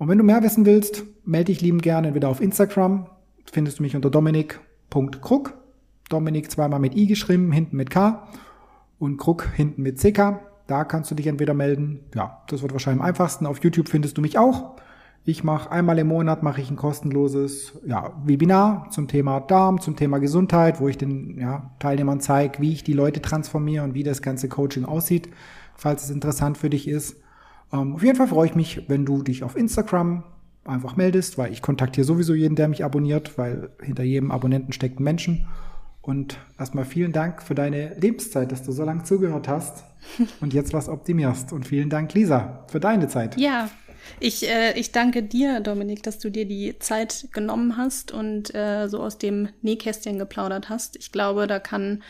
Und 0.02 0.07
wenn 0.07 0.18
du 0.18 0.23
mehr 0.23 0.41
wissen 0.41 0.65
willst, 0.65 1.03
melde 1.26 1.52
dich 1.52 1.61
liebend 1.61 1.84
gerne 1.84 2.07
entweder 2.07 2.28
auf 2.28 2.41
Instagram, 2.41 3.06
findest 3.52 3.78
du 3.78 3.84
mich 3.84 3.95
unter 3.95 4.10
dominik.krug, 4.10 5.53
Dominik 6.10 6.49
zweimal 6.49 6.80
mit 6.80 6.95
i 6.95 7.06
geschrieben, 7.06 7.52
hinten 7.52 7.78
mit 7.78 7.91
k 7.91 8.28
und 8.98 9.18
Krug 9.18 9.48
hinten 9.53 9.84
mit 9.84 9.99
ck. 9.99 10.40
Da 10.65 10.86
kannst 10.86 11.11
du 11.11 11.15
dich 11.15 11.28
entweder 11.28 11.53
melden. 11.53 11.99
Ja, 12.15 12.41
das 12.48 12.64
wird 12.64 12.72
wahrscheinlich 12.72 12.99
am 12.99 13.07
einfachsten. 13.07 13.45
Auf 13.45 13.64
YouTube 13.64 13.90
findest 13.90 14.18
du 14.18 14.22
mich 14.22 14.40
auch. 14.40 14.72
Ich 15.23 15.44
mache 15.44 15.72
einmal 15.72 15.99
im 15.99 16.07
Monat 16.07 16.41
mache 16.41 16.61
ich 16.61 16.72
ein 16.72 16.78
kostenloses 16.78 17.80
ja, 17.86 18.11
Webinar 18.26 18.90
zum 18.90 19.07
Thema 19.07 19.40
Darm, 19.40 19.80
zum 19.82 19.98
Thema 19.98 20.18
Gesundheit, 20.18 20.82
wo 20.82 20.88
ich 20.88 20.98
den 20.98 21.40
ja, 21.40 21.69
Teilnehmern 21.78 22.22
zeige, 22.22 22.60
wie 22.60 22.72
ich 22.72 22.84
die 22.84 22.94
Leute 22.94 23.22
transformiere 23.22 23.84
und 23.84 23.94
wie 23.94 24.02
das 24.02 24.23
ganze 24.23 24.49
Coaching 24.49 24.84
aussieht, 24.84 25.30
falls 25.76 26.06
es 26.06 26.10
interessant 26.10 26.57
für 26.57 26.72
dich 26.72 26.88
ist. 26.88 27.18
Ähm, 27.73 27.95
auf 27.95 28.03
jeden 28.03 28.18
Fall 28.18 28.27
freue 28.27 28.48
ich 28.48 28.56
mich, 28.56 28.84
wenn 28.88 29.06
du 29.06 29.22
dich 29.23 29.43
auf 29.43 29.56
Instagram 29.56 30.23
einfach 30.65 30.95
meldest, 30.95 31.38
weil 31.38 31.52
ich 31.52 31.61
kontaktiere 31.61 32.06
sowieso 32.06 32.34
jeden, 32.34 32.56
der 32.56 32.68
mich 32.68 32.84
abonniert, 32.84 33.38
weil 33.38 33.69
hinter 33.81 34.03
jedem 34.03 34.31
Abonnenten 34.31 34.73
steckt 34.73 34.99
ein 34.99 35.03
Menschen. 35.03 35.48
Und 36.02 36.39
erstmal 36.57 36.85
vielen 36.85 37.11
Dank 37.11 37.43
für 37.43 37.53
deine 37.53 37.93
Lebenszeit, 37.99 38.52
dass 38.52 38.64
du 38.64 38.72
so 38.72 38.84
lange 38.84 39.03
zugehört 39.03 39.48
hast 39.48 39.84
und 40.41 40.53
jetzt 40.53 40.73
was 40.73 40.89
optimierst. 40.89 41.53
Und 41.53 41.68
vielen 41.68 41.89
Dank, 41.89 42.14
Lisa, 42.14 42.65
für 42.68 42.80
deine 42.80 43.07
Zeit. 43.07 43.38
Ja, 43.38 43.69
ich, 44.19 44.48
äh, 44.48 44.78
ich 44.78 44.91
danke 44.91 45.23
dir, 45.23 45.60
Dominik, 45.60 46.03
dass 46.03 46.19
du 46.19 46.30
dir 46.30 46.45
die 46.45 46.78
Zeit 46.80 47.28
genommen 47.32 47.78
hast 47.78 48.11
und 48.11 48.53
äh, 48.53 48.88
so 48.88 48.99
aus 48.99 49.18
dem 49.18 49.49
Nähkästchen 49.61 50.19
geplaudert 50.19 50.69
hast. 50.69 50.95
Ich 50.98 51.11
glaube, 51.11 51.48
da 51.48 51.60
kann, 51.60 52.03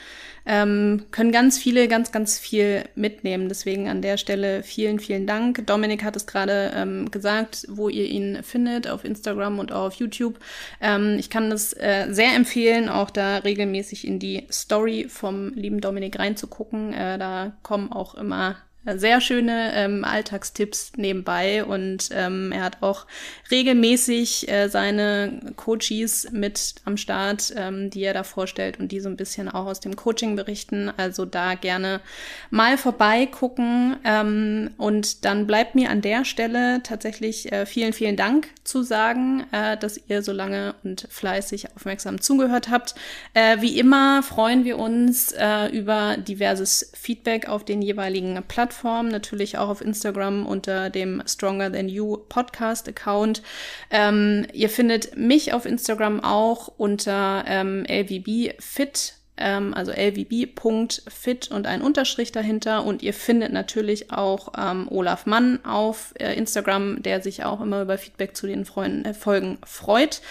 ähm, 0.46 1.06
können 1.12 1.32
ganz 1.32 1.58
viele 1.58 1.88
ganz, 1.88 2.12
ganz 2.12 2.40
viel 2.40 2.84
mitnehmen. 2.96 3.50
Deswegen 3.50 3.88
an 3.88 4.02
der 4.02 4.18
Stelle 4.18 4.64
vielen, 4.64 5.00
vielen 5.00 5.28
Dank. 5.28 5.66
Dominik 5.68 6.04
hat 6.04 6.16
es 6.16 6.28
gerade 6.28 6.72
ähm, 6.76 7.12
gesagt, 7.12 7.66
wo 7.70 7.90
ihr 7.90 8.06
ihn 8.06 8.44
findet, 8.44 8.88
auf 8.88 9.06
Instagram 9.06 9.60
und 9.60 9.72
auch 9.72 9.88
auf 9.88 9.94
YouTube. 9.96 10.40
Ähm, 10.82 11.18
ich 11.20 11.30
kann 11.30 11.50
das 11.50 11.74
äh, 11.74 12.08
sehr 12.10 12.36
empfehlen, 12.36 12.90
auch 12.90 13.10
da 13.10 13.38
regelmäßig 13.38 14.08
in 14.08 14.20
die 14.20 14.48
Story 14.52 15.08
vom 15.10 15.54
lieben 15.54 15.82
Dominik 15.82 16.20
reinzugucken. 16.20 16.94
Äh, 16.94 17.18
da 17.18 17.54
kommen 17.64 17.92
auch 17.92 18.16
immer 18.16 18.58
sehr 18.84 19.22
schöne 19.22 19.74
ähm, 19.76 20.04
Alltagstipps 20.04 20.94
nebenbei 20.96 21.64
und 21.64 22.10
ähm, 22.14 22.52
er 22.52 22.64
hat 22.64 22.78
auch 22.82 23.06
regelmäßig 23.52 24.50
äh, 24.50 24.70
seine 24.70 25.54
Coaches 25.56 26.32
mit 26.32 26.76
am 26.86 26.98
Start, 26.98 27.54
ähm, 27.56 27.92
die 27.92 28.04
er 28.04 28.16
da 28.16 28.24
vorstellt 28.24 28.80
und 28.80 28.92
die 28.92 29.00
so 29.00 29.08
ein 29.08 29.18
bisschen 29.18 29.50
auch 29.50 29.68
aus 29.68 29.82
dem 29.82 29.96
Coaching 29.96 30.36
berichten. 30.36 30.92
Also 30.98 31.26
da 31.26 31.54
gerne 31.54 32.02
mal 32.50 32.76
vorbeigucken 32.76 33.98
ähm, 34.04 34.72
und 34.78 35.26
dann 35.26 35.46
bleibt 35.46 35.76
mir 35.76 35.92
an 35.92 36.02
der 36.02 36.26
Stelle 36.26 36.82
tatsächlich 36.82 37.52
äh, 37.52 37.68
vielen, 37.68 37.94
vielen 37.94 38.16
Dank 38.16 38.50
zu 38.64 38.82
sagen, 38.82 39.46
äh, 39.52 39.78
dass 39.78 40.00
ihr 40.08 40.24
so 40.24 40.32
lange 40.32 40.74
und 40.84 41.08
fleißig 41.08 41.76
aufmerksam 41.76 42.20
zugehört 42.20 42.72
habt. 42.72 42.96
Äh, 43.36 43.62
wie 43.62 43.78
immer 43.78 44.24
freuen 44.24 44.66
wir 44.66 44.80
uns 44.80 45.34
äh, 45.34 45.68
über 45.68 46.18
diverses 46.18 46.92
Feedback 47.00 47.48
auf 47.48 47.64
den 47.64 47.84
jeweiligen 47.84 48.42
Plattformen 48.48 48.71
Plattformen, 48.72 49.10
natürlich 49.10 49.58
auch 49.58 49.68
auf 49.70 49.82
Instagram 49.82 50.46
unter 50.46 50.90
dem 50.90 51.22
Stronger 51.28 51.72
Than 51.72 51.90
You 51.90 52.18
Podcast 52.30 52.88
Account. 52.88 53.42
Ähm, 53.90 54.48
ihr 54.54 54.70
findet 54.70 55.18
mich 55.18 55.54
auf 55.54 55.66
Instagram 55.66 56.24
auch 56.24 56.70
unter 56.78 57.44
ähm, 57.48 57.86
lvbfit 57.86 59.16
ähm, 59.38 59.74
also 59.74 59.92
lvb.fit 59.92 61.52
und 61.52 61.68
ein 61.68 61.82
Unterstrich 61.82 62.32
dahinter. 62.32 62.86
Und 62.86 63.04
ihr 63.04 63.14
findet 63.14 63.52
natürlich 63.52 64.12
auch 64.12 64.54
ähm, 64.58 64.88
Olaf 64.90 65.26
Mann 65.26 65.64
auf 65.66 66.14
äh, 66.18 66.34
Instagram, 66.36 67.04
der 67.04 67.22
sich 67.22 67.44
auch 67.44 67.60
immer 67.60 67.82
über 67.82 67.98
Feedback 67.98 68.38
zu 68.38 68.48
den 68.48 68.66
Freunden, 68.66 69.04
äh, 69.06 69.14
Folgen 69.14 69.58
freut. 69.66 70.22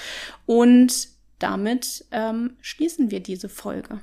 Und 0.46 1.08
damit 1.38 2.06
ähm, 2.10 2.56
schließen 2.62 3.10
wir 3.10 3.20
diese 3.20 3.48
Folge. 3.48 4.00